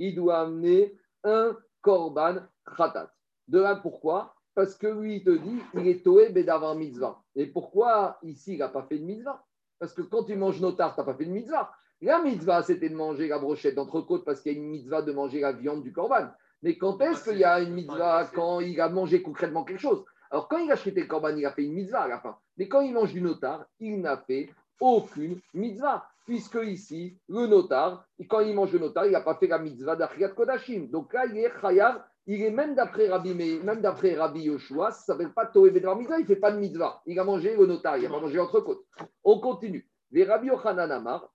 Il 0.00 0.14
doit 0.16 0.38
amener 0.40 0.98
un 1.22 1.56
korban 1.80 2.38
khatat. 2.76 3.12
De 3.46 3.60
là, 3.60 3.76
pourquoi? 3.76 4.34
Parce 4.56 4.74
que 4.74 4.88
lui, 4.88 5.18
il 5.18 5.22
te 5.22 5.30
dit, 5.30 5.62
il 5.74 5.86
est 5.86 6.04
toé 6.04 6.30
bedavar 6.30 6.74
mitzvah. 6.74 7.22
Et 7.36 7.46
pourquoi 7.46 8.18
ici, 8.24 8.54
il 8.54 8.58
n'a 8.58 8.68
pas 8.68 8.82
fait 8.82 8.98
de 8.98 9.04
mitzvah? 9.04 9.44
Parce 9.78 9.92
que 9.92 10.02
quand 10.02 10.24
tu 10.24 10.36
manges 10.36 10.60
notar, 10.60 10.94
tu 10.94 11.00
n'as 11.00 11.04
pas 11.06 11.14
fait 11.14 11.24
de 11.24 11.30
mitzvah. 11.30 11.70
La 12.00 12.20
mitzvah, 12.22 12.62
c'était 12.62 12.88
de 12.88 12.94
manger 12.94 13.28
la 13.28 13.38
brochette 13.38 13.74
d'entrecôte 13.74 14.24
parce 14.24 14.40
qu'il 14.40 14.52
y 14.52 14.56
a 14.56 14.58
une 14.58 14.68
mitzvah 14.68 15.02
de 15.02 15.12
manger 15.12 15.40
la 15.40 15.52
viande 15.52 15.82
du 15.82 15.92
korban. 15.92 16.28
Mais 16.62 16.76
quand 16.76 17.00
est-ce 17.00 17.24
qu'il 17.24 17.38
y 17.38 17.44
a 17.44 17.60
une 17.60 17.74
mitzvah 17.74 18.28
Quand 18.32 18.60
il 18.60 18.80
a 18.80 18.88
mangé 18.88 19.22
concrètement 19.22 19.64
quelque 19.64 19.80
chose? 19.80 20.04
Alors, 20.30 20.48
quand 20.48 20.58
il 20.58 20.70
a 20.70 20.74
acheté 20.74 21.00
le 21.00 21.06
korban, 21.06 21.36
il 21.36 21.46
a 21.46 21.52
fait 21.52 21.64
une 21.64 21.72
mitzvah 21.72 22.02
à 22.02 22.08
la 22.08 22.20
fin. 22.20 22.36
Mais 22.56 22.68
quand 22.68 22.80
il 22.80 22.92
mange 22.92 23.12
du 23.12 23.20
notar, 23.20 23.64
il 23.80 24.00
n'a 24.00 24.16
fait 24.16 24.50
aucune 24.80 25.40
mitzvah. 25.54 26.06
Puisque 26.26 26.58
ici, 26.62 27.16
le 27.28 27.46
notar, 27.46 28.04
quand 28.28 28.40
il 28.40 28.54
mange 28.54 28.72
le 28.72 28.80
notar, 28.80 29.06
il 29.06 29.12
n'a 29.12 29.22
pas 29.22 29.36
fait 29.36 29.46
la 29.46 29.58
mitzvah 29.58 29.96
d'Achriat 29.96 30.28
Kodashim. 30.28 30.88
Donc 30.90 31.12
là, 31.14 31.24
il 31.26 31.38
est 31.38 31.50
chayav, 31.60 32.04
il 32.30 32.42
est 32.42 32.50
même 32.50 32.74
d'après 32.74 33.08
Rabbi, 33.08 33.34
même 33.34 33.80
d'après 33.80 34.14
Rabbi 34.14 34.42
Yoshua, 34.42 34.90
ça 34.90 35.00
ne 35.00 35.04
s'appelle 35.04 35.32
pas 35.32 35.46
Toé 35.46 35.70
Bedvar 35.70 35.96
Mitzvah, 35.96 36.18
il 36.18 36.22
ne 36.22 36.26
fait 36.26 36.36
pas 36.36 36.52
de 36.52 36.58
mitzvah. 36.58 37.02
Il 37.06 37.18
a 37.18 37.24
mangé 37.24 37.56
le 37.56 37.64
notar, 37.64 37.96
il 37.96 38.02
n'a 38.02 38.10
pas 38.10 38.20
mangé 38.20 38.36
l'entrecôte. 38.36 38.84
On 39.24 39.40
continue. 39.40 39.88
Rabbi 40.14 40.48
Yochanan 40.48 40.90
Amar. 40.90 41.32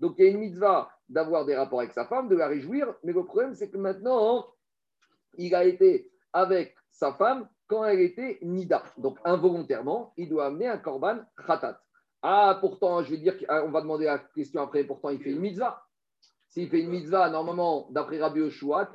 Donc 0.00 0.14
il 0.18 0.24
y 0.24 0.28
a 0.28 0.30
une 0.30 0.38
mitzvah 0.38 0.90
d'avoir 1.06 1.44
des 1.44 1.54
rapports 1.54 1.80
avec 1.80 1.92
sa 1.92 2.06
femme, 2.06 2.28
de 2.28 2.34
la 2.34 2.48
réjouir, 2.48 2.94
mais 3.04 3.12
le 3.12 3.22
problème 3.24 3.54
c'est 3.54 3.70
que 3.70 3.76
maintenant, 3.76 4.46
il 5.36 5.54
a 5.54 5.64
été 5.64 6.10
avec 6.32 6.74
sa 6.90 7.12
femme 7.12 7.46
quand 7.66 7.84
elle 7.84 8.00
était 8.00 8.38
nida. 8.40 8.82
Donc 8.96 9.18
involontairement, 9.24 10.14
il 10.16 10.30
doit 10.30 10.46
amener 10.46 10.68
un 10.68 10.78
korban 10.78 11.18
khatat. 11.46 11.78
Ah, 12.22 12.56
pourtant, 12.58 13.02
je 13.02 13.10
vais 13.10 13.18
dire 13.18 13.36
qu'on 13.36 13.70
va 13.70 13.82
demander 13.82 14.06
la 14.06 14.18
question 14.18 14.62
après, 14.62 14.82
pourtant 14.84 15.10
il 15.10 15.22
fait 15.22 15.30
une 15.30 15.40
mitzvah. 15.40 15.84
S'il 16.52 16.68
fait 16.68 16.80
une 16.80 16.90
mitzvah, 16.90 17.30
normalement, 17.30 17.86
d'après 17.88 18.20
Rabbi 18.20 18.40
Yoshua, 18.40 18.90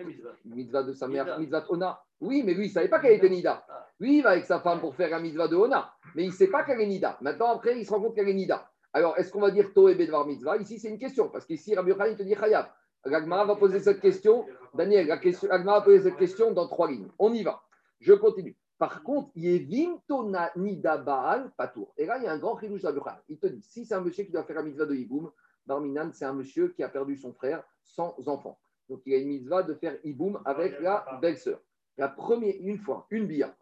une 0.46 0.54
mitzvah 0.54 0.84
de 0.84 0.94
sa 0.94 1.08
mère, 1.08 1.40
mitzvah 1.40 1.62
de 1.62 1.66
Ona. 1.70 2.00
Oui, 2.22 2.44
mais 2.46 2.54
lui, 2.54 2.66
il 2.66 2.68
ne 2.68 2.74
savait 2.74 2.88
pas 2.88 3.00
qu'elle 3.00 3.14
était 3.14 3.32
nida. 3.32 3.66
Lui, 4.00 4.18
il 4.18 4.22
va 4.22 4.30
avec 4.30 4.46
sa 4.46 4.60
femme 4.60 4.80
pour 4.80 4.94
faire 4.94 5.10
la 5.10 5.20
mitzvah 5.20 5.48
de 5.48 5.56
Ona, 5.56 5.92
mais 6.14 6.26
il 6.26 6.28
ne 6.28 6.34
sait 6.34 6.52
pas 6.52 6.64
qu'elle 6.64 6.80
est 6.82 6.86
nida. 6.86 7.18
Maintenant, 7.20 7.48
après, 7.56 7.80
il 7.80 7.84
se 7.84 7.90
rend 7.90 8.00
compte 8.00 8.14
qu'elle 8.14 8.30
est 8.30 8.34
nida. 8.36 8.70
Alors, 8.94 9.18
est-ce 9.18 9.32
qu'on 9.32 9.40
va 9.40 9.50
dire 9.50 9.74
Toé 9.74 9.96
Bedvar 9.96 10.28
Mitzvah? 10.28 10.58
Ici, 10.58 10.78
c'est 10.78 10.90
une 10.90 11.00
question, 11.00 11.30
parce 11.30 11.48
qu'ici, 11.48 11.74
Rabbi 11.74 11.90
Yochanan, 11.90 12.12
il 12.12 12.18
te 12.18 12.22
dit 12.22 12.36
Chayav. 12.36 12.70
Agmara 13.06 13.46
va 13.46 13.56
poser 13.56 13.80
cette 13.80 14.02
question. 14.02 14.46
Daniel, 14.76 15.08
la 15.08 15.18
question, 15.18 15.50
Agmara 15.50 15.80
va 15.80 15.86
poser 15.86 16.02
cette 16.02 16.18
question 16.18 16.52
dans 16.52 16.68
trois 16.68 16.92
lignes. 16.92 17.08
On 17.18 17.34
y 17.34 17.42
va. 17.42 17.64
Je 18.00 18.14
continue. 18.14 18.56
Par 18.78 19.02
contre, 19.02 19.32
Nida 19.36 20.98
Baal 20.98 21.52
Patour. 21.58 21.92
Et 21.98 22.06
là, 22.06 22.20
il 22.20 22.26
y 22.26 22.28
a 22.28 22.34
un 22.34 22.38
grand 22.38 22.60
chidouche 22.60 22.84
Rabbi 22.84 23.00
Yochanan. 23.00 23.20
Il 23.30 23.40
te 23.40 23.48
dit 23.48 23.64
si 23.64 23.84
c'est 23.84 23.96
un 23.96 24.02
monsieur 24.02 24.26
qui 24.26 24.32
doit 24.32 24.44
faire 24.44 24.58
la 24.58 24.64
mitzvah 24.64 24.86
de 24.86 24.94
Iboum, 24.94 25.32
Barminan, 25.68 26.12
c'est 26.14 26.26
un 26.26 26.34
monsieur 26.34 26.70
qui 26.70 26.82
a 26.84 26.90
perdu 26.90 27.16
son 27.18 27.34
frère 27.34 27.64
sans 27.84 28.16
enfant. 28.28 28.58
Donc, 28.90 29.02
il 29.06 29.14
a 29.14 29.18
une 29.18 29.28
mitzvah 29.28 29.64
de 29.64 29.74
faire 29.74 29.98
Iboum 30.04 30.40
avec 30.46 30.80
la 30.80 31.06
belle-sœur. 31.22 31.60
La 31.98 32.08
première, 32.08 32.54
une 32.60 32.78
fois, 32.78 33.06
une 33.10 33.28
bia. 33.28 33.56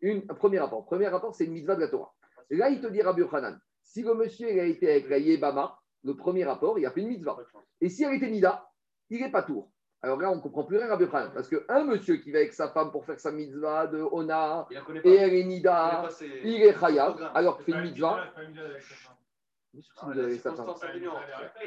Une, 0.00 0.24
un 0.28 0.34
premier 0.34 0.58
rapport. 0.58 0.84
Premier 0.84 1.08
rapport, 1.08 1.34
c'est 1.34 1.44
une 1.44 1.52
mitzvah 1.52 1.76
de 1.76 1.82
la 1.82 1.88
Torah. 1.88 2.12
Là, 2.50 2.68
il 2.70 2.80
te 2.80 2.86
dit 2.88 3.00
Rabbi 3.00 3.20
Yochanan, 3.20 3.58
si 3.82 4.02
le 4.02 4.14
monsieur 4.14 4.50
il 4.50 4.58
a 4.58 4.64
été 4.64 4.90
avec 4.90 5.08
la 5.08 5.18
Yébama, 5.18 5.78
le 6.02 6.14
premier 6.16 6.44
rapport, 6.44 6.78
il 6.78 6.86
a 6.86 6.90
fait 6.90 7.00
une 7.00 7.08
mitzvah. 7.08 7.38
Et 7.80 7.88
si 7.88 8.02
elle 8.02 8.14
était 8.14 8.28
Nida, 8.30 8.68
il 9.10 9.20
n'est 9.20 9.30
pas 9.30 9.42
tour. 9.42 9.70
Alors 10.04 10.18
là, 10.20 10.32
on 10.32 10.36
ne 10.36 10.40
comprend 10.40 10.64
plus 10.64 10.78
rien, 10.78 10.88
Rabbi 10.88 11.04
Yochanan. 11.04 11.30
Parce 11.32 11.48
qu'un 11.48 11.84
monsieur 11.84 12.16
qui 12.16 12.32
va 12.32 12.38
avec 12.38 12.52
sa 12.54 12.68
femme 12.70 12.90
pour 12.90 13.04
faire 13.04 13.20
sa 13.20 13.30
mitzvah 13.30 13.86
de 13.86 14.00
Ona, 14.00 14.66
et 15.04 15.14
elle 15.14 15.34
est 15.34 15.44
Nida, 15.44 16.08
il 16.44 16.62
est 16.62 16.72
programme. 16.72 17.30
alors 17.34 17.56
qu'il 17.58 17.66
fait 17.66 17.72
une 17.72 17.84
mitzvah. 17.90 18.24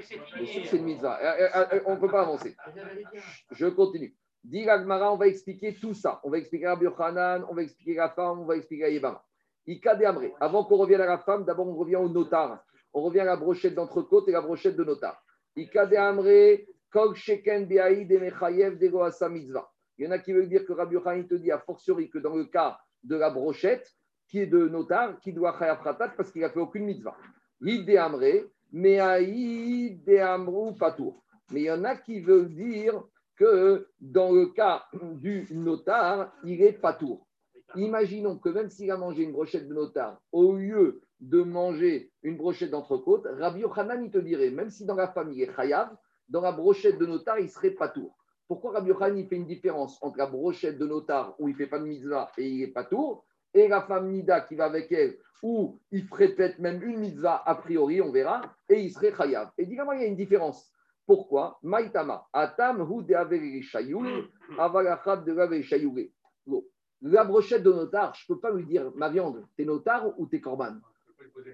C'est 0.03 0.77
une 0.77 0.83
mitzvah 0.83 1.19
On 1.85 1.95
ne 1.95 1.99
peut 1.99 2.09
pas 2.09 2.21
avancer. 2.21 2.55
Je 3.51 3.65
continue. 3.67 4.15
Dit 4.43 4.63
l'Agmara, 4.63 5.11
on 5.11 5.17
va 5.17 5.27
expliquer 5.27 5.73
tout 5.73 5.95
ça. 5.95 6.19
On 6.23 6.29
va 6.29 6.37
expliquer 6.37 6.67
Rabbi 6.67 6.85
Yochanan, 6.85 7.45
on 7.49 7.55
va 7.55 7.63
expliquer 7.63 7.95
la 7.95 8.09
femme, 8.09 8.41
on 8.41 8.45
va 8.45 8.57
expliquer 8.57 8.83
la 8.83 8.89
Yébama. 8.89 9.23
Ika 9.65 9.95
de 9.95 10.05
Amré. 10.05 10.33
Avant 10.39 10.63
qu'on 10.65 10.77
revienne 10.77 11.01
à 11.01 11.07
la 11.07 11.17
femme, 11.17 11.45
d'abord 11.45 11.67
on 11.67 11.75
revient 11.75 11.95
au 11.95 12.07
notar. 12.07 12.63
On 12.93 13.01
revient 13.01 13.21
à 13.21 13.25
la 13.25 13.37
brochette 13.37 13.73
d'entrecôte 13.73 14.27
et 14.27 14.31
la 14.31 14.41
brochette 14.41 14.75
de 14.75 14.83
notar. 14.83 15.19
Ika 15.55 15.87
de 15.87 15.95
Amré, 15.95 16.67
Kol 16.91 17.15
Sheken 17.15 17.65
Beaïd 17.65 18.11
et 18.11 18.19
Mechayev 18.19 18.77
Dego 18.77 19.01
Asa 19.01 19.29
Mitzvah. 19.29 19.67
Il 19.97 20.05
y 20.05 20.07
en 20.07 20.11
a 20.11 20.19
qui 20.19 20.31
veulent 20.31 20.49
dire 20.49 20.63
que 20.63 20.73
Rabbi 20.73 20.93
Yochanan 20.93 21.27
te 21.27 21.35
dit 21.35 21.51
a 21.51 21.57
fortiori 21.57 22.11
que 22.11 22.19
dans 22.19 22.35
le 22.35 22.45
cas 22.45 22.77
de 23.03 23.15
la 23.15 23.31
brochette, 23.31 23.91
qui 24.27 24.39
est 24.39 24.47
de 24.47 24.67
notar, 24.67 25.19
qui 25.21 25.33
doit 25.33 25.57
chayav 25.57 25.83
khatat 25.83 26.09
parce 26.09 26.31
qu'il 26.31 26.41
n'a 26.41 26.51
fait 26.51 26.59
aucune 26.59 26.85
mitzvah. 26.85 27.17
Yid 27.65 27.89
amre, 27.97 28.45
mais 28.71 28.99
aïd 28.99 30.07
amrou 30.19 30.73
patour. 30.73 31.23
Mais 31.51 31.61
il 31.61 31.65
y 31.65 31.71
en 31.71 31.83
a 31.83 31.95
qui 31.95 32.21
veulent 32.21 32.53
dire 32.53 33.03
que 33.35 33.87
dans 33.99 34.31
le 34.31 34.47
cas 34.47 34.85
du 34.93 35.47
notar, 35.49 36.31
il 36.43 36.61
est 36.61 36.73
patour. 36.73 37.25
Imaginons 37.75 38.37
que 38.37 38.49
même 38.49 38.69
s'il 38.69 38.91
a 38.91 38.97
mangé 38.97 39.23
une 39.23 39.31
brochette 39.31 39.67
de 39.67 39.73
notar, 39.73 40.21
au 40.31 40.53
lieu 40.53 41.01
de 41.19 41.41
manger 41.41 42.11
une 42.21 42.37
brochette 42.37 42.69
d'entrecôte, 42.69 43.27
Rabbi 43.39 43.61
Yochanan, 43.61 44.11
te 44.11 44.19
dirait, 44.19 44.51
même 44.51 44.69
si 44.69 44.85
dans 44.85 44.93
la 44.93 45.07
famille 45.07 45.39
il 45.39 45.49
est 45.49 45.55
chayav, 45.55 45.89
dans 46.29 46.41
la 46.41 46.51
brochette 46.51 46.99
de 46.99 47.05
notar, 47.07 47.39
il 47.39 47.49
serait 47.49 47.71
patour. 47.71 48.15
Pourquoi 48.47 48.73
Rabbi 48.73 48.89
Yochanan 48.89 49.17
il 49.17 49.27
fait 49.27 49.37
une 49.37 49.47
différence 49.47 49.97
entre 50.03 50.19
la 50.19 50.27
brochette 50.27 50.77
de 50.77 50.85
notar 50.85 51.33
où 51.39 51.47
il 51.47 51.53
ne 51.53 51.57
fait 51.57 51.65
pas 51.65 51.79
de 51.79 51.85
mitzvah 51.85 52.31
et 52.37 52.47
il 52.47 52.61
est 52.61 52.67
patour 52.67 53.24
et 53.55 53.67
la 53.67 53.81
femme 53.81 54.11
Nida 54.11 54.41
qui 54.41 54.55
va 54.55 54.65
avec 54.65 54.91
elle 54.91 55.17
où 55.41 55.79
il 55.91 56.03
ferait 56.07 56.29
peut-être 56.29 56.59
même 56.59 56.81
une 56.83 56.99
mitzvah 56.99 57.41
a 57.45 57.55
priori, 57.55 58.01
on 58.01 58.11
verra, 58.11 58.41
et 58.67 58.81
il 58.81 58.91
serait 58.91 59.13
chayav. 59.15 59.51
Et 59.57 59.65
dis-moi, 59.65 59.95
il 59.95 60.01
y 60.01 60.05
a 60.05 60.07
une 60.07 60.15
différence. 60.15 60.71
Pourquoi? 61.05 61.59
Maïtama, 61.61 62.27
atam 62.33 62.79
de 62.79 63.13
La 67.01 67.23
brochette 67.23 67.61
de 67.61 67.71
notar, 67.71 68.15
je 68.15 68.25
ne 68.27 68.35
peux 68.35 68.41
pas 68.41 68.51
lui 68.51 68.65
dire, 68.65 68.91
ma 68.95 69.09
viande, 69.09 69.45
t'es 69.55 69.65
notar 69.65 70.19
ou 70.19 70.25
t'es 70.25 70.41
corban 70.41 70.77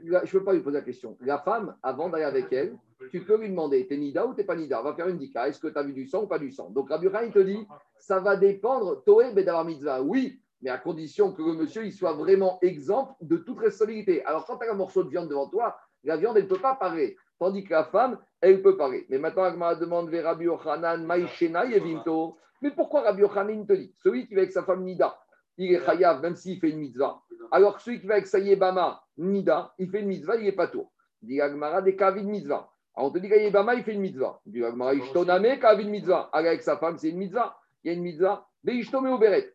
Je 0.04 0.14
ne 0.14 0.32
peux 0.32 0.44
pas 0.46 0.54
lui 0.54 0.62
poser 0.62 0.78
la 0.78 0.84
question. 0.84 1.18
La 1.20 1.40
femme, 1.40 1.76
avant 1.84 2.08
d'aller 2.08 2.24
avec 2.24 2.54
elle, 2.54 2.78
tu 3.10 3.26
peux 3.26 3.38
lui 3.38 3.50
demander, 3.50 3.88
t'es 3.88 3.98
nida 3.98 4.26
ou 4.26 4.34
t'es 4.34 4.46
pas 4.46 4.56
nida? 4.56 4.80
On 4.80 4.84
va 4.84 4.94
faire 4.94 5.10
une 5.10 5.18
dika. 5.18 5.50
Est-ce 5.50 5.60
que 5.60 5.68
tu 5.68 5.78
as 5.78 5.84
vu 5.84 5.92
du 5.92 6.08
sang 6.08 6.24
ou 6.24 6.28
pas 6.28 6.40
du 6.40 6.52
sang? 6.52 6.70
Donc 6.70 6.90
Rabbi 6.90 7.08
il 7.26 7.32
te 7.32 7.40
dit, 7.40 7.68
ça 7.98 8.22
va 8.22 8.38
dépendre, 8.38 9.04
Toé 9.04 9.34
Bedavar 9.34 9.66
Mitzvah. 9.66 10.02
Oui, 10.02 10.41
mais 10.62 10.70
à 10.70 10.78
condition 10.78 11.32
que 11.34 11.42
le 11.42 11.54
monsieur 11.54 11.86
il 11.86 11.94
soit 11.94 12.14
vraiment 12.14 12.60
exempt 12.62 13.18
de 13.22 13.38
toute 13.38 13.60
responsabilité. 13.60 14.24
Alors, 14.26 14.46
quand 14.46 14.58
tu 14.58 14.68
as 14.68 14.72
un 14.72 14.76
morceau 14.76 15.04
de 15.04 15.10
viande 15.10 15.30
devant 15.30 15.48
toi, 15.48 15.78
la 16.04 16.18
viande, 16.18 16.38
elle 16.38 16.44
ne 16.44 16.50
peut 16.50 16.60
pas 16.60 16.76
parler. 16.76 17.18
Tandis 17.40 17.64
que 17.64 17.72
la 17.72 17.86
femme, 17.86 18.20
elle 18.40 18.62
peut 18.62 18.78
parler. 18.78 19.06
Mais 19.10 19.18
maintenant, 19.18 19.44
Agma 19.44 19.76
demande 19.76 20.10
vers 20.10 20.26
Rabbi 20.26 20.46
Yochanan, 20.46 21.04
Maïshena 21.06 21.66
Yevinto. 21.66 22.38
Mais 22.62 22.72
pourquoi 22.72 23.02
Rabbi 23.02 23.22
Yochanan 23.22 23.66
te 23.66 23.74
dit 23.74 23.94
Celui 24.04 24.28
qui 24.28 24.36
va 24.36 24.42
avec 24.42 24.52
sa 24.52 24.64
femme 24.64 24.84
Nida, 24.84 25.18
il 25.58 25.74
est 25.74 25.84
chayav, 25.84 26.22
même 26.22 26.36
s'il 26.36 26.60
fait 26.60 26.70
une 26.70 26.80
mitzvah. 26.80 27.20
Alors 27.52 27.78
que 27.78 27.82
celui 27.82 28.00
qui 28.00 28.08
va 28.08 28.16
avec 28.16 28.28
sa 28.28 28.40
Yebama, 28.40 29.02
Nida, 29.18 29.74
il 29.80 29.90
fait 29.90 30.02
une 30.02 30.08
mitzvah, 30.08 30.36
il 30.36 30.44
n'est 30.44 30.52
pas 30.52 30.68
tout. 30.68 30.88
Dit 31.22 31.42
Agmara 31.42 31.82
des 31.82 31.96
Kavid 31.96 32.26
mitzvah. 32.26 32.70
Alors 32.96 33.10
on 33.10 33.12
te 33.12 33.20
dit 33.20 33.30
qu'Yebama, 33.30 33.76
il 33.76 33.84
fait 33.84 33.94
une 33.94 34.02
mitzvah. 34.02 34.40
Dit 34.46 34.64
Agmara, 34.64 34.94
Ishtoname, 34.94 35.60
Kavid 35.60 35.90
mitzvah. 35.90 36.30
Avec 36.34 36.62
sa 36.62 36.78
femme, 36.78 36.98
c'est 36.98 37.10
une 37.10 37.18
mitzvah. 37.18 37.58
Il 37.84 37.88
y 37.88 37.92
a 37.92 37.98
une 37.98 38.04
mitzvah. 38.04 38.48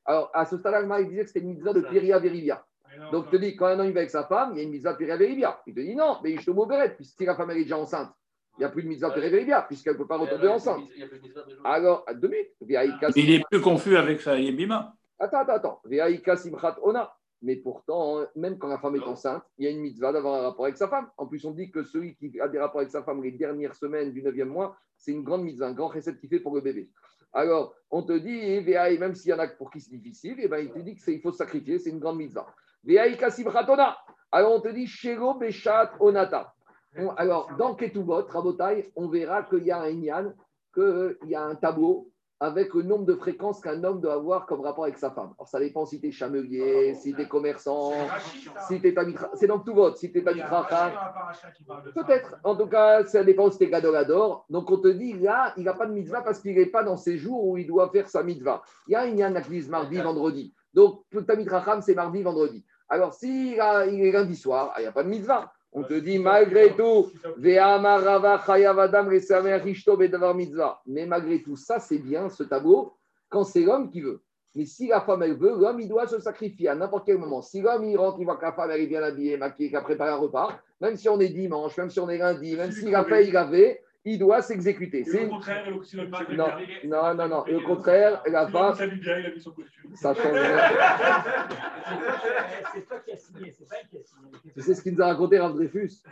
Alors, 0.04 0.30
à 0.34 0.44
ce 0.44 0.58
stade-là, 0.58 1.00
il 1.00 1.08
disait 1.08 1.22
que 1.22 1.28
c'était 1.28 1.40
une 1.40 1.50
mitzvah 1.50 1.72
de 1.72 1.80
Piria 1.80 2.18
Verivia. 2.18 2.64
Donc, 3.12 3.26
tu 3.26 3.32
te 3.32 3.36
dis, 3.36 3.56
quand 3.56 3.66
un 3.66 3.78
homme 3.78 3.90
va 3.90 4.00
avec 4.00 4.10
sa 4.10 4.24
femme, 4.24 4.52
il 4.52 4.58
y 4.58 4.60
a 4.60 4.62
une 4.64 4.70
mitzvah 4.70 4.92
de 4.92 4.98
Piria 4.98 5.16
Verivia. 5.16 5.60
Il 5.66 5.74
te 5.74 5.80
dit 5.80 5.94
non, 5.94 6.18
mais 6.22 6.32
Ishtomo 6.32 6.66
Beret, 6.66 6.94
puisque 6.96 7.18
si 7.18 7.24
la 7.24 7.36
femme 7.36 7.50
est 7.50 7.56
déjà 7.56 7.76
enceinte, 7.76 8.10
il 8.56 8.60
n'y 8.60 8.64
a 8.64 8.70
plus 8.70 8.82
de 8.82 8.88
mitzvah 8.88 9.10
de 9.10 9.14
Piria 9.14 9.30
Verivia, 9.30 9.62
puisqu'elle 9.62 9.94
ne 9.94 9.98
peut 9.98 10.06
pas 10.06 10.16
retomber 10.16 10.48
enceinte. 10.48 10.82
Alors, 11.64 12.06
deux 12.14 12.28
minutes. 12.28 12.52
Il 13.16 13.30
est 13.32 13.44
plus 13.48 13.60
confus 13.60 13.96
avec 13.96 14.20
sa 14.20 14.38
Yebima. 14.38 14.94
Attends, 15.18 15.40
attends, 15.40 15.80
attends. 15.82 16.36
Simchat 16.36 16.78
Ona. 16.82 17.12
Mais 17.42 17.56
pourtant, 17.56 18.24
même 18.34 18.56
quand 18.58 18.66
la 18.68 18.78
femme 18.78 18.96
est 18.96 19.02
enceinte, 19.02 19.42
il 19.58 19.66
y 19.66 19.68
a 19.68 19.70
une 19.70 19.80
mitzvah 19.80 20.10
d'avoir 20.10 20.40
un 20.40 20.42
rapport 20.48 20.64
avec 20.64 20.78
sa 20.78 20.88
femme. 20.88 21.10
En 21.18 21.26
plus, 21.26 21.44
on 21.44 21.50
dit 21.50 21.70
que 21.70 21.82
celui 21.82 22.16
qui 22.16 22.40
a 22.40 22.48
des 22.48 22.58
rapports 22.58 22.80
avec 22.80 22.90
sa 22.90 23.02
femme 23.02 23.22
les 23.22 23.32
dernières 23.32 23.74
semaines 23.74 24.10
du 24.10 24.22
9e 24.22 24.44
mois, 24.44 24.74
c'est 24.96 25.12
une 25.12 25.22
grande 25.22 25.42
mitzvah, 25.42 25.66
un 25.66 25.74
grand 25.74 25.88
recette 25.88 26.18
qui 26.18 26.28
fait 26.28 26.40
pour 26.40 26.54
le 26.54 26.62
bébé. 26.62 26.88
Alors, 27.36 27.74
on 27.90 28.02
te 28.02 28.14
dit, 28.14 28.64
même 28.98 29.14
s'il 29.14 29.30
y 29.30 29.34
en 29.34 29.38
a 29.38 29.46
pour 29.46 29.70
qui 29.70 29.78
c'est 29.78 29.94
difficile, 29.94 30.36
eh 30.38 30.48
ben, 30.48 30.58
il 30.58 30.72
te 30.72 30.78
dit 30.78 30.96
qu'il 30.96 31.20
faut 31.20 31.32
sacrifier, 31.32 31.78
c'est 31.78 31.90
une 31.90 31.98
grande 31.98 32.16
mitzvah. 32.16 32.46
Alors, 34.32 34.52
on 34.54 34.60
te 34.60 34.68
dit, 34.68 34.86
Shego 34.86 35.34
Beshat 35.34 35.92
Onata. 36.00 36.54
Alors, 37.18 37.54
dans 37.58 37.74
Ketubot, 37.74 38.26
Rabotai, 38.26 38.90
on 38.96 39.08
verra 39.08 39.42
qu'il 39.42 39.64
y 39.64 39.70
a 39.70 39.82
un 39.82 39.90
Inyan, 39.90 40.32
qu'il 40.72 41.18
y 41.26 41.34
a 41.34 41.44
un 41.44 41.56
tableau 41.56 42.10
avec 42.38 42.74
le 42.74 42.82
nombre 42.82 43.06
de 43.06 43.14
fréquences 43.14 43.60
qu'un 43.60 43.82
homme 43.82 44.00
doit 44.00 44.14
avoir 44.14 44.46
comme 44.46 44.60
rapport 44.60 44.84
avec 44.84 44.98
sa 44.98 45.10
femme. 45.10 45.32
Alors, 45.38 45.48
ça 45.48 45.58
dépend 45.58 45.86
si 45.86 46.00
tu 46.00 46.08
es 46.08 46.10
chamelier, 46.10 46.94
si 46.94 47.14
tu 47.14 47.22
es 47.22 47.28
commerçant, 47.28 47.92
si 48.68 48.80
tu 48.80 48.88
es 48.88 48.94
C'est 49.34 49.46
donc 49.46 49.64
tout 49.64 49.74
vote. 49.74 49.96
Si 49.96 50.12
tu 50.12 50.18
es 50.18 50.22
Peut-être. 50.22 50.98
En 52.44 52.54
tout 52.54 52.66
cas, 52.66 53.06
ça 53.06 53.24
dépend 53.24 53.50
si 53.50 53.56
tu 53.58 53.64
es 53.64 53.70
gadolador. 53.70 54.44
Donc, 54.50 54.70
on 54.70 54.76
te 54.78 54.88
dit, 54.88 55.14
là, 55.14 55.54
il 55.56 55.64
n'a 55.64 55.72
pas 55.72 55.86
de 55.86 55.92
mitzvah 55.92 56.20
parce 56.20 56.40
qu'il 56.40 56.56
n'est 56.56 56.66
pas 56.66 56.82
dans 56.82 56.98
ces 56.98 57.16
jours 57.16 57.46
où 57.46 57.56
il 57.56 57.66
doit 57.66 57.88
faire 57.90 58.08
sa 58.08 58.22
mitzvah. 58.22 58.62
Il 58.86 58.92
y 58.92 58.96
a 58.96 59.06
une 59.06 59.18
yanaklis 59.18 59.68
mardi, 59.68 59.96
vendredi. 59.96 60.52
Donc, 60.74 61.04
ta 61.26 61.36
mitzvah, 61.36 61.80
c'est 61.80 61.94
mardi, 61.94 62.22
vendredi. 62.22 62.62
Alors, 62.88 63.14
s'il 63.14 63.54
il 63.54 64.04
est 64.04 64.12
lundi 64.12 64.36
soir, 64.36 64.74
il 64.76 64.82
n'y 64.82 64.86
a 64.86 64.92
pas 64.92 65.02
de 65.02 65.08
mitzvah. 65.08 65.50
On 65.78 65.82
te 65.82 65.92
dit 65.92 66.18
malgré 66.18 66.74
tout, 66.74 67.10
mais 70.86 71.06
malgré 71.06 71.42
tout, 71.42 71.56
ça 71.56 71.78
c'est 71.78 71.98
bien 71.98 72.30
ce 72.30 72.44
tableau 72.44 72.94
quand 73.28 73.44
c'est 73.44 73.60
l'homme 73.60 73.90
qui 73.90 74.00
veut. 74.00 74.22
Mais 74.54 74.64
si 74.64 74.86
la 74.86 75.02
femme 75.02 75.22
elle 75.22 75.36
veut, 75.36 75.54
l'homme 75.54 75.78
il 75.78 75.86
doit 75.86 76.06
se 76.06 76.18
sacrifier 76.18 76.70
à 76.70 76.74
n'importe 76.74 77.04
quel 77.04 77.18
moment. 77.18 77.42
Si 77.42 77.60
l'homme 77.60 77.84
il 77.84 77.98
rentre, 77.98 78.16
il 78.18 78.24
voit 78.24 78.36
que 78.36 78.46
la 78.46 78.52
femme 78.52 78.70
elle 78.70 78.80
est 78.80 78.86
bien 78.86 79.02
habillée, 79.02 79.36
maquillée, 79.36 79.68
qu'elle 79.68 79.80
a 79.80 79.82
préparé 79.82 80.12
un 80.12 80.16
repas, 80.16 80.58
même 80.80 80.96
si 80.96 81.10
on 81.10 81.20
est 81.20 81.28
dimanche, 81.28 81.76
même 81.76 81.90
si 81.90 82.00
on 82.00 82.08
est 82.08 82.16
lundi, 82.16 82.56
même 82.56 82.72
s'il 82.72 82.94
a 82.94 83.04
fait, 83.04 83.28
il 83.28 83.36
avait, 83.36 83.82
il 84.06 84.20
doit 84.20 84.40
s'exécuter. 84.40 85.04
C'est 85.04 85.24
le 85.24 85.28
contraire, 85.28 85.66
non, 85.68 86.46
non, 86.84 87.14
non, 87.14 87.28
non. 87.28 87.44
Le 87.46 87.58
contraire, 87.60 88.22
la 88.26 88.46
femme. 88.46 88.74
Ça 89.94 90.14
change. 90.14 90.38
c'est 92.72 92.86
toi 92.86 92.98
qui 93.04 93.12
as 93.12 93.16
signé, 93.16 93.52
c'est 93.52 93.68
pas 93.68 93.74
qui 93.90 93.98
a 93.98 94.04
signé. 94.04 94.30
Tu 94.54 94.62
sais 94.62 94.74
ce 94.74 94.82
qu'il 94.82 94.94
nous 94.94 95.02
a 95.02 95.06
raconté 95.06 95.40
Rav 95.40 95.54
Dreyfus? 95.54 96.02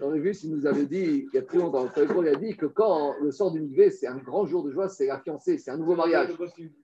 Rav 0.00 0.10
Dreyfus, 0.10 0.46
il 0.46 0.56
nous 0.56 0.66
avait 0.66 0.86
dit, 0.86 1.28
il 1.32 1.36
y 1.36 1.38
a 1.38 1.42
très 1.42 1.58
longtemps, 1.58 1.88
il 1.96 2.28
a 2.28 2.34
dit 2.34 2.56
que 2.56 2.66
quand 2.66 3.14
le 3.22 3.30
sort 3.30 3.52
du 3.52 3.60
Migvé, 3.60 3.90
c'est 3.90 4.08
un 4.08 4.16
grand 4.16 4.44
jour 4.44 4.64
de 4.64 4.72
joie, 4.72 4.88
c'est 4.88 5.06
la 5.06 5.20
fiancée, 5.20 5.58
c'est 5.58 5.70
un 5.70 5.76
nouveau 5.76 5.94
mariage. 5.94 6.30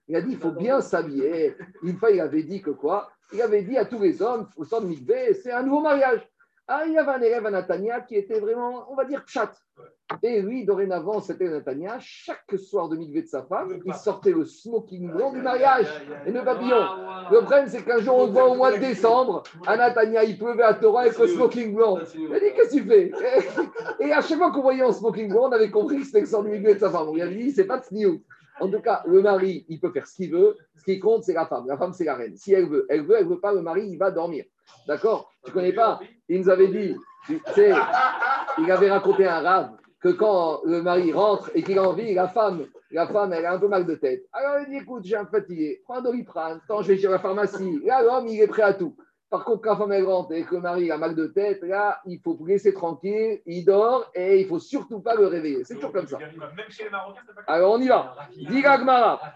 Il 0.07 0.15
a 0.15 0.21
dit, 0.21 0.31
il 0.31 0.37
faut 0.37 0.51
bien 0.51 0.79
s'habiller. 0.79 1.53
Une 1.83 1.97
fois, 1.97 2.11
il 2.11 2.21
avait 2.21 2.43
dit 2.43 2.61
que 2.61 2.71
quoi? 2.71 3.11
Il 3.33 3.41
avait 3.41 3.63
dit 3.63 3.77
à 3.77 3.83
tous 3.83 3.99
les 3.99 4.21
hommes, 4.21 4.47
au 4.55 4.63
sort 4.63 4.79
du 4.81 4.87
Migvé, 4.87 5.33
c'est 5.33 5.51
un 5.51 5.63
nouveau 5.63 5.81
mariage. 5.81 6.25
Ah, 6.67 6.83
il 6.87 6.93
y 6.93 6.97
avait 6.97 7.11
un 7.11 7.21
élève 7.21 7.45
à 7.45 7.51
Natania 7.51 8.01
qui 8.01 8.15
était 8.15 8.39
vraiment, 8.39 8.91
on 8.91 8.95
va 8.95 9.05
dire, 9.05 9.23
chat. 9.27 9.51
Et 10.21 10.41
lui, 10.41 10.65
dorénavant, 10.65 11.19
c'était 11.19 11.49
Natania. 11.49 11.97
Chaque 11.99 12.55
soir 12.57 12.89
de 12.89 12.95
mikvé 12.95 13.23
de 13.23 13.27
sa 13.27 13.43
femme, 13.43 13.79
il 13.83 13.93
sortait 13.93 14.31
le 14.31 14.45
smoking 14.45 15.11
blanc 15.11 15.31
du 15.31 15.41
mariage 15.41 15.87
et 16.25 16.31
le 16.31 16.43
papillon. 16.43 16.77
Le 17.31 17.39
problème, 17.39 17.67
c'est 17.67 17.83
qu'un 17.83 17.97
jour, 17.97 18.17
on 18.17 18.25
le 18.27 18.31
voit 18.31 18.49
au 18.49 18.55
mois 18.55 18.71
de 18.71 18.77
décembre, 18.77 19.43
à 19.65 19.75
Natania, 19.77 20.23
il 20.23 20.37
pleuvait 20.37 20.63
à 20.63 20.75
Torah 20.75 21.01
avec 21.01 21.17
le 21.17 21.27
smoking 21.27 21.73
blanc. 21.73 21.97
Il 22.15 22.33
a 22.33 22.39
dit 22.39 22.45
Qu'est-ce 22.55 22.75
que 22.75 22.81
tu 22.81 22.87
fais? 22.87 23.11
Et 23.99 24.11
à 24.11 24.21
chaque 24.21 24.37
fois 24.37 24.51
qu'on 24.51 24.61
voyait 24.61 24.83
un 24.83 24.91
smoking 24.91 25.29
blanc, 25.29 25.49
on 25.49 25.51
avait 25.51 25.71
compris 25.71 25.97
que 25.97 26.05
c'était 26.05 26.21
le 26.21 26.27
sort 26.27 26.43
du 26.43 26.51
mikvé 26.51 26.75
de 26.75 26.79
sa 26.79 26.91
femme. 26.91 27.09
On 27.09 27.13
lui 27.15 27.21
a 27.23 27.27
dit 27.27 27.51
C'est 27.51 27.65
pas 27.65 27.79
de 27.79 27.85
snew. 27.85 28.21
En 28.61 28.69
tout 28.69 28.81
cas, 28.81 29.03
le 29.07 29.21
mari, 29.21 29.65
il 29.69 29.79
peut 29.79 29.91
faire 29.91 30.07
ce 30.07 30.15
qu'il 30.15 30.31
veut. 30.31 30.55
Ce 30.77 30.83
qui 30.85 30.99
compte, 30.99 31.23
c'est 31.23 31.33
la 31.33 31.47
femme. 31.47 31.65
La 31.67 31.77
femme, 31.77 31.93
c'est 31.93 32.05
la 32.05 32.15
reine. 32.15 32.37
Si 32.37 32.53
elle 32.53 32.69
veut, 32.69 32.85
elle 32.89 33.05
veut, 33.05 33.15
elle 33.19 33.27
veut 33.27 33.39
pas, 33.39 33.51
le 33.51 33.61
mari, 33.61 33.87
il 33.87 33.97
va 33.97 34.11
dormir. 34.11 34.45
D'accord? 34.87 35.31
Tu 35.43 35.51
connais 35.51 35.73
pas? 35.73 35.99
Il 36.29 36.41
nous 36.41 36.49
avait 36.49 36.67
dit, 36.67 36.95
tu 37.25 37.41
sais, 37.53 37.73
il 38.59 38.71
avait 38.71 38.91
raconté 38.91 39.25
un 39.25 39.41
rave 39.41 39.71
que 40.05 40.11
quand 40.11 40.61
le 40.65 40.83
mari 40.83 41.11
rentre 41.11 41.49
et 41.55 41.63
qu'il 41.63 41.79
a 41.79 41.83
envie, 41.83 42.13
la 42.13 42.27
femme, 42.27 42.67
la 42.91 43.07
femme, 43.07 43.33
elle 43.33 43.43
a 43.43 43.53
un 43.53 43.57
peu 43.57 43.67
mal 43.67 43.87
de 43.87 43.95
tête. 43.95 44.23
Alors 44.31 44.59
il 44.59 44.69
dit, 44.69 44.77
écoute, 44.77 45.03
j'ai 45.03 45.15
un 45.15 45.25
fatigué, 45.25 45.81
prends 45.83 45.95
un 45.95 46.01
doliprane, 46.03 46.61
attends, 46.63 46.83
je 46.83 46.89
vais 46.89 46.97
chez 46.99 47.07
la 47.07 47.17
pharmacie. 47.17 47.79
Là, 47.83 48.03
l'homme, 48.03 48.27
il 48.27 48.39
est 48.39 48.45
prêt 48.45 48.61
à 48.61 48.75
tout. 48.75 48.95
Par 49.31 49.43
contre, 49.43 49.63
quand 49.63 49.71
la 49.71 49.77
femme 49.77 49.91
elle 49.93 50.05
rentre 50.05 50.31
et 50.33 50.43
que 50.43 50.53
le 50.53 50.61
mari 50.61 50.91
a 50.91 50.99
mal 50.99 51.15
de 51.15 51.25
tête, 51.25 51.63
là, 51.63 52.01
il 52.05 52.19
faut 52.19 52.37
laisser 52.45 52.71
tranquille, 52.71 53.41
il 53.47 53.65
dort 53.65 54.11
et 54.13 54.41
il 54.41 54.43
ne 54.43 54.47
faut 54.47 54.59
surtout 54.59 54.99
pas 54.99 55.15
le 55.15 55.25
réveiller. 55.25 55.63
C'est 55.63 55.73
toujours 55.73 55.91
comme 55.91 56.05
ça. 56.05 56.19
Alors 57.47 57.73
on 57.73 57.81
y 57.81 57.87
va. 57.87 58.15
Diga 58.37 58.77
Gmara. 58.77 59.33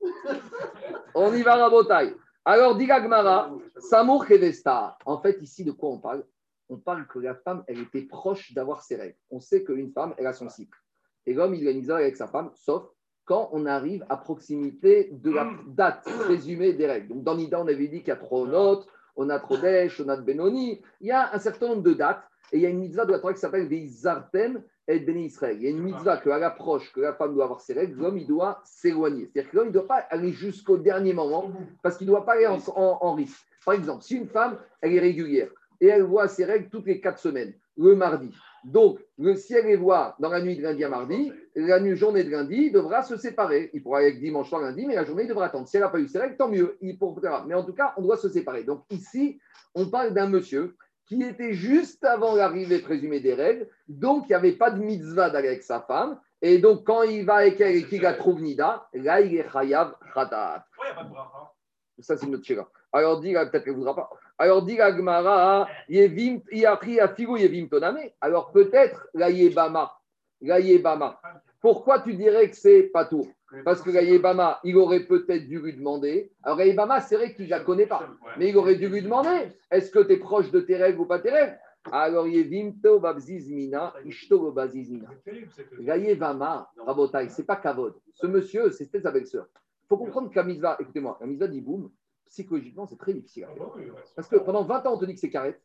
On 1.14 1.34
y 1.34 1.42
va, 1.42 1.56
Rabotai. 1.56 2.14
Alors, 2.44 2.76
Diga 2.76 3.00
Gmara, 3.00 3.50
Samour 3.76 4.24
Kevesta. 4.24 4.96
En 5.04 5.18
fait, 5.18 5.36
ici, 5.42 5.64
de 5.64 5.72
quoi 5.72 5.90
on 5.90 5.98
parle? 5.98 6.24
On 6.70 6.76
parle 6.76 7.06
que 7.08 7.18
la 7.18 7.34
femme, 7.34 7.64
elle 7.66 7.80
était 7.80 8.02
proche 8.02 8.54
d'avoir 8.54 8.82
ses 8.82 8.94
règles. 8.94 9.16
On 9.30 9.40
sait 9.40 9.64
qu'une 9.64 9.92
femme, 9.92 10.14
elle 10.16 10.26
a 10.26 10.32
son 10.32 10.48
cycle. 10.48 10.78
Et 11.26 11.34
l'homme, 11.34 11.54
il 11.54 11.66
a 11.66 11.72
une 11.72 11.90
avec 11.90 12.16
sa 12.16 12.28
femme, 12.28 12.50
sauf 12.54 12.84
quand 13.24 13.50
on 13.52 13.66
arrive 13.66 14.04
à 14.08 14.16
proximité 14.16 15.08
de 15.12 15.30
la 15.30 15.50
date 15.66 16.04
présumée 16.20 16.72
des 16.72 16.86
règles. 16.86 17.08
Donc, 17.08 17.24
dans 17.24 17.36
Nida, 17.36 17.60
on 17.60 17.66
avait 17.66 17.88
dit 17.88 17.98
qu'il 17.98 18.08
y 18.08 18.12
a 18.12 18.16
trois 18.16 18.46
notes, 18.46 18.88
on 19.16 19.28
a 19.30 19.38
Trodesh, 19.38 20.00
on 20.00 20.08
a 20.08 20.16
Benoni. 20.16 20.80
Il 21.00 21.08
y 21.08 21.12
a 21.12 21.34
un 21.34 21.38
certain 21.38 21.68
nombre 21.68 21.82
de 21.82 21.92
dates. 21.92 22.22
Et 22.52 22.56
il 22.56 22.62
y 22.62 22.66
a 22.66 22.68
une 22.68 22.80
mitzvah 22.80 23.04
de 23.04 23.12
la 23.12 23.20
Torah 23.20 23.32
qui 23.32 23.38
s'appelle 23.38 23.68
Zartem 23.88 24.62
et 24.88 24.98
Beni 24.98 25.26
Israël. 25.26 25.56
Il 25.58 25.62
y 25.62 25.66
a 25.68 25.70
une 25.70 25.82
mitzvah 25.82 26.16
qu'à 26.16 26.38
l'approche, 26.38 26.92
que 26.92 27.00
la 27.00 27.14
femme 27.14 27.34
doit 27.34 27.44
avoir 27.44 27.60
ses 27.60 27.74
règles, 27.74 28.00
l'homme, 28.00 28.18
il 28.18 28.26
doit 28.26 28.60
s'éloigner. 28.64 29.30
C'est-à-dire 29.32 29.50
que 29.50 29.56
l'homme, 29.56 29.66
il 29.66 29.70
ne 29.70 29.74
doit 29.74 29.86
pas 29.86 30.04
aller 30.10 30.32
jusqu'au 30.32 30.76
dernier 30.76 31.12
moment 31.12 31.52
parce 31.82 31.96
qu'il 31.96 32.08
ne 32.08 32.12
doit 32.12 32.24
pas 32.24 32.32
aller 32.32 32.48
en, 32.48 33.14
risque. 33.14 33.46
Par 33.64 33.74
exemple, 33.74 34.02
si 34.02 34.16
une 34.16 34.26
femme, 34.26 34.58
elle 34.80 34.94
est 34.94 35.00
régulière 35.00 35.50
et 35.80 35.86
elle 35.86 36.02
voit 36.02 36.28
ses 36.28 36.44
règles 36.44 36.68
toutes 36.68 36.86
les 36.86 37.00
quatre 37.00 37.18
semaines, 37.18 37.54
le 37.76 37.94
mardi, 37.94 38.30
Donc, 38.64 39.00
le 39.18 39.34
ciel 39.34 39.66
les 39.66 39.76
voit 39.76 40.16
dans 40.18 40.28
la 40.28 40.42
nuit 40.42 40.56
de 40.56 40.62
lundi 40.62 40.84
à 40.84 40.88
mardi, 40.88 41.32
la 41.54 41.80
nuit, 41.80 41.96
journée 41.96 42.24
de 42.24 42.30
lundi 42.30 42.70
devra 42.70 43.02
se 43.02 43.16
séparer. 43.16 43.70
Il 43.72 43.82
pourra 43.82 44.00
aller 44.00 44.12
dimanche 44.12 44.48
soir 44.48 44.60
lundi, 44.60 44.86
mais 44.86 44.94
la 44.94 45.04
journée 45.04 45.22
il 45.22 45.28
devra 45.28 45.46
attendre. 45.46 45.66
Si 45.66 45.76
elle 45.76 45.82
n'a 45.82 45.88
pas 45.88 45.98
eu 45.98 46.08
ses 46.08 46.18
règles, 46.18 46.36
tant 46.36 46.48
mieux. 46.48 46.76
Il 46.80 46.98
pourra. 46.98 47.44
Mais 47.46 47.54
en 47.54 47.64
tout 47.64 47.72
cas, 47.72 47.94
on 47.96 48.02
doit 48.02 48.18
se 48.18 48.28
séparer. 48.28 48.64
Donc 48.64 48.84
ici, 48.90 49.40
on 49.74 49.86
parle 49.86 50.12
d'un 50.12 50.28
monsieur 50.28 50.76
qui 51.06 51.22
était 51.22 51.54
juste 51.54 52.04
avant 52.04 52.36
l'arrivée 52.36 52.78
présumée 52.78 53.18
des 53.18 53.34
règles, 53.34 53.68
donc 53.88 54.26
il 54.26 54.28
n'y 54.28 54.34
avait 54.34 54.52
pas 54.52 54.70
de 54.70 54.80
mitzvah 54.80 55.28
d'aller 55.28 55.48
avec 55.48 55.64
sa 55.64 55.80
femme. 55.80 56.20
Et 56.40 56.58
donc, 56.58 56.84
quand 56.84 57.02
il 57.02 57.24
va 57.24 57.36
avec 57.36 57.60
elle 57.60 57.76
et 57.76 57.84
qu'il 57.84 58.02
la 58.02 58.14
trouve 58.14 58.40
Nida, 58.40 58.88
là, 58.94 59.20
il 59.20 59.36
est 59.36 59.50
chayav 59.50 59.96
khatat. 60.14 60.64
Pourquoi 60.72 60.86
il 60.86 60.92
n'y 60.92 60.92
a 60.92 60.94
pas 60.94 61.04
de 61.04 61.10
bracha 61.10 61.52
Ça, 61.98 62.16
c'est 62.16 62.28
notre 62.28 62.44
chéra. 62.44 62.70
Alors, 62.92 63.20
dit, 63.20 63.32
peut-être 63.32 63.64
qu'elle 63.64 63.72
ne 63.72 63.78
voudra 63.78 63.96
pas. 63.96 64.10
Alors, 64.40 64.62
dit 64.62 64.78
la 64.78 64.96
Gemara, 64.96 65.68
Yevim, 65.86 66.40
Iachri, 66.50 66.98
Afigo, 66.98 67.36
Yevim, 67.36 67.68
Toname. 67.68 67.98
Alors, 68.22 68.50
peut-être 68.52 69.06
la 69.12 69.28
Yebama. 69.28 69.92
La 70.40 70.58
Yebama. 70.58 71.20
Pourquoi 71.60 72.00
tu 72.00 72.14
dirais 72.14 72.48
que 72.48 72.56
c'est 72.56 72.84
pas 72.84 73.04
tout? 73.04 73.30
Parce 73.66 73.82
que 73.82 73.90
la 73.90 74.00
Yebama, 74.00 74.58
il 74.64 74.78
aurait 74.78 75.00
peut-être 75.04 75.46
dû 75.46 75.60
lui 75.60 75.74
demander. 75.74 76.32
Alors, 76.42 76.56
la 76.56 76.64
Yebama, 76.64 77.02
c'est 77.02 77.16
vrai 77.16 77.32
que 77.32 77.36
tu 77.36 77.42
ne 77.42 77.50
la 77.50 77.60
connais 77.60 77.84
pas. 77.84 78.08
Mais 78.38 78.48
il 78.48 78.56
aurait 78.56 78.76
dû 78.76 78.88
lui 78.88 79.02
demander 79.02 79.52
est-ce 79.70 79.90
que 79.90 79.98
tu 79.98 80.12
es 80.14 80.16
proche 80.16 80.50
de 80.50 80.60
tes 80.60 80.76
règles 80.78 81.00
ou 81.00 81.04
pas 81.04 81.18
tes 81.18 81.30
règles 81.32 81.58
Alors, 81.92 82.26
Yevimto, 82.26 82.98
Babzizmina, 82.98 83.92
Ishto, 84.06 84.52
Babzizmina. 84.52 85.08
C'est 85.10 85.30
terrible, 85.32 85.50
cette- 85.54 85.68
La 85.80 85.98
Yevama, 85.98 86.70
Rabotai, 86.78 87.28
c'est 87.28 87.44
pas 87.44 87.56
Kavod. 87.56 87.92
Ce 88.14 88.26
monsieur, 88.26 88.70
c'était 88.70 89.02
sa 89.02 89.10
belle-sœur. 89.10 89.48
Il 89.84 89.86
faut 89.86 89.98
comprendre 89.98 90.30
que 90.30 90.40
la 90.40 90.80
écoutez-moi, 90.80 91.18
la 91.20 91.26
mitzvah 91.26 91.48
d'Iboum, 91.48 91.90
psychologiquement, 92.30 92.86
c'est 92.86 92.96
très 92.98 93.12
difficile 93.12 93.46
Ah 93.48 93.54
bah 93.58 93.72
oui, 93.76 93.84
ouais. 93.84 93.90
Parce 94.16 94.28
que 94.28 94.36
pendant 94.36 94.64
20 94.64 94.86
ans, 94.86 94.94
on 94.94 94.98
te 94.98 95.04
dit 95.04 95.14
que 95.14 95.20
c'est 95.20 95.30
carré. 95.30 95.58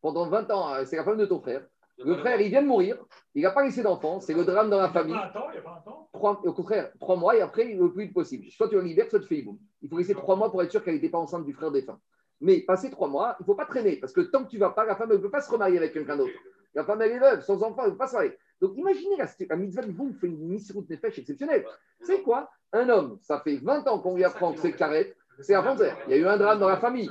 Pendant 0.00 0.26
20 0.28 0.50
ans, 0.50 0.74
euh, 0.74 0.84
c'est 0.86 0.96
la 0.96 1.04
femme 1.04 1.18
de 1.18 1.26
ton 1.26 1.40
frère. 1.40 1.66
Le 1.98 2.16
frère, 2.16 2.40
il 2.40 2.48
vient 2.48 2.62
de 2.62 2.66
mourir. 2.66 2.96
Il 3.34 3.42
n'a 3.42 3.50
pas 3.50 3.62
laissé 3.64 3.82
d'enfant. 3.82 4.18
C'est 4.18 4.34
le 4.34 4.44
drame 4.44 4.70
dans 4.70 4.78
la 4.78 4.84
Il 4.84 4.86
y 4.86 4.90
a 4.90 4.92
famille. 5.00 5.14
un 5.14 5.28
temps, 5.28 5.46
il 5.54 5.60
n'y 5.60 5.66
a 5.66 5.70
un 5.70 5.80
temps. 5.80 6.08
Trois, 6.12 6.40
au 6.44 6.52
contraire, 6.52 6.90
trois 6.98 7.16
mois 7.16 7.36
et 7.36 7.40
après, 7.40 7.64
le 7.74 7.92
plus 7.92 8.04
vite 8.04 8.14
possible. 8.14 8.46
Soit 8.50 8.68
tu 8.68 8.76
la 8.76 8.82
libères, 8.82 9.08
soit 9.10 9.20
tu 9.20 9.26
fais 9.26 9.36
Iboum. 9.36 9.58
Il 9.82 9.88
faut 9.88 9.98
laisser 9.98 10.14
trois 10.14 10.34
mois 10.34 10.50
pour 10.50 10.62
être 10.62 10.70
sûr 10.70 10.82
qu'elle 10.82 10.94
n'était 10.94 11.10
pas 11.10 11.18
enceinte 11.18 11.44
du 11.44 11.52
frère 11.52 11.70
défunt. 11.70 12.00
Mais 12.40 12.60
passer 12.60 12.90
trois 12.90 13.06
mois, 13.08 13.36
il 13.38 13.42
ne 13.42 13.46
faut 13.46 13.54
pas 13.54 13.66
traîner. 13.66 13.96
Parce 13.96 14.12
que 14.12 14.22
tant 14.22 14.42
que 14.44 14.48
tu 14.48 14.56
ne 14.56 14.60
vas 14.60 14.70
pas, 14.70 14.84
la 14.84 14.96
femme 14.96 15.10
ne 15.10 15.16
peut 15.16 15.30
pas 15.30 15.40
se 15.42 15.50
remarier 15.50 15.78
avec 15.78 15.92
quelqu'un 15.92 16.16
d'autre. 16.16 16.32
La 16.74 16.84
femme, 16.84 17.00
elle 17.02 17.12
est 17.12 17.18
veuve, 17.20 17.42
sans 17.42 17.62
enfant, 17.62 17.82
elle 17.82 17.88
ne 17.88 17.92
peut 17.92 17.98
pas 17.98 18.08
se 18.08 18.14
marier. 18.14 18.36
Donc 18.60 18.76
imaginez, 18.76 19.16
la, 19.16 19.26
la 19.50 19.56
mitzvah 19.56 19.82
de 19.82 19.92
Boum 19.92 20.14
fait 20.14 20.26
une 20.28 20.38
misroute 20.48 20.88
nefesh 20.88 21.18
exceptionnelle. 21.18 21.64
C'est 22.00 22.22
quoi? 22.22 22.50
Un 22.72 22.88
homme, 22.88 23.18
ça 23.20 23.40
fait 23.40 23.56
20 23.56 23.86
ans 23.86 23.98
qu'on 23.98 24.16
lui 24.16 24.24
apprend 24.24 24.52
que 24.54 24.60
c'est 24.60 24.72
carré, 24.72 25.14
c'est 25.40 25.54
un 25.54 25.62
fanzer. 25.62 25.96
Il 26.06 26.12
y 26.12 26.14
a 26.14 26.16
eu 26.18 26.26
un 26.26 26.36
drame 26.36 26.58
dans 26.60 26.68
la 26.68 26.76
famille. 26.78 27.10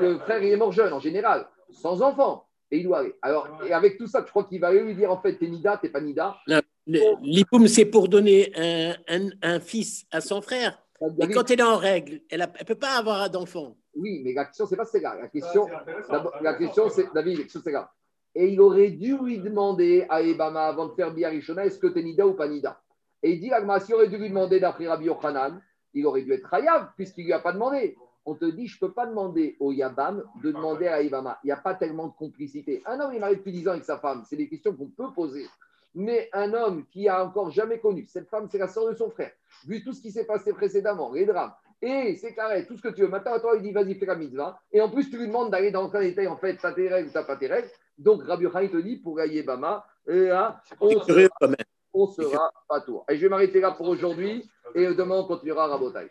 Le 0.00 0.18
frère, 0.18 0.42
il 0.42 0.52
est 0.52 0.56
mort 0.56 0.72
jeune 0.72 0.92
en 0.92 1.00
général, 1.00 1.46
sans 1.70 2.02
enfant. 2.02 2.44
Et 2.70 2.78
il 2.78 2.84
doit 2.84 2.98
aller. 2.98 3.14
Alors, 3.22 3.48
et 3.66 3.72
avec 3.72 3.96
tout 3.96 4.06
ça, 4.08 4.22
je 4.24 4.30
crois 4.30 4.44
qu'il 4.44 4.60
va 4.60 4.72
lui 4.72 4.94
dire 4.94 5.10
en 5.10 5.20
fait, 5.20 5.36
t'es 5.36 5.46
Nida, 5.46 5.76
t'es 5.76 5.88
pas 5.88 6.00
Nida. 6.00 6.36
C'est 7.66 7.84
pour 7.86 8.08
donner 8.08 8.52
un, 8.56 8.94
un- 9.08 9.30
un 9.42 9.60
fils 9.60 10.04
à 10.10 10.20
son 10.20 10.40
frère. 10.42 10.82
Et 11.00 11.04
David, 11.10 11.34
quand 11.34 11.50
elle 11.50 11.60
est 11.60 11.62
en 11.62 11.76
règle, 11.76 12.20
elle 12.30 12.40
ne 12.40 12.64
peut 12.64 12.74
pas 12.74 12.98
avoir 12.98 13.28
d'enfant. 13.30 13.76
Oui, 13.94 14.20
mais 14.24 14.32
la 14.32 14.46
question, 14.46 14.66
c'est 14.66 14.76
pas 14.76 14.84
celle-là. 14.84 15.16
La 15.22 15.28
question, 15.28 15.66
c'est 15.68 16.42
la 16.42 16.54
question, 16.54 16.88
c'est, 16.88 17.06
David, 17.14 17.36
la 17.38 17.42
question, 17.44 17.60
c'est 17.62 17.72
là. 17.72 17.90
Et 18.34 18.48
il 18.48 18.60
aurait 18.60 18.90
dû 18.90 19.16
lui 19.18 19.38
demander 19.38 20.04
à 20.08 20.20
Ebama 20.22 20.66
avant 20.66 20.86
de 20.86 20.94
faire 20.94 21.12
Biarishona, 21.12 21.64
est-ce 21.66 21.78
que 21.78 21.86
t'es 21.86 22.02
Nida 22.02 22.26
ou 22.26 22.34
pas 22.34 22.48
Nida? 22.48 22.80
Et 23.22 23.32
il 23.32 23.40
dit, 23.40 23.50
Agma, 23.52 23.80
s'il 23.80 23.94
aurait 23.94 24.08
dû 24.08 24.18
lui 24.18 24.28
demander 24.28 24.60
d'après 24.60 24.86
Rabbi 24.86 25.06
Yochanan, 25.06 25.60
il 25.96 26.06
aurait 26.06 26.22
dû 26.22 26.32
être 26.32 26.52
Hayav, 26.52 26.90
puisqu'il 26.96 27.24
lui 27.24 27.32
a 27.32 27.40
pas 27.40 27.52
demandé. 27.52 27.96
On 28.24 28.34
te 28.34 28.44
dit, 28.44 28.66
je 28.66 28.78
peux 28.78 28.92
pas 28.92 29.06
demander 29.06 29.56
au 29.60 29.72
Yabam 29.72 30.24
de 30.42 30.50
demander 30.50 30.88
à 30.88 31.00
Ebama. 31.00 31.38
Il 31.44 31.46
n'y 31.46 31.52
a 31.52 31.56
pas 31.56 31.74
tellement 31.74 32.08
de 32.08 32.12
complicité. 32.12 32.82
Un 32.84 32.98
homme, 32.98 33.12
il 33.12 33.16
est 33.16 33.20
marié 33.20 33.36
depuis 33.36 33.52
10 33.52 33.68
ans 33.68 33.72
avec 33.72 33.84
sa 33.84 33.98
femme. 33.98 34.24
C'est 34.28 34.36
des 34.36 34.48
questions 34.48 34.74
qu'on 34.74 34.88
peut 34.88 35.12
poser. 35.14 35.46
Mais 35.94 36.28
un 36.32 36.52
homme 36.52 36.84
qui 36.90 37.08
a 37.08 37.24
encore 37.24 37.50
jamais 37.50 37.78
connu, 37.78 38.04
cette 38.08 38.28
femme, 38.28 38.48
c'est 38.50 38.58
la 38.58 38.68
sœur 38.68 38.88
de 38.88 38.94
son 38.94 39.10
frère. 39.10 39.30
Vu 39.66 39.82
tout 39.82 39.92
ce 39.92 40.02
qui 40.02 40.10
s'est 40.10 40.26
passé 40.26 40.52
précédemment, 40.52 41.12
les 41.12 41.24
drames, 41.24 41.52
et 41.80 42.16
c'est 42.16 42.34
carré, 42.34 42.66
tout 42.66 42.76
ce 42.76 42.82
que 42.82 42.88
tu 42.88 43.02
veux. 43.02 43.08
Maintenant, 43.08 43.38
toi, 43.38 43.54
il 43.56 43.62
dit, 43.62 43.72
vas-y, 43.72 43.94
fais 43.94 44.06
la 44.06 44.16
mitzvah. 44.16 44.58
Et 44.72 44.80
en 44.80 44.90
plus, 44.90 45.08
tu 45.08 45.18
lui 45.18 45.26
demandes 45.26 45.50
d'aller 45.50 45.70
dans 45.70 45.86
aucun 45.86 46.00
détail, 46.00 46.26
en 46.26 46.36
fait, 46.36 46.56
t'as 46.56 46.72
tes 46.72 46.88
règles 46.88 47.08
ou 47.08 47.12
t'as 47.12 47.24
pas 47.24 47.36
tes 47.36 47.46
règles. 47.46 47.68
Donc, 47.96 48.22
Rabbi 48.24 48.44
Yochanan 48.44 48.70
te 48.70 48.76
dit, 48.78 48.96
pour 48.96 49.16
gagner 49.16 49.42
Bama, 49.42 49.86
et 50.06 50.26
là, 50.26 50.60
on 50.80 50.98
curieux 51.00 51.30
quand 51.40 51.48
même. 51.48 51.56
On 52.02 52.06
sera 52.06 52.50
pas 52.68 52.80
tour. 52.80 53.04
Et 53.08 53.16
je 53.16 53.22
vais 53.22 53.28
m'arrêter 53.28 53.60
là 53.60 53.72
pour 53.72 53.88
aujourd'hui, 53.88 54.48
et 54.74 54.86
demain, 54.94 55.16
on 55.16 55.24
continuera 55.24 55.64
à 55.64 55.68
Rabotai. 55.68 56.10